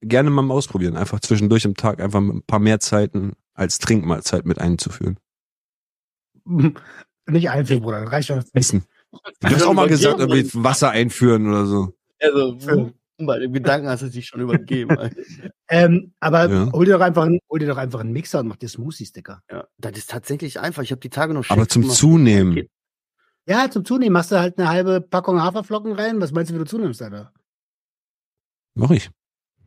gerne 0.00 0.30
mal 0.30 0.48
ausprobieren, 0.52 0.96
einfach 0.96 1.18
zwischendurch 1.18 1.64
im 1.64 1.74
Tag 1.74 2.00
einfach 2.00 2.20
ein 2.20 2.42
paar 2.42 2.60
mehr 2.60 2.78
Zeiten 2.78 3.32
als 3.54 3.80
Trinkmahlzeit 3.80 4.46
mit 4.46 4.60
einzuführen. 4.60 5.18
Nicht 7.26 7.50
einführen, 7.50 7.82
Bruder. 7.82 8.02
Das 8.02 8.12
reicht 8.12 8.28
schon. 8.28 8.44
Essen. 8.52 8.84
Du 9.40 9.48
hast 9.48 9.62
auch 9.62 9.74
mal 9.74 9.88
gesagt, 9.88 10.20
irgendwie 10.20 10.48
Wasser 10.54 10.90
einführen 10.90 11.48
oder 11.48 11.66
so. 11.66 11.92
Also, 12.20 12.92
bei 13.26 13.38
dem 13.38 13.52
Gedanken 13.52 13.88
hast 13.88 14.02
du 14.02 14.08
dich 14.08 14.26
schon 14.26 14.40
übergeben. 14.40 14.96
Ähm, 15.68 16.12
aber 16.20 16.48
Ja. 16.50 16.72
hol 16.72 16.84
dir 16.84 16.94
doch 16.98 17.04
einfach, 17.04 17.24
einen- 17.24 17.40
hol 17.50 17.58
dir 17.58 17.68
doch 17.68 17.76
einfach 17.76 18.00
einen 18.00 18.12
Mixer 18.12 18.40
und 18.40 18.48
mach 18.48 18.56
dir 18.56 18.68
Smoothies, 18.68 19.12
Dicker. 19.12 19.42
ja, 19.50 19.66
das 19.78 19.92
ist 19.98 20.10
tatsächlich 20.10 20.58
einfach. 20.60 20.82
Ich 20.82 20.90
habe 20.92 21.00
die 21.00 21.10
Tage 21.10 21.32
noch 21.34 21.48
Aber 21.48 21.60
Shakes 21.62 21.72
zum 21.74 21.82
gemacht. 21.82 21.96
Zunehmen. 21.98 22.66
Ja, 23.46 23.70
zum 23.70 23.84
Zunehmen 23.84 24.12
machst 24.12 24.30
du 24.32 24.38
halt 24.38 24.58
eine 24.58 24.68
halbe 24.68 25.00
Packung 25.00 25.42
Haferflocken 25.42 25.92
rein. 25.92 26.20
Was 26.20 26.32
meinst 26.32 26.50
du, 26.50 26.54
wie 26.54 26.58
du 26.58 26.64
zunimmst, 26.66 27.02
Alter? 27.02 27.32
Mach 28.74 28.90
ich. 28.90 29.10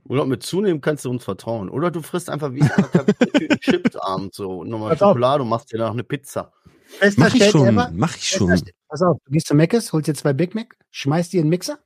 Oder 0.06 0.26
mit 0.26 0.43
zunehmen 0.43 0.82
kannst 0.82 1.06
du 1.06 1.10
uns 1.10 1.24
vertrauen. 1.24 1.70
Oder 1.70 1.89
du 1.91 2.01
frisst 2.01 2.30
einfach 2.30 2.54
wie 2.54 2.60
Tüten 2.60 3.60
Chips 3.62 3.95
abends 3.95 4.38
so 4.38 4.60
und 4.60 4.70
nochmal 4.70 4.91
Pass 4.91 5.01
auf. 5.01 5.10
Schokolade 5.12 5.43
und 5.43 5.49
machst 5.49 5.72
dir 5.72 5.78
danach 5.78 5.93
eine 5.93 6.04
Pizza. 6.04 6.51
Bester 6.99 7.22
Mach 7.22 7.34
ich 7.34 7.49
schon. 7.49 7.68
ever. 7.68 7.89
Mach 7.93 8.16
ich 8.16 8.22
Bester 8.32 8.38
schon. 8.38 8.62
Pass 8.89 9.01
auf, 9.01 9.18
du 9.26 9.32
gehst 9.32 9.47
zu 9.47 9.56
Mc's, 9.56 9.91
holst 9.93 10.08
dir 10.08 10.14
zwei 10.14 10.34
Big 10.34 10.54
Mac, 10.56 10.76
schmeißt 10.91 11.34
die 11.34 11.38
in 11.38 11.45
den 11.45 11.49
Mixer. 11.49 11.80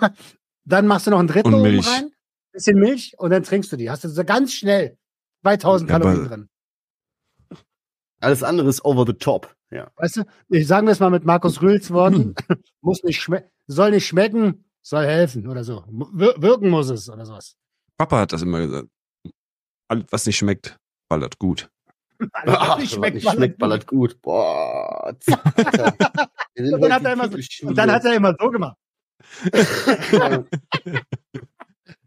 dann 0.64 0.86
machst 0.86 1.06
du 1.06 1.10
noch 1.10 1.18
einen 1.18 1.28
dritten 1.28 1.48
Und 1.48 1.54
oben 1.54 1.62
Milch. 1.62 1.86
rein, 1.88 2.10
bisschen 2.52 2.78
Milch 2.78 3.14
und 3.18 3.30
dann 3.30 3.42
trinkst 3.42 3.70
du 3.72 3.76
die. 3.76 3.90
Hast 3.90 4.04
du 4.04 4.08
so 4.08 4.24
ganz 4.24 4.52
schnell 4.52 4.96
2000 5.42 5.90
Ja, 5.90 5.98
Kalorien 5.98 6.28
drin. 6.28 6.48
Alles 8.20 8.42
andere 8.42 8.68
ist 8.68 8.84
over 8.84 9.04
the 9.06 9.12
top. 9.12 9.54
Ja. 9.70 9.90
Weißt 9.96 10.16
du, 10.18 10.22
ich 10.48 10.66
sagen 10.66 10.86
wir 10.86 10.92
es 10.92 11.00
mal 11.00 11.10
mit 11.10 11.24
Markus 11.24 11.60
Rühls 11.60 11.90
Worten, 11.90 12.34
muss 12.80 13.02
nicht 13.02 13.28
soll 13.66 13.90
nicht 13.90 14.06
schmecken, 14.06 14.64
soll 14.82 15.04
helfen 15.04 15.48
oder 15.48 15.64
so. 15.64 15.84
Wir 16.12 16.34
wirken 16.40 16.70
muss 16.70 16.88
es 16.90 17.08
oder 17.10 17.26
sowas. 17.26 17.56
Papa 17.98 18.20
hat 18.20 18.32
das 18.32 18.42
immer 18.42 18.60
gesagt. 18.60 18.88
Alles, 19.88 20.04
was 20.10 20.26
nicht 20.26 20.36
schmeckt, 20.36 20.76
ballert 21.08 21.38
gut. 21.38 21.68
Alles, 22.32 22.54
was 22.54 22.78
nicht 22.78 22.90
was 22.92 22.92
schmeckt, 22.92 23.14
nicht 23.16 23.30
schmeckt, 23.30 23.58
ballert 23.58 23.86
gut. 23.86 24.20
Boah. 24.22 25.14
Wir 25.26 26.66
sind 26.66 26.74
Und 26.74 26.88
dann, 26.88 27.04
er 27.04 27.28
so- 27.28 27.66
und 27.66 27.74
dann 27.76 27.90
hat 27.90 28.04
er 28.04 28.14
immer 28.14 28.34
so 28.38 28.50
gemacht. 28.50 28.76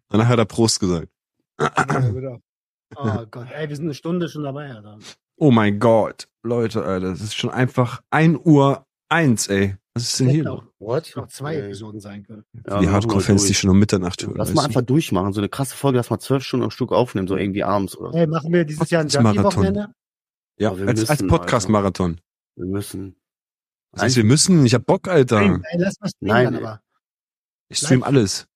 Danach 0.10 0.28
hat 0.28 0.40
er 0.40 0.46
Prost 0.46 0.80
gesagt. 0.80 1.10
oh 1.60 3.26
Gott, 3.32 3.48
ey, 3.54 3.68
wir 3.70 3.76
sind 3.76 3.86
eine 3.86 3.94
Stunde 3.94 4.30
schon 4.30 4.44
dabei, 4.44 4.72
Alter. 4.72 5.00
Oh 5.38 5.52
mein 5.52 5.80
Gott. 5.80 6.28
Leute, 6.44 6.84
Alter, 6.84 7.10
das 7.10 7.22
ist 7.22 7.36
schon 7.36 7.50
einfach 7.50 8.02
1 8.12 8.40
Uhr 8.46 8.86
1, 9.10 9.48
ey. 9.50 9.76
Was 9.94 10.04
ist 10.04 10.20
denn 10.20 10.30
hier 10.30 10.52
auch 10.52 10.64
What? 10.80 11.12
noch 11.16 11.28
zwei 11.28 11.56
Äh, 11.56 11.66
Episoden 11.66 12.00
sein 12.00 12.24
können. 12.24 12.44
ja, 12.68 12.80
Die 12.80 12.88
Hardcore-Fans, 12.90 13.46
die 13.46 13.56
schon 13.56 13.72
um 13.72 13.80
Mitternacht 13.80 14.22
hören. 14.24 14.36
Lass 14.38 14.54
mal 14.54 14.62
du? 14.62 14.68
einfach 14.68 14.84
durchmachen. 14.84 15.34
So 15.34 15.42
eine 15.42 15.50
krasse 15.50 15.76
Folge, 15.76 15.98
lass 15.98 16.10
mal 16.12 16.20
zwölf 16.20 16.44
Stunden 16.44 16.64
am 16.66 16.70
Stück 16.72 16.92
aufnehmen, 16.92 17.28
so 17.28 17.36
irgendwie 17.36 17.64
abends 17.64 17.98
oder 17.98 18.12
so. 18.12 18.18
Hey, 18.18 18.28
machen 18.28 18.54
wir 18.54 18.64
dieses 18.64 18.90
Jahr 18.92 19.02
ein. 19.04 19.08
Junkie-Wochenende? 19.10 19.92
Ja, 20.60 20.78
wir 20.78 20.88
als, 20.88 21.10
als 21.10 21.26
Podcast-Marathon. 21.26 22.22
Wir 22.56 22.66
müssen. 22.68 23.16
Das 23.92 24.04
heißt, 24.04 24.18
wir 24.18 24.24
müssen, 24.24 24.66
ich 24.66 24.74
hab 24.76 24.86
Bock, 24.86 25.08
Alter. 25.08 25.40
Nein, 25.42 25.64
ey, 25.72 25.80
lass 25.80 26.00
mal 26.00 26.10
streamen 26.10 26.34
Nein, 26.34 26.46
dann 26.46 26.54
ey. 26.56 26.62
aber. 26.64 26.82
Ich 27.70 27.78
stream 27.80 28.04
alles. 28.04 28.48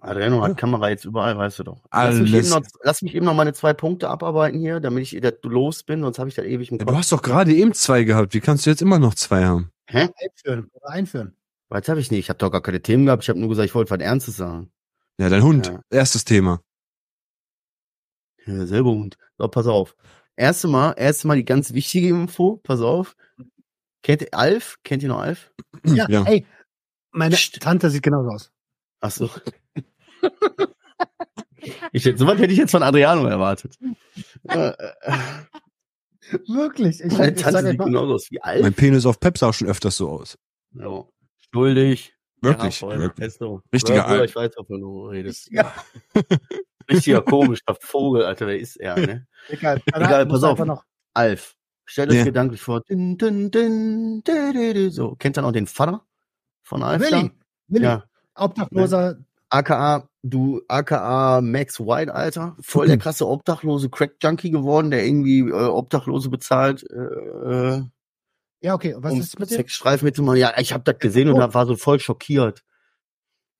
Adriano 0.00 0.36
Ja. 0.42 0.48
hat 0.50 0.56
Kamera 0.58 0.90
jetzt 0.90 1.04
überall, 1.06 1.36
weißt 1.38 1.60
du 1.60 1.62
doch. 1.64 1.82
Lass 1.90 2.14
mich, 2.16 2.32
Alles. 2.34 2.46
eben 2.46 2.54
noch, 2.62 2.68
lass 2.82 3.02
mich 3.02 3.14
eben 3.14 3.24
noch 3.24 3.34
meine 3.34 3.54
zwei 3.54 3.72
Punkte 3.72 4.10
abarbeiten 4.10 4.58
hier, 4.60 4.80
damit 4.80 5.10
ich 5.12 5.22
los 5.42 5.82
bin, 5.82 6.02
sonst 6.02 6.18
habe 6.18 6.28
ich 6.28 6.34
das 6.34 6.44
ewig 6.44 6.70
im 6.70 6.78
Ja, 6.78 6.84
Kopf. 6.84 6.92
du 6.92 6.98
hast 6.98 7.12
doch 7.12 7.22
gerade 7.22 7.54
eben 7.54 7.72
zwei 7.72 8.04
gehabt. 8.04 8.34
Wie 8.34 8.40
kannst 8.40 8.66
du 8.66 8.70
jetzt 8.70 8.82
immer 8.82 8.98
noch 8.98 9.14
zwei 9.14 9.44
haben? 9.46 9.70
Hä? 9.88 10.08
Einführen. 10.22 10.70
Oder 10.74 10.90
einführen. 10.90 11.36
Was 11.70 11.88
habe 11.88 12.00
ich 12.00 12.10
nicht? 12.10 12.20
Ich 12.20 12.28
habe 12.28 12.38
doch 12.38 12.50
gar 12.50 12.60
keine 12.60 12.82
Themen 12.82 13.06
gehabt. 13.06 13.22
Ich 13.22 13.28
habe 13.30 13.38
nur 13.40 13.48
gesagt, 13.48 13.66
ich 13.66 13.74
wollte 13.74 13.90
was 13.90 14.00
Ernstes 14.00 14.36
sagen. 14.36 14.70
Ja, 15.18 15.30
dein 15.30 15.42
Hund. 15.42 15.66
Ja. 15.68 15.80
Erstes 15.90 16.24
Thema. 16.24 16.60
Ja, 18.46 18.66
selber 18.66 18.90
Hund. 18.90 19.16
So, 19.38 19.48
pass 19.48 19.66
auf. 19.66 19.96
Erste 20.36 20.68
Mal, 20.68 20.92
erste 20.98 21.26
Mal 21.28 21.36
die 21.36 21.44
ganz 21.44 21.72
wichtige 21.72 22.08
Info. 22.08 22.58
Pass 22.62 22.80
auf. 22.80 23.16
Kennt 24.02 24.20
ihr 24.20 24.28
Alf? 24.34 24.76
Kennt 24.84 25.02
ihr 25.02 25.08
noch 25.08 25.20
Alf? 25.20 25.50
Ja, 25.86 26.06
Ja. 26.10 26.24
ey, 26.24 26.44
meine 27.14 27.34
Psst. 27.36 27.60
Tante 27.60 27.90
sieht 27.90 28.02
genauso 28.02 28.28
aus. 28.30 28.52
Ach 29.00 29.10
so. 29.10 29.30
ich, 31.92 32.04
hätte- 32.04 32.18
sowas 32.18 32.38
hätte 32.38 32.52
ich 32.52 32.58
jetzt 32.58 32.70
von 32.72 32.82
Adriano 32.82 33.26
erwartet. 33.26 33.76
Wirklich. 36.48 37.00
Ich, 37.02 37.12
Meine 37.12 37.34
Tante 37.34 37.62
sieht 37.70 37.78
mal, 37.78 37.84
genauso 37.84 38.14
aus 38.14 38.30
wie 38.30 38.40
Alf. 38.42 38.62
Mein 38.62 38.72
Penis 38.74 39.04
auf 39.06 39.20
Pep 39.20 39.36
sah 39.36 39.52
schon 39.52 39.68
öfters 39.68 39.96
so 39.96 40.08
aus. 40.08 40.38
Ja. 40.72 41.04
Schuldig. 41.52 42.14
Wirklich. 42.40 42.80
Ja. 42.80 42.98
Wirklich. 42.98 43.38
Richtiger 43.72 44.06
Alf. 44.06 44.30
Ich 44.30 44.36
weiß, 44.36 44.52
wovon 44.56 44.80
du 44.80 45.06
redest. 45.08 45.50
Ja. 45.50 45.72
Richtiger 46.90 47.22
komischer 47.22 47.74
Vogel, 47.80 48.24
Alter. 48.24 48.46
Wer 48.46 48.58
ist 48.58 48.76
er, 48.76 48.96
ne? 48.98 49.26
egal, 49.48 49.80
Egal, 49.86 50.26
pass 50.26 50.42
auf. 50.42 50.50
Einfach 50.52 50.66
noch, 50.66 50.84
Alf. 51.14 51.54
Stellt 51.86 52.10
euch 52.10 52.16
Ja. 52.16 52.24
gedanklich 52.24 52.60
vor. 52.60 52.80
Din, 52.82 53.16
din, 53.18 53.50
din, 53.50 54.22
di, 54.22 54.52
di, 54.52 54.72
di, 54.74 54.90
so. 54.90 55.14
Kennt 55.16 55.38
ihr 55.38 55.42
noch 55.42 55.52
den 55.52 55.66
Vater 55.66 56.06
von 56.64 56.82
Alf? 56.82 57.00
Willi. 57.02 57.30
Willi. 57.68 57.84
Ja. 57.84 58.04
Obdachloser. 58.34 59.18
AKA, 59.50 60.08
du, 60.24 60.62
AKA 60.66 61.40
Max 61.40 61.78
White, 61.78 62.12
Alter. 62.12 62.56
Voll 62.60 62.88
der 62.88 62.98
krasse 62.98 63.28
Obdachlose 63.28 63.88
Crack-Junkie 63.88 64.50
geworden, 64.50 64.90
der 64.90 65.06
irgendwie 65.06 65.40
äh, 65.40 65.52
Obdachlose 65.52 66.28
bezahlt, 66.28 66.82
äh, 66.90 67.82
Ja, 68.60 68.74
okay. 68.74 68.94
Was 68.96 69.12
um 69.12 69.20
ist 69.20 69.38
mit 69.38 69.50
dem? 69.50 69.56
Sexstreifen 69.58 70.06
mitzumachen. 70.06 70.38
Ja, 70.40 70.54
ich 70.58 70.72
hab 70.72 70.84
das 70.84 70.98
gesehen 70.98 71.28
und 71.28 71.36
Oh. 71.36 71.38
da 71.38 71.54
war 71.54 71.66
so 71.66 71.76
voll 71.76 72.00
schockiert. 72.00 72.64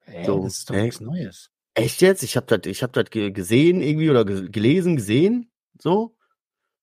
Ey, 0.06 0.24
so, 0.24 0.42
das 0.42 0.58
ist 0.58 0.70
doch 0.70 0.74
ey. 0.74 0.82
nichts 0.82 1.00
Neues. 1.00 1.50
Echt 1.74 2.00
jetzt? 2.00 2.22
Ich 2.22 2.36
hab 2.36 2.46
das, 2.48 2.60
ich 2.66 2.82
hab 2.82 2.92
das 2.92 3.10
ge 3.10 3.30
gesehen 3.30 3.80
irgendwie 3.80 4.10
oder 4.10 4.24
ge 4.24 4.48
gelesen, 4.50 4.96
gesehen, 4.96 5.50
so. 5.80 6.13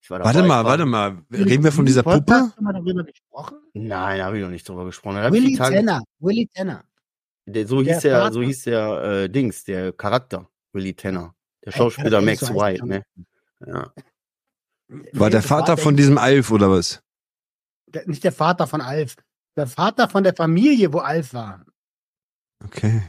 Ich 0.02 0.10
war 0.10 0.24
Warte 0.24 0.44
mal, 0.44 0.66
warte 0.66 0.86
mal. 0.86 1.24
Reden 1.32 1.64
wir 1.64 1.72
von 1.72 1.86
dieser 1.86 2.04
Puppe? 2.04 2.34
Hast 2.34 2.58
du 2.58 2.64
mal 2.64 2.74
darüber 2.74 3.04
gesprochen? 3.04 3.58
Nein, 3.74 4.18
da 4.18 4.26
habe 4.26 4.38
ich 4.38 4.44
noch 4.44 4.50
nicht 4.50 4.68
drüber 4.68 4.86
gesprochen. 4.86 5.18
Willy 5.32 5.56
Tenner. 5.56 6.02
Willy 6.20 6.48
Tenner. 6.48 6.84
der, 7.46 7.68
so 7.68 7.82
der 7.82 7.94
hieß 7.94 8.02
der, 8.02 8.20
Vater. 8.20 8.34
so 8.34 8.42
hieß 8.42 8.64
der 8.64 9.04
äh, 9.04 9.30
Dings, 9.30 9.64
der 9.64 9.94
Charakter, 9.94 10.50
Willy 10.74 10.94
Tanner. 10.94 11.36
Der 11.64 11.72
Schauspieler 11.72 12.20
ey, 12.20 12.26
Max 12.26 12.40
so 12.40 12.56
White, 12.56 12.86
ne? 12.86 13.04
Ja. 13.66 13.94
War 15.14 15.30
der 15.30 15.44
Vater 15.44 15.78
von 15.78 15.96
diesem 15.96 16.18
Alf 16.18 16.50
oder 16.52 16.72
was? 16.72 17.02
der, 17.94 18.08
nicht 18.08 18.24
der 18.24 18.32
Vater 18.32 18.68
von 18.68 18.82
Alf. 18.82 19.16
Der 19.56 19.68
Vater 19.68 20.10
von 20.10 20.24
der 20.24 20.34
Familie, 20.34 20.94
wo 20.94 21.00
Alf 21.00 21.34
war. 21.34 21.66
Okay. 22.64 23.02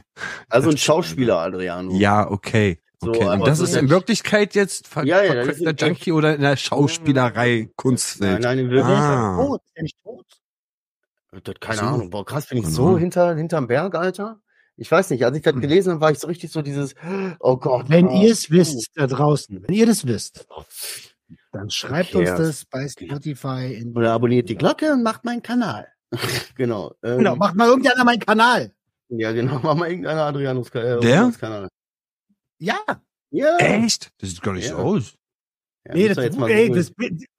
Also 0.49 0.71
ein 0.71 0.79
Schauspieler, 0.79 1.39
Adriano. 1.39 1.95
Ja, 1.95 2.29
okay. 2.31 2.81
So, 3.03 3.11
Okay. 3.11 3.25
aber 3.25 3.35
Und 3.35 3.49
das 3.49 3.59
so 3.59 3.65
ist 3.65 3.75
in 3.75 3.91
Wirklichkeit 3.91 4.55
jetzt 4.55 4.87
ver 4.87 5.05
Ja, 5.05 5.23
ja, 5.25 5.43
in- 5.43 5.77
Junkie 5.77 6.13
oder 6.13 6.37
in 6.37 6.41
der 6.41 6.57
Schauspielerei, 6.57 7.63
Nein, 7.67 7.73
Kunstwelt? 7.77 8.41
nein, 8.43 8.59
in 8.61 8.69
Der 8.71 8.79
ist 8.81 8.87
Wirklichkeit. 8.87 9.19
Ah. 9.19 9.37
tot. 9.37 9.61
Ist 9.65 9.77
der 9.77 9.83
nicht 9.83 9.97
tot? 10.05 10.27
Das, 11.45 11.55
keine 11.61 11.79
So. 11.79 11.85
Ahnung. 11.87 12.11
Boah, 12.11 12.25
krass, 12.25 12.47
bin 12.47 12.59
ich 12.59 12.65
Keine 12.65 12.75
so 12.75 12.87
Ahnung. 12.89 12.99
hinter, 12.99 13.35
hinterm 13.35 13.67
Berg, 13.67 13.95
Alter. 13.95 14.41
Ich 14.77 14.91
weiß 14.91 15.11
nicht, 15.11 15.25
als 15.25 15.37
ich 15.37 15.43
das 15.43 15.53
Hm. 15.55 15.61
gelesen 15.61 15.93
habe, 15.93 16.01
war 16.01 16.11
ich 16.13 16.19
so 16.19 16.27
richtig 16.29 16.51
so 16.53 16.63
dieses, 16.63 16.95
oh 17.41 17.57
Gott. 17.57 17.89
Wenn 17.89 18.09
ah, 18.09 18.23
ihr 18.23 18.31
es 18.33 18.51
wisst, 18.51 18.91
da 18.95 19.07
draußen, 19.07 19.63
wenn 19.67 19.75
ihr 19.75 19.87
das 19.87 20.07
wisst, 20.07 20.47
dann 21.53 21.71
schreibt 21.71 22.15
uns 22.15 22.29
cares? 22.29 22.49
das 22.49 22.65
bei 22.67 22.87
Spotify. 22.89 23.75
In, 23.75 23.97
Oder 23.97 24.13
abonniert 24.13 24.49
die 24.49 24.57
Glocke 24.57 24.93
und 24.93 25.03
macht 25.03 25.25
meinen 25.25 25.43
Kanal. 25.43 25.89
genau. 26.55 26.95
Ähm, 27.03 27.19
genau, 27.19 27.37
macht 27.37 27.55
mal 27.57 27.69
irgendeiner 27.69 28.05
meinen 28.05 28.21
Kanal. 28.21 28.73
Ja, 29.09 29.33
genau. 29.33 29.59
Mach 29.63 29.75
mal 29.75 29.89
irgendeiner 29.89 30.23
Adrianus 30.23 30.69
äh, 30.71 30.73
Der? 30.83 30.97
Adrianus 30.99 31.39
Kanal. 31.39 31.69
Ja, 32.63 32.79
Ja. 33.31 33.57
Echt? 33.59 34.13
Das 34.19 34.31
sieht 34.31 34.41
gar 34.43 34.53
nicht 34.55 34.67
Ja. 34.69 34.77
so 34.77 34.83
aus. 34.83 35.15
Ja, 35.85 35.95
nee, 35.95 36.07
das, 36.09 36.17
jetzt 36.19 36.39
mal 36.39 36.49
ey, 36.49 36.71
das, 36.71 36.93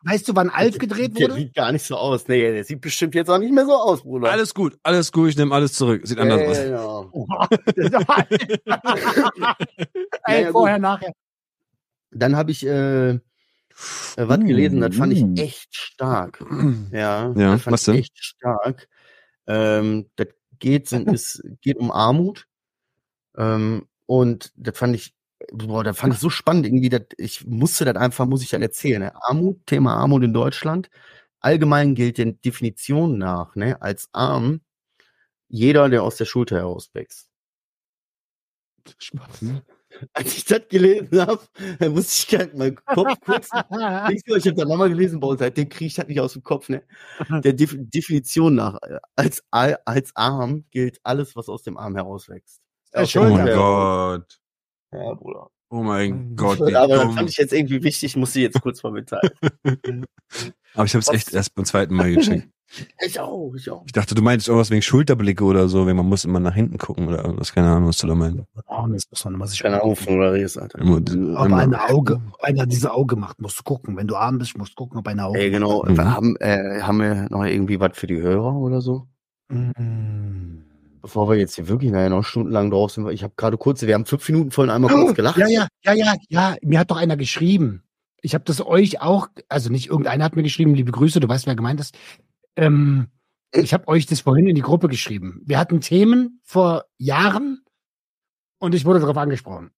weißt 0.03 0.27
du, 0.27 0.35
wann 0.35 0.49
Alf 0.49 0.77
gedreht 0.77 1.17
Der 1.17 1.29
wurde? 1.29 1.39
sieht 1.39 1.53
gar 1.55 1.71
nicht 1.71 1.85
so 1.85 1.95
aus. 1.95 2.27
Nee, 2.27 2.41
der 2.51 2.65
sieht 2.65 2.81
bestimmt 2.81 3.15
jetzt 3.15 3.29
auch 3.29 3.37
nicht 3.37 3.53
mehr 3.53 3.65
so 3.65 3.71
aus, 3.73 4.01
Bruder. 4.01 4.29
Alles 4.29 4.53
gut, 4.53 4.77
alles 4.83 5.13
gut, 5.13 5.29
ich 5.29 5.37
nehme 5.37 5.55
alles 5.55 5.71
zurück. 5.73 6.05
Sieht 6.05 6.19
anders 6.19 6.41
aus. 6.41 6.57
Genau. 6.57 7.09
Ey, 10.25 10.35
Ja, 10.35 10.39
ja, 10.41 10.51
vorher, 10.51 10.79
nachher. 10.79 11.13
Dann 12.11 12.35
habe 12.35 12.51
ich 12.51 12.65
äh, 12.65 13.11
äh, 13.11 13.19
was 14.17 14.39
gelesen, 14.39 14.81
das 14.81 14.95
fand 14.95 15.13
ich 15.13 15.23
Mm. 15.23 15.35
echt 15.37 15.73
stark. 15.75 16.43
Ja, 16.91 17.33
Ja, 17.37 17.53
das 17.53 17.61
fand 17.61 17.73
was 17.73 17.81
ich 17.81 17.85
denn? 17.85 17.95
echt 17.95 18.17
stark. 18.17 18.89
Ähm, 19.47 20.09
das 20.17 20.27
geht, 20.59 20.89
sind, 20.89 21.07
es 21.13 21.41
geht 21.61 21.77
um 21.77 21.91
Armut. 21.91 22.45
Ähm, 23.37 23.87
und 24.05 24.51
das 24.55 24.77
fand 24.77 24.95
ich 24.95 25.15
boah, 25.51 25.83
da 25.83 25.93
fand 25.93 26.13
ich 26.13 26.19
so 26.19 26.29
spannend 26.29 26.65
irgendwie, 26.65 26.89
dass 26.89 27.03
ich 27.17 27.45
musste 27.45 27.85
das 27.85 27.95
einfach, 27.95 28.25
muss 28.25 28.43
ich 28.43 28.49
dann 28.49 28.61
erzählen. 28.61 29.01
Ne? 29.01 29.13
Armut, 29.23 29.65
Thema 29.65 29.95
Armut 29.95 30.23
in 30.23 30.33
Deutschland. 30.33 30.89
Allgemein 31.39 31.95
gilt 31.95 32.17
den 32.17 32.39
Definitionen 32.41 33.17
nach, 33.17 33.55
ne, 33.55 33.81
als 33.81 34.09
arm 34.13 34.61
jeder, 35.49 35.89
der 35.89 36.03
aus 36.03 36.15
der 36.17 36.25
Schulter 36.25 36.57
herauswächst. 36.57 37.29
Spannend. 38.97 39.63
Als 40.13 40.35
ich 40.35 40.45
das 40.45 40.67
gelesen 40.69 41.21
habe, 41.21 41.39
musste 41.91 42.35
ich 42.35 42.39
halt 42.39 42.57
meinen 42.57 42.75
Kopf 42.83 43.13
kurz. 43.23 43.49
ich 43.51 44.25
habe 44.47 44.53
dann 44.55 44.67
nochmal 44.67 44.89
gelesen, 44.89 45.19
boah, 45.19 45.37
seitdem 45.37 45.69
kriege 45.69 45.85
ich 45.85 45.93
das 45.93 46.07
nicht 46.07 46.19
aus 46.19 46.33
dem 46.33 46.41
Kopf, 46.41 46.67
ne? 46.67 46.81
Der 47.43 47.53
Def 47.53 47.75
Definition 47.77 48.55
nach, 48.55 48.79
äh, 48.81 48.97
als, 49.15 49.43
als 49.51 50.15
arm 50.15 50.65
gilt 50.71 50.99
alles, 51.03 51.35
was 51.35 51.47
aus 51.47 51.61
dem 51.61 51.77
Arm 51.77 51.95
herauswächst. 51.95 52.62
Äh, 52.93 53.05
Oh 53.15 53.37
Gott. 53.37 54.39
Ja, 54.91 55.13
Bruder. 55.15 55.49
Oh 55.69 55.81
mein 55.81 56.35
Gott. 56.35 56.59
wie 56.67 56.75
Aber 56.75 56.95
das 56.97 57.13
fand 57.15 57.29
ich 57.29 57.37
jetzt 57.37 57.51
irgendwie 57.51 57.83
wichtig, 57.83 58.15
muss 58.15 58.35
ich 58.35 58.43
jetzt 58.43 58.61
kurz 58.61 58.83
mal 58.83 58.91
mitteilen. 58.91 59.31
Aber 60.75 60.85
ich 60.85 60.93
habe 60.93 60.99
es 61.01 61.07
echt 61.09 61.33
erst 61.33 61.55
beim 61.55 61.65
zweiten 61.65 61.95
Mal 61.95 62.13
gecheckt. 62.13 62.47
ich 63.05 63.19
auch, 63.19 63.53
ich 63.55 63.69
auch. 63.69 63.83
Ich 63.85 63.91
dachte, 63.91 64.13
du 64.15 64.21
meintest 64.21 64.47
irgendwas 64.47 64.69
wegen 64.71 64.81
Schulterblicke 64.81 65.43
oder 65.43 65.67
so, 65.67 65.85
wenn 65.87 65.95
man 65.95 66.05
muss 66.07 66.25
immer 66.25 66.39
nach 66.39 66.53
hinten 66.53 66.77
gucken 66.77 67.07
oder 67.07 67.23
irgendwas. 67.23 67.53
Keine 67.53 67.69
Ahnung, 67.69 67.89
was 67.89 67.97
du 67.97 68.07
da 68.07 68.15
meinst. 68.15 68.43
Oh, 68.67 68.85
das 68.87 69.03
muss 69.09 69.25
man 69.25 69.33
immer 69.35 69.47
sich 69.47 69.61
Keine 69.61 69.81
Ahnung, 69.81 69.95
von 69.95 70.17
oder 70.17 70.33
redest, 70.33 70.59
Alter. 70.59 70.79
Immer- 70.79 70.97
Ob 70.97 71.09
immer- 71.11 71.57
ein 71.57 71.73
Auge, 71.75 72.21
ob 72.33 72.43
einer 72.43 72.65
diese 72.67 72.91
Auge 72.91 73.15
macht, 73.15 73.41
musst 73.41 73.59
du 73.59 73.63
gucken. 73.63 73.97
Wenn 73.97 74.07
du 74.07 74.15
arm 74.15 74.37
bist, 74.37 74.57
musst 74.57 74.71
du 74.73 74.75
gucken, 74.75 74.97
ob 74.99 75.07
einer 75.07 75.25
Auge 75.27 75.39
Ey, 75.39 75.49
genau. 75.51 75.83
Mhm. 75.87 75.97
Haben, 75.99 76.35
äh, 76.39 76.81
haben 76.81 76.99
wir 76.99 77.27
noch 77.29 77.43
irgendwie 77.45 77.79
was 77.79 77.91
für 77.97 78.07
die 78.07 78.21
Hörer 78.21 78.55
oder 78.55 78.81
so? 78.81 79.07
Mm. 79.49 80.63
Bevor 81.03 81.29
wir 81.29 81.35
jetzt 81.35 81.55
hier 81.55 81.67
wirklich 81.67 81.91
nachher 81.91 82.09
noch 82.09 82.23
stundenlang 82.23 82.71
drauf 82.71 82.91
sind. 82.91 83.09
Ich 83.09 83.23
habe 83.23 83.33
gerade 83.35 83.57
kurz, 83.57 83.81
wir 83.81 83.93
haben 83.93 84.05
fünf 84.05 84.27
Minuten 84.29 84.51
vorhin 84.51 84.71
einmal 84.71 84.89
kurz 84.89 85.13
gelacht. 85.15 85.37
Ja, 85.37 85.47
ja, 85.47 85.67
ja, 85.83 85.93
ja, 85.93 86.15
ja. 86.29 86.55
Mir 86.61 86.79
hat 86.79 86.91
doch 86.91 86.97
einer 86.97 87.17
geschrieben. 87.17 87.83
Ich 88.21 88.33
habe 88.33 88.45
das 88.45 88.65
euch 88.65 89.01
auch, 89.01 89.27
also 89.49 89.69
nicht 89.69 89.89
irgendeiner 89.89 90.23
hat 90.23 90.37
mir 90.37 90.43
geschrieben, 90.43 90.73
liebe 90.73 90.93
Grüße, 90.93 91.19
du 91.19 91.27
weißt, 91.27 91.45
wer 91.45 91.57
gemeint 91.57 91.81
ist. 91.81 91.97
Ähm, 92.55 93.07
ich 93.51 93.73
habe 93.73 93.89
euch 93.89 94.05
das 94.05 94.21
vorhin 94.21 94.47
in 94.47 94.55
die 94.55 94.61
Gruppe 94.61 94.87
geschrieben. 94.87 95.41
Wir 95.43 95.59
hatten 95.59 95.81
Themen 95.81 96.39
vor 96.41 96.85
Jahren 96.97 97.65
und 98.59 98.73
ich 98.73 98.85
wurde 98.85 99.01
darauf 99.01 99.17
angesprochen. 99.17 99.71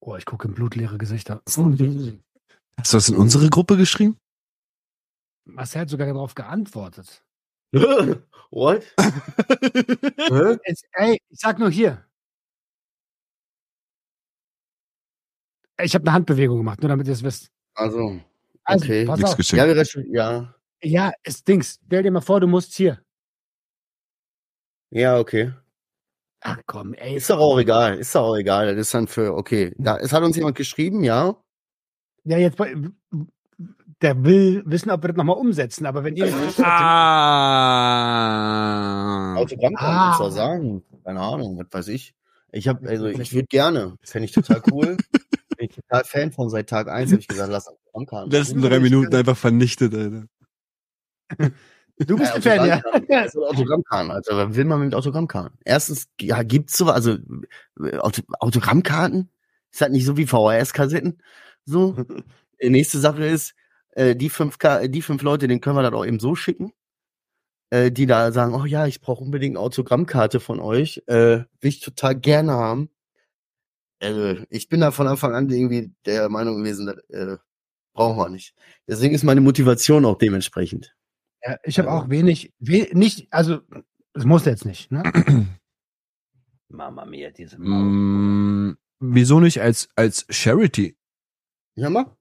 Oh, 0.00 0.16
ich 0.16 0.26
gucke 0.26 0.48
in 0.48 0.54
blutleere 0.54 0.98
Gesichter. 0.98 1.40
Hast 1.46 1.56
du 1.56 2.96
das 2.98 3.08
in 3.08 3.16
unsere 3.16 3.48
Gruppe 3.48 3.78
geschrieben? 3.78 4.18
Marcel 5.46 5.80
hat 5.80 5.88
sogar 5.88 6.06
darauf 6.06 6.34
geantwortet. 6.34 7.24
What? 8.50 8.82
Es, 10.64 10.82
ey, 10.92 11.18
ich 11.28 11.38
sag 11.40 11.58
nur 11.58 11.70
hier. 11.70 12.04
Ich 15.82 15.94
habe 15.94 16.04
eine 16.04 16.12
Handbewegung 16.12 16.58
gemacht, 16.58 16.80
nur 16.80 16.88
damit 16.88 17.06
ihr 17.06 17.12
es 17.12 17.22
wisst. 17.22 17.50
Also, 17.74 18.18
Also, 18.64 18.84
Okay. 18.84 19.04
pass 19.04 19.18
Nix 19.18 19.30
auf. 19.30 19.36
geschickt. 19.36 19.58
ja, 19.58 19.66
wir 19.66 20.04
ja. 20.12 20.54
Ja, 20.82 21.12
es 21.22 21.44
Dings. 21.44 21.78
Stell 21.86 22.02
dir 22.02 22.10
mal 22.10 22.20
vor, 22.20 22.40
du 22.40 22.46
musst 22.46 22.74
hier. 22.74 23.00
Ja, 24.90 25.18
okay. 25.18 25.52
Ach 26.40 26.58
komm, 26.66 26.94
ey. 26.94 27.16
Ist 27.16 27.28
doch 27.30 27.38
auch 27.38 27.58
egal. 27.58 27.98
Ist 27.98 28.14
doch 28.14 28.22
auch 28.22 28.36
egal. 28.36 28.74
Das 28.74 28.86
ist 28.86 28.94
dann 28.94 29.08
für, 29.08 29.34
okay. 29.34 29.74
Da, 29.78 29.96
es 29.98 30.12
hat 30.12 30.22
uns 30.22 30.36
jemand 30.36 30.56
geschrieben, 30.56 31.02
ja. 31.02 31.36
Ja, 32.24 32.38
jetzt, 32.38 32.58
der 34.02 34.24
will 34.24 34.62
wissen, 34.66 34.90
ob 34.90 35.02
wir 35.02 35.08
das 35.08 35.16
nochmal 35.16 35.36
umsetzen, 35.36 35.86
aber 35.86 36.04
wenn 36.04 36.16
ihr. 36.16 36.32
Ah. 38.06 39.34
Autogramm 39.36 39.74
kann 39.74 39.88
Ah. 39.94 40.10
ich 40.12 40.18
doch 40.18 40.30
sagen. 40.30 40.82
Keine 41.04 41.20
Ahnung, 41.20 41.58
was 41.58 41.66
weiß 41.70 41.88
ich. 41.88 42.14
Ich 42.52 42.68
habe, 42.68 42.88
also 42.88 43.06
ich 43.06 43.32
würde 43.34 43.46
gerne. 43.48 43.96
Das 44.00 44.10
fände 44.12 44.26
ich 44.26 44.32
total 44.32 44.62
cool. 44.70 44.96
Bin 45.58 45.68
ich 45.70 45.74
total 45.76 46.04
Fan 46.04 46.32
von 46.32 46.48
seit 46.50 46.68
Tag 46.68 46.88
eins. 46.88 47.10
Habe 47.12 47.20
ich 47.20 47.28
gesagt, 47.28 47.50
lass 47.50 47.68
Autogrammkarten. 47.68 48.30
Letzten 48.30 48.60
drei 48.62 48.78
Minuten 48.80 49.14
einfach 49.14 49.36
vernichtet, 49.36 49.94
Alter. 49.94 50.24
Du 51.98 52.16
bist 52.18 52.30
Ja, 52.30 52.34
ein 52.36 52.42
Fan, 52.42 52.68
ja. 52.68 52.82
Das 53.08 53.32
sind 53.32 53.42
Autogrammkarten, 53.42 54.10
also 54.10 54.36
was 54.36 54.54
will 54.54 54.64
man 54.66 54.80
mit 54.80 54.94
Autogrammkarten? 54.94 55.58
Erstens, 55.64 56.08
ja, 56.20 56.42
gibt's 56.42 56.76
so, 56.76 56.90
also 56.90 57.16
Auto, 58.00 58.20
Autogrammkarten? 58.38 59.30
Ist 59.72 59.80
halt 59.80 59.92
nicht 59.92 60.04
so 60.04 60.16
wie 60.18 60.26
VHS-Kassetten. 60.26 61.22
So. 61.64 61.96
Die 62.62 62.70
nächste 62.70 62.98
Sache 62.98 63.24
ist, 63.26 63.54
äh, 63.96 64.14
die 64.14 64.28
fünf, 64.28 64.58
die 64.58 65.02
fünf 65.02 65.22
Leute, 65.22 65.48
denen 65.48 65.60
können 65.60 65.76
wir 65.76 65.82
das 65.82 65.92
auch 65.92 66.04
eben 66.04 66.20
so 66.20 66.34
schicken. 66.34 66.72
Äh, 67.70 67.90
die 67.90 68.06
da 68.06 68.30
sagen, 68.30 68.54
oh 68.54 68.64
ja, 68.64 68.86
ich 68.86 69.00
brauche 69.00 69.24
unbedingt 69.24 69.56
eine 69.56 69.64
Autogrammkarte 69.64 70.38
von 70.38 70.60
euch. 70.60 71.02
Äh, 71.06 71.44
will 71.60 71.68
ich 71.68 71.80
total 71.80 72.14
gerne 72.14 72.52
haben. 72.52 72.90
Äh, 74.00 74.44
ich 74.50 74.68
bin 74.68 74.80
da 74.80 74.92
von 74.92 75.08
Anfang 75.08 75.34
an 75.34 75.48
irgendwie 75.48 75.92
der 76.04 76.28
Meinung 76.28 76.58
gewesen, 76.58 76.86
das 76.86 76.96
äh, 77.08 77.38
brauchen 77.94 78.18
wir 78.18 78.28
nicht. 78.28 78.54
Deswegen 78.86 79.14
ist 79.14 79.24
meine 79.24 79.40
Motivation 79.40 80.04
auch 80.04 80.18
dementsprechend. 80.18 80.94
ja 81.42 81.56
ich 81.64 81.78
habe 81.78 81.90
auch 81.90 82.08
wenig, 82.08 82.52
we 82.58 82.88
nicht, 82.92 83.32
also, 83.32 83.60
es 84.12 84.24
muss 84.24 84.44
jetzt 84.44 84.64
nicht, 84.64 84.92
ne? 84.92 85.02
Mama 86.68 87.04
mia, 87.04 87.30
diese 87.30 87.58
Mm, 87.58 88.76
wieso 89.00 89.40
nicht 89.40 89.60
als, 89.60 89.88
als 89.96 90.26
Charity? 90.28 90.96
Ja, 91.74 91.90
mal. 91.90 92.16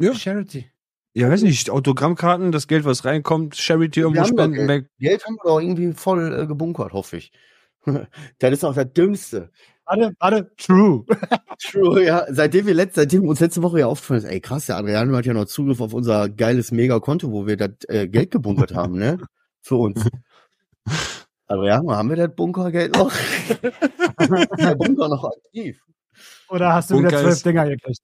ja. 0.00 0.14
Charity. 0.14 0.70
Ja, 1.18 1.28
weiß 1.28 1.42
nicht, 1.42 1.68
Autogrammkarten, 1.68 2.52
das 2.52 2.68
Geld, 2.68 2.84
was 2.84 3.04
reinkommt, 3.04 3.56
Charity 3.56 4.00
irgendwo 4.00 4.24
spenden, 4.24 4.54
Geld. 4.54 4.68
weg. 4.68 4.86
Geld 5.00 5.26
haben 5.26 5.34
wir 5.34 5.50
doch 5.50 5.60
irgendwie 5.60 5.92
voll 5.92 6.42
äh, 6.42 6.46
gebunkert, 6.46 6.92
hoffe 6.92 7.16
ich. 7.16 7.32
das 8.38 8.52
ist 8.52 8.64
auch 8.64 8.74
das 8.74 8.92
Dümmste. 8.92 9.50
Warte, 9.84 10.12
warte, 10.20 10.52
true. 10.56 11.04
True, 11.60 12.04
ja. 12.04 12.24
Seitdem 12.28 12.66
wir 12.66 12.74
letzt, 12.74 12.94
seitdem 12.94 13.26
uns 13.26 13.40
letzte 13.40 13.64
Woche 13.64 13.80
ja 13.80 13.86
aufgefallen 13.88 14.20
ist, 14.22 14.30
ey 14.30 14.40
krass, 14.40 14.66
der 14.66 14.76
Adriano 14.76 15.16
hat 15.16 15.26
ja 15.26 15.34
noch 15.34 15.46
Zugriff 15.46 15.80
auf 15.80 15.92
unser 15.92 16.28
geiles 16.28 16.70
Mega-Konto, 16.70 17.32
wo 17.32 17.48
wir 17.48 17.56
das 17.56 17.70
äh, 17.88 18.06
Geld 18.06 18.30
gebunkert 18.30 18.76
haben, 18.76 18.96
ne? 18.96 19.18
Für 19.62 19.74
uns. 19.74 20.06
Adriano, 21.48 21.90
haben 21.96 22.10
wir 22.10 22.16
das 22.16 22.32
Bunkergeld 22.36 22.94
noch? 22.94 23.10
ist 23.12 23.60
der 24.58 24.76
Bunker 24.76 25.08
noch 25.08 25.24
aktiv? 25.24 25.80
Oder 26.48 26.74
hast 26.74 26.90
du 26.90 26.98
wieder 26.98 27.08
Bunker 27.08 27.22
zwölf 27.22 27.34
ist- 27.34 27.44
Dinger 27.46 27.66
gekriegt? 27.68 28.02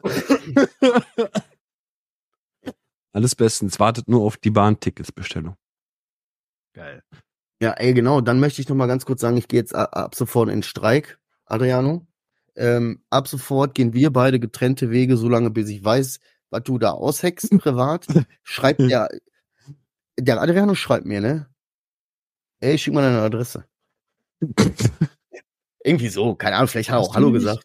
Alles 3.14 3.36
bestens, 3.36 3.78
wartet 3.78 4.08
nur 4.08 4.22
auf 4.22 4.36
die 4.36 4.50
Bahnticketsbestellung. 4.50 5.56
Geil. 6.74 7.02
Ja, 7.62 7.70
ey, 7.72 7.94
genau. 7.94 8.20
Dann 8.20 8.40
möchte 8.40 8.60
ich 8.60 8.68
noch 8.68 8.74
mal 8.76 8.88
ganz 8.88 9.06
kurz 9.06 9.20
sagen, 9.20 9.36
ich 9.36 9.46
gehe 9.46 9.60
jetzt 9.60 9.74
ab 9.74 10.14
sofort 10.16 10.50
in 10.50 10.64
Streik, 10.64 11.18
Adriano. 11.46 12.06
Ähm, 12.56 13.04
ab 13.10 13.28
sofort 13.28 13.74
gehen 13.74 13.92
wir 13.92 14.12
beide 14.12 14.40
getrennte 14.40 14.90
Wege, 14.90 15.16
solange 15.16 15.50
bis 15.50 15.68
ich 15.68 15.84
weiß, 15.84 16.18
was 16.50 16.62
du 16.64 16.78
da 16.78 16.90
ausheckst 16.90 17.50
privat. 17.58 18.06
Schreibt 18.42 18.80
der, 18.80 19.08
der 20.18 20.42
Adriano 20.42 20.74
schreibt 20.74 21.06
mir, 21.06 21.20
ne? 21.20 21.48
Ey, 22.58 22.76
schick 22.78 22.94
mal 22.94 23.02
deine 23.02 23.20
Adresse. 23.22 23.64
Irgendwie 25.84 26.08
so, 26.08 26.34
keine 26.34 26.56
Ahnung, 26.56 26.68
vielleicht 26.68 26.90
hat 26.90 26.96
er 26.96 27.00
auch 27.00 27.14
Hallo 27.14 27.28
nicht? 27.28 27.40
gesagt. 27.40 27.64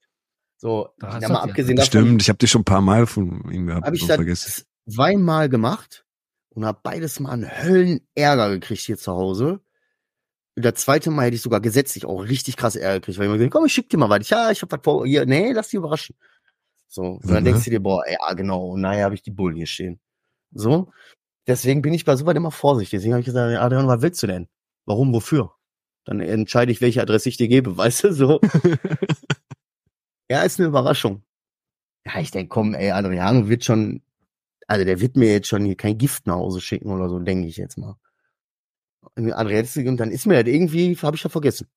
So, 0.57 0.89
Da 0.99 1.19
ja, 1.19 1.29
mal 1.29 1.35
ja. 1.35 1.43
abgesehen 1.43 1.77
davon, 1.77 1.87
Stimmt, 1.87 2.21
ich 2.21 2.29
habe 2.29 2.37
dich 2.37 2.51
schon 2.51 2.61
ein 2.61 2.65
paar 2.65 2.81
Mal 2.81 3.07
von 3.07 3.49
ihm 3.49 3.67
gehabt 3.67 3.85
habe 3.85 3.95
ich 3.95 4.05
das 4.05 4.15
vergessen. 4.15 4.65
Zweimal 4.89 5.49
gemacht 5.49 6.05
und 6.49 6.65
habe 6.65 6.79
beides 6.83 7.19
Mal 7.19 7.31
einen 7.31 7.63
Höllenärger 7.63 8.49
gekriegt 8.51 8.81
hier 8.81 8.97
zu 8.97 9.11
Hause. 9.13 9.61
Und 10.55 10.65
das 10.65 10.75
zweite 10.75 11.11
Mal 11.11 11.25
hätte 11.27 11.35
ich 11.35 11.41
sogar 11.41 11.61
gesetzlich 11.61 12.05
auch 12.05 12.19
richtig 12.23 12.57
krass 12.57 12.75
Ärger 12.75 12.99
gekriegt, 12.99 13.17
weil 13.17 13.25
ich 13.25 13.31
mir 13.31 13.37
gesagt 13.37 13.53
komm, 13.53 13.65
ich 13.65 13.73
schick 13.73 13.89
dir 13.89 13.97
mal 13.97 14.09
was. 14.09 14.21
Ich, 14.21 14.29
Ja, 14.29 14.51
ich 14.51 14.61
hab 14.61 14.71
was 14.71 14.81
vor, 14.83 15.05
hier, 15.05 15.25
nee, 15.25 15.51
lass 15.53 15.67
dich 15.69 15.75
überraschen. 15.75 16.15
So, 16.87 17.03
und 17.03 17.27
dann 17.29 17.43
Mhm. 17.43 17.45
denkst 17.45 17.65
du 17.65 17.69
dir, 17.71 17.79
boah, 17.79 18.03
ja, 18.09 18.33
genau, 18.33 18.69
und 18.71 18.81
nachher 18.81 19.05
habe 19.05 19.15
ich 19.15 19.21
die 19.21 19.31
Bullen 19.31 19.55
hier 19.55 19.67
stehen. 19.67 19.99
So, 20.51 20.91
deswegen 21.47 21.81
bin 21.81 21.93
ich 21.93 22.05
bei 22.05 22.15
sowas 22.15 22.35
immer 22.35 22.51
vorsichtig. 22.51 22.97
Deswegen 22.99 23.13
habe 23.13 23.21
ich 23.21 23.27
gesagt, 23.27 23.55
Adrian, 23.57 23.87
was 23.87 24.01
willst 24.01 24.21
du 24.23 24.27
denn? 24.27 24.49
Warum, 24.85 25.13
wofür? 25.13 25.53
Dann 26.05 26.19
entscheide 26.19 26.71
ich, 26.71 26.81
welche 26.81 27.01
Adresse 27.01 27.29
ich 27.29 27.37
dir 27.37 27.47
gebe, 27.47 27.77
weißt 27.77 28.05
du, 28.05 28.13
so. 28.13 28.41
ja, 30.29 30.41
ist 30.43 30.59
eine 30.59 30.69
Überraschung. 30.69 31.23
Ja, 32.05 32.19
ich 32.19 32.31
denke, 32.31 32.49
komm, 32.49 32.73
ey, 32.73 32.91
Adriano 32.91 33.47
wird 33.49 33.63
schon, 33.63 34.01
also 34.69 34.85
der 34.85 35.01
wird 35.01 35.17
mir 35.17 35.31
jetzt 35.31 35.47
schon 35.47 35.65
hier 35.65 35.75
kein 35.75 35.97
Gift 35.97 36.27
nach 36.27 36.35
Hause 36.35 36.61
schicken 36.61 36.91
oder 36.91 37.09
so, 37.09 37.19
denke 37.19 37.47
ich 37.47 37.57
jetzt 37.57 37.77
mal. 37.77 37.95
Und 39.15 39.33
Adresse, 39.33 39.81
und 39.87 39.97
dann 39.97 40.11
ist 40.11 40.25
mir 40.27 40.41
das 40.43 40.53
irgendwie, 40.53 40.95
habe 40.97 41.15
ich 41.15 41.23
ja 41.23 41.29
vergessen. 41.29 41.67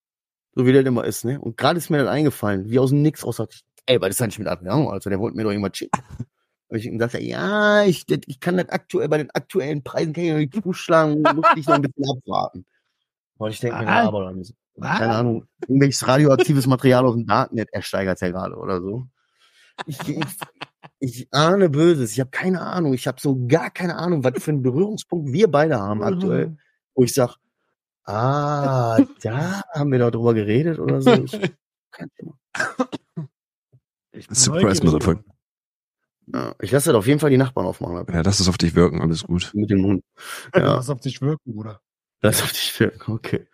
So 0.55 0.67
wie 0.67 0.73
das 0.73 0.85
immer 0.85 1.05
ist, 1.05 1.25
ne? 1.25 1.41
Und 1.41 1.57
gerade 1.57 1.79
ist 1.79 1.89
mir 1.89 1.99
das 1.99 2.09
eingefallen, 2.09 2.69
wie 2.71 2.79
aus 2.79 2.91
dem 2.91 3.03
Nix 3.03 3.25
aus, 3.25 3.37
dachte 3.37 3.55
ich, 3.55 3.65
ey, 3.87 4.01
was 4.01 4.11
ist 4.11 4.21
denn 4.21 4.27
nicht 4.27 4.39
mit 4.39 4.49
Adriano? 4.49 4.91
Also 4.91 5.09
der 5.09 5.19
wollte 5.19 5.37
mir 5.37 5.45
doch 5.45 5.51
irgendwas 5.51 5.77
schicken. 5.77 5.99
Hab 6.69 6.77
ich 6.79 6.87
ihm 6.87 6.99
gesagt, 6.99 7.23
ja, 7.23 7.85
ich, 7.85 8.05
das- 8.07 8.21
ich 8.27 8.39
kann 8.41 8.57
das 8.59 8.69
aktuell, 8.69 9.09
bei 9.09 9.19
den 9.19 9.31
aktuellen 9.31 9.83
Preisen 9.83 10.13
kann 10.13 10.25
ich 10.25 10.31
noch 10.31 10.39
nicht 10.39 10.63
zuschlagen, 10.63 11.23
muss 11.23 11.47
ich 11.57 11.67
noch 11.67 11.77
ein 11.77 11.83
bisschen 11.83 12.05
abwarten. 12.11 12.67
Und 13.39 13.51
ich 13.51 13.61
denke 13.61 13.79
mir, 13.79 13.87
na, 13.87 14.03
aber 14.09 14.25
dann 14.27 14.41
ist, 14.41 14.55
keine 14.99 15.15
Ahnung, 15.15 15.47
irgendwelches 15.63 16.07
radioaktives 16.07 16.67
Material 16.67 17.07
aus 17.07 17.15
dem 17.15 17.27
Darknet 17.27 17.69
ersteigert 17.73 18.21
ja 18.21 18.31
gerade 18.31 18.57
oder 18.57 18.81
so. 18.81 19.07
Ich, 19.87 20.07
ich, 20.09 20.27
ich 21.03 21.27
ahne 21.33 21.69
Böses. 21.69 22.13
Ich 22.13 22.21
habe 22.21 22.31
keine 22.31 22.61
Ahnung. 22.61 22.95
Ich 22.95 23.09
habe 23.09 23.21
so 23.21 23.47
gar 23.49 23.71
keine 23.71 23.97
Ahnung, 23.97 24.23
was 24.23 24.41
für 24.43 24.53
einen 24.53 24.63
Berührungspunkt 24.63 25.33
wir 25.33 25.51
beide 25.51 25.79
haben 25.81 26.03
aktuell, 26.03 26.57
wo 26.95 27.03
ich 27.03 27.13
sag, 27.13 27.37
ah, 28.05 29.01
da 29.21 29.63
haben 29.75 29.91
wir 29.91 29.99
doch 29.99 30.13
drüber 30.13 30.33
geredet 30.33 30.79
oder 30.79 31.03
so. 31.03 31.13
Ich, 31.13 31.33
Kein 31.91 32.09
Thema. 32.17 32.39
Ich 34.13 34.29
bin 34.29 34.37
Surprise, 34.37 34.85
Motherfucker. 34.85 35.25
Ja, 36.33 36.55
ich 36.61 36.71
lasse 36.71 36.87
halt 36.87 36.97
auf 36.97 37.07
jeden 37.09 37.19
Fall 37.19 37.31
die 37.31 37.37
Nachbarn 37.37 37.67
aufmachen. 37.67 38.07
Ja, 38.15 38.21
lass 38.21 38.39
es 38.39 38.49
auf 38.49 38.57
dich 38.57 38.77
wirken, 38.77 39.01
alles 39.03 39.25
gut. 39.25 39.51
Mit 39.55 39.71
dem 39.71 39.85
Hund. 39.85 40.05
Ja, 40.55 40.77
Lass 40.77 40.89
auf 40.89 41.01
dich 41.01 41.21
wirken, 41.21 41.53
Bruder. 41.53 41.81
lass 42.21 42.43
auf 42.43 42.53
dich 42.53 42.79
wirken. 42.79 43.13
Okay. 43.13 43.49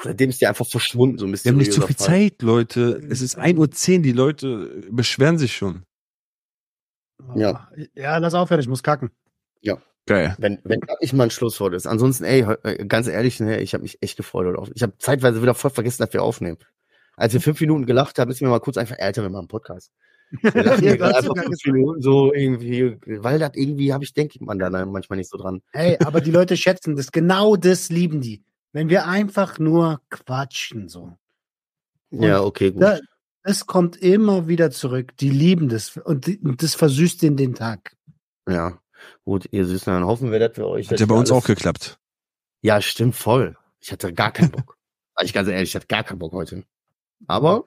Seitdem 0.00 0.30
ist 0.30 0.40
die 0.40 0.46
einfach 0.46 0.66
verschwunden, 0.66 1.18
so 1.18 1.26
ein 1.26 1.32
bisschen. 1.32 1.46
Wir 1.46 1.52
haben 1.52 1.58
nicht 1.58 1.72
so 1.72 1.82
viel 1.82 1.96
Zeit, 1.96 2.40
Leute. 2.42 3.02
Es 3.10 3.20
ist 3.20 3.36
1.10 3.36 3.96
Uhr, 3.96 4.02
die 4.02 4.12
Leute 4.12 4.84
beschweren 4.90 5.36
sich 5.36 5.56
schon. 5.56 5.82
Ja. 7.34 7.68
Ja, 7.94 8.18
lass 8.18 8.34
aufhören, 8.34 8.60
ich 8.60 8.68
muss 8.68 8.82
kacken. 8.82 9.10
Geil. 10.06 10.34
Wenn, 10.38 10.58
wenn 10.64 10.80
nicht 11.02 11.12
mal 11.12 11.24
ein 11.24 11.30
Schlusswort 11.30 11.74
ist. 11.74 11.86
Ansonsten, 11.86 12.24
ey, 12.24 12.40
äh, 12.64 12.84
ganz 12.86 13.06
ehrlich, 13.06 13.38
ne, 13.38 13.60
ich 13.60 13.74
habe 13.74 13.82
mich 13.82 13.98
echt 14.02 14.16
gefreut. 14.16 14.56
Auf. 14.56 14.68
Ich 14.74 14.82
habe 14.82 14.94
zeitweise 14.98 15.40
wieder 15.42 15.54
voll 15.54 15.70
vergessen, 15.70 16.02
dass 16.02 16.12
wir 16.12 16.22
aufnehmen. 16.22 16.56
Als 17.16 17.32
wir 17.34 17.40
fünf 17.40 17.60
Minuten 17.60 17.86
gelacht 17.86 18.18
haben, 18.18 18.30
ist 18.30 18.40
mir 18.40 18.48
mal 18.48 18.58
kurz 18.60 18.76
einfach, 18.78 18.96
ey, 18.98 19.04
Alter, 19.04 19.22
wir 19.22 19.28
machen 19.28 19.40
einen 19.42 19.48
Podcast. 19.48 19.92
Wir 20.42 20.62
lachen 20.64 20.84
Ja, 20.84 20.90
hier 20.90 20.96
gerade 20.96 21.12
Gott 21.12 21.12
sei 21.12 21.18
einfach 21.18 21.34
Dank 21.34 21.46
fünf 21.46 21.54
ist- 21.56 21.66
Minuten 21.66 22.02
so 22.02 22.32
irgendwie, 22.32 22.96
weil 23.22 23.38
das 23.38 23.50
irgendwie 23.54 23.92
habe 23.92 24.02
ich, 24.02 24.14
denke 24.14 24.42
man 24.44 24.58
da 24.58 24.70
dann 24.70 24.90
manchmal 24.90 25.18
nicht 25.18 25.30
so 25.30 25.36
dran. 25.36 25.60
Hey, 25.72 25.96
aber 26.04 26.20
die 26.20 26.30
Leute 26.32 26.56
schätzen 26.56 26.96
das. 26.96 27.12
Genau 27.12 27.54
das 27.56 27.88
lieben 27.90 28.20
die. 28.20 28.42
Wenn 28.72 28.88
wir 28.88 29.06
einfach 29.06 29.58
nur 29.60 30.00
quatschen, 30.08 30.88
so. 30.88 31.12
Und 32.10 32.22
Ja, 32.22 32.42
okay, 32.42 32.70
gut. 32.72 32.82
Da, 32.82 32.98
es 33.42 33.66
kommt 33.66 33.96
immer 33.96 34.48
wieder 34.48 34.70
zurück. 34.70 35.16
Die 35.18 35.30
lieben 35.30 35.68
das. 35.68 35.96
Und, 35.96 36.26
die, 36.26 36.38
und 36.38 36.62
das 36.62 36.74
versüßt 36.74 37.22
ihnen 37.22 37.36
den 37.36 37.54
Tag. 37.54 37.96
Ja, 38.48 38.78
gut, 39.24 39.46
ihr 39.50 39.64
Süßen, 39.66 39.92
dann 39.92 40.04
hoffen 40.04 40.30
wir, 40.32 40.38
dass 40.38 40.56
wir 40.56 40.66
euch. 40.66 40.86
Hat 40.86 40.92
das 40.94 41.00
ja 41.00 41.06
bei 41.06 41.14
uns 41.14 41.30
alles- 41.30 41.42
auch 41.42 41.46
geklappt. 41.46 41.98
Ja, 42.62 42.80
stimmt 42.82 43.16
voll. 43.16 43.56
Ich 43.80 43.90
hatte 43.92 44.12
gar 44.12 44.32
keinen 44.32 44.50
Bock. 44.50 44.76
Ich 45.22 45.34
ganz 45.34 45.48
ehrlich, 45.48 45.68
ich 45.68 45.74
hatte 45.74 45.86
gar 45.86 46.02
keinen 46.02 46.18
Bock 46.18 46.32
heute. 46.32 46.64
Aber 47.26 47.64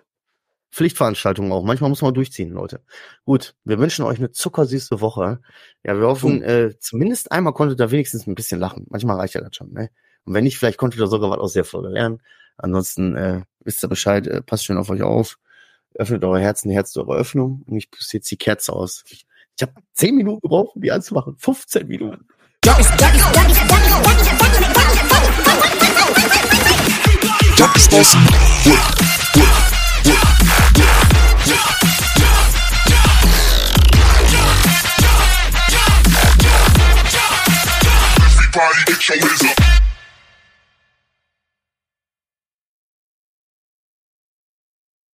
Pflichtveranstaltungen 0.71 1.51
auch. 1.51 1.63
Manchmal 1.63 1.91
muss 1.91 2.01
man 2.01 2.15
durchziehen, 2.15 2.49
Leute. 2.49 2.81
Gut, 3.25 3.53
wir 3.63 3.77
wünschen 3.77 4.03
euch 4.05 4.17
eine 4.17 4.31
zuckersüße 4.31 5.01
Woche. 5.01 5.39
Ja, 5.83 5.95
wir 5.99 6.07
hoffen, 6.07 6.41
äh, 6.41 6.73
zumindest 6.79 7.31
einmal 7.31 7.53
konntet 7.53 7.79
ihr 7.79 7.91
wenigstens 7.91 8.25
ein 8.25 8.33
bisschen 8.33 8.59
lachen. 8.59 8.87
Manchmal 8.89 9.17
reicht 9.17 9.35
ja 9.35 9.41
das 9.41 9.55
schon, 9.55 9.71
ne? 9.71 9.91
Und 10.25 10.33
wenn 10.33 10.45
nicht, 10.45 10.57
vielleicht 10.57 10.79
konntet 10.79 10.99
ihr 10.99 11.05
sogar 11.05 11.29
was 11.29 11.37
aus 11.37 11.53
der 11.53 11.63
Folge 11.63 11.89
lernen. 11.89 12.23
Ansonsten 12.57 13.15
äh, 13.15 13.41
wisst 13.59 13.83
ihr 13.83 13.87
Bescheid, 13.89 14.25
äh, 14.25 14.41
passt 14.41 14.65
schön 14.65 14.77
auf 14.77 14.89
euch 14.89 15.03
auf. 15.03 15.37
Öffnet 15.95 16.23
eure 16.23 16.39
Herzen, 16.39 16.69
die 16.69 16.75
Herz 16.75 16.95
eure 16.97 17.15
Öffnung. 17.15 17.63
Und 17.67 17.77
ich 17.77 17.89
puste 17.91 18.17
jetzt 18.17 18.29
die 18.31 18.37
Kerze 18.37 18.73
aus. 18.73 19.03
Ich, 19.09 19.25
habe 19.61 19.73
zehn 19.93 20.15
Minuten 20.15 20.41
gebraucht, 20.41 20.75
um 20.75 20.81
die 20.81 20.91
anzumachen. 20.91 21.35
15 21.37 21.87
Minuten. 21.87 22.27
Everybody 38.55 38.83
get 38.85 39.09
your 39.09 39.17
hands 39.17 39.43
up. 39.45 39.72